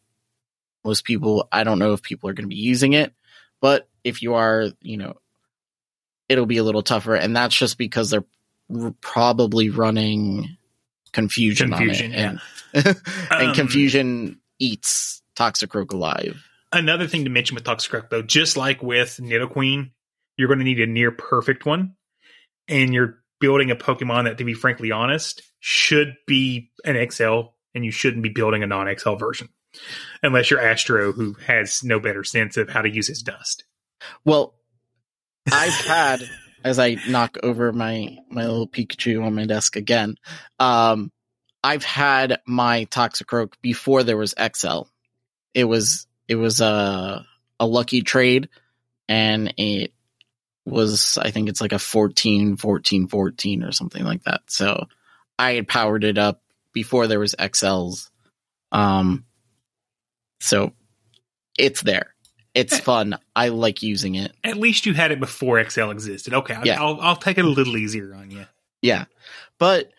most 0.83 1.03
people, 1.03 1.47
I 1.51 1.63
don't 1.63 1.79
know 1.79 1.93
if 1.93 2.03
people 2.03 2.29
are 2.29 2.33
going 2.33 2.45
to 2.45 2.53
be 2.55 2.61
using 2.61 2.93
it, 2.93 3.13
but 3.61 3.87
if 4.03 4.21
you 4.21 4.35
are, 4.35 4.67
you 4.81 4.97
know, 4.97 5.15
it'll 6.29 6.45
be 6.45 6.57
a 6.57 6.63
little 6.63 6.83
tougher, 6.83 7.15
and 7.15 7.35
that's 7.35 7.55
just 7.55 7.77
because 7.77 8.09
they're 8.09 8.25
r- 8.73 8.93
probably 9.01 9.69
running 9.69 10.57
confusion, 11.11 11.69
Confusion, 11.71 12.13
on 12.13 12.19
it, 12.19 12.39
and, 12.73 12.97
and 13.31 13.49
Um, 13.49 13.55
confusion 13.55 14.39
eats 14.59 15.21
Toxicroak 15.35 15.91
alive. 15.93 16.43
Another 16.73 17.07
thing 17.07 17.25
to 17.25 17.29
mention 17.29 17.55
with 17.55 17.63
Toxicroak, 17.63 18.09
though, 18.09 18.23
just 18.23 18.57
like 18.57 18.81
with 18.81 19.19
Nidoqueen, 19.21 19.91
you're 20.37 20.47
going 20.47 20.59
to 20.59 20.65
need 20.65 20.79
a 20.79 20.87
near 20.87 21.11
perfect 21.11 21.65
one, 21.65 21.95
and 22.67 22.93
you're 22.93 23.19
building 23.39 23.69
a 23.69 23.75
Pokemon 23.75 24.23
that, 24.23 24.39
to 24.39 24.43
be 24.43 24.55
frankly 24.55 24.91
honest, 24.91 25.43
should 25.59 26.15
be 26.25 26.71
an 26.83 27.09
XL, 27.11 27.41
and 27.75 27.85
you 27.85 27.91
shouldn't 27.91 28.23
be 28.23 28.29
building 28.29 28.63
a 28.63 28.67
non-XL 28.67 29.15
version, 29.15 29.49
unless 30.23 30.49
you're 30.49 30.59
Astro, 30.59 31.11
who 31.11 31.33
has 31.45 31.83
no 31.83 31.99
better 31.99 32.23
sense 32.23 32.57
of 32.57 32.69
how 32.69 32.81
to 32.81 32.89
use 32.89 33.07
his 33.07 33.21
dust. 33.21 33.65
Well, 34.25 34.55
I've 35.51 35.73
had 35.73 36.23
as 36.63 36.79
I 36.79 36.97
knock 37.07 37.37
over 37.43 37.71
my 37.71 38.17
my 38.29 38.47
little 38.47 38.67
Pikachu 38.67 39.23
on 39.23 39.35
my 39.35 39.45
desk 39.45 39.75
again. 39.75 40.15
Um, 40.59 41.11
I've 41.63 41.83
had 41.83 42.39
my 42.47 42.85
Toxicroak 42.85 43.53
before 43.61 44.03
there 44.03 44.17
was 44.17 44.33
XL. 44.37 44.83
It 45.53 45.65
was 45.65 46.07
it 46.27 46.35
was 46.35 46.61
a 46.61 47.25
a 47.59 47.65
lucky 47.65 48.01
trade, 48.01 48.49
and 49.07 49.53
it 49.57 49.93
was 50.65 51.17
I 51.17 51.31
think 51.31 51.49
it's 51.49 51.61
like 51.61 51.73
a 51.73 51.79
14, 51.79 52.57
14, 52.57 53.07
14 53.07 53.63
or 53.63 53.71
something 53.71 54.03
like 54.03 54.23
that. 54.23 54.41
So 54.47 54.87
I 55.37 55.53
had 55.53 55.67
powered 55.67 56.03
it 56.03 56.17
up 56.17 56.41
before 56.73 57.07
there 57.07 57.19
was 57.19 57.35
XLs. 57.35 58.09
Um, 58.71 59.25
so 60.39 60.73
it's 61.57 61.81
there. 61.81 62.13
It's 62.53 62.77
fun. 62.79 63.17
I 63.35 63.49
like 63.49 63.81
using 63.81 64.15
it. 64.15 64.31
At 64.43 64.57
least 64.57 64.85
you 64.85 64.93
had 64.93 65.11
it 65.11 65.19
before 65.19 65.63
XL 65.63 65.89
existed. 65.89 66.33
Okay, 66.33 66.55
Yeah. 66.63 66.81
I'll, 66.81 66.99
I'll 67.01 67.15
take 67.15 67.37
it 67.37 67.45
a 67.45 67.49
little 67.49 67.77
easier 67.77 68.13
on 68.13 68.29
you. 68.29 68.45
Yeah. 68.81 69.05
But 69.57 69.91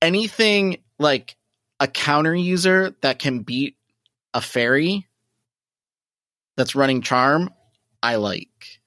anything 0.00 0.78
like 0.98 1.36
a 1.78 1.86
counter 1.86 2.34
user 2.34 2.94
that 3.02 3.18
can 3.18 3.40
beat 3.40 3.76
a 4.34 4.40
fairy 4.40 5.06
that's 6.56 6.74
running 6.74 7.02
charm, 7.02 7.50
I 8.02 8.16
like. 8.16 8.80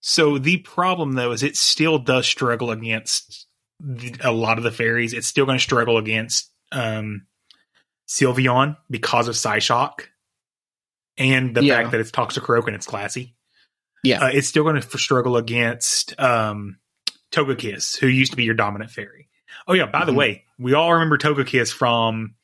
So 0.00 0.38
the 0.38 0.58
problem 0.58 1.12
though 1.14 1.32
is 1.32 1.42
it 1.42 1.56
still 1.56 1.98
does 1.98 2.26
struggle 2.26 2.70
against 2.70 3.46
a 4.22 4.32
lot 4.32 4.58
of 4.58 4.64
the 4.64 4.70
fairies. 4.70 5.12
It's 5.12 5.26
still 5.26 5.46
going 5.46 5.58
to 5.58 5.62
struggle 5.62 5.98
against 5.98 6.50
um, 6.72 7.26
Sylveon 8.08 8.76
because 8.90 9.28
of 9.28 9.34
Psyshock 9.34 10.02
and 11.18 11.54
the 11.54 11.64
Yeah. 11.64 11.76
fact 11.76 11.90
that 11.92 12.00
it's 12.00 12.10
Toxicroak 12.10 12.66
and 12.66 12.76
it's 12.76 12.86
classy. 12.86 13.34
Yeah. 14.04 14.24
Uh, 14.24 14.28
it's 14.28 14.46
still 14.48 14.62
going 14.62 14.80
to 14.80 14.98
struggle 14.98 15.36
against 15.36 16.18
um, 16.20 16.78
Togekiss, 17.32 17.98
who 17.98 18.06
used 18.06 18.30
to 18.30 18.36
be 18.36 18.44
your 18.44 18.54
dominant 18.54 18.90
fairy. 18.90 19.28
Oh 19.66 19.72
yeah, 19.72 19.86
by 19.86 20.04
the 20.04 20.12
Mhm. 20.12 20.16
way, 20.16 20.44
we 20.58 20.74
all 20.74 20.92
remember 20.92 21.18
Togekiss 21.18 21.72
from 21.72 22.34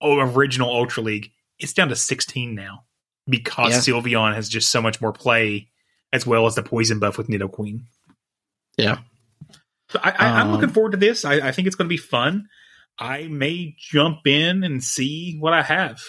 oh, 0.00 0.18
original 0.20 0.70
Ultra 0.70 1.02
League. 1.02 1.32
It's 1.58 1.72
down 1.72 1.88
to 1.88 1.96
16 1.96 2.54
now 2.54 2.84
because 3.28 3.70
Yeah. 3.88 3.94
Sylveon 3.94 4.34
has 4.34 4.48
just 4.48 4.70
so 4.70 4.80
much 4.80 5.00
more 5.00 5.12
play, 5.12 5.68
as 6.12 6.26
well 6.26 6.46
as 6.46 6.54
the 6.54 6.62
poison 6.62 6.98
buff 6.98 7.18
with 7.18 7.28
Nidoqueen. 7.28 7.82
Yeah. 8.76 8.98
So 9.90 10.00
I, 10.02 10.10
I, 10.10 10.26
I'm 10.40 10.46
Um, 10.48 10.52
looking 10.52 10.70
forward 10.70 10.92
to 10.92 10.98
this. 10.98 11.24
I, 11.24 11.48
I 11.48 11.52
think 11.52 11.66
it's 11.66 11.76
going 11.76 11.86
to 11.88 11.92
be 11.92 11.96
fun. 11.96 12.48
I 12.98 13.28
may 13.28 13.74
jump 13.78 14.26
in 14.26 14.64
and 14.64 14.82
see 14.82 15.36
what 15.38 15.52
I 15.52 15.62
have. 15.62 16.00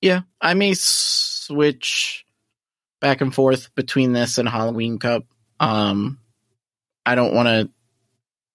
Yeah, 0.00 0.22
I 0.40 0.54
may 0.54 0.74
switch 0.74 2.26
back 3.00 3.20
and 3.20 3.34
forth 3.34 3.74
between 3.74 4.12
this 4.12 4.36
and 4.38 4.48
Halloween 4.48 4.98
Cup. 4.98 5.24
Um, 5.60 6.18
I 7.06 7.14
don't 7.14 7.34
want 7.34 7.48
to 7.48 7.70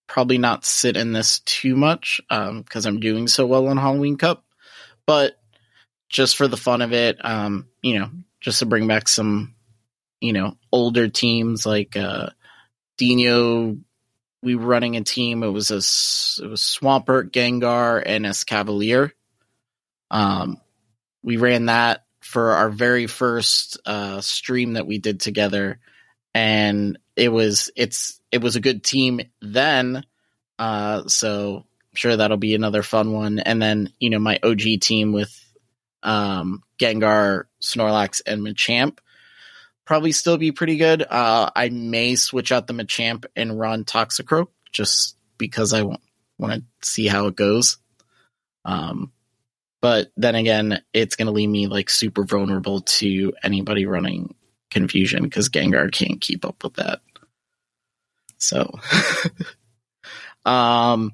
probably 0.08 0.38
not 0.38 0.66
sit 0.66 0.98
in 0.98 1.12
this 1.12 1.40
too 1.42 1.76
much 1.76 2.20
um 2.32 2.64
because 2.64 2.88
I'm 2.88 3.00
doing 3.00 3.28
so 3.28 3.46
well 3.46 3.68
on 3.68 3.78
Halloween 3.78 4.18
Cup, 4.18 4.44
but 5.06 5.39
just 6.10 6.36
for 6.36 6.48
the 6.48 6.58
fun 6.58 6.82
of 6.82 6.92
it, 6.92 7.24
um, 7.24 7.68
you 7.82 8.00
know, 8.00 8.10
just 8.42 8.60
to 8.60 8.66
bring 8.66 8.88
back 8.88 9.08
some, 9.08 9.56
you 10.20 10.34
know, 10.34 10.58
older 10.72 11.08
teams 11.08 11.66
like 11.66 11.96
uh 11.96 12.30
Dino. 12.98 13.78
We 14.42 14.56
were 14.56 14.66
running 14.66 14.96
a 14.96 15.04
team. 15.04 15.44
It 15.44 15.50
was 15.50 15.72
a 15.72 15.76
it 15.76 16.50
was 16.50 16.62
Swampert, 16.62 17.32
Gengar, 17.32 18.02
and 18.06 18.26
Escavalier. 18.26 19.12
Um, 20.12 20.60
we 21.24 21.38
ran 21.38 21.66
that 21.68 22.06
for 22.22 22.52
our 22.52 22.70
very 22.70 23.08
first 23.08 23.80
uh, 23.86 24.22
stream 24.22 24.74
that 24.74 24.88
we 24.88 24.98
did 24.98 25.20
together, 25.20 25.80
and 26.34 26.98
it 27.16 27.30
was 27.30 27.72
it's 27.76 28.20
it 28.32 28.42
was 28.42 28.56
a 28.56 28.62
good 28.62 28.84
team 28.84 29.22
then. 29.42 30.06
Uh, 30.58 31.08
so 31.08 31.58
I'm 31.58 31.96
sure 31.96 32.16
that'll 32.16 32.38
be 32.38 32.56
another 32.56 32.84
fun 32.84 33.14
one. 33.14 33.40
And 33.40 33.62
then 33.62 33.94
you 34.00 34.10
know 34.10 34.20
my 34.20 34.40
OG 34.44 34.82
team 34.82 35.12
with 35.12 35.34
um, 36.04 36.64
Gengar, 36.80 37.46
Snorlax, 37.62 38.22
and 38.26 38.42
Machamp 38.42 39.00
probably 39.86 40.12
still 40.12 40.38
be 40.38 40.52
pretty 40.52 40.78
good. 40.78 41.02
Uh, 41.02 41.50
I 41.56 41.70
may 41.70 42.16
switch 42.16 42.52
out 42.52 42.68
the 42.68 42.74
Machamp 42.74 43.26
and 43.36 43.60
run 43.60 43.86
Toxicroak 43.86 44.50
just 44.72 45.18
because 45.40 45.74
I 45.74 45.82
want 45.82 46.02
to 46.40 46.64
see 46.84 47.08
how 47.08 47.26
it 47.26 47.36
goes. 47.36 47.78
Um, 48.66 49.12
but 49.82 50.12
then 50.16 50.36
again, 50.36 50.84
it's 50.94 51.16
going 51.16 51.26
to 51.26 51.32
leave 51.32 51.50
me 51.50 51.68
like 51.68 51.90
super 51.90 52.24
vulnerable 52.24 52.82
to 52.82 53.34
anybody 53.42 53.86
running 53.86 54.36
confusion 54.70 55.24
because 55.24 55.50
Gengar 55.50 55.92
can't 55.92 56.22
keep 56.22 56.46
up 56.46 56.64
with 56.64 56.76
that. 56.76 57.02
So, 58.38 58.80
um, 60.46 61.14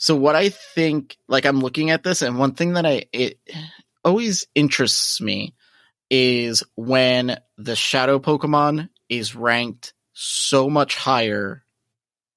so 0.00 0.16
what 0.16 0.34
I 0.34 0.48
think, 0.48 1.18
like 1.28 1.44
I'm 1.44 1.60
looking 1.60 1.90
at 1.90 2.02
this, 2.02 2.22
and 2.22 2.38
one 2.38 2.54
thing 2.54 2.72
that 2.72 2.86
I 2.86 3.04
it 3.12 3.38
always 4.02 4.46
interests 4.54 5.20
me 5.20 5.52
is 6.08 6.62
when 6.74 7.38
the 7.58 7.76
shadow 7.76 8.18
Pokemon 8.18 8.88
is 9.10 9.36
ranked 9.36 9.92
so 10.14 10.70
much 10.70 10.96
higher 10.96 11.62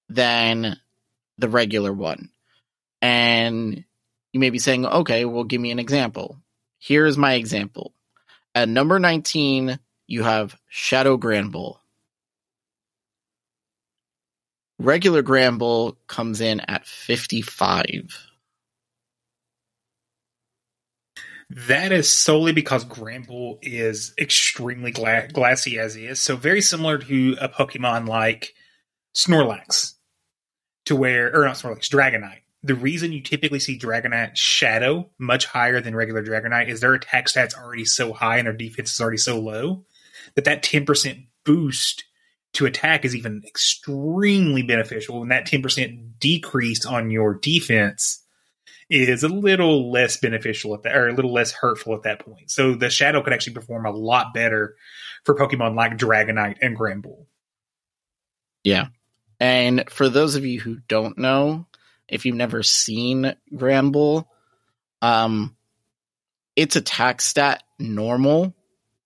than 0.10 0.76
the 1.38 1.48
regular 1.48 1.94
one. 1.94 2.32
And 3.02 3.86
you 4.34 4.40
may 4.42 4.50
be 4.50 4.60
saying, 4.60 4.86
okay, 4.86 5.24
well, 5.24 5.46
give 5.46 5.62
me 5.62 5.72
an 5.72 5.80
example. 5.80 6.42
Here's 6.80 7.18
my 7.18 7.36
example. 7.36 7.94
At 8.54 8.68
number 8.68 9.00
19, 9.00 9.80
you 10.08 10.24
have 10.24 10.58
Shadow 10.68 11.18
Granbull. 11.18 11.78
Regular 14.80 15.24
Granbull 15.24 15.96
comes 16.08 16.42
in 16.42 16.60
at 16.62 16.86
55. 16.86 18.30
That 21.50 21.92
is 21.92 22.12
solely 22.12 22.52
because 22.52 22.84
Granbull 22.84 23.60
is 23.62 24.14
extremely 24.18 24.92
gla- 24.92 25.28
glassy 25.32 25.78
as 25.78 25.96
is. 25.96 26.20
So 26.20 26.36
very 26.36 26.62
similar 26.62 26.98
to 26.98 27.38
a 27.40 27.48
Pokemon 27.48 28.08
like 28.08 28.56
Snorlax, 29.16 29.94
to 30.86 30.96
where 30.96 31.36
or 31.36 31.46
not 31.46 31.56
Snorlax, 31.56 31.90
Dragonite. 31.90 32.40
The 32.64 32.76
reason 32.76 33.12
you 33.12 33.22
typically 33.22 33.60
see 33.60 33.78
Dragonite 33.78 34.36
Shadow 34.38 35.10
much 35.20 35.46
higher 35.46 35.82
than 35.82 35.96
regular 35.96 36.24
Dragonite 36.24 36.70
is 36.70 36.80
their 36.80 36.94
attack 36.94 37.28
stats 37.28 37.56
already 37.56 37.86
so 37.86 38.14
high 38.14 38.38
and 38.38 38.48
their 38.48 38.54
defense 38.54 38.94
is 38.94 39.02
already 39.02 39.18
so 39.18 39.40
low 39.40 39.86
that 40.36 40.46
that 40.46 40.64
ten 40.64 40.86
percent 40.86 41.20
boost 41.46 42.06
to 42.54 42.66
attack 42.66 43.04
is 43.04 43.16
even 43.16 43.44
extremely 43.46 44.62
beneficial, 44.62 45.22
and 45.22 45.32
that 45.32 45.46
ten 45.46 45.62
percent 45.62 46.20
decrease 46.20 46.86
on 46.86 47.10
your 47.10 47.36
defense 47.36 48.24
is 48.90 49.24
a 49.24 49.28
little 49.28 49.92
less 49.92 50.18
beneficial 50.18 50.74
at 50.76 50.84
that, 50.84 50.96
or 50.96 51.08
a 51.08 51.14
little 51.14 51.34
less 51.34 51.52
hurtful 51.52 51.96
at 51.96 52.04
that 52.04 52.20
point. 52.20 52.52
So 52.52 52.76
the 52.76 52.90
shadow 52.90 53.24
could 53.24 53.34
actually 53.34 53.54
perform 53.54 53.86
a 53.86 53.92
lot 53.92 54.34
better 54.34 54.76
for 55.24 55.36
Pokemon 55.36 55.76
like 55.76 55.98
Dragonite 55.98 56.58
and 56.62 56.78
Granbull. 56.78 57.26
Yeah. 58.64 58.88
And 59.40 59.90
for 59.90 60.10
those 60.10 60.36
of 60.36 60.46
you 60.46 60.60
who 60.60 60.78
don't 60.88 61.18
know, 61.18 61.66
if 62.08 62.26
you've 62.26 62.36
never 62.36 62.62
seen 62.62 63.36
Granbull, 63.54 64.26
um, 65.02 65.56
its 66.56 66.76
attack 66.76 67.22
stat 67.22 67.64
normal 67.80 68.54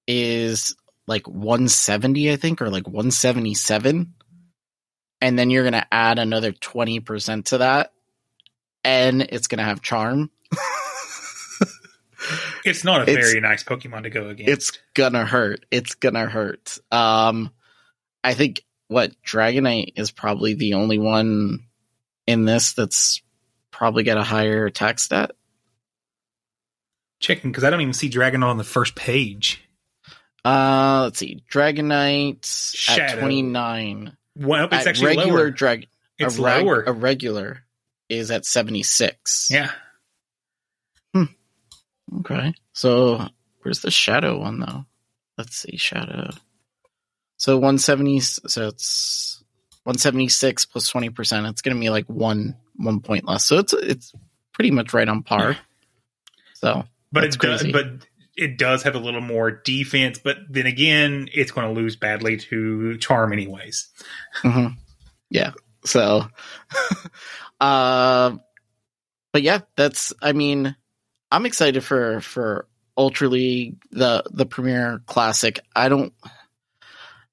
is 0.08 0.76
like 1.08 1.28
170, 1.28 2.32
I 2.32 2.36
think, 2.36 2.62
or 2.62 2.70
like 2.70 2.86
177. 2.88 4.14
And 5.22 5.40
then 5.40 5.50
you're 5.50 5.64
going 5.64 5.74
to 5.74 5.88
add 5.94 6.20
another 6.20 6.52
20% 6.52 7.46
to 7.46 7.58
that. 7.60 7.92
And 8.84 9.22
it's 9.22 9.48
going 9.48 9.58
to 9.60 9.64
have 9.66 9.82
charm. 9.82 10.30
It's 12.66 12.84
not 12.84 13.02
a 13.08 13.10
It's- 13.12 13.30
very 13.30 13.40
nice 13.40 13.64
Pokemon 13.64 14.04
to 14.04 14.10
go 14.10 14.28
against. 14.28 14.52
it's 14.52 14.80
gonna 14.94 15.26
hurt. 15.26 15.66
It's 15.72 15.96
gonna 15.96 16.26
hurt. 16.28 16.78
Um, 16.92 17.52
I 18.24 18.34
think 18.34 18.66
what 18.90 19.14
Dragonite 19.26 19.94
is 19.96 20.12
probably 20.12 20.54
the 20.56 20.74
only 20.74 20.98
one 20.98 21.60
in 22.26 22.44
this 22.44 22.74
that's 22.74 23.22
probably 23.72 24.04
got 24.04 24.18
a 24.18 24.24
higher 24.24 24.66
attack 24.66 25.00
stat. 25.00 25.32
checking 27.20 27.52
because 27.52 27.64
I 27.64 27.70
don't 27.70 27.82
even 27.82 27.94
see 27.94 28.10
Dragon 28.10 28.44
on 28.44 28.58
the 28.58 28.64
first 28.66 28.96
page. 28.96 29.64
Uh, 30.48 31.02
let's 31.04 31.20
see, 31.20 31.44
Dragonite 31.52 32.46
Shadow. 32.46 33.04
at 33.04 33.20
twenty 33.20 33.42
nine. 33.42 34.16
Well, 34.36 34.66
it's 34.66 34.74
At 34.74 34.88
actually 34.88 35.18
regular 35.18 35.38
lower. 35.40 35.50
drag, 35.52 35.88
It's 36.20 36.38
a, 36.38 36.42
reg- 36.42 36.64
lower. 36.66 36.84
a 36.84 36.92
regular 36.92 37.64
is 38.10 38.30
at 38.32 38.46
seventy 38.46 38.84
six. 38.84 39.50
yeah, 39.52 39.72
Okay. 42.20 42.54
So 42.74 43.28
where's 43.62 43.82
the 43.82 43.92
shadow 43.92 44.40
one 44.40 44.60
though? 44.60 44.86
Let's 45.38 45.58
see, 45.58 45.78
shadow. 45.78 46.30
So 47.38 47.56
170 47.58 48.20
so 48.22 48.68
it's 48.68 49.44
176 49.84 50.66
plus 50.66 50.92
20%. 50.92 51.50
It's 51.50 51.62
going 51.62 51.76
to 51.76 51.80
be 51.80 51.90
like 51.90 52.06
1 52.08 52.56
1 52.78 53.00
point 53.02 53.26
less. 53.28 53.46
So 53.46 53.58
it's 53.60 53.74
it's 53.74 54.14
pretty 54.54 54.72
much 54.72 54.94
right 54.94 55.08
on 55.08 55.24
par. 55.24 55.58
So, 56.56 56.86
but 57.12 57.26
it 57.26 57.38
does. 57.38 57.64
But 57.72 57.88
it 58.38 58.58
does 58.58 58.84
have 58.84 58.96
a 58.96 59.00
little 59.00 59.22
more 59.22 59.52
defense. 59.52 60.20
But 60.20 60.38
then 60.48 60.68
again, 60.68 61.28
it's 61.34 61.52
going 61.52 61.68
to 61.68 61.80
lose 61.80 61.96
badly 61.96 62.38
to 62.38 62.98
Charm 62.98 63.34
anyways. 63.34 63.90
mhm. 64.44 64.76
yeah. 65.30 65.52
So 65.84 66.28
uh 67.60 68.32
but 69.34 69.42
yeah, 69.42 69.60
that's 69.76 70.14
I 70.22 70.32
mean, 70.32 70.76
I'm 71.32 71.46
excited 71.46 71.84
for 71.84 72.22
for 72.22 72.68
Ultra 72.96 73.28
League, 73.28 73.78
the 73.92 74.24
the 74.32 74.46
Premier 74.46 75.02
Classic. 75.06 75.60
I 75.76 75.90
don't 75.90 76.14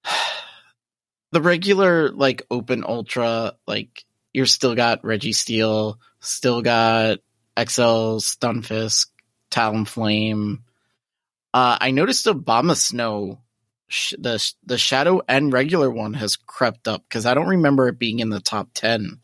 the 1.32 1.42
regular 1.42 2.10
like 2.10 2.42
open 2.50 2.84
ultra 2.86 3.54
like 3.66 4.04
you're 4.32 4.46
still 4.46 4.74
got 4.74 5.02
Registeel, 5.02 5.96
still 6.20 6.60
got 6.60 7.18
XL 7.56 8.18
Stunfisk, 8.18 9.06
Talonflame. 9.50 10.63
Uh, 11.54 11.78
I 11.80 11.92
noticed 11.92 12.26
Abomasnow, 12.26 13.38
sh- 13.88 14.14
the 14.18 14.44
the 14.66 14.76
shadow 14.76 15.22
and 15.28 15.52
regular 15.52 15.88
one 15.90 16.14
has 16.14 16.34
crept 16.36 16.88
up 16.88 17.04
because 17.08 17.24
I 17.26 17.34
don't 17.34 17.46
remember 17.48 17.86
it 17.88 17.98
being 17.98 18.18
in 18.18 18.28
the 18.28 18.40
top 18.40 18.70
ten. 18.74 19.20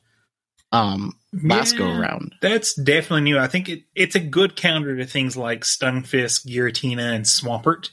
Um, 0.73 1.19
last 1.33 1.77
go 1.77 1.87
Yeah. 1.89 1.99
around. 1.99 2.37
That's 2.41 2.75
definitely 2.75 3.23
new. 3.23 3.39
I 3.39 3.49
think 3.49 3.69
it, 3.69 3.83
it's 3.97 4.15
a 4.15 4.21
good 4.21 4.55
counter 4.55 4.97
to 4.97 5.05
things 5.05 5.37
like 5.37 5.63
Stunfisk, 5.63 6.47
Giratina, 6.47 7.15
and 7.17 7.25
Swampert. 7.25 7.91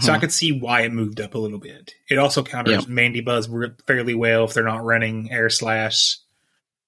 So 0.00 0.12
I 0.12 0.16
Mhm. 0.16 0.20
could 0.20 0.32
see 0.32 0.52
why 0.52 0.80
it 0.82 0.92
moved 0.92 1.20
up 1.20 1.34
a 1.34 1.38
little 1.38 1.60
bit. 1.60 1.94
It 2.10 2.18
also 2.18 2.42
counters 2.42 2.86
Mandibuzz 2.86 3.48
fairly 3.86 4.14
well 4.14 4.44
if 4.44 4.52
they're 4.54 4.64
not 4.64 4.84
running 4.84 5.30
Air 5.32 5.48
Slash. 5.48 6.18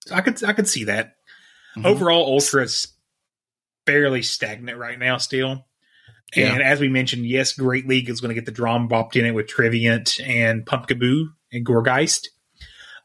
So 0.06 0.14
I 0.16 0.20
could 0.20 0.42
I 0.44 0.52
could 0.52 0.68
see 0.68 0.84
that. 0.84 1.14
Mhm. 1.76 1.86
Overall, 1.86 2.26
Ultra's 2.26 2.88
fairly 3.86 4.22
stagnant 4.22 4.76
right 4.76 4.98
now 4.98 5.16
still. 5.18 5.66
Yeah. 6.34 6.52
And 6.54 6.62
as 6.62 6.80
we 6.80 6.88
mentioned, 6.88 7.26
yes, 7.26 7.52
Great 7.52 7.88
League 7.88 8.08
is 8.08 8.20
going 8.20 8.28
to 8.28 8.34
get 8.34 8.46
the 8.46 8.52
drum 8.52 8.88
bopped 8.88 9.16
in 9.16 9.24
it 9.24 9.32
with 9.32 9.48
Trevenant 9.48 10.20
and 10.20 10.64
Pumpkaboo 10.64 11.24
and 11.52 11.66
Gourgeist. 11.66 12.28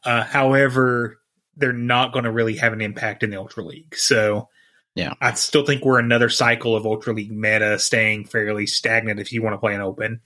Uh, 0.04 0.24
however, 0.24 1.20
they're 1.58 1.74
not 1.74 2.14
going 2.14 2.26
to 2.26 2.32
really 2.32 2.58
have 2.58 2.74
an 2.74 2.82
impact 2.82 3.24
in 3.24 3.32
the 3.32 3.38
Ultra 3.38 3.64
League. 3.64 3.96
So, 3.96 4.50
Yeah. 4.94 5.14
I 5.20 5.34
still 5.34 5.66
think 5.66 5.84
we're 5.84 6.00
another 6.00 6.30
cycle 6.30 6.76
of 6.76 6.86
Ultra 6.86 7.14
League 7.14 7.32
meta 7.32 7.80
staying 7.80 8.26
fairly 8.26 8.68
stagnant 8.68 9.20
if 9.20 9.32
you 9.32 9.42
want 9.42 9.54
to 9.54 9.60
play 9.60 9.74
an 9.74 9.82
open. 9.82 10.22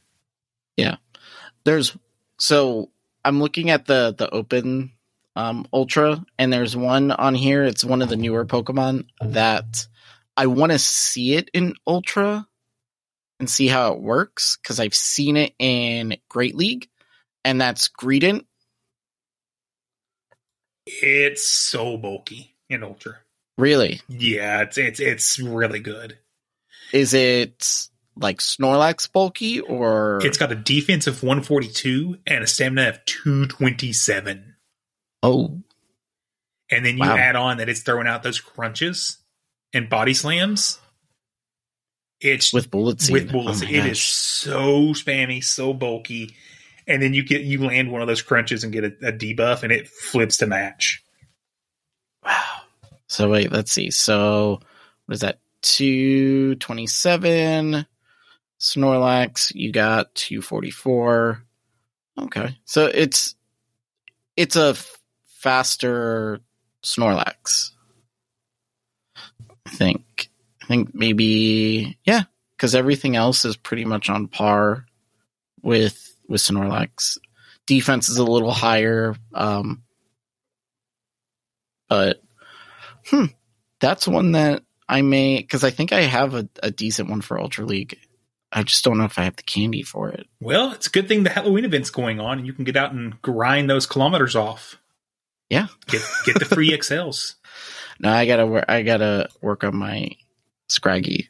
Yeah, 0.76 0.96
there's 1.66 1.96
so 2.38 2.90
I'm 3.24 3.42
looking 3.42 3.70
at 3.70 3.86
the 3.86 4.16
the 4.18 4.30
open 4.30 4.92
um 5.36 5.68
ultra 5.72 6.24
and 6.38 6.52
there's 6.52 6.76
one 6.76 7.12
on 7.12 7.36
here 7.36 7.64
it's 7.64 7.86
one 7.86 8.02
of 8.02 8.10
the 8.10 8.16
newer 8.16 8.46
pokemon 8.46 9.06
that 9.22 9.86
I 10.36 10.48
want 10.48 10.72
to 10.72 10.80
see 10.80 11.36
it 11.36 11.50
in 11.54 11.76
ultra 11.86 12.48
and 13.40 13.50
see 13.50 13.68
how 13.68 13.94
it 13.94 14.00
works 14.02 14.56
cuz 14.58 14.80
I've 14.80 14.94
seen 14.96 15.38
it 15.38 15.54
in 15.60 16.18
Great 16.30 16.56
League 16.56 16.90
and 17.46 17.60
that's 17.62 17.88
Greedent 17.90 18.46
It's 20.86 21.48
so 21.48 21.98
bulky 21.98 22.56
in 22.70 22.84
Ultra. 22.84 23.18
really 23.58 24.02
Yeah, 24.08 24.62
it's 24.62 24.78
it's 24.78 25.00
it's 25.00 25.40
really 25.40 25.80
good. 25.80 26.18
is 26.92 27.14
it 27.14 27.88
like 28.16 28.40
Snorlax 28.40 29.12
bulky 29.12 29.60
or 29.60 30.20
It's 30.24 30.38
got 30.38 30.52
a 30.52 30.56
defense 30.56 31.08
of 31.08 31.22
142 31.24 32.20
and 32.28 32.44
a 32.44 32.48
stamina 32.48 32.90
of 32.90 33.06
227. 33.06 34.56
oh 35.24 35.62
And 36.72 36.86
then 36.86 36.98
you 36.98 37.04
Wow. 37.04 37.16
add 37.18 37.36
on 37.36 37.58
that 37.58 37.70
it's 37.70 37.82
throwing 37.82 38.08
out 38.08 38.24
those 38.24 38.40
crunches 38.40 39.18
and 39.74 39.90
body 39.90 40.14
slams. 40.14 40.80
It's 42.22 42.54
with 42.54 42.70
bullets. 42.70 43.10
with 43.10 43.32
bullets. 43.32 43.62
oh 43.62 43.66
it 43.66 43.72
is 43.72 43.86
gosh. 43.86 44.02
so 44.02 44.52
spammy, 44.94 45.44
so 45.44 45.74
bulky. 45.74 46.36
And 46.88 47.02
then 47.02 47.14
you 47.14 47.24
get 47.24 47.42
you 47.42 47.66
land 47.66 47.92
one 47.92 48.02
of 48.02 48.08
those 48.08 48.22
crunches 48.22 48.64
and 48.64 48.74
get 48.74 48.84
a, 48.84 49.08
a 49.08 49.14
debuff, 49.14 49.64
and 49.64 49.72
it 49.72 49.88
flips 49.88 50.38
to 50.38 50.48
match. 50.48 51.04
Wow. 52.26 52.44
So 53.08 53.30
wait, 53.30 53.52
let's 53.52 53.72
see. 53.72 53.92
So 53.92 54.60
what 55.06 55.14
is 55.14 55.22
that? 55.22 55.40
Two 55.62 56.56
twenty 56.56 56.88
seven. 56.88 57.86
Snorlax, 58.60 59.54
you 59.56 59.72
got 59.72 60.14
two 60.16 60.42
forty 60.42 60.72
four. 60.72 61.44
Okay, 62.20 62.58
so 62.66 62.86
it's 62.88 63.36
it's 64.36 64.56
a 64.56 64.70
f- 64.70 64.98
faster 65.28 66.40
Snorlax. 66.84 67.72
I 69.66 69.70
think. 69.70 70.30
I 70.70 70.74
think 70.74 70.94
maybe 70.94 71.98
yeah, 72.06 72.24
because 72.56 72.76
everything 72.76 73.16
else 73.16 73.44
is 73.44 73.58
pretty 73.58 73.86
much 73.86 74.08
on 74.08 74.28
par 74.28 74.86
with 75.64 76.16
with 76.28 76.42
Snorlax. 76.42 77.18
Defense 77.66 78.08
is 78.08 78.18
a 78.18 78.24
little 78.24 78.52
higher, 78.52 79.16
um, 79.34 79.82
but 81.88 82.22
hmm, 83.08 83.26
that's 83.80 84.08
one 84.08 84.34
that 84.34 84.62
I 84.88 85.02
may 85.02 85.38
because 85.38 85.64
I 85.64 85.72
think 85.72 85.92
I 85.92 86.02
have 86.02 86.36
a, 86.36 86.48
a 86.62 86.70
decent 86.70 87.10
one 87.10 87.22
for 87.22 87.40
Ultra 87.40 87.66
League. 87.66 87.98
I 88.52 88.62
just 88.62 88.84
don't 88.84 89.00
know 89.00 89.06
if 89.06 89.18
I 89.18 89.24
have 89.24 89.38
the 89.38 89.44
candy 89.44 89.82
for 89.82 90.10
it. 90.10 90.28
Well, 90.40 90.74
it's 90.74 90.86
a 90.86 90.92
good 90.92 91.08
thing 91.08 91.24
the 91.24 91.32
Halloween 91.32 91.66
event's 91.66 91.90
going 91.90 92.20
on, 92.20 92.38
and 92.38 92.46
you 92.46 92.54
can 92.54 92.64
get 92.64 92.78
out 92.78 92.92
and 92.92 93.20
grind 93.24 93.72
those 93.72 93.88
kilometers 93.88 94.36
off. 94.36 94.78
Yeah. 95.50 95.66
Get 95.88 96.02
get 96.28 96.38
the 96.38 96.46
free 96.46 96.70
XLs. 96.78 97.36
No, 98.00 98.12
I 98.12 98.28
gotta 98.28 98.46
work. 98.46 98.66
I 98.68 98.84
gotta 98.84 99.30
work 99.42 99.64
on 99.64 99.76
my 99.76 100.12
Scraggy. 100.70 101.30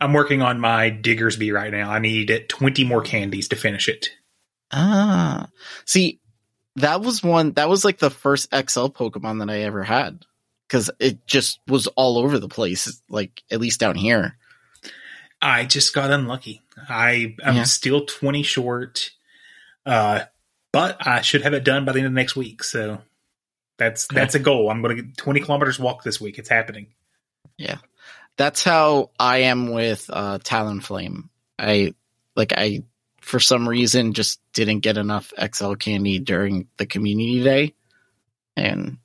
I'm 0.00 0.12
working 0.14 0.40
on 0.42 0.60
my 0.60 0.90
Diggersby 0.90 1.52
right 1.52 1.70
now. 1.70 1.90
I 1.90 1.98
need 1.98 2.46
20 2.48 2.84
more 2.84 3.02
candies 3.02 3.48
to 3.48 3.56
finish 3.56 3.88
it. 3.88 4.08
Ah, 4.72 5.48
see, 5.84 6.20
that 6.76 7.00
was 7.02 7.22
one. 7.22 7.52
That 7.52 7.68
was 7.68 7.84
like 7.84 7.98
the 7.98 8.10
first 8.10 8.48
XL 8.52 8.86
Pokemon 8.88 9.38
that 9.40 9.50
I 9.52 9.60
ever 9.60 9.82
had 9.84 10.24
because 10.66 10.90
it 10.98 11.26
just 11.26 11.60
was 11.66 11.86
all 11.88 12.18
over 12.18 12.38
the 12.38 12.48
place. 12.48 13.00
Like 13.08 13.42
at 13.50 13.60
least 13.60 13.80
down 13.80 13.94
here. 13.94 14.36
I 15.40 15.64
just 15.64 15.94
got 15.94 16.10
unlucky. 16.10 16.62
I 16.88 17.36
am 17.42 17.56
Yeah. 17.56 17.62
still 17.64 18.04
20 18.06 18.42
short, 18.42 19.10
uh, 19.86 20.24
but 20.72 20.96
I 21.06 21.20
should 21.20 21.42
have 21.42 21.54
it 21.54 21.64
done 21.64 21.84
by 21.84 21.92
the 21.92 21.98
end 22.00 22.06
of 22.08 22.12
next 22.12 22.36
week. 22.36 22.64
So 22.64 23.02
that's 23.78 24.06
that's 24.08 24.34
a 24.34 24.38
goal. 24.40 24.70
I'm 24.70 24.82
going 24.82 24.96
to 24.96 25.02
get 25.02 25.16
20 25.16 25.40
kilometers 25.40 25.78
walk 25.78 26.02
this 26.04 26.20
week. 26.20 26.38
It's 26.38 26.48
happening. 26.48 26.88
That's 28.38 28.62
how 28.62 29.10
I 29.18 29.38
am 29.38 29.72
with 29.72 30.08
uh, 30.12 30.38
Talonflame. 30.38 31.28
I 31.58 31.94
like 32.36 32.52
I 32.56 32.84
for 33.20 33.40
some 33.40 33.68
reason 33.68 34.14
just 34.14 34.40
didn't 34.54 34.80
get 34.80 34.96
enough 34.96 35.32
XL 35.36 35.74
candy 35.74 36.20
during 36.20 36.68
the 36.76 36.86
community 36.86 37.42
day, 37.42 37.74
and 38.56 38.98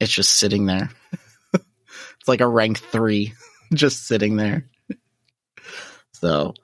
it's 0.00 0.12
just 0.12 0.34
sitting 0.34 0.66
there. 0.66 0.90
it's 1.54 2.28
like 2.28 2.40
a 2.40 2.48
rank 2.48 2.80
three, 2.80 3.34
just 3.72 4.08
sitting 4.08 4.34
there. 4.36 4.68
so 6.12 6.54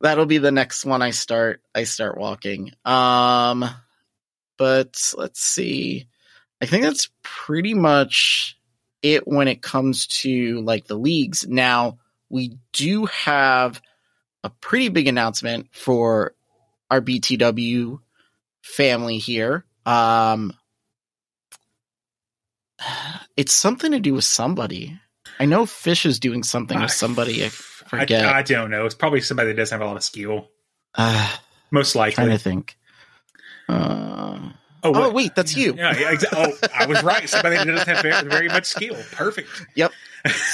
that'll 0.00 0.26
be 0.26 0.38
the 0.38 0.50
next 0.50 0.84
one 0.84 1.00
I 1.00 1.10
start. 1.10 1.62
I 1.72 1.84
start 1.84 2.18
walking. 2.18 2.72
Um, 2.84 3.64
but 4.58 5.12
let's 5.16 5.40
see. 5.40 6.08
I 6.60 6.66
think 6.66 6.82
that's 6.82 7.08
pretty 7.22 7.74
much 7.74 8.58
it 9.02 9.26
when 9.26 9.48
it 9.48 9.62
comes 9.62 10.06
to 10.06 10.60
like 10.62 10.86
the 10.86 10.96
leagues. 10.96 11.46
Now, 11.46 11.98
we 12.30 12.58
do 12.72 13.06
have 13.06 13.80
a 14.44 14.50
pretty 14.50 14.88
big 14.88 15.08
announcement 15.08 15.68
for 15.72 16.34
our 16.90 17.00
BTW 17.00 18.00
family 18.62 19.18
here. 19.18 19.64
Um 19.84 20.52
it's 23.36 23.52
something 23.52 23.92
to 23.92 24.00
do 24.00 24.14
with 24.14 24.24
somebody. 24.24 24.98
I 25.38 25.46
know 25.46 25.66
Fish 25.66 26.06
is 26.06 26.20
doing 26.20 26.42
something 26.42 26.80
with 26.80 26.92
somebody. 26.92 27.44
I 27.44 27.48
forget. 27.48 28.26
I, 28.26 28.38
I 28.38 28.42
don't 28.42 28.70
know. 28.70 28.86
It's 28.86 28.94
probably 28.94 29.20
somebody 29.20 29.48
that 29.48 29.56
doesn't 29.56 29.74
have 29.76 29.84
a 29.84 29.88
lot 29.88 29.96
of 29.96 30.04
skill. 30.04 30.48
uh, 30.94 31.36
Most 31.70 31.94
likely. 31.96 32.16
trying 32.16 32.28
to 32.28 32.38
think. 32.38 32.76
Uh, 33.66 34.50
oh, 34.82 34.92
oh, 34.94 35.10
wait, 35.12 35.34
that's 35.34 35.56
you. 35.56 35.74
Yeah, 35.76 35.96
yeah 35.98 36.12
exa- 36.12 36.26
oh, 36.32 36.68
I 36.74 36.86
was 36.86 37.02
right. 37.02 37.28
Somebody 37.28 37.56
that 37.56 37.66
doesn't 37.66 37.88
have 37.88 38.02
very, 38.02 38.28
very 38.28 38.48
much 38.48 38.66
skill. 38.66 38.96
Perfect. 39.12 39.48
Yep. 39.74 39.92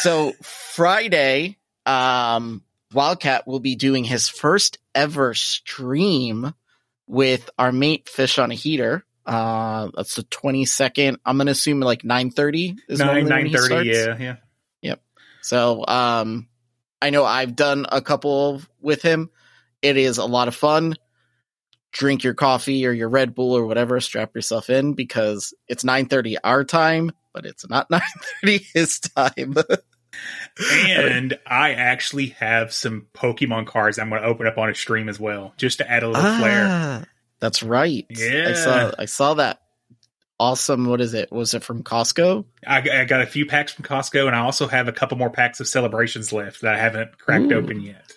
So 0.01 0.33
Friday, 0.41 1.59
um, 1.85 2.63
Wildcat 2.95 3.47
will 3.47 3.61
be 3.61 3.77
doing 3.77 4.03
his 4.03 4.27
first 4.31 4.79
ever 4.95 5.35
stream 5.35 6.55
with 7.07 7.51
our 7.59 7.71
mate 7.71 8.09
Fish 8.09 8.39
on 8.39 8.51
a 8.51 8.55
Heater. 8.55 9.05
Uh, 9.27 9.91
that's 9.95 10.15
the 10.15 10.23
twenty 10.23 10.65
second. 10.65 11.19
I'm 11.27 11.37
gonna 11.37 11.51
assume 11.51 11.81
like 11.81 12.03
nine 12.03 12.31
thirty 12.31 12.77
is 12.89 12.99
Nine 12.99 13.27
he 13.45 13.53
thirty. 13.53 13.91
Yeah, 13.91 14.17
yeah. 14.19 14.37
So, 15.49 15.83
um, 15.87 16.47
I 17.01 17.09
know 17.09 17.25
I've 17.25 17.57
done 17.57 17.87
a 17.91 18.03
couple 18.03 18.61
with 18.83 19.01
him. 19.01 19.31
It 19.81 19.97
is 19.97 20.19
a 20.19 20.27
lot 20.27 20.49
of 20.49 20.55
fun. 20.55 20.95
Drink 21.93 22.23
your 22.23 22.35
coffee 22.35 22.86
or 22.86 22.93
your 22.93 23.09
Red 23.09 23.35
Bull 23.35 23.56
or 23.56 23.66
whatever. 23.66 23.98
Strap 24.01 24.35
yourself 24.35 24.69
in 24.70 24.93
because 24.94 25.55
it's 25.69 25.85
nine 25.85 26.06
thirty 26.06 26.36
our 26.44 26.62
time, 26.65 27.12
but 27.32 27.47
it's 27.47 27.69
not 27.69 27.90
nine 27.90 28.02
thirty 28.43 28.59
his 28.74 29.01
time. 29.01 29.55
And 30.73 31.39
I 31.47 31.73
actually 31.74 32.28
have 32.40 32.73
some 32.73 33.06
Pokemon 33.15 33.66
cards 33.66 33.98
I'm 33.98 34.10
going 34.10 34.20
to 34.23 34.28
open 34.28 34.47
up 34.47 34.59
on 34.59 34.69
a 34.69 34.74
stream 34.74 35.09
as 35.09 35.19
well, 35.20 35.55
just 35.56 35.78
to 35.78 35.90
add 35.90 36.02
a 36.02 36.09
little 36.09 36.36
flair. 36.36 36.66
Ah, 36.69 37.05
That's 37.40 37.62
right. 37.62 38.05
I 38.10 38.15
Yeah. 38.20 38.55
saw 38.55 38.93
I 38.98 39.05
saw 39.05 39.35
that. 39.35 39.60
Awesome. 40.40 40.85
What 40.86 41.01
is 41.01 41.15
it? 41.15 41.32
Was 41.32 41.55
it 41.55 41.65
from 41.65 41.82
Costco? 41.82 42.44
I, 42.66 42.78
I 43.01 43.05
got 43.06 43.23
a 43.23 43.27
few 43.27 43.44
packs 43.44 43.73
from 43.73 43.85
Costco, 43.85 44.27
and 44.28 44.36
I 44.36 44.40
also 44.40 44.69
have 44.69 44.86
a 44.86 44.93
couple 44.93 45.19
more 45.19 45.31
packs 45.31 45.59
of 45.59 45.66
celebrations 45.66 46.32
left 46.32 46.60
that 46.62 46.74
I 46.74 46.78
haven't 46.78 47.19
cracked 47.19 47.51
Ooh. 47.51 47.56
open 47.56 47.81
yet. 47.81 48.12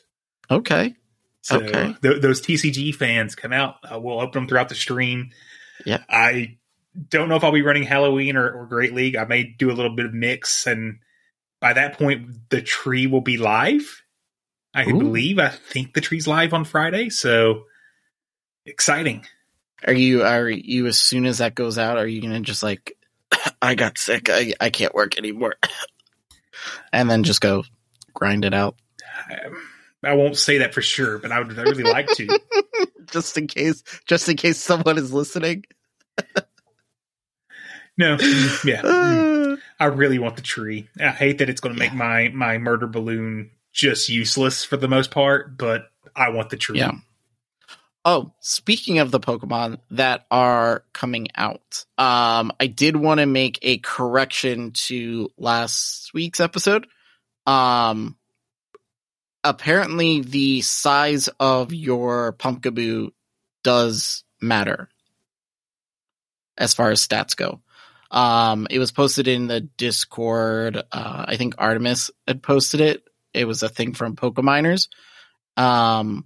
Okay. 0.52 0.96
So 1.42 1.58
Okay. 1.62 1.96
th- 2.02 2.22
those 2.22 2.42
TCG 2.42 2.94
fans 2.94 3.36
come 3.36 3.52
out. 3.54 3.78
Uh, 3.84 4.00
we'll 4.00 4.20
open 4.20 4.42
them 4.42 4.48
throughout 4.48 4.70
the 4.70 4.76
stream. 4.76 5.32
Yeah. 5.86 6.04
I 6.10 6.58
don't 7.10 7.30
know 7.30 7.36
if 7.36 7.44
I'll 7.44 7.52
be 7.52 7.62
running 7.64 7.84
Halloween 7.84 8.36
or, 8.36 8.52
or 8.52 8.66
Great 8.68 8.94
League. 8.94 9.16
I 9.16 9.26
may 9.26 9.44
do 9.44 9.72
a 9.72 9.74
little 9.74 9.96
bit 9.96 10.06
of 10.06 10.14
mix, 10.14 10.68
and 10.68 11.00
by 11.60 11.74
that 11.74 11.98
point, 11.98 12.50
the 12.50 12.62
tree 12.62 13.08
will 13.08 13.22
be 13.22 13.38
live. 13.38 14.04
I 14.74 14.84
Ooh. 14.86 15.00
believe. 15.00 15.40
I 15.40 15.50
think 15.50 15.94
the 15.94 16.02
tree's 16.02 16.28
live 16.28 16.54
on 16.54 16.64
Friday. 16.66 17.10
So 17.10 17.64
exciting. 18.66 19.26
Are 19.86 19.94
you 19.94 20.24
are 20.24 20.48
you 20.48 20.86
as 20.88 21.00
soon 21.00 21.26
as 21.26 21.40
that 21.40 21.56
goes 21.56 21.78
out, 21.78 21.98
are 21.98 22.08
you 22.08 22.22
gonna 22.22 22.42
just 22.42 22.62
like 22.62 22.96
I 23.62 23.76
got 23.76 23.98
sick, 23.98 24.30
I 24.30 24.54
I 24.62 24.70
can't 24.70 24.94
work 24.94 25.18
anymore. 25.18 25.56
and 26.94 27.10
then 27.10 27.24
just 27.24 27.42
go 27.42 27.64
grind 28.14 28.46
it 28.46 28.54
out. 28.54 28.76
Um, 29.30 29.62
I 30.04 30.14
won't 30.14 30.38
say 30.38 30.60
that 30.60 30.74
for 30.74 30.82
sure, 30.82 31.20
but 31.20 31.32
I 31.32 31.40
would 31.40 31.58
I 31.58 31.64
really 31.64 31.84
like 31.84 32.08
to. 32.08 32.40
just 33.12 33.38
in 33.38 33.48
case, 33.48 33.84
just 34.06 34.28
in 34.30 34.38
case 34.38 34.58
someone 34.58 34.98
is 34.98 35.14
listening. 35.14 35.66
No, 37.98 38.18
mm, 38.18 38.64
yeah, 38.64 38.82
mm. 38.84 39.60
I 39.80 39.86
really 39.86 40.18
want 40.18 40.36
the 40.36 40.42
tree. 40.42 40.90
I 41.00 41.10
hate 41.10 41.38
that 41.40 41.50
it's 41.50 41.62
going 41.62 41.76
to 41.76 41.80
make 41.80 41.94
my 41.94 42.30
my 42.30 42.58
murder 42.58 42.88
balloon 42.88 43.52
just 43.72 44.10
useless 44.10 44.64
for 44.64 44.78
the 44.78 44.88
most 44.88 45.12
part, 45.12 45.58
but 45.58 45.92
I 46.16 46.30
want 46.30 46.50
the 46.50 46.58
tree. 46.58 46.80
Yeah. 46.80 46.94
Oh, 48.04 48.34
speaking 48.40 48.98
of 48.98 49.12
the 49.12 49.20
Pokemon 49.20 49.78
that 49.92 50.26
are 50.32 50.84
coming 50.92 51.28
out, 51.36 51.86
um, 52.00 52.52
I 52.60 52.66
did 52.66 52.96
want 52.96 53.20
to 53.20 53.28
make 53.28 53.60
a 53.62 53.78
correction 53.78 54.72
to 54.72 55.30
last 55.38 56.12
week's 56.12 56.40
episode. 56.40 56.88
Um, 57.46 58.18
apparently, 59.44 60.22
the 60.22 60.62
size 60.62 61.30
of 61.40 61.74
your 61.74 62.34
Pumpkaboo 62.34 63.12
does 63.64 64.24
matter 64.42 64.90
as 66.58 66.74
far 66.74 66.92
as 66.92 67.06
stats 67.06 67.36
go. 67.36 67.62
Um, 68.12 68.68
it 68.70 68.80
was 68.80 68.92
posted 68.92 69.28
in 69.28 69.48
the 69.48 69.62
Discord. 69.62 70.78
Uh, 70.78 71.26
I 71.28 71.38
think 71.38 71.56
Artemis 71.58 72.12
had 72.28 72.44
posted 72.44 72.82
it. 72.82 73.04
It 73.34 73.46
was 73.46 73.64
a 73.64 73.70
thing 73.70 73.94
from 73.94 74.16
Pokeminers. 74.16 74.90
Um, 75.58 76.26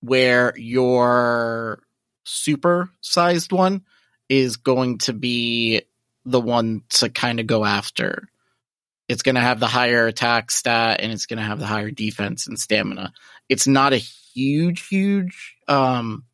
where 0.00 0.52
your 0.56 1.82
super 2.24 2.90
sized 3.00 3.52
one 3.52 3.82
is 4.28 4.56
going 4.56 4.98
to 4.98 5.12
be 5.12 5.82
the 6.24 6.40
one 6.40 6.82
to 6.90 7.08
kind 7.08 7.40
of 7.40 7.46
go 7.46 7.64
after. 7.64 8.28
It's 9.08 9.22
going 9.22 9.36
to 9.36 9.40
have 9.40 9.58
the 9.58 9.66
higher 9.66 10.06
attack 10.06 10.50
stat 10.50 11.00
and 11.00 11.10
it's 11.10 11.26
going 11.26 11.38
to 11.38 11.44
have 11.44 11.58
the 11.58 11.66
higher 11.66 11.90
defense 11.90 12.46
and 12.46 12.58
stamina. 12.58 13.12
It's 13.48 13.66
not 13.66 13.92
a 13.94 13.96
huge, 13.96 14.86
huge 14.86 15.56
um, 15.66 16.24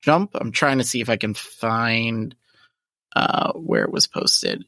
jump. 0.00 0.30
I'm 0.34 0.52
trying 0.52 0.78
to 0.78 0.84
see 0.84 1.00
if 1.00 1.10
I 1.10 1.16
can 1.16 1.34
find 1.34 2.34
uh, 3.14 3.52
where 3.52 3.84
it 3.84 3.92
was 3.92 4.06
posted. 4.06 4.64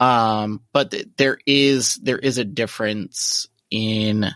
Um, 0.00 0.62
but 0.72 0.90
th- 0.90 1.08
there 1.16 1.38
is 1.46 1.94
there 1.96 2.18
is 2.18 2.38
a 2.38 2.44
difference 2.44 3.46
in 3.70 4.26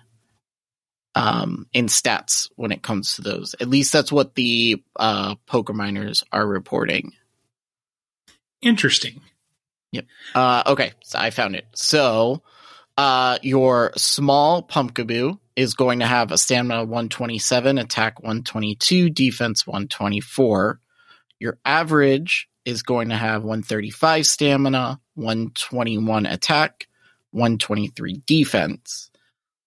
um, 1.16 1.66
in 1.73 1.86
stats 1.86 2.51
when 2.57 2.73
it 2.73 2.82
comes 2.82 3.16
to 3.16 3.23
those. 3.23 3.55
At 3.59 3.69
least 3.69 3.93
that's 3.93 4.12
what 4.12 4.35
the 4.35 4.82
uh, 4.94 5.36
Pokeminers 5.48 6.23
are 6.31 6.47
reporting. 6.47 7.12
Interesting. 8.61 9.23
Yep. 9.93 10.07
Uh, 10.35 10.62
okay, 10.66 10.93
so 11.03 11.19
I 11.19 11.31
found 11.31 11.57
it. 11.57 11.66
So 11.74 12.43
uh, 12.97 13.39
your 13.43 13.93
small 13.97 14.62
Pumpkaboo 14.62 15.39
is 15.55 15.74
going 15.74 16.01
to 16.01 16.06
have 16.06 16.32
a 16.32 16.39
stamina 16.39 16.85
127, 16.85 17.78
attack 17.78 18.20
122, 18.20 19.10
defense 19.10 19.66
124. 19.66 20.81
Your 21.39 21.59
average 21.64 22.48
is 22.64 22.82
going 22.82 23.10
to 23.10 23.16
have 23.16 23.43
135 23.43 24.27
stamina, 24.27 25.01
121 25.14 26.27
attack, 26.27 26.86
123 27.31 28.23
defense 28.27 29.10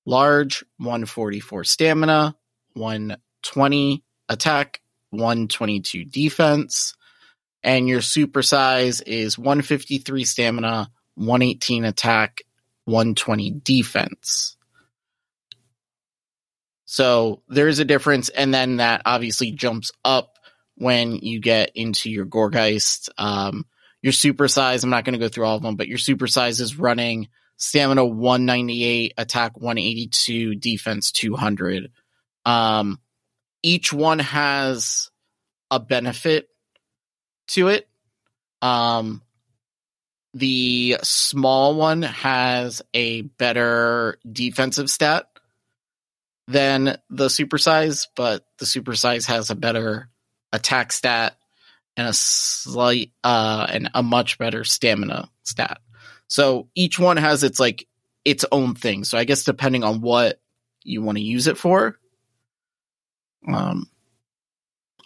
large, 0.09 0.65
144 0.77 1.63
stamina, 1.63 2.35
120 2.73 4.03
attack, 4.27 4.81
122 5.11 6.05
defense. 6.05 6.95
And 7.61 7.87
your 7.87 8.01
super 8.01 8.41
size 8.41 9.01
is 9.01 9.37
153 9.37 10.25
stamina, 10.25 10.89
118 11.15 11.85
attack, 11.85 12.41
120 12.89 13.51
defense. 13.63 14.57
So 16.85 17.43
there 17.47 17.67
is 17.67 17.79
a 17.79 17.85
difference, 17.85 18.29
and 18.29 18.53
then 18.53 18.77
that 18.77 19.03
obviously 19.05 19.51
jumps 19.51 19.91
up 20.03 20.37
when 20.75 21.13
you 21.13 21.39
get 21.39 21.71
into 21.75 22.09
your 22.09 22.25
Gourgeist. 22.25 23.09
Um, 23.17 23.65
your 24.01 24.13
super 24.13 24.47
size, 24.47 24.83
I'm 24.83 24.89
not 24.89 25.05
going 25.05 25.13
to 25.13 25.19
go 25.19 25.29
through 25.29 25.45
all 25.45 25.57
of 25.57 25.61
them, 25.61 25.75
but 25.75 25.87
your 25.87 25.97
super 25.97 26.27
size 26.27 26.59
is 26.61 26.79
running 26.79 27.27
stamina 27.57 28.05
198, 28.05 29.13
attack 29.17 29.57
182, 29.59 30.55
defense 30.55 31.11
200. 31.11 31.91
Um, 32.45 32.99
each 33.61 33.93
one 33.93 34.19
has 34.19 35.11
a 35.69 35.79
benefit 35.79 36.49
to 37.49 37.67
it. 37.67 37.87
Um, 38.61 39.21
the 40.33 40.97
small 41.03 41.75
one 41.75 42.03
has 42.03 42.81
a 42.93 43.21
better 43.21 44.19
defensive 44.31 44.89
stat 44.89 45.27
than 46.47 46.97
the 47.09 47.27
supersize, 47.27 48.07
but 48.15 48.45
the 48.57 48.65
supersize 48.65 49.25
has 49.27 49.49
a 49.49 49.55
better 49.55 50.09
attack 50.51 50.91
stat 50.91 51.37
and 51.95 52.07
a 52.07 52.13
slight 52.13 53.11
uh 53.23 53.67
and 53.69 53.89
a 53.93 54.01
much 54.01 54.37
better 54.37 54.63
stamina 54.63 55.29
stat. 55.43 55.79
So 56.27 56.67
each 56.75 56.99
one 56.99 57.17
has 57.17 57.43
its 57.43 57.59
like 57.59 57.87
its 58.25 58.45
own 58.51 58.75
thing. 58.75 59.03
So 59.03 59.17
I 59.17 59.25
guess 59.25 59.43
depending 59.43 59.83
on 59.83 60.01
what 60.01 60.39
you 60.83 61.01
want 61.01 61.17
to 61.17 61.23
use 61.23 61.47
it 61.47 61.57
for. 61.57 61.99
Um 63.47 63.87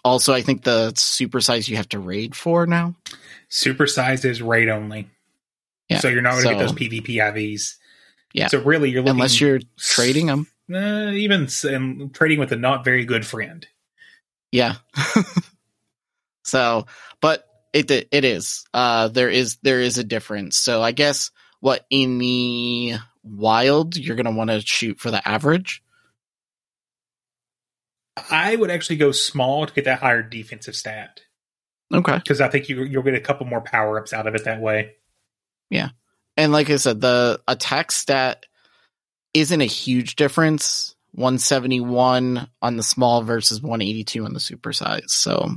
also 0.02 0.32
I 0.32 0.42
think 0.42 0.62
the 0.62 0.92
supersize 0.94 1.68
you 1.68 1.76
have 1.76 1.88
to 1.90 1.98
raid 1.98 2.34
for 2.34 2.66
now. 2.66 2.94
Supersize 3.50 4.24
is 4.24 4.40
raid 4.40 4.68
only. 4.68 5.10
Yeah. 5.88 5.98
So 5.98 6.08
you're 6.08 6.22
not 6.22 6.32
going 6.32 6.44
to 6.44 6.48
so, 6.48 6.54
get 6.54 6.58
those 6.58 6.72
PvP 6.72 7.16
IVs. 7.16 7.76
Yeah. 8.32 8.48
So 8.48 8.60
really 8.62 8.90
you're 8.90 9.02
looking 9.02 9.16
unless 9.16 9.40
you're 9.40 9.60
trading 9.78 10.26
them. 10.26 10.46
Uh, 10.72 11.10
even 11.12 11.48
um, 11.74 12.10
trading 12.12 12.38
with 12.38 12.52
a 12.52 12.56
not 12.56 12.84
very 12.84 13.04
good 13.04 13.26
friend. 13.26 13.66
Yeah. 14.50 14.76
so, 16.44 16.86
but 17.20 17.44
it 17.72 17.90
it 17.90 18.24
is. 18.24 18.64
Uh, 18.72 19.08
there 19.08 19.28
is 19.28 19.58
there 19.62 19.80
is 19.80 19.98
a 19.98 20.04
difference. 20.04 20.56
So 20.56 20.82
I 20.82 20.92
guess 20.92 21.30
what 21.60 21.84
in 21.90 22.18
the 22.18 22.94
wild 23.22 23.96
you're 23.96 24.16
gonna 24.16 24.32
want 24.32 24.50
to 24.50 24.60
shoot 24.60 25.00
for 25.00 25.10
the 25.10 25.26
average. 25.26 25.82
I 28.30 28.54
would 28.54 28.70
actually 28.70 28.96
go 28.96 29.10
small 29.10 29.66
to 29.66 29.74
get 29.74 29.86
that 29.86 29.98
higher 29.98 30.22
defensive 30.22 30.76
stat. 30.76 31.20
Okay, 31.92 32.16
because 32.16 32.40
I 32.40 32.48
think 32.48 32.68
you 32.68 32.84
you'll 32.84 33.02
get 33.02 33.14
a 33.14 33.20
couple 33.20 33.46
more 33.46 33.60
power 33.60 33.98
ups 33.98 34.12
out 34.12 34.26
of 34.26 34.34
it 34.34 34.44
that 34.44 34.60
way. 34.60 34.92
Yeah, 35.70 35.90
and 36.36 36.52
like 36.52 36.70
I 36.70 36.76
said, 36.76 37.00
the 37.00 37.40
attack 37.46 37.92
stat 37.92 38.46
isn't 39.32 39.60
a 39.60 39.66
huge 39.66 40.16
difference. 40.16 40.94
171 41.12 42.48
on 42.60 42.76
the 42.76 42.82
small 42.82 43.22
versus 43.22 43.62
182 43.62 44.24
on 44.24 44.32
the 44.32 44.40
super 44.40 44.72
size. 44.72 45.12
So 45.12 45.48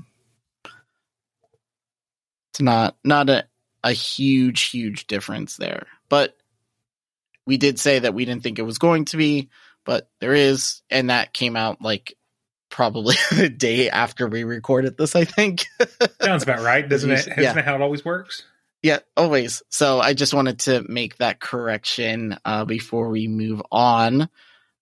it's 2.51 2.61
not 2.61 2.95
not 3.03 3.29
a, 3.29 3.45
a 3.84 3.91
huge, 3.91 4.63
huge 4.63 5.07
difference 5.07 5.57
there. 5.57 5.88
But 6.09 6.35
we 7.47 7.57
did 7.57 7.79
say 7.79 7.99
that 7.99 8.13
we 8.13 8.25
didn't 8.25 8.43
think 8.43 8.59
it 8.59 8.63
was 8.63 8.77
going 8.77 9.05
to 9.05 9.17
be, 9.17 9.49
but 9.84 10.09
there 10.19 10.34
is, 10.34 10.81
and 10.91 11.09
that 11.09 11.34
came 11.34 11.55
out 11.55 11.81
like 11.81 12.15
probably 12.69 13.15
the 13.31 13.49
day 13.49 13.89
after 13.89 14.27
we 14.27 14.43
recorded 14.43 14.97
this, 14.97 15.15
I 15.15 15.23
think. 15.23 15.65
Sounds 16.21 16.43
about 16.43 16.61
right, 16.61 16.88
doesn't 16.88 17.09
it? 17.09 17.19
Isn't 17.19 17.41
yeah. 17.41 17.61
how 17.61 17.75
it 17.75 17.81
always 17.81 18.05
works? 18.05 18.43
Yeah, 18.84 18.99
always. 19.16 19.64
So 19.70 19.99
I 19.99 20.14
just 20.14 20.34
wanted 20.34 20.60
to 20.60 20.86
make 20.88 21.18
that 21.18 21.40
correction 21.40 22.38
uh, 22.45 22.66
before 22.66 23.10
we 23.10 23.28
move 23.28 23.62
on 23.72 24.30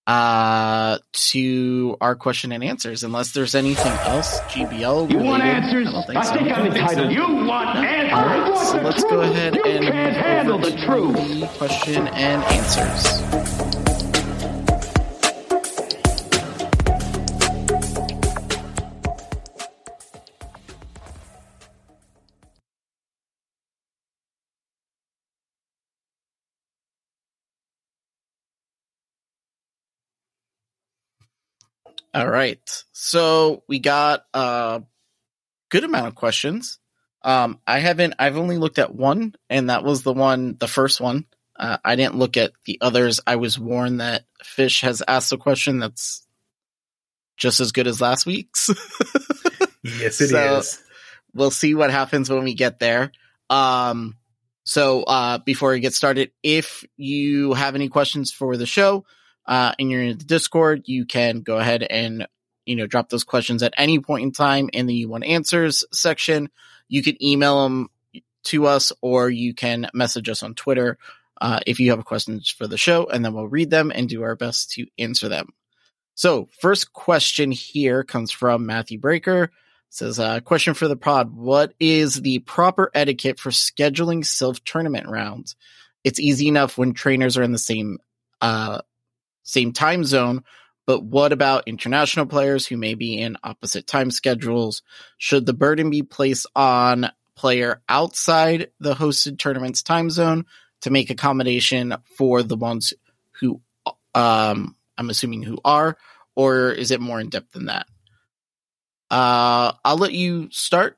uh, 0.07 0.99
to 1.13 1.97
our 2.01 2.15
question 2.15 2.51
and 2.51 2.63
answers. 2.63 3.03
Unless 3.03 3.31
there's 3.31 3.55
anything 3.55 3.91
else, 3.91 4.39
GBL. 4.41 5.11
You 5.11 5.19
want 5.19 5.43
answers? 5.43 5.87
I, 5.87 6.03
think, 6.03 6.17
I 6.17 6.21
so. 6.23 6.33
think 6.35 6.51
I'm 6.51 6.65
entitled. 6.67 7.11
You 7.11 7.45
want 7.45 7.77
answers? 7.77 8.11
Right, 8.13 8.57
so 8.67 8.77
let's 8.81 9.03
go 9.03 9.21
ahead 9.21 9.57
and 9.57 9.83
you 9.83 9.91
can't 9.91 10.15
handle 10.15 10.59
the 10.59 10.71
truth. 10.85 11.49
Question 11.57 12.07
and 12.09 12.43
answers. 12.43 13.74
All 32.15 32.29
right. 32.29 32.83
So 32.93 33.63
we 33.67 33.79
got 33.79 34.23
a 34.33 34.83
good 35.69 35.83
amount 35.83 36.07
of 36.07 36.15
questions. 36.15 36.79
Um, 37.21 37.59
I 37.67 37.79
haven't, 37.79 38.13
I've 38.19 38.37
only 38.37 38.57
looked 38.57 38.79
at 38.79 38.95
one, 38.95 39.35
and 39.49 39.69
that 39.69 39.83
was 39.83 40.03
the 40.03 40.13
one, 40.13 40.55
the 40.57 40.67
first 40.67 41.01
one. 41.01 41.25
Uh, 41.57 41.77
I 41.83 41.97
didn't 41.97 42.15
look 42.15 42.37
at 42.37 42.53
the 42.65 42.77
others. 42.79 43.19
I 43.27 43.35
was 43.35 43.59
warned 43.59 43.99
that 43.99 44.23
Fish 44.41 44.79
has 44.81 45.03
asked 45.05 45.33
a 45.33 45.37
question 45.37 45.79
that's 45.79 46.25
just 47.35 47.59
as 47.59 47.73
good 47.73 47.87
as 47.87 47.99
last 47.99 48.25
week's. 48.25 48.69
yes, 49.83 50.21
it 50.21 50.29
so 50.29 50.59
is. 50.59 50.81
We'll 51.33 51.51
see 51.51 51.75
what 51.75 51.91
happens 51.91 52.29
when 52.29 52.45
we 52.45 52.53
get 52.53 52.79
there. 52.79 53.11
Um, 53.49 54.15
so 54.63 55.03
uh, 55.03 55.39
before 55.39 55.71
we 55.71 55.81
get 55.81 55.93
started, 55.93 56.31
if 56.41 56.85
you 56.95 57.53
have 57.55 57.75
any 57.75 57.89
questions 57.89 58.31
for 58.31 58.55
the 58.55 58.65
show, 58.65 59.05
uh, 59.45 59.73
and 59.77 59.91
you're 59.91 60.01
in 60.01 60.17
the 60.17 60.23
Discord, 60.25 60.83
you 60.85 61.05
can 61.05 61.41
go 61.41 61.57
ahead 61.57 61.83
and 61.83 62.27
you 62.65 62.75
know 62.75 62.87
drop 62.87 63.09
those 63.09 63.23
questions 63.23 63.63
at 63.63 63.73
any 63.77 63.99
point 63.99 64.23
in 64.23 64.31
time 64.31 64.69
in 64.73 64.85
the 64.85 64.93
you 64.93 65.09
want 65.09 65.25
answers 65.25 65.83
section. 65.91 66.49
You 66.87 67.03
can 67.03 67.21
email 67.23 67.63
them 67.63 67.89
to 68.45 68.67
us, 68.67 68.91
or 69.01 69.29
you 69.29 69.53
can 69.53 69.89
message 69.93 70.29
us 70.29 70.43
on 70.43 70.55
Twitter 70.55 70.97
uh, 71.41 71.59
if 71.65 71.79
you 71.79 71.91
have 71.91 72.05
questions 72.05 72.49
for 72.49 72.67
the 72.67 72.77
show, 72.77 73.07
and 73.07 73.23
then 73.23 73.33
we'll 73.33 73.47
read 73.47 73.69
them 73.69 73.91
and 73.93 74.07
do 74.07 74.23
our 74.23 74.35
best 74.35 74.71
to 74.71 74.85
answer 74.97 75.27
them. 75.27 75.49
So, 76.15 76.47
first 76.59 76.93
question 76.93 77.51
here 77.51 78.03
comes 78.03 78.31
from 78.31 78.65
Matthew 78.65 78.99
Breaker. 78.99 79.43
It 79.43 79.51
says, 79.89 80.19
uh, 80.19 80.39
question 80.39 80.73
for 80.73 80.87
the 80.87 80.95
pod. 80.95 81.35
What 81.35 81.73
is 81.79 82.15
the 82.15 82.39
proper 82.39 82.89
etiquette 82.93 83.39
for 83.39 83.49
scheduling 83.49 84.25
self 84.25 84.63
tournament 84.63 85.09
rounds? 85.09 85.55
It's 86.03 86.19
easy 86.19 86.47
enough 86.47 86.77
when 86.77 86.93
trainers 86.93 87.37
are 87.37 87.43
in 87.43 87.51
the 87.51 87.57
same, 87.57 87.97
uh, 88.39 88.81
same 89.45 89.71
time 89.71 90.03
zone, 90.03 90.43
but 90.85 91.03
what 91.03 91.31
about 91.31 91.67
international 91.67 92.25
players 92.25 92.67
who 92.67 92.77
may 92.77 92.93
be 92.93 93.17
in 93.17 93.37
opposite 93.43 93.87
time 93.87 94.11
schedules? 94.11 94.83
Should 95.17 95.45
the 95.45 95.53
burden 95.53 95.89
be 95.89 96.03
placed 96.03 96.45
on 96.55 97.09
player 97.35 97.81
outside 97.87 98.71
the 98.79 98.93
hosted 98.93 99.39
tournament's 99.39 99.81
time 99.81 100.09
zone 100.09 100.45
to 100.81 100.89
make 100.89 101.09
accommodation 101.09 101.95
for 102.17 102.43
the 102.43 102.57
ones 102.57 102.93
who, 103.39 103.61
um, 104.13 104.75
I'm 104.97 105.09
assuming 105.09 105.43
who 105.43 105.59
are, 105.63 105.97
or 106.35 106.71
is 106.71 106.91
it 106.91 107.01
more 107.01 107.19
in 107.19 107.29
depth 107.29 107.51
than 107.53 107.65
that? 107.65 107.87
Uh, 109.09 109.73
I'll 109.83 109.97
let 109.97 110.13
you 110.13 110.49
start. 110.51 110.97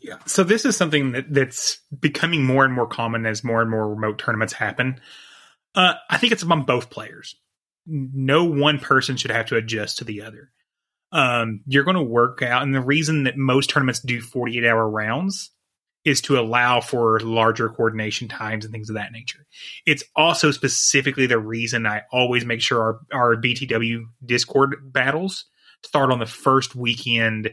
Yeah. 0.00 0.18
So 0.26 0.44
this 0.44 0.64
is 0.64 0.76
something 0.76 1.12
that, 1.12 1.32
that's 1.32 1.78
becoming 1.98 2.44
more 2.44 2.64
and 2.64 2.74
more 2.74 2.86
common 2.86 3.26
as 3.26 3.42
more 3.42 3.62
and 3.62 3.70
more 3.70 3.88
remote 3.88 4.18
tournaments 4.18 4.52
happen. 4.52 5.00
Uh, 5.74 5.94
I 6.10 6.18
think 6.18 6.32
it's 6.32 6.42
among 6.42 6.64
both 6.64 6.90
players. 6.90 7.36
No 7.86 8.44
one 8.44 8.78
person 8.78 9.16
should 9.16 9.30
have 9.30 9.46
to 9.46 9.56
adjust 9.56 9.98
to 9.98 10.04
the 10.04 10.22
other. 10.22 10.50
Um, 11.12 11.60
you're 11.66 11.84
going 11.84 11.96
to 11.96 12.02
work 12.02 12.42
out, 12.42 12.62
and 12.62 12.74
the 12.74 12.80
reason 12.80 13.24
that 13.24 13.36
most 13.36 13.70
tournaments 13.70 14.00
do 14.00 14.20
48 14.20 14.66
hour 14.66 14.88
rounds 14.88 15.50
is 16.06 16.20
to 16.20 16.38
allow 16.38 16.80
for 16.80 17.18
larger 17.20 17.68
coordination 17.68 18.28
times 18.28 18.64
and 18.64 18.72
things 18.72 18.88
of 18.88 18.94
that 18.94 19.10
nature. 19.10 19.44
It's 19.86 20.04
also 20.14 20.52
specifically 20.52 21.26
the 21.26 21.38
reason 21.38 21.84
I 21.84 22.02
always 22.12 22.44
make 22.44 22.60
sure 22.60 22.80
our, 22.80 23.00
our 23.12 23.36
BTW 23.36 24.04
Discord 24.24 24.92
battles 24.92 25.46
start 25.84 26.12
on 26.12 26.20
the 26.20 26.26
first 26.26 26.76
weekend 26.76 27.50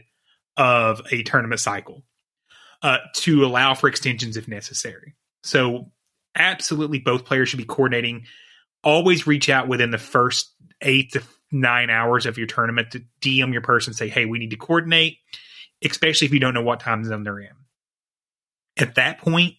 of 0.56 1.02
a 1.10 1.24
tournament 1.24 1.60
cycle 1.60 2.04
uh, 2.82 2.98
to 3.14 3.44
allow 3.44 3.74
for 3.74 3.88
extensions 3.88 4.36
if 4.36 4.46
necessary. 4.46 5.16
So, 5.42 5.90
absolutely, 6.36 7.00
both 7.00 7.24
players 7.24 7.48
should 7.48 7.58
be 7.58 7.64
coordinating. 7.64 8.26
Always 8.84 9.26
reach 9.26 9.48
out 9.48 9.68
within 9.68 9.90
the 9.90 9.98
first 9.98 10.54
eight 10.80 11.12
to 11.12 11.22
nine 11.50 11.90
hours 11.90 12.26
of 12.26 12.36
your 12.36 12.46
tournament 12.46 12.90
to 12.92 13.02
DM 13.20 13.52
your 13.52 13.62
person, 13.62 13.94
say, 13.94 14.08
hey, 14.08 14.26
we 14.26 14.38
need 14.38 14.50
to 14.50 14.56
coordinate, 14.56 15.18
especially 15.82 16.26
if 16.26 16.32
you 16.32 16.40
don't 16.40 16.54
know 16.54 16.62
what 16.62 16.80
time 16.80 17.04
zone 17.04 17.22
they're 17.22 17.38
in. 17.38 17.54
At 18.76 18.96
that 18.96 19.18
point, 19.18 19.54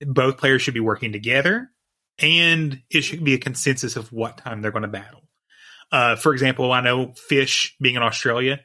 both 0.00 0.38
players 0.38 0.62
should 0.62 0.74
be 0.74 0.80
working 0.80 1.12
together 1.12 1.70
and 2.18 2.82
it 2.90 3.02
should 3.02 3.24
be 3.24 3.34
a 3.34 3.38
consensus 3.38 3.96
of 3.96 4.12
what 4.12 4.38
time 4.38 4.60
they're 4.60 4.70
going 4.70 4.82
to 4.82 4.88
battle. 4.88 5.22
Uh, 5.92 6.16
for 6.16 6.32
example, 6.32 6.72
I 6.72 6.80
know 6.80 7.12
Fish 7.14 7.76
being 7.80 7.96
in 7.96 8.02
Australia, 8.02 8.60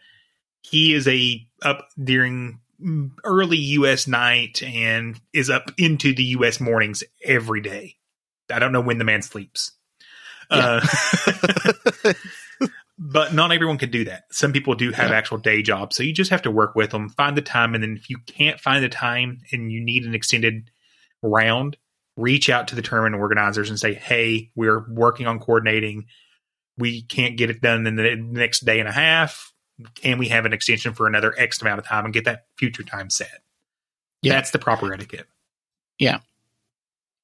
he 0.62 0.94
is 0.94 1.08
a 1.08 1.48
up 1.62 1.88
during 2.02 2.60
early 3.24 3.58
U.S. 3.58 4.08
night 4.08 4.62
and 4.64 5.20
is 5.34 5.50
up 5.50 5.72
into 5.78 6.14
the 6.14 6.24
U.S. 6.24 6.60
mornings 6.60 7.04
every 7.24 7.62
day. 7.62 7.96
I 8.52 8.60
don't 8.60 8.72
know 8.72 8.82
when 8.82 8.98
the 8.98 9.06
man 9.06 9.22
sleeps. 9.22 9.72
Yeah. 10.52 10.82
Uh, 12.04 12.14
but 12.98 13.34
not 13.34 13.52
everyone 13.52 13.78
can 13.78 13.92
do 13.92 14.06
that. 14.06 14.24
Some 14.32 14.54
people 14.54 14.76
do 14.76 14.92
have 14.92 15.10
yeah. 15.10 15.18
actual 15.18 15.38
day 15.38 15.62
jobs, 15.62 15.96
so 15.96 16.04
you 16.04 16.14
just 16.14 16.32
have 16.32 16.44
to 16.44 16.52
work 16.52 16.76
with 16.76 16.92
them, 16.92 17.10
find 17.10 17.36
the 17.36 17.42
time, 17.42 17.74
and 17.74 17.84
then 17.84 17.96
if 17.98 18.10
you 18.10 18.18
can't 18.26 18.60
find 18.60 18.84
the 18.84 18.90
time 18.90 19.40
and 19.52 19.72
you 19.72 19.82
need 19.82 20.06
an 20.06 20.16
extended 20.16 20.72
round, 21.22 21.78
reach 22.16 22.50
out 22.50 22.70
to 22.70 22.76
the 22.76 22.82
tournament 22.82 23.16
organizers 23.16 23.70
and 23.70 23.80
say, 23.80 23.94
"Hey, 23.94 24.52
we're 24.56 24.86
working 24.90 25.28
on 25.28 25.40
coordinating. 25.40 26.06
We 26.78 27.04
can't 27.04 27.38
get 27.38 27.50
it 27.50 27.62
done 27.62 27.88
in 27.88 27.96
the 27.96 28.16
next 28.16 28.66
day 28.66 28.80
and 28.80 28.90
a 28.90 28.92
half 28.92 29.54
can 29.96 30.18
we 30.18 30.30
have 30.30 30.46
an 30.46 30.54
extension 30.54 30.94
for 30.94 31.08
another 31.08 31.34
X 31.38 31.62
amount 31.62 31.80
of 31.80 31.86
time 31.86 32.06
and 32.06 32.14
get 32.14 32.26
that 32.26 32.46
future 32.58 32.84
time 32.84 33.10
set? 33.10 33.42
Yeah. 34.22 34.34
That's 34.34 34.52
the 34.52 34.60
proper 34.60 34.94
etiquette. 34.94 35.28
Yeah. 36.00 36.20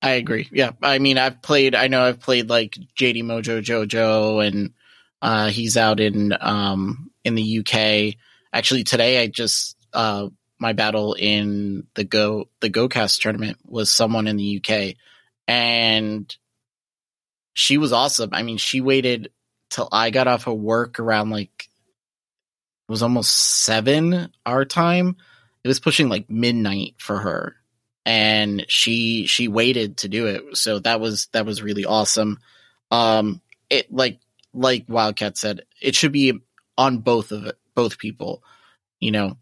I 0.01 0.11
agree. 0.11 0.49
Yeah. 0.51 0.71
I 0.81 0.99
mean, 0.99 1.17
I've 1.17 1.41
played, 1.41 1.75
I 1.75 1.87
know 1.87 2.01
I've 2.01 2.19
played 2.19 2.49
like 2.49 2.77
JD 2.97 3.23
Mojo 3.23 3.61
Jojo 3.61 4.45
and 4.45 4.73
uh, 5.21 5.49
he's 5.49 5.77
out 5.77 5.99
in, 5.99 6.33
um, 6.39 7.11
in 7.23 7.35
the 7.35 7.59
UK. 7.59 8.15
Actually, 8.51 8.83
today 8.83 9.21
I 9.21 9.27
just, 9.27 9.77
uh, 9.93 10.27
my 10.59 10.73
battle 10.73 11.13
in 11.13 11.87
the 11.93 12.03
Go, 12.03 12.49
the 12.61 12.69
GoCast 12.69 13.21
tournament 13.21 13.57
was 13.65 13.91
someone 13.91 14.27
in 14.27 14.37
the 14.37 14.61
UK 14.63 14.95
and 15.47 16.35
she 17.53 17.77
was 17.77 17.91
awesome. 17.91 18.29
I 18.33 18.43
mean, 18.43 18.57
she 18.57 18.81
waited 18.81 19.31
till 19.69 19.87
I 19.91 20.09
got 20.09 20.27
off 20.27 20.47
of 20.47 20.57
work 20.57 20.99
around 20.99 21.29
like 21.29 21.69
it 22.87 22.91
was 22.91 23.03
almost 23.03 23.35
seven 23.35 24.31
our 24.45 24.65
time. 24.65 25.17
It 25.63 25.67
was 25.67 25.79
pushing 25.79 26.09
like 26.09 26.29
midnight 26.29 26.95
for 26.97 27.17
her, 27.19 27.55
and 28.05 28.65
she 28.67 29.25
she 29.27 29.47
waited 29.47 29.97
to 29.97 30.09
do 30.09 30.27
it. 30.27 30.57
So 30.57 30.79
that 30.79 30.99
was 30.99 31.27
that 31.33 31.45
was 31.45 31.61
really 31.61 31.85
awesome. 31.85 32.39
Um, 32.89 33.41
it 33.69 33.91
like 33.91 34.19
like 34.53 34.85
Wildcat 34.87 35.37
said, 35.37 35.61
it 35.81 35.95
should 35.95 36.11
be 36.11 36.39
on 36.77 36.99
both 36.99 37.31
of 37.31 37.45
it, 37.45 37.57
both 37.75 37.97
people. 37.97 38.43
You 38.99 39.11
know, 39.11 39.37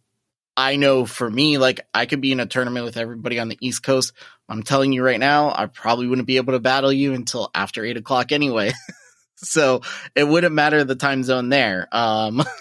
I 0.55 0.75
know 0.75 1.05
for 1.05 1.29
me, 1.29 1.57
like 1.57 1.81
I 1.93 2.05
could 2.05 2.21
be 2.21 2.31
in 2.31 2.39
a 2.39 2.45
tournament 2.45 2.85
with 2.85 2.97
everybody 2.97 3.39
on 3.39 3.49
the 3.49 3.57
East 3.61 3.83
Coast. 3.83 4.13
I'm 4.47 4.63
telling 4.63 4.93
you 4.93 5.03
right 5.03 5.19
now, 5.19 5.53
I 5.55 5.67
probably 5.67 6.07
wouldn't 6.07 6.27
be 6.27 6.37
able 6.37 6.53
to 6.53 6.59
battle 6.59 6.91
you 6.91 7.13
until 7.13 7.51
after 7.53 7.85
eight 7.85 7.97
o'clock 7.97 8.31
anyway. 8.31 8.71
so 9.35 9.81
it 10.15 10.23
wouldn't 10.23 10.55
matter 10.55 10.83
the 10.83 10.95
time 10.95 11.23
zone 11.23 11.49
there. 11.49 11.87
Um, 11.91 12.43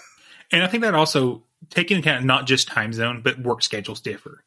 And 0.51 0.63
I 0.63 0.67
think 0.67 0.83
that 0.83 0.95
also 0.95 1.43
taking 1.69 1.99
account 1.99 2.25
not 2.25 2.47
just 2.47 2.67
time 2.67 2.93
zone, 2.93 3.21
but 3.23 3.39
work 3.39 3.61
schedules 3.61 4.01
differ. 4.01 4.43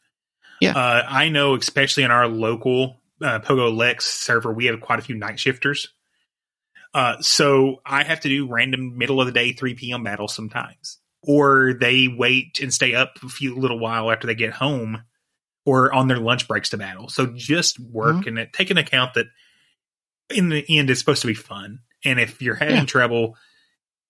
Yeah. 0.62 0.76
Uh, 0.76 1.04
I 1.08 1.28
know, 1.28 1.56
especially 1.56 2.04
in 2.04 2.12
our 2.12 2.28
local 2.28 3.00
uh, 3.20 3.40
Pogo 3.40 3.76
Lex 3.76 4.04
server, 4.04 4.52
we 4.52 4.66
have 4.66 4.80
quite 4.80 5.00
a 5.00 5.02
few 5.02 5.16
night 5.16 5.40
shifters. 5.40 5.88
Uh, 6.94 7.20
so 7.20 7.80
I 7.84 8.04
have 8.04 8.20
to 8.20 8.28
do 8.28 8.46
random 8.46 8.96
middle 8.96 9.20
of 9.20 9.26
the 9.26 9.32
day 9.32 9.52
3 9.52 9.74
p.m. 9.74 10.04
battles 10.04 10.34
sometimes. 10.34 10.98
Or 11.24 11.74
they 11.74 12.06
wait 12.06 12.60
and 12.60 12.72
stay 12.72 12.94
up 12.94 13.18
a 13.24 13.28
few 13.28 13.56
little 13.56 13.78
while 13.78 14.10
after 14.10 14.28
they 14.28 14.36
get 14.36 14.52
home 14.52 15.02
or 15.64 15.92
on 15.92 16.06
their 16.06 16.18
lunch 16.18 16.46
breaks 16.46 16.70
to 16.70 16.76
battle. 16.76 17.08
So 17.08 17.26
just 17.26 17.80
work 17.80 18.16
mm-hmm. 18.16 18.28
and 18.28 18.38
it, 18.38 18.52
take 18.52 18.70
an 18.70 18.78
account 18.78 19.14
that 19.14 19.26
in 20.30 20.48
the 20.48 20.64
end, 20.68 20.90
it's 20.90 21.00
supposed 21.00 21.22
to 21.22 21.28
be 21.28 21.34
fun. 21.34 21.80
And 22.04 22.20
if 22.20 22.40
you're 22.40 22.54
having 22.54 22.76
yeah. 22.76 22.84
trouble, 22.84 23.36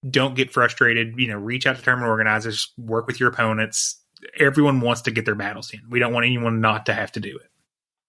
don't 0.09 0.35
get 0.35 0.53
frustrated. 0.53 1.15
You 1.17 1.29
know, 1.29 1.39
reach 1.39 1.67
out 1.67 1.77
to 1.77 1.83
tournament 1.83 2.11
organizers, 2.11 2.73
work 2.77 3.07
with 3.07 3.21
your 3.21 3.31
opponents. 3.31 4.02
Everyone 4.39 4.81
wants 4.81 5.03
to 5.03 5.11
get 5.11 5.25
their 5.25 5.35
battles 5.35 5.73
in. 5.73 5.81
We 5.89 5.99
don't 5.99 6.13
want 6.13 6.27
anyone 6.27 6.61
not 6.61 6.87
to 6.87 6.95
have 6.95 7.13
to 7.13 7.21
do 7.21 7.37
it. 7.37 7.51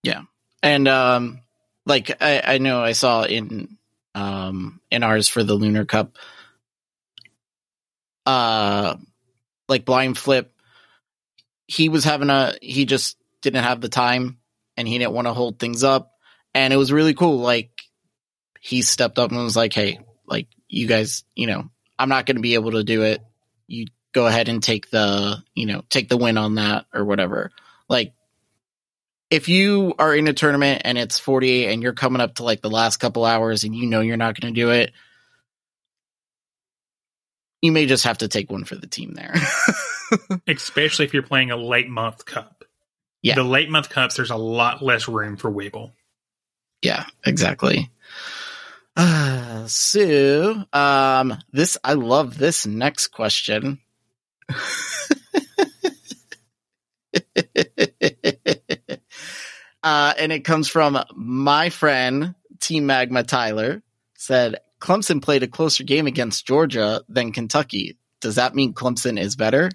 Yeah, 0.04 0.22
and 0.62 0.88
um, 0.88 1.42
like 1.86 2.22
I, 2.22 2.42
I 2.46 2.58
know 2.58 2.82
I 2.82 2.92
saw 2.94 3.24
in 3.24 3.78
um 4.16 4.80
in 4.92 5.04
ours 5.04 5.28
for 5.28 5.44
the 5.44 5.56
Lunar 5.56 5.86
Cup, 5.86 6.18
uh, 8.26 8.96
like 9.68 9.86
blind 9.86 10.18
flip, 10.18 10.54
he 11.68 11.90
was 11.90 12.04
having 12.04 12.30
a 12.30 12.54
he 12.62 12.86
just 12.86 13.18
didn't 13.42 13.64
have 13.64 13.82
the 13.82 13.90
time 13.90 14.38
and 14.78 14.88
he 14.88 14.98
didn't 14.98 15.14
want 15.14 15.28
to 15.28 15.34
hold 15.34 15.60
things 15.60 15.84
up, 15.84 16.14
and 16.54 16.74
it 16.74 16.78
was 16.78 16.92
really 16.92 17.14
cool. 17.14 17.40
Like 17.40 17.82
he 18.60 18.82
stepped 18.82 19.20
up 19.20 19.32
and 19.32 19.44
was 19.44 19.56
like, 19.56 19.74
"Hey, 19.74 20.00
like 20.26 20.48
you 20.68 20.88
guys, 20.88 21.24
you 21.36 21.48
know, 21.48 21.70
I'm 21.98 22.10
not 22.10 22.26
going 22.26 22.38
to 22.38 22.42
be 22.42 22.56
able 22.56 22.72
to 22.72 22.84
do 22.84 23.04
it. 23.04 23.22
Go 24.14 24.28
ahead 24.28 24.48
and 24.48 24.62
take 24.62 24.90
the, 24.90 25.44
you 25.56 25.66
know, 25.66 25.84
take 25.90 26.10
the 26.10 26.18
win 26.18 26.38
on 26.38 26.56
that 26.56 26.86
or 26.94 27.04
whatever. 27.04 27.52
Like, 27.90 28.14
if 29.30 29.50
you 29.50 29.96
are 29.98 30.16
in 30.16 30.28
a 30.28 30.34
tournament 30.34 30.84
and 30.86 30.98
it's 30.98 31.18
48 31.18 31.74
and 31.74 31.82
you're 31.82 31.94
coming 31.94 32.22
up 32.22 32.36
to 32.36 32.44
like 32.44 32.62
the 32.62 32.70
last 32.70 32.98
couple 32.98 33.26
hours 33.26 33.64
and 33.64 33.76
you 33.76 33.88
know 33.88 34.02
you're 34.02 34.16
not 34.16 34.40
going 34.40 34.54
to 34.54 34.62
do 34.62 34.70
it, 34.70 34.92
you 37.64 37.72
may 37.72 37.88
just 37.88 38.04
have 38.04 38.20
to 38.20 38.28
take 38.28 38.52
one 38.52 38.64
for 38.66 38.76
the 38.76 38.86
team 38.86 39.14
there. 39.14 39.34
Especially 40.48 41.06
if 41.06 41.14
you're 41.14 41.24
playing 41.24 41.50
a 41.50 41.58
late 41.58 41.90
month 41.90 42.26
cup. 42.26 42.64
Yeah. 43.24 43.36
The 43.36 43.44
late 43.44 43.70
month 43.70 43.90
cups, 43.90 44.18
there's 44.18 44.32
a 44.32 44.36
lot 44.36 44.84
less 44.84 45.08
room 45.08 45.38
for 45.38 45.50
wiggle. 45.50 45.94
Yeah, 46.84 47.06
exactly. 47.26 47.90
Uh, 48.96 49.66
so, 49.68 50.64
um, 50.74 51.38
this 51.52 51.78
I 51.84 51.94
love 51.94 52.38
this 52.38 52.68
next 52.68 53.08
question. 53.08 53.80
uh, 59.84 60.14
and 60.18 60.32
it 60.32 60.46
comes 60.46 60.68
from 60.68 61.00
my 61.16 61.70
friend 61.70 62.36
Team 62.60 62.86
Magma 62.86 63.24
Tyler. 63.24 63.82
Said 64.16 64.58
Clemson 64.80 65.22
played 65.22 65.44
a 65.44 65.48
closer 65.48 65.84
game 65.84 66.08
against 66.08 66.46
Georgia 66.48 67.04
than 67.10 67.32
Kentucky. 67.32 67.98
Does 68.22 68.36
that 68.36 68.56
mean 68.56 68.74
Clemson 68.74 69.20
is 69.20 69.36
better? 69.36 69.70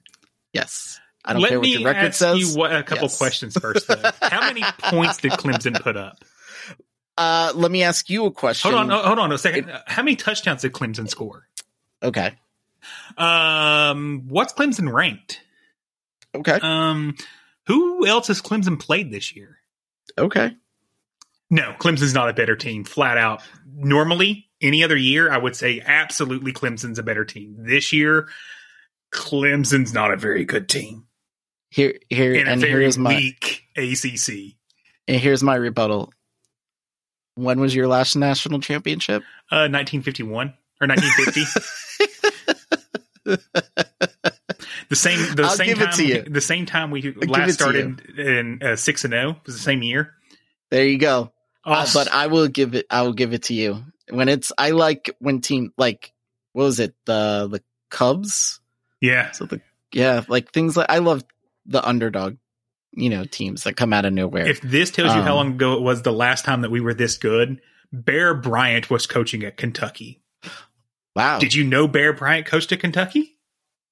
Yes. 0.52 0.98
I 1.24 1.34
don't 1.34 1.42
Let 1.42 1.48
care 1.50 1.60
what 1.60 1.68
your 1.68 1.84
record 1.84 2.06
ask 2.06 2.18
says. 2.18 2.38
you 2.38 2.58
what, 2.58 2.74
a 2.74 2.82
couple 2.82 3.04
Yes. 3.04 3.18
questions 3.18 3.54
first. 3.58 3.86
Though. 3.86 4.00
How 4.22 4.40
many 4.40 4.62
points 4.78 5.18
did 5.18 5.32
Clemson 5.32 5.78
put 5.82 5.96
up? 5.98 6.24
Uh, 7.18 7.52
let 7.54 7.70
me 7.70 7.82
ask 7.82 8.08
you 8.08 8.24
a 8.24 8.30
question. 8.30 8.70
Hold 8.72 8.90
on, 8.90 9.04
hold 9.04 9.18
on 9.18 9.32
a 9.32 9.38
second. 9.38 9.70
How 9.86 10.02
many 10.02 10.16
touchdowns 10.16 10.62
did 10.62 10.72
Clemson 10.72 11.10
score? 11.10 11.46
Okay. 12.02 12.36
Um, 13.16 14.24
what's 14.28 14.52
Clemson 14.52 14.92
ranked? 14.92 15.40
Okay. 16.34 16.58
Um, 16.62 17.16
who 17.66 18.06
else 18.06 18.28
has 18.28 18.40
Clemson 18.42 18.78
played 18.80 19.10
this 19.10 19.34
year? 19.34 19.58
Okay. 20.16 20.56
No, 21.50 21.74
Clemson's 21.78 22.14
not 22.14 22.28
a 22.28 22.34
better 22.34 22.56
team, 22.56 22.84
flat 22.84 23.16
out. 23.18 23.42
Normally, 23.74 24.46
any 24.60 24.84
other 24.84 24.96
year, 24.96 25.30
I 25.32 25.38
would 25.38 25.56
say 25.56 25.80
absolutely 25.84 26.52
Clemson's 26.52 26.98
a 26.98 27.02
better 27.02 27.24
team. 27.24 27.56
This 27.58 27.92
year, 27.92 28.28
Clemson's 29.12 29.94
not 29.94 30.12
a 30.12 30.16
very 30.16 30.44
good 30.44 30.68
team. 30.68 31.06
Here, 31.70 31.98
here, 32.08 32.34
In 32.34 32.48
and 32.48 32.62
here's 32.62 32.98
my 32.98 33.14
weak 33.14 33.62
ACC. 33.76 34.56
and 35.06 35.20
here's 35.20 35.42
my 35.42 35.54
rebuttal. 35.54 36.12
When 37.34 37.60
was 37.60 37.74
your 37.74 37.86
last 37.86 38.16
national 38.16 38.60
championship? 38.60 39.22
Uh, 39.50 39.68
1951 39.70 40.54
or 40.80 40.86
1950. 40.88 42.04
the 44.88 44.96
same, 44.96 45.34
the 45.34 45.44
I'll 45.44 45.50
same 45.50 45.66
give 45.68 45.80
it 45.80 45.84
time, 45.86 45.94
to 45.94 46.06
you. 46.06 46.22
the 46.22 46.40
same 46.40 46.66
time 46.66 46.90
we 46.90 47.02
give 47.02 47.16
last 47.28 47.54
started 47.54 48.00
in 48.18 48.62
uh, 48.62 48.76
six 48.76 49.04
and 49.04 49.12
zero 49.12 49.36
was 49.46 49.54
the 49.56 49.60
same 49.62 49.82
year. 49.82 50.14
There 50.70 50.84
you 50.84 50.98
go. 50.98 51.32
Uh, 51.64 51.86
but 51.92 52.10
I 52.12 52.28
will 52.28 52.48
give 52.48 52.74
it. 52.74 52.86
I 52.90 53.02
will 53.02 53.12
give 53.12 53.32
it 53.34 53.44
to 53.44 53.54
you 53.54 53.84
when 54.10 54.28
it's. 54.28 54.52
I 54.56 54.70
like 54.70 55.14
when 55.18 55.40
team 55.40 55.72
like 55.76 56.12
what 56.52 56.64
was 56.64 56.80
it 56.80 56.94
the 57.04 57.48
the 57.50 57.62
Cubs. 57.90 58.60
yeah, 59.00 59.30
So 59.32 59.44
the 59.46 59.60
yeah 59.92 60.24
like 60.28 60.52
things 60.52 60.76
like 60.76 60.90
I 60.90 60.98
love 60.98 61.24
the 61.66 61.86
underdog, 61.86 62.36
you 62.92 63.10
know, 63.10 63.24
teams 63.24 63.64
that 63.64 63.76
come 63.76 63.92
out 63.92 64.04
of 64.06 64.12
nowhere. 64.12 64.46
if 64.46 64.60
this 64.62 64.90
tells 64.90 65.14
you 65.14 65.20
how 65.22 65.32
Um, 65.32 65.36
long 65.36 65.52
ago 65.54 65.74
it 65.74 65.82
was 65.82 66.02
the 66.02 66.12
last 66.12 66.44
time 66.44 66.62
that 66.62 66.70
we 66.70 66.80
were 66.80 66.94
this 66.94 67.16
good, 67.18 67.60
Bear 67.92 68.34
Bryant 68.34 68.88
was 68.90 69.06
coaching 69.06 69.42
at 69.44 69.56
Kentucky. 69.56 70.20
Wow. 71.18 71.38
Did 71.38 71.54
you 71.54 71.64
know 71.64 71.88
Bear 71.88 72.12
Bryant 72.12 72.46
coached 72.46 72.70
at 72.72 72.80
Kentucky? 72.80 73.34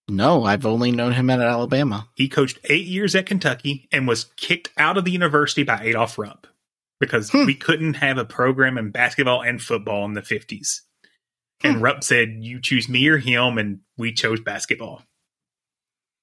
No, 0.09 0.45
I've 0.45 0.65
only 0.65 0.93
known 0.93 1.13
him 1.13 1.29
at 1.31 1.41
Alabama. 1.41 2.09
He 2.15 2.29
coached 2.29 2.61
eight 2.65 2.87
years 2.87 3.15
at 3.17 3.27
Kentucky 3.27 3.89
and 3.91 4.07
was 4.07 4.27
kicked 4.37 4.71
out 4.79 4.97
of 4.97 5.05
the 5.05 5.11
university 5.11 5.65
by 5.65 5.81
Adolph 5.83 6.17
Rupp 6.17 6.47
because 7.01 7.31
Hmm. 7.31 7.45
we 7.45 7.55
couldn't 7.57 7.95
have 7.95 8.17
a 8.17 8.25
program 8.25 8.79
in 8.79 8.93
basketball 8.93 9.43
and 9.43 9.61
football 9.61 10.05
in 10.05 10.13
the 10.15 10.23
50s. 10.23 10.83
And 11.65 11.83
Rupp 11.83 12.05
said, 12.05 12.37
You 12.45 12.61
choose 12.61 12.89
me 12.89 13.09
or 13.09 13.19
him, 13.19 13.59
and 13.59 13.81
we 13.97 14.13
chose 14.13 14.41
basketball. 14.41 15.03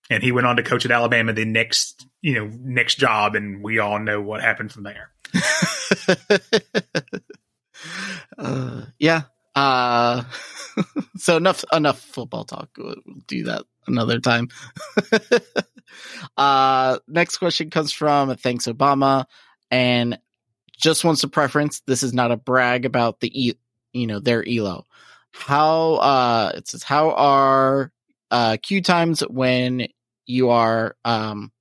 And 0.09 0.21
he 0.23 0.31
went 0.31 0.47
on 0.47 0.55
to 0.57 0.63
coach 0.63 0.85
at 0.85 0.91
Alabama 0.91 1.33
the 1.33 1.43
next, 1.43 2.05
you 2.21 2.35
know, 2.35 2.49
next 2.61 2.95
job, 2.99 3.35
and 3.35 3.61
we 3.63 3.79
all 3.79 3.99
know 3.99 4.21
what 4.21 4.41
happened 4.41 4.71
from 4.71 4.83
there. 4.83 5.09
uh, 8.37 8.83
yeah. 8.99 9.23
Uh, 9.55 10.23
so 11.17 11.37
enough 11.37 11.63
enough 11.71 11.99
football 11.99 12.45
talk. 12.45 12.69
We'll 12.77 12.95
do 13.27 13.43
that 13.45 13.63
another 13.87 14.19
time. 14.19 14.49
uh, 16.37 16.99
next 17.07 17.37
question 17.37 17.69
comes 17.69 17.91
from 17.91 18.35
thanks 18.37 18.67
Obama, 18.67 19.25
and 19.69 20.19
just 20.77 21.03
wants 21.03 21.23
a 21.23 21.27
preference. 21.27 21.81
This 21.85 22.03
is 22.03 22.13
not 22.13 22.31
a 22.31 22.37
brag 22.37 22.85
about 22.85 23.19
the 23.19 23.47
e, 23.47 23.53
you 23.93 24.07
know 24.07 24.19
their 24.19 24.47
elo. 24.47 24.85
How 25.31 25.95
uh, 25.95 26.51
it 26.55 26.67
says 26.67 26.83
how 26.83 27.11
are 27.11 27.91
uh 28.31 28.57
queue 28.61 28.81
times 28.81 29.21
when 29.21 29.87
you 30.25 30.49
are 30.49 30.95
um 31.05 31.51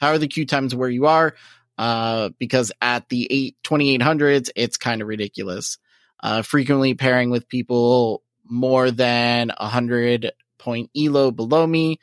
how 0.00 0.08
are 0.08 0.18
the 0.18 0.28
queue 0.28 0.46
times 0.46 0.74
where 0.74 0.88
you 0.88 1.06
are 1.06 1.34
uh, 1.78 2.30
because 2.38 2.72
at 2.82 3.08
the 3.08 3.26
eight, 3.30 3.56
2800s, 3.64 4.50
it's 4.56 4.76
kind 4.76 5.00
of 5.00 5.08
ridiculous. 5.08 5.78
Uh, 6.20 6.42
frequently 6.42 6.94
pairing 6.94 7.30
with 7.30 7.48
people 7.48 8.22
more 8.44 8.90
than 8.90 9.52
a 9.56 9.68
hundred 9.68 10.32
point 10.58 10.90
elo 10.96 11.30
below 11.30 11.66
me. 11.66 11.98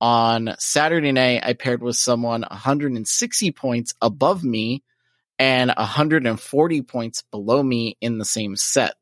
On 0.00 0.54
Saturday 0.58 1.12
night, 1.12 1.42
I 1.44 1.54
paired 1.54 1.82
with 1.82 1.96
someone 1.96 2.42
160 2.48 3.50
points 3.52 3.94
above 4.00 4.44
me 4.44 4.84
and 5.38 5.72
140 5.76 6.82
points 6.82 7.22
below 7.22 7.62
me 7.62 7.96
in 8.00 8.18
the 8.18 8.24
same 8.24 8.54
set. 8.56 8.96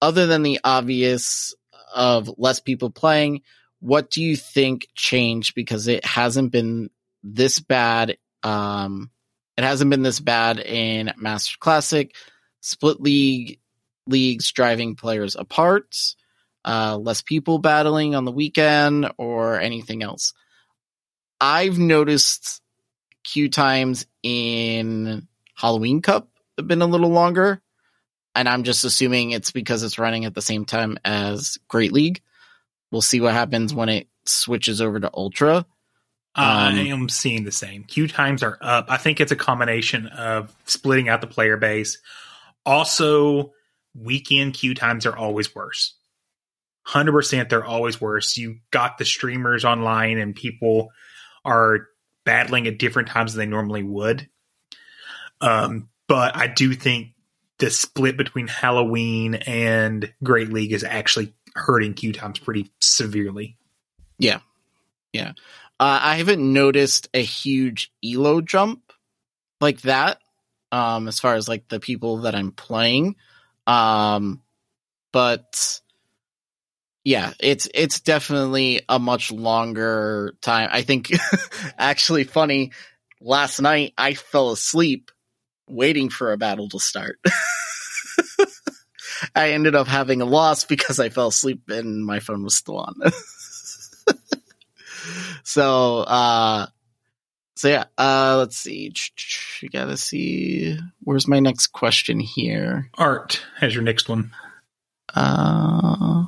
Other 0.00 0.26
than 0.26 0.42
the 0.42 0.60
obvious 0.62 1.54
of 1.94 2.30
less 2.38 2.60
people 2.60 2.90
playing, 2.90 3.42
what 3.80 4.10
do 4.10 4.22
you 4.22 4.36
think 4.36 4.86
changed? 4.94 5.54
Because 5.54 5.88
it 5.88 6.04
hasn't 6.04 6.52
been 6.52 6.90
this 7.22 7.58
bad 7.58 8.16
um, 8.42 9.10
it 9.56 9.64
hasn't 9.64 9.90
been 9.90 10.02
this 10.02 10.20
bad 10.20 10.60
in 10.60 11.12
Master 11.16 11.56
Classic. 11.58 12.14
Split 12.60 13.00
league 13.00 13.58
leagues 14.06 14.52
driving 14.52 14.94
players 14.96 15.36
apart, 15.36 15.96
uh, 16.64 16.96
less 16.96 17.22
people 17.22 17.58
battling 17.58 18.14
on 18.14 18.24
the 18.24 18.32
weekend, 18.32 19.10
or 19.18 19.60
anything 19.60 20.02
else. 20.02 20.32
I've 21.40 21.78
noticed 21.78 22.60
queue 23.24 23.48
times 23.48 24.06
in 24.22 25.26
Halloween 25.54 26.02
Cup 26.02 26.28
have 26.56 26.66
been 26.68 26.82
a 26.82 26.86
little 26.86 27.10
longer, 27.10 27.60
and 28.34 28.48
I'm 28.48 28.62
just 28.62 28.84
assuming 28.84 29.30
it's 29.30 29.50
because 29.50 29.82
it's 29.82 29.98
running 29.98 30.24
at 30.24 30.34
the 30.34 30.42
same 30.42 30.64
time 30.64 30.98
as 31.04 31.58
Great 31.68 31.92
League. 31.92 32.22
We'll 32.90 33.02
see 33.02 33.20
what 33.20 33.32
happens 33.34 33.74
when 33.74 33.88
it 33.88 34.08
switches 34.24 34.80
over 34.80 35.00
to 35.00 35.10
Ultra. 35.12 35.66
I 36.34 36.68
Um, 36.68 36.78
am 36.78 37.08
seeing 37.08 37.44
the 37.44 37.52
same. 37.52 37.84
Queue 37.84 38.08
times 38.08 38.42
are 38.42 38.58
up. 38.60 38.86
I 38.90 38.98
think 38.98 39.20
it's 39.20 39.32
a 39.32 39.36
combination 39.36 40.06
of 40.08 40.54
splitting 40.66 41.08
out 41.08 41.20
the 41.22 41.26
player 41.26 41.56
base. 41.56 41.98
Also, 42.66 43.52
weekend 43.98 44.54
queue 44.54 44.74
times 44.74 45.06
are 45.06 45.16
always 45.16 45.54
worse. 45.54 45.94
100% 46.88 47.48
they're 47.48 47.64
always 47.64 48.00
worse. 48.00 48.36
You 48.36 48.58
got 48.70 48.98
the 48.98 49.04
streamers 49.04 49.64
online 49.64 50.18
and 50.18 50.34
people 50.34 50.90
are 51.44 51.88
battling 52.24 52.66
at 52.66 52.78
different 52.78 53.08
times 53.08 53.34
than 53.34 53.40
they 53.40 53.50
normally 53.50 53.82
would. 53.82 54.28
Um, 55.40 55.88
but 56.08 56.36
I 56.36 56.46
do 56.46 56.74
think 56.74 57.08
the 57.58 57.70
split 57.70 58.16
between 58.16 58.46
Halloween 58.46 59.34
and 59.34 60.12
Great 60.22 60.52
League 60.52 60.72
is 60.72 60.84
actually 60.84 61.34
hurting 61.54 61.94
queue 61.94 62.12
times 62.12 62.38
pretty 62.38 62.70
severely. 62.80 63.56
Yeah. 64.18 64.40
Yeah. 65.12 65.32
Uh, 65.78 66.00
I 66.02 66.16
haven't 66.16 66.40
noticed 66.40 67.08
a 67.12 67.22
huge 67.22 67.92
elo 68.04 68.40
jump 68.40 68.92
like 69.60 69.80
that. 69.82 70.20
Um, 70.72 71.08
as 71.08 71.20
far 71.20 71.34
as 71.34 71.48
like 71.48 71.68
the 71.68 71.80
people 71.80 72.18
that 72.18 72.34
I'm 72.34 72.50
playing, 72.52 73.16
um, 73.66 74.42
but 75.12 75.80
yeah, 77.04 77.32
it's 77.38 77.68
it's 77.72 78.00
definitely 78.00 78.80
a 78.88 78.98
much 78.98 79.30
longer 79.30 80.34
time. 80.42 80.68
I 80.72 80.82
think 80.82 81.12
actually 81.78 82.24
funny. 82.24 82.72
Last 83.20 83.60
night 83.60 83.94
I 83.96 84.14
fell 84.14 84.50
asleep 84.50 85.12
waiting 85.68 86.10
for 86.10 86.32
a 86.32 86.36
battle 86.36 86.68
to 86.70 86.80
start. 86.80 87.18
I 89.34 89.52
ended 89.52 89.74
up 89.74 89.86
having 89.86 90.20
a 90.20 90.26
loss 90.26 90.64
because 90.64 90.98
I 90.98 91.08
fell 91.08 91.28
asleep 91.28 91.62
and 91.68 92.04
my 92.04 92.20
phone 92.20 92.42
was 92.42 92.56
still 92.56 92.78
on. 92.78 92.94
so 95.44 96.00
uh 96.00 96.66
so 97.56 97.68
yeah 97.68 97.84
uh 97.98 98.36
let's 98.38 98.56
see 98.56 98.92
you 99.60 99.68
gotta 99.68 99.96
see 99.96 100.78
where's 101.02 101.26
my 101.26 101.40
next 101.40 101.68
question 101.68 102.20
here 102.20 102.90
Art 102.98 103.42
has 103.58 103.74
your 103.74 103.82
next 103.82 104.08
one. 104.08 104.32
uh 105.14 106.24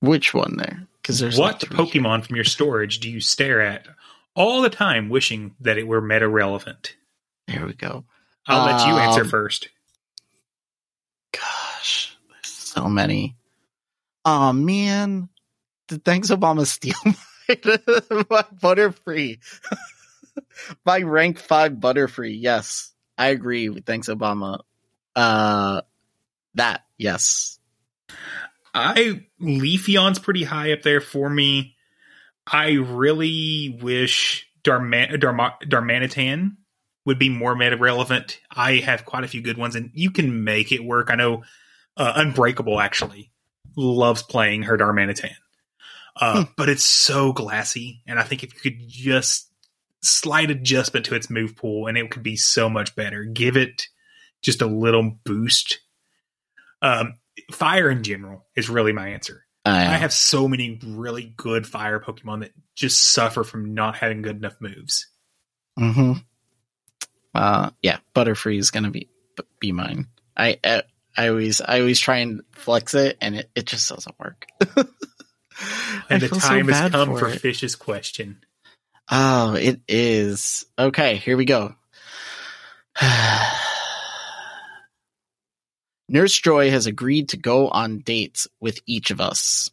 which 0.00 0.34
one 0.34 0.56
there 0.56 0.86
because 1.00 1.18
there's 1.18 1.38
what. 1.38 1.60
Pokemon 1.60 2.24
from 2.24 2.36
your 2.36 2.44
storage 2.44 3.00
do 3.00 3.08
you 3.10 3.20
stare 3.20 3.60
at 3.60 3.86
all 4.34 4.62
the 4.62 4.70
time, 4.70 5.08
wishing 5.10 5.54
that 5.60 5.76
it 5.76 5.86
were 5.86 6.00
meta 6.00 6.26
relevant? 6.28 6.96
there 7.48 7.66
we 7.66 7.74
go 7.74 8.04
I'll 8.46 8.66
let 8.66 8.86
you 8.86 8.94
answer 8.94 9.22
Um, 9.22 9.28
first. 9.28 9.68
gosh 11.32 12.16
there's 12.30 12.52
so 12.52 12.88
many 12.88 13.36
oh 14.24 14.52
man 14.52 15.28
thanks 15.98 16.30
obama 16.30 16.66
steal 16.66 16.94
my, 17.04 18.24
my 18.30 18.44
butterfree 18.60 19.38
my 20.84 21.02
rank 21.02 21.38
five 21.38 21.72
butterfree 21.72 22.36
yes 22.40 22.92
i 23.18 23.28
agree 23.28 23.68
thanks 23.80 24.08
obama 24.08 24.60
uh 25.16 25.82
that 26.54 26.84
yes 26.98 27.58
I 28.74 29.24
Leafeon's 29.40 30.18
pretty 30.18 30.44
high 30.44 30.72
up 30.72 30.82
there 30.82 31.00
for 31.00 31.28
me. 31.28 31.76
I 32.46 32.72
really 32.72 33.78
wish 33.80 34.48
Darma, 34.64 35.12
Darma, 35.14 35.52
Darmanitan 35.64 36.56
would 37.04 37.18
be 37.18 37.28
more 37.28 37.54
meta 37.54 37.76
relevant. 37.76 38.40
I 38.50 38.76
have 38.76 39.04
quite 39.04 39.24
a 39.24 39.28
few 39.28 39.42
good 39.42 39.58
ones, 39.58 39.74
and 39.74 39.90
you 39.94 40.10
can 40.10 40.44
make 40.44 40.72
it 40.72 40.84
work. 40.84 41.10
I 41.10 41.16
know 41.16 41.42
uh, 41.96 42.12
Unbreakable 42.16 42.80
actually 42.80 43.30
loves 43.76 44.22
playing 44.22 44.64
her 44.64 44.78
Darmanitan, 44.78 45.34
uh, 46.16 46.44
but 46.56 46.68
it's 46.68 46.84
so 46.84 47.32
glassy, 47.32 48.02
and 48.06 48.18
I 48.18 48.22
think 48.22 48.42
if 48.42 48.54
you 48.54 48.60
could 48.60 48.88
just 48.88 49.50
slight 50.02 50.50
adjustment 50.50 51.06
to 51.06 51.14
its 51.14 51.30
move 51.30 51.56
pool, 51.56 51.86
and 51.86 51.96
it 51.96 52.10
could 52.10 52.22
be 52.22 52.36
so 52.36 52.68
much 52.68 52.94
better. 52.94 53.24
Give 53.24 53.56
it 53.56 53.86
just 54.42 54.62
a 54.62 54.66
little 54.66 55.18
boost. 55.24 55.80
Um, 56.82 57.14
fire 57.52 57.88
in 57.88 58.02
general 58.02 58.46
is 58.56 58.68
really 58.68 58.92
my 58.92 59.10
answer. 59.10 59.44
I, 59.64 59.82
I 59.82 59.96
have 59.98 60.12
so 60.12 60.48
many 60.48 60.80
really 60.84 61.32
good 61.36 61.66
fire 61.66 62.00
Pokemon 62.00 62.40
that 62.40 62.50
just 62.74 63.12
suffer 63.12 63.44
from 63.44 63.74
not 63.74 63.96
having 63.96 64.22
good 64.22 64.36
enough 64.36 64.56
moves. 64.60 65.06
hmm 65.78 66.14
Uh, 67.34 67.70
yeah, 67.80 67.98
Butterfree 68.14 68.58
is 68.58 68.70
gonna 68.70 68.90
be 68.90 69.08
be 69.60 69.72
mine. 69.72 70.08
I 70.36 70.58
I, 70.64 70.82
I 71.16 71.28
always 71.28 71.60
I 71.60 71.80
always 71.80 72.00
try 72.00 72.18
and 72.18 72.42
flex 72.52 72.94
it, 72.94 73.18
and 73.20 73.36
it, 73.36 73.50
it 73.54 73.66
just 73.66 73.88
doesn't 73.88 74.18
work. 74.18 74.46
I 75.62 76.04
And 76.10 76.22
the 76.22 76.28
feel 76.28 76.40
so 76.40 76.48
time 76.48 76.68
has 76.68 76.90
come 76.90 77.16
for 77.16 77.30
for. 77.30 77.38
Fish's 77.38 77.76
question. 77.76 78.44
Oh, 79.10 79.54
it 79.54 79.80
is. 79.88 80.64
Okay, 80.78 81.16
here 81.16 81.36
we 81.36 81.44
go. 81.44 81.74
Nurse 86.08 86.38
Joy 86.38 86.70
has 86.70 86.86
agreed 86.86 87.30
to 87.30 87.36
go 87.36 87.68
on 87.68 87.98
dates 88.00 88.48
with 88.60 88.80
each 88.86 89.10
of 89.10 89.20
us, 89.20 89.70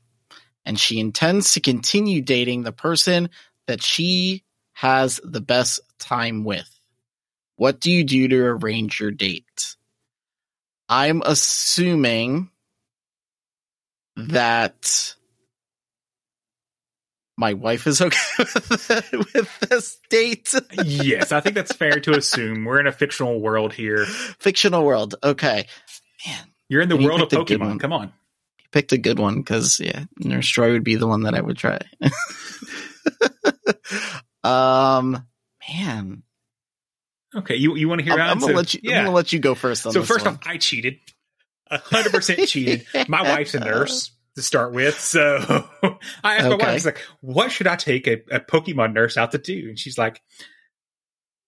and 0.65 0.79
she 0.79 0.99
intends 0.99 1.53
to 1.53 1.59
continue 1.59 2.21
dating 2.21 2.63
the 2.63 2.71
person 2.71 3.29
that 3.67 3.83
she 3.83 4.43
has 4.73 5.19
the 5.23 5.41
best 5.41 5.81
time 5.99 6.43
with. 6.43 6.69
What 7.55 7.79
do 7.81 7.91
you 7.91 8.03
do 8.05 8.27
to 8.29 8.41
arrange 8.41 8.99
your 9.01 9.11
date? 9.11 9.75
I'm 10.87 11.21
assuming 11.23 12.49
that 14.15 15.15
my 17.39 17.53
wife 17.53 17.87
is 17.87 18.01
okay 18.01 18.17
with, 19.13 19.59
this 19.69 19.97
date. 20.09 20.53
yes, 20.83 21.31
I 21.31 21.39
think 21.39 21.55
that's 21.55 21.73
fair 21.73 21.99
to 22.01 22.11
assume. 22.11 22.65
We're 22.65 22.81
in 22.81 22.87
a 22.87 22.91
fictional 22.91 23.39
world 23.39 23.71
here. 23.73 24.05
Fictional 24.05 24.83
world. 24.83 25.15
Okay. 25.23 25.65
Man, 26.27 26.39
You're 26.67 26.81
in 26.81 26.89
the 26.89 26.97
world 26.97 27.21
of 27.21 27.29
picked 27.29 27.49
a 27.49 27.55
good 27.57 27.61
Pokemon. 27.61 27.79
Come 27.79 27.93
on. 27.93 28.07
you 28.59 28.65
picked 28.71 28.91
a 28.91 28.97
good 28.97 29.19
one 29.19 29.37
because, 29.37 29.79
yeah, 29.79 30.03
Nurse 30.19 30.49
Joy 30.49 30.71
would 30.73 30.83
be 30.83 30.97
the 30.97 31.07
one 31.07 31.23
that 31.23 31.33
I 31.33 31.39
would 31.41 31.57
try. 31.57 31.79
um, 34.43 35.25
man, 35.73 36.23
Okay, 37.35 37.55
you 37.57 37.75
you 37.75 37.87
want 37.87 37.99
to 37.99 38.05
hear 38.05 38.13
I'm. 38.15 38.21
I'm 38.21 38.39
gonna 38.39 38.53
So, 38.53 38.57
let 38.57 38.73
you. 38.73 38.79
yeah. 38.83 38.99
I'm 38.99 39.05
gonna 39.05 39.15
let 39.15 39.31
you 39.31 39.37
go 39.39 39.53
first 39.53 39.85
on 39.85 39.93
so 39.93 40.01
first 40.03 40.25
one. 40.25 40.35
off, 40.35 40.41
I 40.47 40.57
cheated. 40.57 40.97
Hundred 41.71 42.11
percent 42.11 42.47
cheated. 42.49 42.87
My 43.07 43.21
wife's 43.21 43.53
a 43.53 43.59
nurse 43.63 44.09
to 44.39 44.43
start 44.43 44.73
with, 44.73 44.99
so 44.99 45.67
I 46.23 46.37
asked 46.37 46.43
my 46.43 46.49
wife, 46.49 46.53
Okay. 46.61 46.67
I 46.67 46.73
was 46.73 46.85
like, 46.85 47.01
"What 47.21 47.51
should 47.51 47.67
I 47.67 47.75
take 47.75 48.07
a, 48.07 48.13
a 48.31 48.39
Pokemon 48.39 48.93
nurse 48.93 49.17
out 49.17 49.31
to 49.31 49.37
do?" 49.37 49.69
And 49.69 49.77
she's 49.77 49.97
like, 49.97 50.21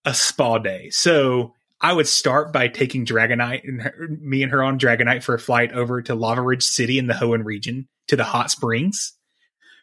"A 0.05 0.13
spa 0.13 0.57
day." 0.59 0.89
So 0.89 1.53
I 1.79 1.93
would 1.93 2.07
start 2.07 2.53
by 2.53 2.67
taking 2.67 3.05
Dragonite 3.05 3.63
and 3.63 3.81
her, 3.81 4.07
me 4.21 4.43
and 4.43 4.51
her 4.51 4.61
on 4.61 4.77
Dragonite 4.77 5.23
for 5.23 5.33
a 5.33 5.39
flight 5.39 5.71
over 5.73 6.01
to 6.03 6.15
Lavaridge 6.15 6.63
City 6.63 6.99
in 6.99 7.07
the 7.07 7.13
Hoenn 7.15 7.43
region 7.43 7.87
to 8.07 8.15
the 8.15 8.23
hot 8.23 8.51
springs 8.51 9.13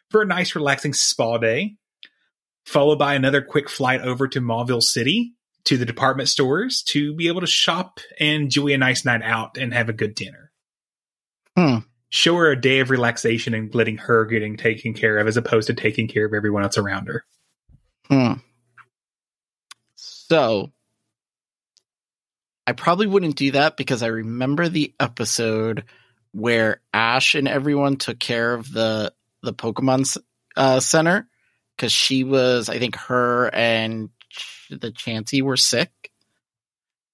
for 0.09 0.21
a 0.21 0.25
nice, 0.25 0.55
relaxing 0.55 0.93
spa 0.93 1.37
day. 1.37 1.75
Followed 2.65 2.99
by 2.99 3.15
another 3.15 3.41
quick 3.41 3.67
flight 3.69 4.01
over 4.01 4.27
to 4.27 4.39
Mauville 4.39 4.81
City 4.83 5.33
to 5.65 5.77
the 5.77 5.85
department 5.85 6.29
stores 6.29 6.83
to 6.83 7.13
be 7.15 7.27
able 7.27 7.41
to 7.41 7.47
shop 7.47 7.99
and 8.19 8.43
enjoy 8.43 8.73
a 8.73 8.77
nice 8.77 9.05
night 9.05 9.21
out 9.23 9.57
and 9.57 9.73
have 9.73 9.89
a 9.89 9.93
good 9.93 10.15
dinner. 10.15 10.51
Hmm. 11.57 11.79
Show 12.09 12.35
her 12.37 12.51
a 12.51 12.59
day 12.59 12.79
of 12.79 12.89
relaxation 12.89 13.53
and 13.53 13.73
letting 13.73 13.97
her 13.97 14.25
getting 14.25 14.57
taken 14.57 14.93
care 14.93 15.17
of 15.17 15.27
as 15.27 15.37
opposed 15.37 15.67
to 15.67 15.73
taking 15.73 16.07
care 16.07 16.25
of 16.25 16.33
everyone 16.33 16.63
else 16.63 16.77
around 16.77 17.07
her. 17.07 17.23
Hmm. 18.07 18.33
So 19.95 20.71
I 22.65 22.71
probably 22.73 23.07
wouldn't 23.07 23.35
do 23.35 23.51
that 23.51 23.77
because 23.77 24.03
I 24.03 24.07
remember 24.07 24.69
the 24.69 24.93
episode 24.99 25.85
where 26.31 26.81
Ash 26.93 27.35
and 27.35 27.47
everyone 27.47 27.97
took 27.97 28.19
care 28.19 28.53
of 28.53 28.71
the 28.71 29.13
the 29.41 29.53
Pokemon 29.53 30.17
uh, 30.55 30.79
Center 30.79 31.27
because 31.75 31.91
she 31.91 32.23
was, 32.23 32.69
I 32.69 32.77
think, 32.77 32.95
her 32.97 33.49
and 33.53 34.09
the 34.69 34.91
Chansey 34.91 35.41
were 35.41 35.57
sick, 35.57 36.08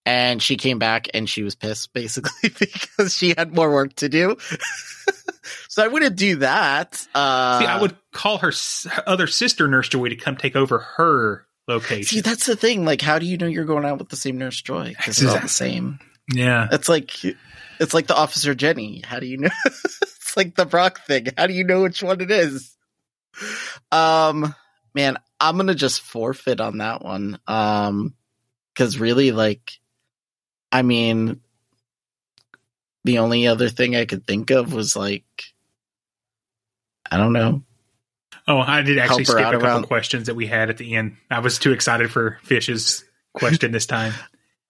and 0.05 0.41
she 0.41 0.57
came 0.57 0.79
back 0.79 1.07
and 1.13 1.29
she 1.29 1.43
was 1.43 1.55
pissed 1.55 1.93
basically 1.93 2.49
because 2.49 3.15
she 3.15 3.33
had 3.37 3.53
more 3.53 3.71
work 3.71 3.95
to 3.95 4.09
do. 4.09 4.37
so 5.67 5.83
I 5.83 5.87
wouldn't 5.87 6.15
do 6.15 6.37
that. 6.37 7.05
Uh, 7.13 7.59
See, 7.59 7.65
I 7.65 7.81
would 7.81 7.95
call 8.11 8.37
her 8.39 8.51
other 9.07 9.27
sister 9.27 9.67
Nurse 9.67 9.89
Joy 9.89 10.09
to 10.09 10.15
come 10.15 10.37
take 10.37 10.55
over 10.55 10.79
her 10.79 11.45
location. 11.67 12.03
See, 12.03 12.21
that's 12.21 12.45
the 12.45 12.55
thing. 12.55 12.85
Like, 12.85 13.01
how 13.01 13.19
do 13.19 13.25
you 13.25 13.37
know 13.37 13.47
you're 13.47 13.65
going 13.65 13.85
out 13.85 13.97
with 13.97 14.09
the 14.09 14.15
same 14.15 14.37
Nurse 14.37 14.61
Joy? 14.61 14.93
Because 14.97 15.21
it's 15.21 15.31
all 15.31 15.39
the 15.39 15.47
same. 15.47 15.99
yeah. 16.31 16.67
It's 16.71 16.87
like, 16.89 17.23
it's 17.79 17.93
like 17.93 18.07
the 18.07 18.15
Officer 18.15 18.53
Jenny. 18.55 19.01
How 19.05 19.19
do 19.19 19.25
you 19.25 19.37
know? 19.37 19.49
it's 19.65 20.37
like 20.37 20.55
the 20.55 20.65
Brock 20.65 21.01
thing. 21.05 21.27
How 21.37 21.47
do 21.47 21.53
you 21.53 21.63
know 21.63 21.81
which 21.81 22.03
one 22.03 22.21
it 22.21 22.31
is? 22.31 22.75
Um, 23.91 24.55
man, 24.93 25.17
I'm 25.39 25.57
gonna 25.57 25.75
just 25.75 26.01
forfeit 26.01 26.61
on 26.61 26.77
that 26.77 27.03
one. 27.03 27.39
Um, 27.47 28.13
because 28.73 28.99
really, 28.99 29.31
like, 29.31 29.79
I 30.75 30.81
mean, 30.81 31.39
the 33.05 33.19
only 33.19 33.47
other 33.47 33.69
thing 33.69 33.95
I 33.95 34.03
could 34.03 34.27
think 34.27 34.49
of 34.51 34.73
was 34.73 34.93
like, 34.93 35.23
I 37.09 37.15
don't 37.15 37.31
know. 37.31 37.63
Oh, 38.45 38.57
I 38.59 38.81
did 38.81 38.97
actually 38.97 39.23
skip 39.23 39.37
a 39.37 39.43
couple 39.43 39.65
around- 39.65 39.83
questions 39.83 40.27
that 40.27 40.35
we 40.35 40.47
had 40.47 40.69
at 40.69 40.75
the 40.75 40.95
end. 40.95 41.15
I 41.31 41.39
was 41.39 41.59
too 41.59 41.71
excited 41.71 42.11
for 42.11 42.39
Fish's 42.43 43.05
question 43.33 43.71
this 43.71 43.85
time. 43.85 44.13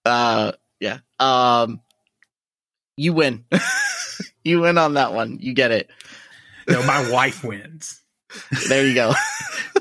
Uh, 0.07 0.52
yeah. 0.80 0.99
Um, 1.19 1.82
you 2.95 3.11
win. 3.14 3.44
you 4.44 4.61
win 4.61 4.77
on 4.77 4.94
that 4.94 5.14
one. 5.14 5.40
You 5.41 5.56
get 5.56 5.72
it. 5.72 5.90
No, 6.69 6.84
my 6.86 7.10
wife 7.10 7.44
wins. 7.44 8.03
There 8.68 8.86
you 8.86 8.94
go. 8.94 9.11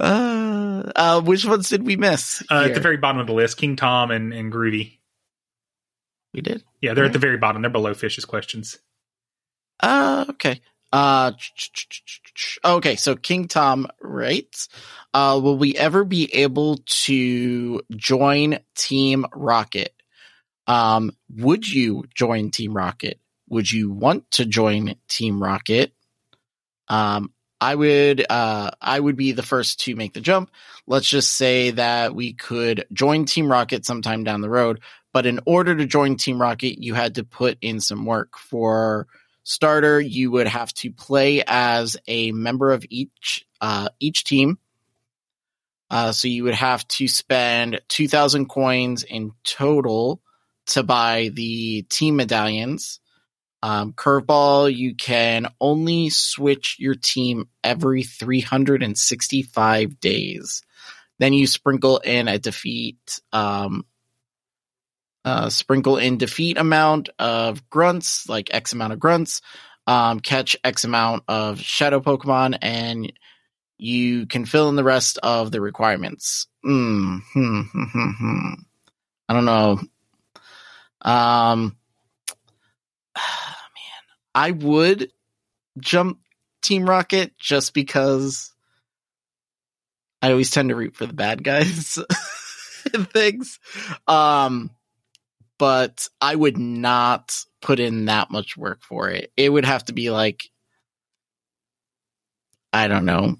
uh, 0.00 0.92
uh, 0.94 1.20
which 1.22 1.44
ones 1.44 1.68
did 1.68 1.84
we 1.84 1.96
miss? 1.96 2.42
Uh, 2.50 2.64
at 2.66 2.74
the 2.74 2.80
very 2.80 2.96
bottom 2.96 3.20
of 3.20 3.26
the 3.26 3.32
list, 3.32 3.56
King 3.56 3.76
Tom 3.76 4.10
and, 4.10 4.32
and 4.32 4.52
Groovy. 4.52 4.98
we 6.32 6.40
did. 6.40 6.64
Yeah, 6.80 6.94
they're 6.94 7.04
at 7.04 7.12
the 7.12 7.18
very 7.18 7.38
bottom. 7.38 7.62
They're 7.62 7.70
below 7.70 7.94
Fish's 7.94 8.24
questions. 8.24 8.78
Uh, 9.80 10.26
okay. 10.30 10.60
Uh, 10.92 11.32
okay. 12.64 12.96
So 12.96 13.16
King 13.16 13.48
Tom 13.48 13.86
writes, 14.00 14.68
uh, 15.14 15.40
will 15.42 15.56
we 15.56 15.76
ever 15.76 16.04
be 16.04 16.32
able 16.34 16.78
to 16.86 17.82
join 17.96 18.58
Team 18.74 19.26
Rocket? 19.34 19.94
Um, 20.66 21.16
would 21.34 21.68
you 21.68 22.04
join 22.14 22.50
Team 22.50 22.74
Rocket? 22.74 23.18
Would 23.48 23.70
you 23.70 23.90
want 23.90 24.30
to 24.32 24.44
join 24.44 24.94
Team 25.08 25.42
Rocket? 25.42 25.92
Um, 26.88 27.32
I 27.62 27.76
would, 27.76 28.26
uh, 28.28 28.70
I 28.80 28.98
would 28.98 29.16
be 29.16 29.30
the 29.30 29.42
first 29.44 29.80
to 29.82 29.94
make 29.94 30.14
the 30.14 30.20
jump. 30.20 30.50
Let's 30.88 31.08
just 31.08 31.32
say 31.34 31.70
that 31.70 32.12
we 32.12 32.32
could 32.32 32.86
join 32.92 33.24
Team 33.24 33.48
Rocket 33.48 33.86
sometime 33.86 34.24
down 34.24 34.40
the 34.40 34.50
road. 34.50 34.80
But 35.12 35.26
in 35.26 35.38
order 35.46 35.76
to 35.76 35.86
join 35.86 36.16
Team 36.16 36.40
Rocket, 36.40 36.82
you 36.82 36.94
had 36.94 37.14
to 37.14 37.24
put 37.24 37.58
in 37.60 37.80
some 37.80 38.04
work. 38.04 38.36
For 38.36 39.06
starter, 39.44 40.00
you 40.00 40.32
would 40.32 40.48
have 40.48 40.72
to 40.82 40.90
play 40.90 41.44
as 41.46 41.96
a 42.08 42.32
member 42.32 42.72
of 42.72 42.84
each 42.90 43.46
uh, 43.60 43.90
each 44.00 44.24
team. 44.24 44.58
Uh, 45.88 46.10
so 46.10 46.26
you 46.26 46.44
would 46.44 46.54
have 46.54 46.88
to 46.88 47.06
spend 47.06 47.80
two 47.88 48.08
thousand 48.08 48.48
coins 48.48 49.04
in 49.04 49.32
total 49.44 50.20
to 50.66 50.82
buy 50.82 51.30
the 51.32 51.82
team 51.82 52.16
medallions. 52.16 52.98
Um, 53.62 53.92
curveball, 53.92 54.74
you 54.74 54.96
can 54.96 55.46
only 55.60 56.10
switch 56.10 56.76
your 56.80 56.96
team 56.96 57.48
every 57.62 58.02
365 58.02 60.00
days. 60.00 60.62
Then 61.20 61.32
you 61.32 61.46
sprinkle 61.46 61.98
in 61.98 62.26
a 62.26 62.38
defeat, 62.38 63.20
um, 63.32 63.84
uh, 65.24 65.48
sprinkle 65.50 65.98
in 65.98 66.18
defeat 66.18 66.58
amount 66.58 67.10
of 67.20 67.68
grunts, 67.70 68.28
like 68.28 68.52
X 68.52 68.72
amount 68.72 68.94
of 68.94 68.98
grunts, 68.98 69.40
um, 69.86 70.18
catch 70.18 70.56
X 70.64 70.82
amount 70.82 71.22
of 71.28 71.60
shadow 71.60 72.00
Pokemon, 72.00 72.58
and 72.60 73.12
you 73.78 74.26
can 74.26 74.44
fill 74.44 74.68
in 74.68 74.76
the 74.76 74.82
rest 74.82 75.18
of 75.22 75.52
the 75.52 75.60
requirements. 75.60 76.48
Mm, 76.64 77.20
hmm, 77.32 77.60
hmm. 77.62 78.52
I 79.28 79.34
don't 79.34 79.44
know. 79.44 79.80
Um, 81.02 81.76
I 84.34 84.50
would 84.50 85.10
jump 85.78 86.18
Team 86.62 86.88
Rocket 86.88 87.36
just 87.38 87.74
because 87.74 88.52
I 90.20 90.30
always 90.30 90.50
tend 90.50 90.68
to 90.68 90.76
root 90.76 90.96
for 90.96 91.06
the 91.06 91.12
bad 91.12 91.42
guys. 91.42 91.98
stupid 92.92 93.10
things. 93.10 93.58
Um, 94.06 94.70
but 95.58 96.08
I 96.20 96.34
would 96.34 96.58
not 96.58 97.36
put 97.60 97.80
in 97.80 98.06
that 98.06 98.30
much 98.30 98.56
work 98.56 98.82
for 98.82 99.10
it. 99.10 99.32
It 99.36 99.48
would 99.48 99.64
have 99.64 99.84
to 99.86 99.92
be 99.92 100.10
like, 100.10 100.50
I 102.72 102.88
don't 102.88 103.04
know, 103.04 103.36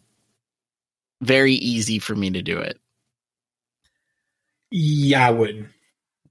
very 1.20 1.54
easy 1.54 1.98
for 1.98 2.14
me 2.14 2.30
to 2.30 2.42
do 2.42 2.58
it. 2.58 2.78
Yeah, 4.70 5.26
I 5.26 5.30
wouldn't. 5.30 5.68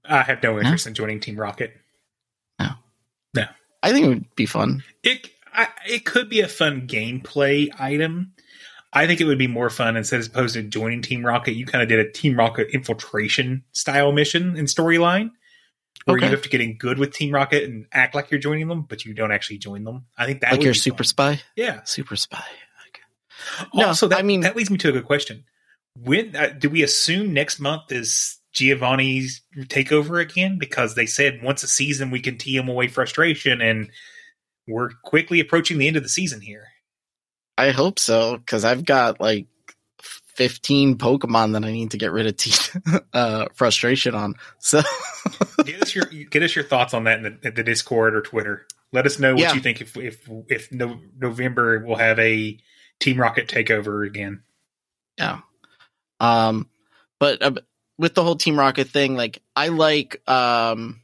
I 0.04 0.22
have 0.22 0.42
no 0.42 0.58
interest 0.58 0.86
in 0.86 0.94
joining 0.94 1.20
Team 1.20 1.36
Rocket. 1.36 1.76
I 3.82 3.92
think 3.92 4.06
it 4.06 4.08
would 4.08 4.36
be 4.36 4.46
fun. 4.46 4.82
It 5.02 5.28
I, 5.54 5.68
it 5.86 6.04
could 6.04 6.28
be 6.28 6.40
a 6.40 6.48
fun 6.48 6.86
gameplay 6.86 7.68
item. 7.78 8.32
I 8.92 9.06
think 9.06 9.20
it 9.20 9.24
would 9.24 9.38
be 9.38 9.46
more 9.46 9.70
fun 9.70 9.96
instead 9.96 10.20
as 10.20 10.26
opposed 10.26 10.54
to 10.54 10.62
joining 10.62 11.00
Team 11.02 11.24
Rocket. 11.24 11.52
You 11.54 11.64
kind 11.66 11.82
of 11.82 11.88
did 11.88 11.98
a 11.98 12.10
Team 12.10 12.36
Rocket 12.36 12.68
infiltration 12.72 13.64
style 13.72 14.12
mission 14.12 14.56
and 14.56 14.68
storyline 14.68 15.30
where 16.04 16.16
Okay. 16.16 16.26
you 16.26 16.30
have 16.32 16.42
to 16.42 16.48
get 16.48 16.60
in 16.60 16.76
good 16.76 16.98
with 16.98 17.12
Team 17.12 17.32
Rocket 17.32 17.64
and 17.64 17.86
act 17.92 18.14
like 18.14 18.30
you're 18.30 18.40
joining 18.40 18.68
them, 18.68 18.82
but 18.82 19.04
you 19.04 19.14
don't 19.14 19.32
actually 19.32 19.58
join 19.58 19.84
them. 19.84 20.04
I 20.16 20.26
think 20.26 20.40
that 20.42 20.50
like 20.50 20.58
would 20.58 20.64
your 20.64 20.74
be 20.74 20.78
super 20.78 21.04
fun. 21.04 21.36
spy? 21.36 21.40
Yeah. 21.56 21.82
Super 21.84 22.16
spy. 22.16 22.44
Okay. 22.88 23.66
No, 23.74 23.86
Also, 23.88 24.08
that, 24.08 24.18
I 24.18 24.22
mean- 24.22 24.40
that 24.40 24.56
leads 24.56 24.70
me 24.70 24.78
to 24.78 24.88
a 24.90 24.92
good 24.92 25.04
question. 25.06 25.44
When 25.96 26.34
uh, 26.36 26.48
do 26.58 26.68
we 26.70 26.82
assume 26.82 27.32
next 27.34 27.60
month 27.60 27.92
is 27.92 28.38
Giovanni's 28.52 29.42
takeover 29.56 30.20
again? 30.20 30.58
Because 30.58 30.94
they 30.94 31.06
said 31.06 31.42
once 31.42 31.62
a 31.62 31.68
season 31.68 32.10
we 32.10 32.20
can 32.20 32.36
TM 32.36 32.68
away 32.68 32.88
frustration, 32.88 33.60
and 33.60 33.90
we're 34.68 34.90
quickly 35.04 35.40
approaching 35.40 35.78
the 35.78 35.86
end 35.88 35.96
of 35.96 36.02
the 36.02 36.08
season 36.08 36.40
here. 36.40 36.68
I 37.58 37.70
hope 37.70 37.98
so 37.98 38.36
because 38.38 38.64
I've 38.64 38.84
got 38.84 39.20
like 39.20 39.46
15 40.00 40.96
Pokemon 40.98 41.52
that 41.52 41.64
I 41.64 41.70
need 41.72 41.90
to 41.92 41.98
get 41.98 42.12
rid 42.12 42.26
of 42.26 42.36
te- 42.36 42.80
uh, 43.12 43.46
frustration 43.54 44.14
on. 44.14 44.34
So 44.58 44.80
get 45.64 45.82
us 45.82 45.94
your 45.94 46.06
get 46.06 46.42
us 46.42 46.54
your 46.54 46.64
thoughts 46.64 46.94
on 46.94 47.04
that 47.04 47.18
in 47.18 47.38
the, 47.42 47.48
in 47.48 47.54
the 47.54 47.62
Discord 47.62 48.14
or 48.14 48.22
Twitter. 48.22 48.66
Let 48.92 49.06
us 49.06 49.18
know 49.18 49.32
what 49.34 49.40
Yeah. 49.42 49.54
you 49.54 49.60
think 49.60 49.80
if 49.80 49.96
if 49.96 50.28
if 50.48 50.72
no, 50.72 50.98
November 51.18 51.84
we'll 51.84 51.96
have 51.96 52.18
a 52.18 52.58
Team 53.00 53.18
Rocket 53.20 53.48
takeover 53.48 54.06
again. 54.06 54.42
yeah. 55.18 55.40
Um, 56.20 56.68
but 57.18 57.42
uh, 57.42 57.52
with 57.98 58.14
the 58.14 58.22
whole 58.22 58.36
Team 58.36 58.58
Rocket 58.58 58.88
thing, 58.88 59.16
like 59.16 59.42
I 59.54 59.68
like 59.68 60.28
um, 60.28 61.00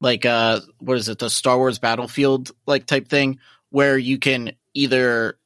like 0.00 0.24
uh, 0.24 0.60
what 0.78 0.96
is 0.96 1.08
it? 1.08 1.18
The 1.18 1.30
Star 1.30 1.56
Wars 1.56 1.78
Battlefield 1.78 2.50
like 2.66 2.86
type 2.86 3.08
thing 3.08 3.38
where 3.70 3.96
you 3.96 4.18
can 4.18 4.52
either 4.74 5.38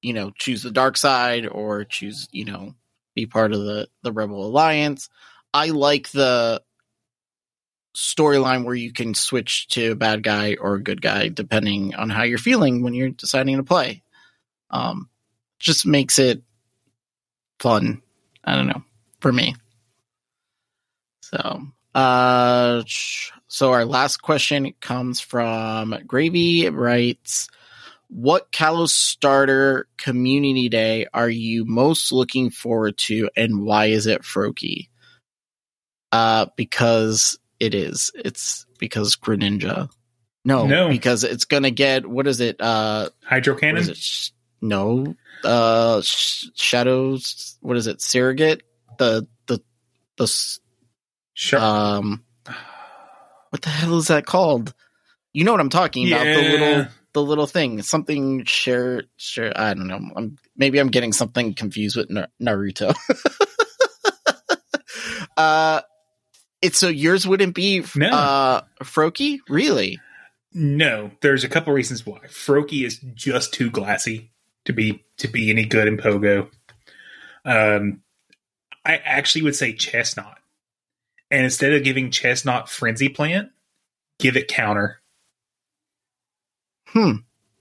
you 0.00 0.12
know 0.12 0.30
choose 0.30 0.62
the 0.62 0.70
dark 0.70 0.96
side 0.96 1.46
or 1.46 1.84
choose 1.84 2.28
you 2.32 2.44
know 2.44 2.74
be 3.14 3.26
part 3.26 3.52
of 3.52 3.60
the 3.60 3.88
the 4.02 4.12
Rebel 4.12 4.44
Alliance. 4.44 5.08
I 5.54 5.68
like 5.68 6.10
the 6.10 6.62
storyline 7.96 8.64
where 8.64 8.74
you 8.74 8.92
can 8.92 9.14
switch 9.14 9.68
to 9.68 9.92
a 9.92 9.96
bad 9.96 10.22
guy 10.22 10.56
or 10.58 10.74
a 10.74 10.82
good 10.82 11.02
guy 11.02 11.28
depending 11.28 11.94
on 11.94 12.08
how 12.08 12.22
you're 12.22 12.38
feeling 12.38 12.82
when 12.82 12.94
you're 12.94 13.10
deciding 13.10 13.58
to 13.58 13.62
play. 13.62 14.02
Um, 14.70 15.10
just 15.58 15.86
makes 15.86 16.18
it 16.18 16.42
fun. 17.58 18.02
I 18.44 18.56
don't 18.56 18.66
know 18.66 18.82
for 19.20 19.32
me. 19.32 19.54
So, 21.22 21.62
uh, 21.94 22.82
so 23.48 23.72
our 23.72 23.84
last 23.84 24.18
question 24.22 24.74
comes 24.80 25.20
from 25.20 25.96
Gravy. 26.06 26.68
Writes, 26.68 27.48
"What 28.08 28.52
Kalos 28.52 28.90
starter 28.90 29.88
community 29.96 30.68
day 30.68 31.06
are 31.14 31.30
you 31.30 31.64
most 31.64 32.12
looking 32.12 32.50
forward 32.50 32.98
to, 32.98 33.30
and 33.36 33.62
why 33.62 33.86
is 33.86 34.06
it 34.06 34.22
Froakie?" 34.22 34.88
Uh, 36.10 36.46
because 36.56 37.38
it 37.58 37.74
is. 37.74 38.10
It's 38.14 38.66
because 38.78 39.16
Greninja. 39.16 39.88
No, 40.44 40.66
No. 40.66 40.88
because 40.88 41.22
it's 41.24 41.44
gonna 41.44 41.70
get 41.70 42.04
what 42.06 42.26
is 42.26 42.40
it? 42.40 42.60
Uh, 42.60 43.10
Hydro 43.24 43.54
cannon. 43.54 43.88
it? 43.88 44.30
No, 44.62 45.14
uh, 45.44 46.00
sh- 46.02 46.46
shadows. 46.54 47.56
What 47.60 47.76
is 47.76 47.86
it? 47.88 48.00
Surrogate. 48.00 48.62
The 48.98 49.26
the 49.46 49.60
the 50.16 50.32
Sure. 51.34 51.60
um. 51.60 52.24
What 53.50 53.60
the 53.62 53.68
hell 53.68 53.98
is 53.98 54.08
that 54.08 54.24
called? 54.24 54.72
You 55.34 55.44
know 55.44 55.52
what 55.52 55.60
I'm 55.60 55.68
talking 55.68 56.06
about? 56.10 56.24
The 56.24 56.42
little 56.42 56.86
the 57.12 57.22
little 57.22 57.46
thing. 57.46 57.82
Something 57.82 58.44
share 58.44 59.02
share. 59.16 59.52
I 59.54 59.74
don't 59.74 59.88
know. 59.88 60.00
I'm 60.16 60.38
maybe 60.56 60.78
I'm 60.78 60.88
getting 60.88 61.12
something 61.12 61.52
confused 61.54 61.96
with 61.96 62.08
Nar- 62.10 62.28
Naruto. 62.40 62.94
uh, 65.36 65.80
it's 66.60 66.78
so 66.78 66.88
yours 66.88 67.26
wouldn't 67.26 67.54
be 67.54 67.84
No. 67.96 68.08
uh 68.08 68.60
Froakie, 68.82 69.38
really? 69.48 70.00
No, 70.54 71.10
there's 71.22 71.44
a 71.44 71.48
couple 71.48 71.72
reasons 71.72 72.04
why. 72.06 72.18
Froakie 72.28 72.84
is 72.84 72.98
just 73.14 73.54
too 73.54 73.70
glassy 73.70 74.31
to 74.64 74.72
be 74.72 75.04
to 75.18 75.28
be 75.28 75.50
any 75.50 75.64
good 75.64 75.88
in 75.88 75.96
Pogo. 75.96 76.50
Um, 77.44 78.02
I 78.84 78.96
actually 78.96 79.42
would 79.42 79.56
say 79.56 79.72
Chesnaught, 79.72 80.38
and 81.30 81.44
instead 81.44 81.72
of 81.72 81.84
giving 81.84 82.10
Chesnaught 82.10 82.68
Frenzy 82.68 83.08
Plant, 83.08 83.50
give 84.18 84.36
it 84.36 84.48
Counter. 84.48 85.00
Hmm. 86.86 87.12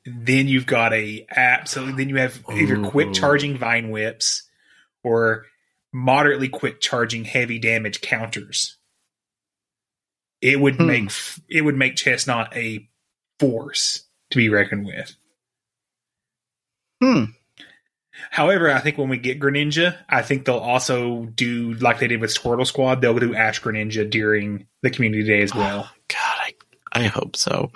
Then 0.06 0.48
you've 0.48 0.66
got 0.66 0.94
a 0.94 1.26
absolutely. 1.30 1.94
Then 2.04 2.10
you 2.10 2.18
have 2.18 2.44
either 2.52 2.82
quick 2.84 3.14
charging 3.14 3.58
Vine 3.58 3.92
Whips 3.92 4.50
or 5.04 5.46
moderately 5.94 6.50
quick 6.50 6.82
charging 6.82 7.24
heavy 7.24 7.60
damage 7.60 8.02
counters. 8.02 8.78
It 10.42 10.60
would 10.60 10.76
Hmm. 10.78 10.88
make 10.88 11.12
it 11.50 11.62
would 11.62 11.78
make 11.78 11.96
Chesnaught 11.96 12.56
a 12.56 12.90
force 13.40 14.06
to 14.32 14.38
be 14.38 14.50
reckoned 14.50 14.86
with. 14.88 15.16
Hmm. 17.02 17.24
However, 18.30 18.70
I 18.72 18.80
think 18.80 18.98
when 18.98 19.10
we 19.10 19.18
get 19.18 19.40
Greninja, 19.40 19.98
I 20.08 20.22
think 20.22 20.46
they'll 20.46 20.58
also 20.58 21.26
do 21.26 21.74
like 21.76 22.00
they 22.00 22.08
did 22.08 22.22
with 22.22 22.30
Squirtle 22.34 22.68
Squad. 22.68 23.02
They'll 23.02 23.18
do 23.18 23.36
Ash 23.36 23.62
Greninja 23.62 24.10
during 24.10 24.68
the 24.84 24.90
community 24.90 25.24
day 25.24 25.42
as 25.42 25.54
well. 25.56 25.90
God, 26.08 26.18
I, 26.20 26.54
I 26.94 27.04
hope 27.08 27.36
so. 27.36 27.72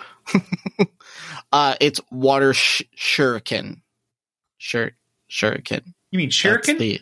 uh, 1.52 1.76
it's 1.82 2.00
water 2.12 2.54
sh- 2.54 2.84
shuriken. 2.98 3.82
Shur- 4.58 4.92
shuriken. 5.30 5.82
You 6.12 6.18
mean 6.18 6.30
Shuriken? 6.30 6.78
the- 6.78 7.02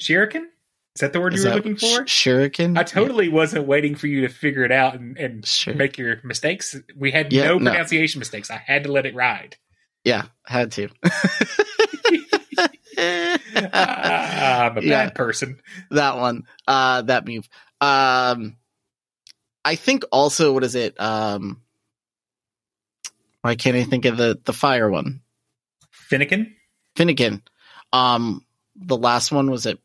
Shuriken? 0.00 0.44
Is 0.94 1.00
that 1.00 1.12
the 1.12 1.20
word 1.20 1.34
is 1.34 1.44
you 1.44 1.50
were 1.50 1.56
looking 1.56 1.76
for? 1.76 2.06
sh- 2.06 2.26
shuriken. 2.26 2.78
I 2.78 2.82
totally 2.82 3.28
wasn't 3.28 3.66
waiting 3.66 3.94
for 3.94 4.06
you 4.06 4.22
to 4.22 4.28
figure 4.28 4.64
it 4.64 4.72
out 4.72 4.94
and, 4.94 5.16
and 5.18 5.44
Sure. 5.46 5.74
make 5.74 5.98
your 5.98 6.20
mistakes. 6.24 6.76
We 6.96 7.10
had 7.10 7.32
Yeah, 7.32 7.44
no 7.48 7.58
no. 7.58 7.70
pronunciation 7.70 8.18
mistakes. 8.18 8.50
I 8.50 8.56
had 8.56 8.84
to 8.84 8.92
let 8.92 9.06
it 9.06 9.14
ride. 9.14 9.56
Yeah, 10.06 10.26
had 10.44 10.70
to. 10.72 10.88
I'm 12.96 14.78
a 14.78 14.80
Yeah. 14.82 15.06
bad 15.06 15.14
person. 15.14 15.58
that 15.90 16.16
one. 16.16 16.44
Uh, 16.66 17.02
that 17.02 17.26
move. 17.26 17.48
Um, 17.80 18.56
I 19.64 19.74
think 19.74 20.04
also 20.12 20.52
what 20.52 20.64
is 20.64 20.74
it? 20.76 20.98
Um, 21.00 21.60
why 23.42 23.56
can't 23.56 23.76
I 23.76 23.82
think 23.84 24.04
of 24.04 24.16
the 24.16 24.38
the 24.44 24.52
fire 24.52 24.88
one? 24.88 25.22
Fennekin? 26.10 26.52
Fennekin. 26.96 27.42
Um, 27.92 28.44
the 28.76 28.96
last 28.96 29.32
one 29.32 29.50
was 29.50 29.66
it 29.66 29.78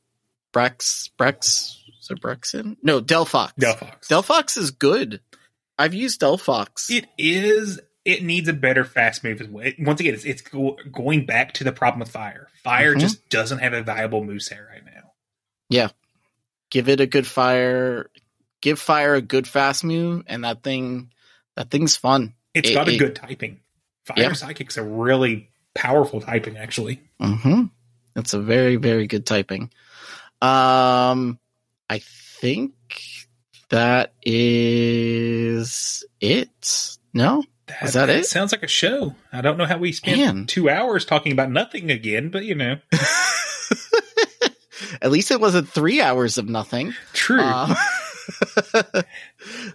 Brex? 0.53 1.09
Brex? 1.17 1.75
Was 1.97 2.09
it 2.11 2.21
Braixen? 2.21 2.77
No, 2.83 3.01
Delphox. 3.01 3.53
Delphox. 3.59 4.07
Delphox 4.07 4.57
is 4.57 4.71
good. 4.71 5.19
I've 5.79 5.93
used 5.95 6.21
Delphox. 6.21 6.89
It 6.91 7.07
is. 7.17 7.79
It 8.03 8.23
needs 8.23 8.47
a 8.49 8.53
better 8.53 8.83
fast 8.83 9.23
move 9.23 9.41
as 9.41 9.47
well. 9.47 9.65
It- 9.65 9.75
once 9.79 9.99
again, 9.99 10.13
it's, 10.15 10.25
it's 10.25 10.41
go, 10.41 10.77
going 10.91 11.25
back 11.25 11.53
to 11.55 11.63
the 11.63 11.71
problem 11.71 11.99
with 11.99 12.09
fire. 12.09 12.47
Fire 12.63 12.95
Mhm. 12.95 12.99
just 12.99 13.29
doesn't 13.29 13.59
have 13.59 13.73
a 13.73 13.83
viable 13.83 14.23
moveset 14.23 14.67
right 14.67 14.83
now. 14.85 15.11
Yeah, 15.69 15.89
give 16.69 16.89
it 16.89 16.99
a 16.99 17.05
good 17.05 17.27
fire. 17.27 18.09
Give 18.61 18.79
fire 18.79 19.15
a 19.15 19.21
good 19.21 19.47
fast 19.47 19.83
move, 19.83 20.23
and 20.27 20.43
that 20.43 20.61
thing, 20.63 21.11
that 21.55 21.69
thing's 21.71 21.95
fun. 21.95 22.33
It's 22.53 22.69
It- 22.69 22.73
got 22.73 22.87
a 22.89 22.93
it- 22.93 22.97
good 22.99 23.15
typing. 23.15 23.59
Fire 24.05 24.15
Yeah. 24.17 24.33
Psychic's 24.33 24.77
a 24.77 24.83
really 24.83 25.49
powerful 25.75 26.21
typing, 26.21 26.57
actually. 26.57 27.01
Mm-hmm. 27.21 27.65
It's 28.15 28.33
a 28.33 28.39
very, 28.41 28.75
very 28.77 29.07
good 29.07 29.25
typing. 29.25 29.71
Um, 30.41 31.39
I 31.89 31.99
think 31.99 32.73
that 33.69 34.13
is 34.25 36.03
it. 36.19 36.97
No, 37.13 37.43
That, 37.79 37.87
Is 37.87 37.93
that 37.93 38.09
it? 38.09 38.25
Sounds 38.25 38.51
like 38.51 38.63
a 38.63 38.67
show. 38.67 39.15
I 39.31 39.41
don't 39.41 39.57
know 39.57 39.65
how 39.65 39.77
we 39.77 39.91
spent 39.91 40.17
Man. 40.17 40.45
two 40.45 40.69
hours 40.69 41.05
talking 41.05 41.31
about 41.31 41.51
nothing 41.51 41.91
again, 41.91 42.29
but 42.29 42.43
you 42.43 42.55
know, 42.55 42.77
at 45.01 45.11
least 45.11 45.31
it 45.31 45.39
wasn't 45.39 45.69
three 45.69 46.01
hours 46.01 46.37
of 46.37 46.49
nothing. 46.49 46.93
true. 47.13 47.41
Um, 47.41 47.75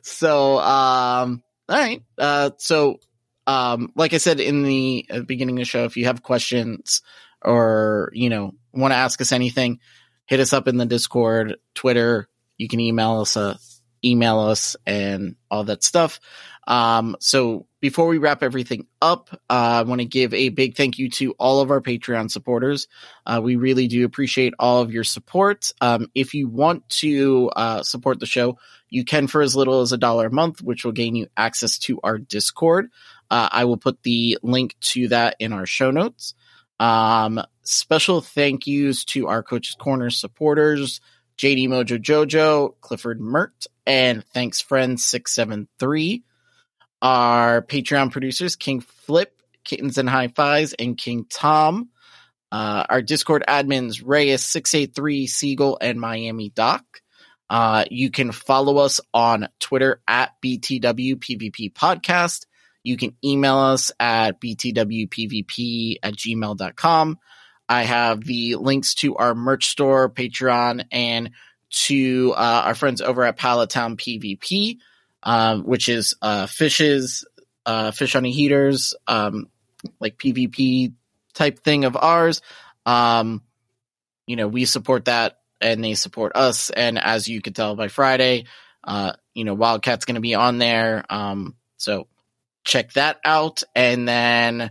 so, 0.02 0.58
um, 0.58 1.42
all 1.68 1.78
right. 1.78 2.02
Uh, 2.18 2.50
so, 2.58 3.00
um, 3.46 3.92
like 3.94 4.12
I 4.12 4.18
said 4.18 4.40
in 4.40 4.62
the 4.62 5.06
uh, 5.10 5.20
beginning 5.20 5.56
of 5.56 5.60
the 5.60 5.64
show, 5.64 5.84
if 5.84 5.96
you 5.96 6.06
have 6.06 6.22
questions 6.22 7.02
or, 7.42 8.10
you 8.12 8.28
know, 8.28 8.52
want 8.72 8.92
to 8.92 8.96
ask 8.96 9.20
us 9.20 9.32
anything, 9.32 9.80
hit 10.26 10.40
us 10.40 10.52
up 10.52 10.68
in 10.68 10.76
the 10.76 10.86
Discord, 10.86 11.56
Twitter. 11.74 12.28
You 12.58 12.68
can 12.68 12.80
email 12.80 13.20
us, 13.20 13.36
uh, 13.36 13.56
email 14.04 14.40
us, 14.40 14.76
and 14.86 15.36
all 15.50 15.64
that 15.64 15.84
stuff. 15.84 16.20
Um, 16.66 17.16
so 17.20 17.66
before 17.86 18.08
we 18.08 18.18
wrap 18.18 18.42
everything 18.42 18.84
up, 19.00 19.28
uh, 19.48 19.78
I 19.78 19.82
want 19.84 20.00
to 20.00 20.06
give 20.06 20.34
a 20.34 20.48
big 20.48 20.76
thank 20.76 20.98
you 20.98 21.08
to 21.10 21.36
all 21.38 21.60
of 21.60 21.70
our 21.70 21.80
Patreon 21.80 22.28
supporters. 22.28 22.88
Uh, 23.24 23.40
we 23.40 23.54
really 23.54 23.86
do 23.86 24.04
appreciate 24.04 24.54
all 24.58 24.80
of 24.80 24.90
your 24.90 25.04
support. 25.04 25.70
Um, 25.80 26.10
if 26.12 26.34
you 26.34 26.48
want 26.48 26.88
to 26.88 27.48
uh, 27.54 27.84
support 27.84 28.18
the 28.18 28.26
show, 28.26 28.58
you 28.88 29.04
can 29.04 29.28
for 29.28 29.40
as 29.40 29.54
little 29.54 29.82
as 29.82 29.92
a 29.92 29.98
dollar 29.98 30.26
a 30.26 30.32
month, 30.32 30.60
which 30.62 30.84
will 30.84 30.90
gain 30.90 31.14
you 31.14 31.28
access 31.36 31.78
to 31.78 32.00
our 32.02 32.18
Discord. 32.18 32.90
Uh, 33.30 33.48
I 33.52 33.66
will 33.66 33.76
put 33.76 34.02
the 34.02 34.36
link 34.42 34.74
to 34.80 35.06
that 35.08 35.36
in 35.38 35.52
our 35.52 35.64
show 35.64 35.92
notes. 35.92 36.34
Um, 36.80 37.40
special 37.62 38.20
thank 38.20 38.66
yous 38.66 39.04
to 39.04 39.28
our 39.28 39.44
Coach's 39.44 39.76
Corner 39.76 40.10
supporters, 40.10 41.00
JD 41.38 41.68
Mojo 41.68 42.00
Jojo, 42.02 42.74
Clifford 42.80 43.20
Mert, 43.20 43.68
and 43.86 44.24
Thanks 44.24 44.60
Friend 44.60 44.98
673 44.98 46.24
our 47.02 47.62
Patreon 47.62 48.10
producers, 48.10 48.56
King 48.56 48.80
Flip, 48.80 49.32
Kittens 49.64 49.98
and 49.98 50.08
High 50.08 50.28
Fives, 50.28 50.72
and 50.74 50.96
King 50.96 51.26
Tom. 51.28 51.90
Uh, 52.50 52.84
our 52.88 53.02
Discord 53.02 53.44
admins, 53.48 54.02
Reyes683, 54.02 55.28
Siegel, 55.28 55.78
and 55.80 56.00
Miami 56.00 56.50
Doc. 56.50 56.84
Uh, 57.48 57.84
you 57.90 58.10
can 58.10 58.32
follow 58.32 58.78
us 58.78 59.00
on 59.12 59.48
Twitter 59.60 60.00
at 60.06 60.32
BTWPVP 60.44 61.72
Podcast. 61.72 62.46
You 62.82 62.96
can 62.96 63.16
email 63.24 63.56
us 63.56 63.90
at 63.98 64.40
btwpvp 64.40 65.96
at 66.02 66.14
gmail.com. 66.14 67.18
I 67.68 67.82
have 67.82 68.24
the 68.24 68.54
links 68.54 68.94
to 68.96 69.16
our 69.16 69.34
merch 69.34 69.66
store, 69.66 70.08
Patreon, 70.08 70.84
and 70.92 71.32
to 71.68 72.32
uh, 72.36 72.62
our 72.66 72.74
friends 72.76 73.00
over 73.00 73.24
at 73.24 73.36
Pallet 73.36 73.70
Town 73.70 73.96
PvP 73.96 74.78
um, 75.26 75.64
which 75.64 75.88
is 75.88 76.14
uh, 76.22 76.46
fishes, 76.46 77.26
uh, 77.66 77.90
fish 77.90 78.14
on 78.14 78.24
heaters, 78.24 78.94
um, 79.08 79.50
like 80.00 80.16
PvP 80.16 80.92
type 81.34 81.58
thing 81.58 81.84
of 81.84 81.96
ours. 81.96 82.40
Um, 82.86 83.42
you 84.26 84.36
know, 84.36 84.46
we 84.46 84.64
support 84.64 85.06
that 85.06 85.40
and 85.60 85.82
they 85.82 85.94
support 85.94 86.36
us. 86.36 86.70
And 86.70 86.96
as 86.96 87.28
you 87.28 87.42
could 87.42 87.56
tell 87.56 87.74
by 87.74 87.88
Friday, 87.88 88.44
uh, 88.84 89.14
you 89.34 89.44
know, 89.44 89.56
Wildcat's 89.56 90.04
going 90.04 90.14
to 90.14 90.20
be 90.20 90.36
on 90.36 90.58
there. 90.58 91.04
Um, 91.10 91.56
so 91.76 92.06
check 92.64 92.92
that 92.92 93.18
out. 93.24 93.64
And 93.74 94.08
then 94.08 94.70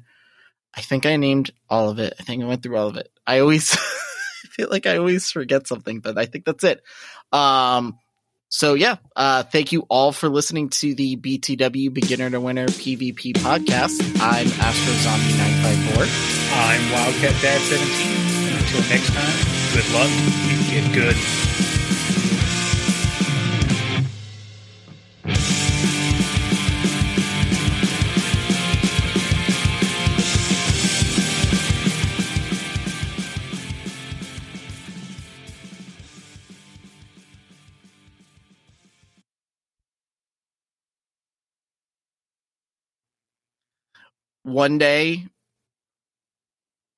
I 0.73 0.81
think 0.81 1.05
I 1.05 1.17
named 1.17 1.51
all 1.69 1.89
of 1.89 1.99
it. 1.99 2.13
I 2.17 2.23
think 2.23 2.41
I 2.41 2.47
went 2.47 2.63
through 2.63 2.77
all 2.77 2.87
of 2.87 2.95
it. 2.95 3.11
I 3.27 3.39
always 3.39 3.75
feel 4.51 4.69
like 4.71 4.85
I 4.85 4.97
always 4.97 5.29
forget 5.29 5.67
something, 5.67 5.99
but 5.99 6.17
I 6.17 6.27
think 6.27 6.45
that's 6.45 6.63
it. 6.63 6.81
Um, 7.33 7.99
so 8.49 8.73
yeah, 8.73 8.97
uh, 9.15 9.43
thank 9.43 9.71
you 9.71 9.85
all 9.89 10.11
for 10.11 10.29
listening 10.29 10.69
to 10.69 10.95
the 10.95 11.17
BTW 11.17 11.93
Beginner 11.93 12.29
to 12.29 12.39
Winner 12.39 12.67
PvP 12.67 13.33
podcast. 13.33 13.99
I'm 14.21 14.47
Astro 14.47 14.93
Zombie 15.03 15.37
954. 15.37 16.07
I'm 16.53 16.91
Wildcat 16.91 17.41
Dad 17.41 17.61
17. 17.61 18.25
Until 18.57 18.81
next 18.89 19.13
time, 19.13 19.73
good 19.73 19.89
luck 19.93 20.09
and 20.09 20.71
get 20.71 20.93
good. 20.93 21.74
One 44.45 44.77
day 44.77 45.25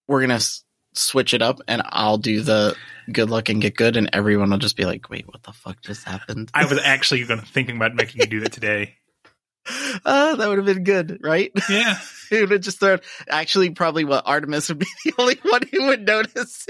we're 0.08 0.22
gonna 0.22 0.36
s- 0.36 0.64
switch 0.94 1.34
it 1.34 1.42
up, 1.42 1.60
and 1.68 1.82
I'll 1.86 2.18
do 2.18 2.42
the 2.42 2.76
good 3.12 3.30
luck 3.30 3.50
and 3.50 3.62
get 3.62 3.76
good, 3.76 3.98
and 3.98 4.10
everyone 4.14 4.50
will 4.52 4.58
just 4.58 4.78
be 4.78 4.86
like, 4.86 5.10
"Wait, 5.10 5.28
what 5.28 5.44
the 5.44 5.54
fuck 5.54 5.82
just 5.82 6.04
happened?" 6.04 6.52
I 6.54 6.66
was 6.66 6.80
actually 6.84 7.24
going 7.26 7.42
thinking 7.42 7.78
about 7.78 7.96
making 7.96 8.22
you 8.22 8.28
do 8.28 8.40
that 8.42 8.52
today. 8.52 8.96
uh, 10.06 10.36
that 10.36 10.48
would 10.48 10.58
have 10.58 10.66
been 10.66 10.84
good, 10.84 11.20
right? 11.22 11.52
Yeah. 11.70 11.98
it 12.32 12.42
would 12.42 12.52
have 12.52 12.62
just 12.62 12.80
thrown. 12.80 13.00
Actually, 13.30 13.70
probably 13.72 14.04
what 14.06 14.24
Artemis 14.26 14.70
would 14.70 14.80
be 14.80 14.88
the 15.06 15.14
only 15.18 15.40
one 15.44 15.62
who 15.72 15.88
would 15.88 16.06
notice. 16.06 16.66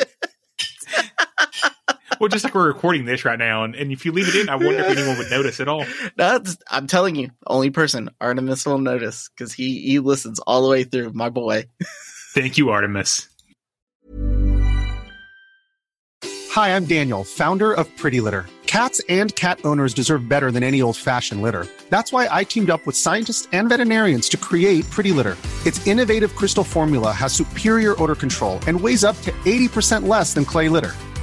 It. 2.18 2.22
Well, 2.22 2.30
just 2.30 2.44
like 2.44 2.56
we're 2.56 2.68
recording 2.68 3.06
this 3.06 3.26
right 3.26 3.40
now, 3.40 3.64
and, 3.64 3.76
and 3.76 3.92
if 3.92 4.06
you 4.06 4.12
leave 4.12 4.28
it 4.28 4.36
in, 4.36 4.50
I 4.50 4.56
wonder 4.56 4.80
if 4.80 4.98
anyone 4.98 5.18
would 5.18 5.32
notice 5.32 5.60
at 5.60 5.68
all. 5.68 5.86
That's 6.16 6.58
I'm 6.70 6.88
telling 6.88 7.16
you, 7.16 7.32
only 7.46 7.70
person 7.70 8.10
Artemis 8.20 8.66
will 8.66 8.80
notice 8.80 9.30
because 9.30 9.54
he 9.54 9.80
he 9.82 10.00
listens 10.00 10.40
all 10.40 10.64
the 10.64 10.70
way 10.70 10.84
through. 10.84 11.14
My 11.14 11.30
boy. 11.30 11.66
Thank 12.34 12.58
you, 12.58 12.70
Artemis. 12.70 13.28
Hi, 16.52 16.76
I'm 16.76 16.86
Daniel, 16.86 17.24
founder 17.24 17.72
of 17.72 17.88
Pretty 17.98 18.20
Litter. 18.20 18.48
Cats 18.66 19.02
and 19.10 19.34
cat 19.36 19.60
owners 19.64 19.94
deserve 19.94 20.28
better 20.28 20.52
than 20.52 20.64
any 20.64 20.82
old 20.82 20.98
fashioned 20.98 21.42
litter. 21.42 21.68
That's 21.90 22.12
why 22.12 22.28
I 22.30 22.44
teamed 22.44 22.70
up 22.70 22.86
with 22.86 22.96
scientists 22.96 23.48
and 23.52 23.70
veterinarians 23.70 24.28
to 24.30 24.38
create 24.38 24.90
Pretty 24.90 25.12
Litter. 25.12 25.38
Its 25.66 25.86
innovative 25.88 26.36
crystal 26.36 26.64
formula 26.64 27.12
has 27.12 27.32
superior 27.32 28.02
odor 28.02 28.16
control 28.16 28.60
and 28.68 28.80
weighs 28.80 29.04
up 29.04 29.20
to 29.22 29.32
80% 29.46 30.08
less 30.08 30.34
than 30.34 30.46
clay 30.46 30.68
litter. 30.68 30.94